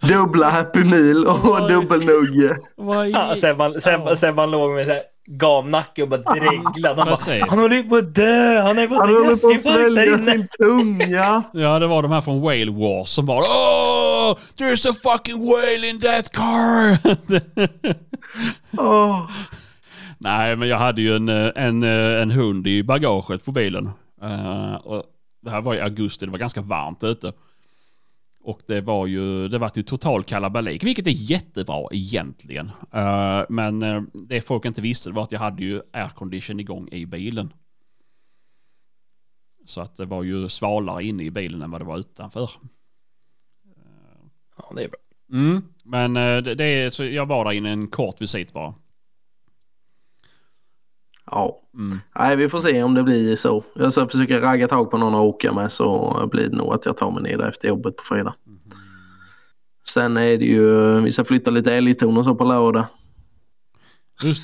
Dubbla 0.00 0.50
Happy 0.50 0.84
Meal 0.84 1.26
och 1.26 1.68
dubbelnugge. 1.68 2.56
Vad 2.76 3.08
i- 3.08 3.10
Ja, 3.10 3.36
Sebban, 3.36 3.80
Sebban, 3.80 4.16
Sebban 4.16 4.50
låg 4.50 4.70
med 4.74 4.86
så 4.86 4.92
här 4.92 5.02
gamnacke 5.30 6.02
och 6.02 6.08
bara 6.08 6.20
dreglade. 6.20 7.02
Han, 7.02 7.08
bara, 7.08 7.46
han 7.50 7.58
håller 7.58 7.82
på 7.82 7.96
att 7.96 8.14
dö! 8.14 8.60
Han 8.62 8.78
är 8.78 8.86
på 8.86 8.94
Han 8.94 9.08
håller 9.14 9.36
på 9.36 9.48
att 9.48 9.60
svälja 9.62 10.18
sin 10.18 10.48
tunga. 10.58 11.42
Ja, 11.52 11.78
det 11.78 11.86
var 11.86 12.02
de 12.02 12.10
här 12.12 12.20
från 12.20 12.40
Whale 12.40 12.70
Wars 12.70 13.08
som 13.08 13.26
bara 13.26 13.38
Oh! 13.40 14.36
There's 14.58 14.90
a 14.90 14.94
fucking 15.02 15.46
whale 15.46 15.88
in 15.90 16.00
that 16.00 16.32
car! 16.32 16.98
Åh. 18.78 19.30
Nej, 20.18 20.56
men 20.56 20.68
jag 20.68 20.78
hade 20.78 21.02
ju 21.02 21.16
en, 21.16 21.28
eh, 21.28 21.50
en, 21.54 21.82
eh, 21.82 22.22
en 22.22 22.30
hund 22.30 22.66
i 22.66 22.82
bagaget 22.82 23.44
på 23.44 23.52
bilen. 23.52 23.90
Eh, 24.22 24.74
och 24.74 25.02
det 25.48 25.54
här 25.54 25.60
var 25.60 25.74
i 25.74 25.80
augusti, 25.80 26.26
det 26.26 26.32
var 26.32 26.38
ganska 26.38 26.60
varmt 26.60 27.04
ute. 27.04 27.32
Och 28.40 28.60
det 28.66 28.80
var 28.80 29.06
ju, 29.06 29.48
det 29.48 29.58
var 29.58 29.72
ju 29.74 29.82
total 29.82 30.24
kalabalik, 30.24 30.84
vilket 30.84 31.06
är 31.06 31.10
jättebra 31.10 31.88
egentligen. 31.90 32.70
Eh, 32.92 33.42
men 33.48 33.82
eh, 33.82 34.02
det 34.12 34.40
folk 34.40 34.64
inte 34.64 34.80
visste 34.80 35.10
var 35.10 35.22
att 35.22 35.32
jag 35.32 35.40
hade 35.40 35.62
ju 35.62 35.82
aircondition 35.92 36.60
igång 36.60 36.88
i 36.88 37.06
bilen. 37.06 37.52
Så 39.64 39.80
att 39.80 39.96
det 39.96 40.06
var 40.06 40.22
ju 40.22 40.48
svalare 40.48 41.04
inne 41.04 41.22
i 41.22 41.30
bilen 41.30 41.62
än 41.62 41.70
vad 41.70 41.80
det 41.80 41.84
var 41.84 41.98
utanför. 41.98 42.50
Ja, 44.56 44.72
det 44.74 44.84
är 44.84 44.88
bra. 44.88 44.98
Mm, 45.32 45.62
men 45.84 46.16
eh, 46.16 46.42
det, 46.42 46.54
det 46.54 46.64
är, 46.64 46.90
så 46.90 47.04
jag 47.04 47.26
var 47.26 47.44
där 47.44 47.52
inne 47.52 47.70
en 47.70 47.88
kort 47.88 48.20
visit 48.20 48.52
bara. 48.52 48.74
Ja. 51.30 51.60
Mm. 51.74 51.98
Nej, 52.18 52.36
vi 52.36 52.48
får 52.48 52.60
se 52.60 52.82
om 52.82 52.94
det 52.94 53.02
blir 53.02 53.36
så. 53.36 53.64
Jag 53.74 53.92
ska 53.92 54.08
försöka 54.08 54.40
ragga 54.40 54.68
tag 54.68 54.90
på 54.90 54.98
någon 54.98 55.14
att 55.14 55.20
åka 55.20 55.52
med 55.52 55.72
så 55.72 56.28
blir 56.32 56.48
det 56.48 56.56
nog 56.56 56.74
att 56.74 56.86
jag 56.86 56.96
tar 56.96 57.10
mig 57.10 57.22
ner 57.22 57.42
efter 57.48 57.68
jobbet 57.68 57.96
på 57.96 58.04
fredag. 58.04 58.34
Sen 59.88 60.16
är 60.16 60.38
det 60.38 60.44
ju, 60.44 61.00
vi 61.00 61.12
ska 61.12 61.24
flytta 61.24 61.50
lite 61.50 61.74
älgtorn 61.74 62.16
och 62.16 62.24
så 62.24 62.34
på 62.34 62.44
lördag. 62.44 62.84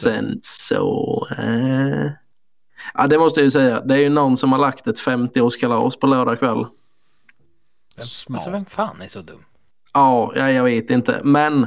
Sen 0.03 0.41
så... 0.43 1.27
Eh... 1.39 2.11
Ja, 2.95 3.07
det 3.07 3.19
måste 3.19 3.41
jag 3.41 3.45
ju 3.45 3.51
säga. 3.51 3.81
Det 3.81 3.95
är 3.95 3.99
ju 3.99 4.09
någon 4.09 4.37
som 4.37 4.53
har 4.53 4.59
lagt 4.59 4.87
ett 4.87 4.99
50-årskalas 4.99 6.01
på 6.01 6.07
lördag 6.07 6.39
kväll. 6.39 6.67
Smart. 8.03 8.39
Alltså 8.39 8.51
vem 8.51 8.65
fan 8.65 9.03
är 9.03 9.09
så 9.09 9.21
dum? 9.21 9.45
Ja, 9.93 10.33
ja, 10.37 10.51
jag 10.51 10.65
vet 10.65 10.91
inte. 10.91 11.21
Men 11.25 11.67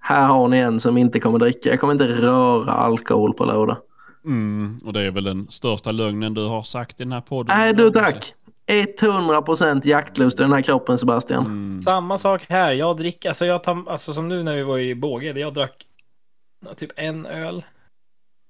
här 0.00 0.26
har 0.26 0.48
ni 0.48 0.58
en 0.58 0.80
som 0.80 0.98
inte 0.98 1.20
kommer 1.20 1.38
dricka. 1.38 1.68
Jag 1.68 1.80
kommer 1.80 1.92
inte 1.92 2.08
röra 2.08 2.72
alkohol 2.72 3.34
på 3.34 3.44
lördag. 3.44 3.76
Mm, 4.24 4.80
och 4.84 4.92
det 4.92 5.00
är 5.00 5.10
väl 5.10 5.24
den 5.24 5.46
största 5.50 5.92
lögnen 5.92 6.34
du 6.34 6.46
har 6.46 6.62
sagt 6.62 7.00
i 7.00 7.04
den 7.04 7.12
här 7.12 7.20
podden. 7.20 7.58
Nej 7.58 7.74
du 7.74 7.90
tack. 7.90 8.34
100% 8.66 9.80
jaktlust 9.84 10.40
i 10.40 10.42
den 10.42 10.52
här 10.52 10.62
kroppen 10.62 10.98
Sebastian. 10.98 11.46
Mm. 11.46 11.82
Samma 11.82 12.18
sak 12.18 12.42
här. 12.48 12.72
Jag 12.72 12.96
dricker, 12.96 13.28
alltså 13.28 13.46
jag 13.46 13.64
tar, 13.64 13.84
alltså 13.90 14.14
som 14.14 14.28
nu 14.28 14.42
när 14.42 14.56
vi 14.56 14.62
var 14.62 14.78
i 14.78 14.94
Båge, 14.94 15.40
jag 15.40 15.54
drack 15.54 15.86
typ 16.76 16.90
en 16.96 17.26
öl. 17.26 17.64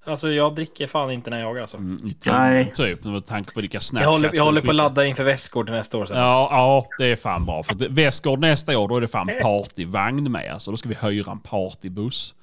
Alltså 0.04 0.32
jag 0.32 0.54
dricker 0.54 0.86
fan 0.86 1.10
inte 1.10 1.30
när 1.30 1.38
jag 1.40 1.48
jagar 1.48 1.62
alltså. 1.62 1.76
Mm, 1.76 2.10
Nej. 2.26 2.72
Typ, 2.74 3.04
med 3.04 3.26
tanke 3.26 3.52
på 3.54 3.60
vilka 3.60 3.76
Jag 3.76 3.82
snapchats 3.82 4.12
håller, 4.12 4.30
jag 4.34 4.44
håller 4.44 4.60
på 4.60 4.70
att 4.70 4.76
ladda 4.76 5.06
inför 5.06 5.24
Västgård 5.24 5.70
nästa 5.70 5.98
år 5.98 6.06
sen. 6.06 6.18
Ja, 6.18 6.48
ja, 6.50 6.86
det 6.98 7.06
är 7.06 7.16
fan 7.16 7.46
bra. 7.46 7.62
För 7.62 7.88
Västgård 7.88 8.40
nästa 8.40 8.78
år, 8.78 8.88
då 8.88 8.96
är 8.96 9.00
det 9.00 9.08
fan 9.08 9.30
partyvagn 9.42 10.32
med. 10.32 10.52
Alltså, 10.52 10.70
då 10.70 10.76
ska 10.76 10.88
vi 10.88 10.96
hyra 11.02 11.32
en 11.32 11.38
partybuss. 11.38 12.34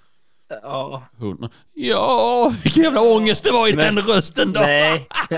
Ja. 0.49 1.03
Hund. 1.19 1.49
Ja, 1.73 2.53
vilken 2.63 2.83
jävla 2.83 3.01
ångest 3.01 3.43
det 3.43 3.51
var 3.51 3.67
i 3.67 3.71
den 3.71 3.97
rösten 3.99 4.53
då. 4.53 4.59
Nej. 4.59 5.07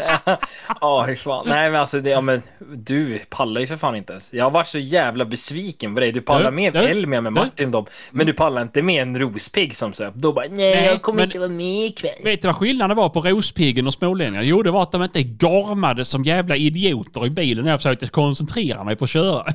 Ja, 0.82 1.03
hur 1.07 1.16
fan. 1.16 1.45
Nej, 1.49 1.72
men 1.72 1.82
alltså 1.82 1.99
det, 1.99 2.10
ja, 2.10 2.22
men 2.22 2.41
du 2.76 3.20
pallar 3.30 3.62
ju 3.62 3.68
för 3.68 3.76
fan 3.76 3.95
inte 3.95 4.14
ens. 4.14 4.34
Jag 4.34 4.43
har 4.45 4.51
varit 4.51 4.68
så 4.68 4.80
jävla 4.80 5.26
besviken 5.26 5.93
på 5.93 5.99
dig. 5.99 6.12
Du 6.12 6.22
pallar 6.22 6.51
med 6.51 6.74
du, 6.74 6.80
Elmia 6.80 7.22
med. 7.22 7.34
Martin 7.34 7.72
då. 7.72 7.86
Men 8.12 8.26
du 8.26 8.34
pallar 8.34 8.62
inte 8.62 8.82
med 8.82 9.01
en 9.01 9.20
rospigg 9.20 9.76
som 9.76 9.93
söp. 9.93 10.14
Då 10.16 10.34
bara, 10.34 10.45
nej, 10.49 10.76
Nej, 10.76 10.86
jag 10.86 11.01
kommer 11.01 11.16
men- 11.16 11.26
inte 11.26 11.39
vara 11.39 11.49
med 11.49 11.86
ikväll. 11.86 12.12
Vet 12.24 12.41
du 12.41 12.47
vad 12.47 12.55
skillnaden 12.55 12.97
var 12.97 13.10
på 13.10 13.22
Rospiggen 13.22 13.88
och 13.88 13.93
Smålänningar? 13.93 14.43
Jo, 14.43 14.62
det 14.64 14.72
var 14.72 14.84
att 14.84 14.91
de 14.91 15.03
inte 15.03 15.24
gormade 15.24 16.05
som 16.05 16.24
jävla 16.24 16.55
idioter 16.55 17.26
i 17.26 17.30
bilen 17.30 17.64
när 17.64 17.72
jag 17.72 17.80
försökte 17.80 18.07
koncentrera 18.07 18.84
mig 18.84 18.95
på 18.95 19.03
att 19.03 19.10
köra. 19.10 19.43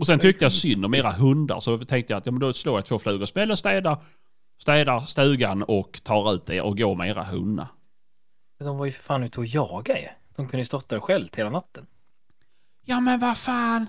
och 0.00 0.06
sen 0.06 0.18
tyckte 0.18 0.44
jag 0.44 0.52
synd 0.52 0.84
om 0.84 0.94
era 0.94 1.10
hundar, 1.12 1.60
så 1.60 1.76
då 1.76 1.84
tänkte 1.84 2.12
jag 2.12 2.18
att 2.18 2.26
ja, 2.26 2.32
men 2.32 2.40
då 2.40 2.52
slår 2.52 2.78
jag 2.78 2.84
två 2.84 2.98
flugor 2.98 3.22
i 3.22 3.26
smäll 3.26 3.50
och 3.50 3.58
städar, 3.58 3.96
städar 4.62 5.00
stugan 5.00 5.62
och 5.62 6.00
tar 6.02 6.34
ut 6.34 6.50
er 6.50 6.62
och 6.62 6.78
går 6.78 6.94
med 6.94 7.08
era 7.08 7.24
hundar. 7.24 7.66
Men 8.58 8.66
De 8.68 8.78
var 8.78 8.86
ju 8.86 8.92
för 8.92 9.02
fan 9.02 9.22
ute 9.22 9.40
och 9.40 9.46
jagade 9.46 10.00
ju. 10.00 10.08
De 10.36 10.46
kunde 10.48 10.58
ju 10.58 10.64
stått 10.64 10.88
där 10.88 11.00
själv 11.00 11.28
hela 11.36 11.50
natten. 11.50 11.86
Ja 12.86 13.00
men 13.00 13.18
vad 13.20 13.36
fan. 13.36 13.86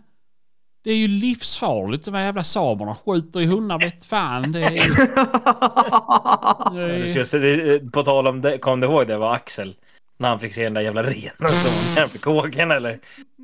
Det 0.84 0.92
är 0.92 0.98
ju 0.98 1.08
livsfarligt 1.08 2.06
de 2.06 2.14
här 2.14 2.24
jävla 2.26 2.44
samerna 2.44 2.96
skjuter 2.96 3.42
i 3.42 3.46
hundar 3.46 3.80
vet 3.80 4.06
fan. 4.06 4.52
Det 4.52 4.64
är, 4.64 4.70
det 6.74 6.88
Du 6.88 7.04
är, 7.04 7.08
skulle, 7.08 7.26
se- 7.26 7.40
det- 7.40 7.92
på 7.92 8.04
tal 8.04 8.28
om 8.28 8.42
det, 8.42 8.58
kom 8.58 8.80
du 8.80 8.88
ihåg 8.88 9.08
det 9.08 9.18
var 9.18 9.34
Axel? 9.36 9.76
När 10.22 10.30
han 10.30 10.40
fick 10.40 10.54
se 10.54 10.64
den 10.64 10.74
där 10.74 10.82
jävla 10.82 11.04
renen 11.04 11.38
som 11.38 11.96
var 11.96 12.08
på 12.08 12.18
kåken 12.18 12.72
eller? 12.72 13.00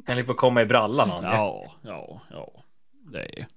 Han 0.08 0.26
på 0.26 0.32
att 0.32 0.38
komma 0.38 0.62
i 0.62 0.66
brallan 0.66 1.10
han. 1.10 1.24
ja, 1.24 1.72
ja, 1.82 2.22
ja. 2.32 2.64
Det 3.12 3.40
är... 3.40 3.48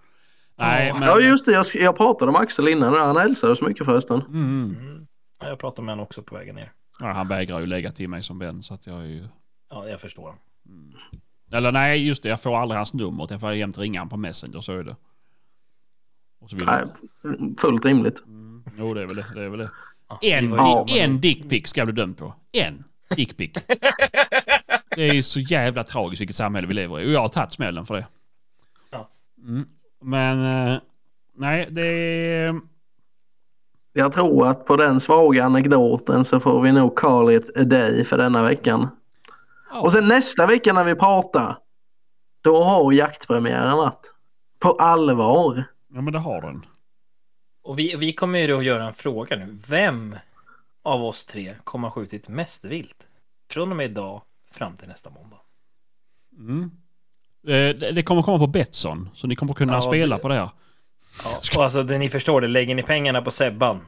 Nej, 0.57 0.93
men... 0.93 1.03
Ja 1.03 1.21
just 1.21 1.47
det, 1.47 1.53
jag, 1.53 1.67
jag 1.75 1.97
pratade 1.97 2.33
med 2.33 2.41
Axel 2.41 2.69
innan. 2.69 2.95
Han 2.95 3.17
hälsade 3.17 3.57
så 3.57 3.65
mycket 3.65 3.87
förresten. 3.87 4.21
Mm. 4.21 4.77
Mm. 4.81 5.07
Ja, 5.41 5.49
Jag 5.49 5.59
pratade 5.59 5.87
med 5.87 5.93
honom 5.93 6.03
också 6.05 6.23
på 6.23 6.35
vägen 6.35 6.55
ner. 6.55 6.73
Ja, 7.01 7.13
han 7.13 7.29
vägrar 7.29 7.61
ju 7.61 7.67
lägga 7.67 7.93
till 7.93 8.09
mig 8.09 8.23
som 8.23 8.39
vän 8.39 8.63
så 8.63 8.75
att 8.75 8.87
jag 8.87 8.97
är 9.01 9.05
ju... 9.07 9.29
Ja, 9.71 9.89
jag 9.89 10.01
förstår. 10.01 10.35
Eller 11.53 11.73
nej, 11.73 12.07
just 12.09 12.23
det. 12.23 12.29
Jag 12.29 12.41
får 12.43 12.57
aldrig 12.57 12.77
hans 12.77 12.95
nummer. 12.95 13.27
Jag 13.31 13.41
får 13.41 13.53
jämt 13.55 13.79
ringa 13.79 14.01
han 14.01 14.09
på 14.09 14.17
Messenger, 14.17 14.61
så 14.61 14.73
är 14.73 14.85
det. 14.85 14.97
Och 16.41 16.51
så 16.51 16.57
vill 16.57 16.67
Nej, 16.67 16.83
inte. 17.23 17.61
fullt 17.61 17.85
rimligt. 17.85 18.23
Mm. 18.27 18.65
Jo, 18.79 18.95
det 18.95 19.03
är 19.03 19.07
väl 19.07 19.17
det. 19.17 19.27
det, 19.35 19.43
är 19.43 19.49
väl 19.49 19.59
det. 19.59 19.71
Ja, 20.09 20.19
En, 20.23 20.45
ju- 20.45 20.85
di- 20.87 21.01
en 21.01 21.21
dickpic 21.21 21.67
ska 21.69 21.85
du 21.85 21.93
dömd 21.93 22.17
på. 22.19 22.35
En 22.53 22.85
dickpic. 23.17 23.53
det 24.97 25.09
är 25.09 25.23
så 25.23 25.41
jävla 25.41 25.85
tragiskt 25.85 26.21
vilket 26.21 26.37
samhälle 26.37 26.67
vi 26.67 26.75
lever 26.75 27.01
i. 27.01 27.07
Och 27.07 27.11
jag 27.11 27.21
har 27.21 27.29
tagit 27.29 27.53
smällen 27.53 27.87
för 27.87 27.95
det. 27.95 28.07
Ja. 28.91 29.09
Mm. 29.43 29.67
Men... 30.01 30.69
eh, 30.73 30.81
nej, 31.35 31.67
det 31.71 31.87
är... 31.87 32.61
Jag 33.93 34.13
tror 34.13 34.49
att 34.49 34.67
på 34.67 34.77
den 34.77 35.01
svaga 35.01 35.45
anekdoten 35.45 36.25
så 36.25 36.41
får 36.41 36.63
vi 36.63 36.73
nog 36.73 36.97
call 36.97 37.33
it 37.33 37.57
a 37.57 37.65
day 37.65 38.05
för 38.05 38.19
denna 38.19 38.43
veckan. 38.43 38.89
Ja. 39.71 39.81
Och 39.81 39.93
sen 39.93 40.09
nästa 40.09 40.47
vecka 40.47 40.73
när 40.73 40.85
vi 40.85 40.95
pratar, 40.95 41.59
då 42.41 42.65
har 42.65 42.93
jaktpremiären 42.93 43.77
varit. 43.77 44.13
På 44.59 44.73
allvar. 44.73 45.65
Ja, 45.95 46.01
men 46.01 46.13
det 46.13 46.19
har 46.19 46.41
den. 46.41 46.67
Och 47.63 47.79
vi, 47.79 47.97
vi 47.97 48.13
kommer 48.13 48.39
ju 48.39 48.47
då 48.47 48.59
att 48.59 48.65
göra 48.65 48.87
en 48.87 48.95
fråga 48.95 49.37
nu. 49.37 49.59
Vem 49.69 50.17
av 50.83 51.05
oss 51.05 51.27
tre 51.27 51.55
kommer 51.65 51.89
ha 51.89 51.93
skjutit 51.93 52.29
mest 52.29 52.65
vilt? 52.65 53.07
Från 53.51 53.71
och 53.71 53.77
med 53.77 53.91
idag 53.91 54.23
fram 54.53 54.77
till 54.77 54.89
nästa 54.89 55.11
måndag. 55.11 55.37
Mm. 56.39 56.71
Eh, 57.49 57.93
Det 57.95 58.03
kommer 58.03 58.23
komma 58.23 58.39
på 58.39 58.47
Betsson, 58.47 59.09
så 59.15 59.27
ni 59.27 59.37
kommer 59.37 59.55
kunna 59.55 59.73
Ja, 59.73 59.83
spela 59.83 60.17
det- 60.17 60.23
på 60.23 60.29
det 60.29 60.35
här. 60.35 60.51
Ja, 61.25 61.41
och 61.57 61.63
alltså 61.65 61.83
det, 61.83 61.99
ni 61.99 62.09
förstår 62.09 62.41
det, 62.41 62.49
lägger 62.49 62.75
ni 62.75 62.83
pengarna 62.83 63.23
på 63.23 63.31
Sebban? 63.31 63.81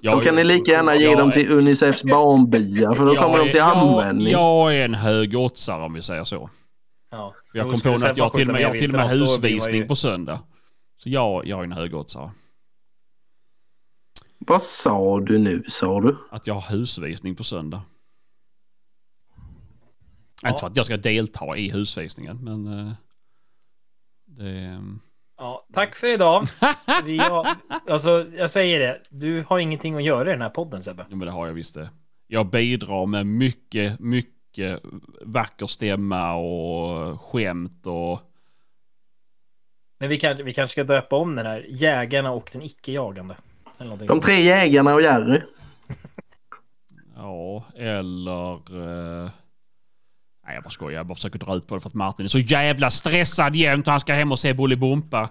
Ja, 0.00 0.14
Då 0.14 0.20
kan 0.20 0.34
ni 0.34 0.44
lika 0.44 0.72
gärna 0.72 0.96
ge 0.96 1.04
jag 1.04 1.18
dem 1.18 1.28
är- 1.28 1.32
till 1.32 1.50
Unicefs 1.52 2.02
barnbyar 2.04 2.94
för 2.94 3.06
då 3.06 3.14
jag 3.14 3.24
kommer 3.24 3.38
de 3.38 3.46
är- 3.46 3.50
till 3.50 3.58
jag- 3.58 3.76
användning. 3.76 4.28
Jag 4.32 4.76
är 4.76 4.84
en 4.84 4.94
hög 4.94 5.36
oddsare 5.36 5.82
om 5.84 5.92
vi 5.94 6.02
säger 6.02 6.24
så. 6.24 6.50
Ja. 7.10 7.34
Jag 7.52 7.70
kom 7.70 7.80
på 7.80 8.06
att 8.06 8.16
jag 8.16 8.32
till 8.32 8.48
och 8.48 8.52
med, 8.52 8.62
jag 8.62 8.78
till 8.78 8.90
och 8.90 8.96
med 9.00 9.08
husvisning 9.10 9.76
ju- 9.76 9.86
på 9.88 9.96
söndag. 9.96 10.40
Så 10.96 11.08
jag, 11.08 11.46
jag 11.46 11.58
är 11.60 11.64
en 11.64 11.72
hög 11.72 11.94
oddsare. 11.94 12.30
Vad 14.50 14.62
sa 14.62 15.20
du 15.20 15.38
nu 15.38 15.64
sa 15.68 16.00
du? 16.00 16.16
Att 16.30 16.46
jag 16.46 16.54
har 16.54 16.76
husvisning 16.76 17.36
på 17.36 17.44
söndag. 17.44 17.82
Ja. 20.42 20.48
Inte 20.48 20.60
för 20.60 20.66
att 20.66 20.76
jag 20.76 20.86
ska 20.86 20.96
delta 20.96 21.56
i 21.56 21.70
husvisningen, 21.70 22.44
men... 22.44 22.66
eh, 22.66 22.92
det... 24.26 24.82
Ja, 25.36 25.66
tack 25.72 25.96
för 25.96 26.06
idag. 26.06 26.44
Vi 27.04 27.18
har, 27.18 27.56
alltså, 27.88 28.26
jag 28.36 28.50
säger 28.50 28.78
det, 28.78 29.02
du 29.10 29.44
har 29.48 29.58
ingenting 29.58 29.96
att 29.96 30.02
göra 30.02 30.28
i 30.28 30.32
den 30.32 30.42
här 30.42 30.50
podden 30.50 30.82
Sebbe. 30.82 31.06
Jo 31.10 31.16
men 31.16 31.26
det 31.26 31.32
har 31.32 31.46
jag 31.46 31.54
visst 31.54 31.74
det. 31.74 31.90
Jag 32.26 32.50
bidrar 32.50 33.06
med 33.06 33.26
mycket, 33.26 34.00
mycket 34.00 34.80
vacker 35.22 35.66
stämma 35.66 36.34
och 36.34 37.20
skämt 37.20 37.86
och... 37.86 38.20
Men 39.98 40.08
vi, 40.08 40.18
kan, 40.18 40.44
vi 40.44 40.54
kanske 40.54 40.72
ska 40.72 40.84
döpa 40.84 41.16
om 41.16 41.36
den 41.36 41.46
här 41.46 41.66
Jägarna 41.68 42.32
och 42.32 42.50
den 42.52 42.62
icke-jagande. 42.62 43.36
Eller 43.80 43.84
någonting. 43.90 44.08
De 44.08 44.20
tre 44.20 44.40
jägarna 44.42 44.94
och 44.94 45.02
Jerry. 45.02 45.40
Ja, 47.16 47.64
eller... 47.76 48.54
eh, 48.54 49.30
Nej 50.46 50.54
jag 50.54 50.62
bara 50.64 50.70
skojar, 50.70 50.96
jag 50.98 51.06
bara 51.06 51.14
försöker 51.14 51.38
dra 51.38 51.56
ut 51.56 51.66
på 51.66 51.74
det 51.74 51.80
för 51.80 51.88
att 51.88 51.94
Martin 51.94 52.24
är 52.24 52.28
så 52.28 52.38
jävla 52.38 52.90
stressad 52.90 53.56
jämt 53.56 53.86
och 53.86 53.90
han 53.90 54.00
ska 54.00 54.12
hem 54.14 54.32
och 54.32 54.38
se 54.38 54.54
Bolibompa. 54.54 55.28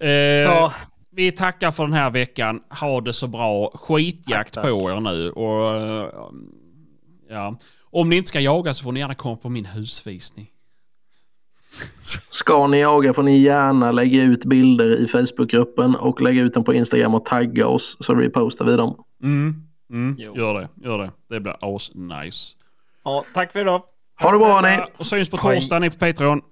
Eh, 0.00 0.08
Ja, 0.10 0.72
Vi 1.10 1.32
tackar 1.32 1.70
för 1.70 1.82
den 1.84 1.92
här 1.92 2.10
veckan. 2.10 2.62
Ha 2.80 3.00
det 3.00 3.12
så 3.12 3.26
bra. 3.26 3.70
Skitjakt 3.74 4.54
Tack, 4.54 4.62
tack. 4.64 4.70
på 4.72 4.90
er 4.90 5.00
nu. 5.00 5.30
Och, 5.30 5.76
eh, 5.76 6.08
ja. 7.28 7.58
Om 7.82 8.08
ni 8.10 8.16
inte 8.16 8.28
ska 8.28 8.40
jaga 8.40 8.74
så 8.74 8.84
får 8.84 8.92
ni 8.92 9.00
gärna 9.00 9.14
komma 9.14 9.36
på 9.36 9.48
min 9.48 9.66
husvisning. 9.66 10.50
Ska 12.30 12.66
ni 12.66 12.80
jaga 12.80 13.14
får 13.14 13.22
ni 13.22 13.38
gärna 13.38 13.92
lägga 13.92 14.22
ut 14.22 14.44
bilder 14.44 15.04
i 15.04 15.06
Facebookgruppen 15.08 15.96
och 15.96 16.20
lägga 16.20 16.42
ut 16.42 16.54
dem 16.54 16.64
på 16.64 16.74
Instagram 16.74 17.14
och 17.14 17.24
tagga 17.24 17.66
oss 17.66 17.96
så 18.00 18.14
repostar 18.14 18.64
vi 18.64 18.76
dem. 18.76 19.04
Mm. 19.22 19.54
Mm. 19.90 20.16
Jo. 20.18 20.36
Gör 20.36 20.54
det, 20.60 20.68
gör 20.76 20.98
det. 20.98 21.10
Det 21.28 21.40
blir 21.40 21.76
as 21.76 21.90
nice. 21.94 22.56
ja, 23.04 23.24
tack 23.34 23.52
för 23.52 23.60
idag. 23.60 23.82
Ha 24.20 24.32
det 24.32 24.38
bra 24.38 24.60
ni! 24.60 24.78
Och 24.98 25.06
syns 25.06 25.28
på 25.30 25.36
torsdag 25.36 25.78
ni 25.78 25.90
på 25.90 25.96
Patreon. 25.96 26.42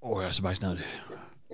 Åh, 0.00 0.22
jag 0.22 0.24
är 0.24 0.30
så 0.32 0.42
bajsnödig. 0.42 0.84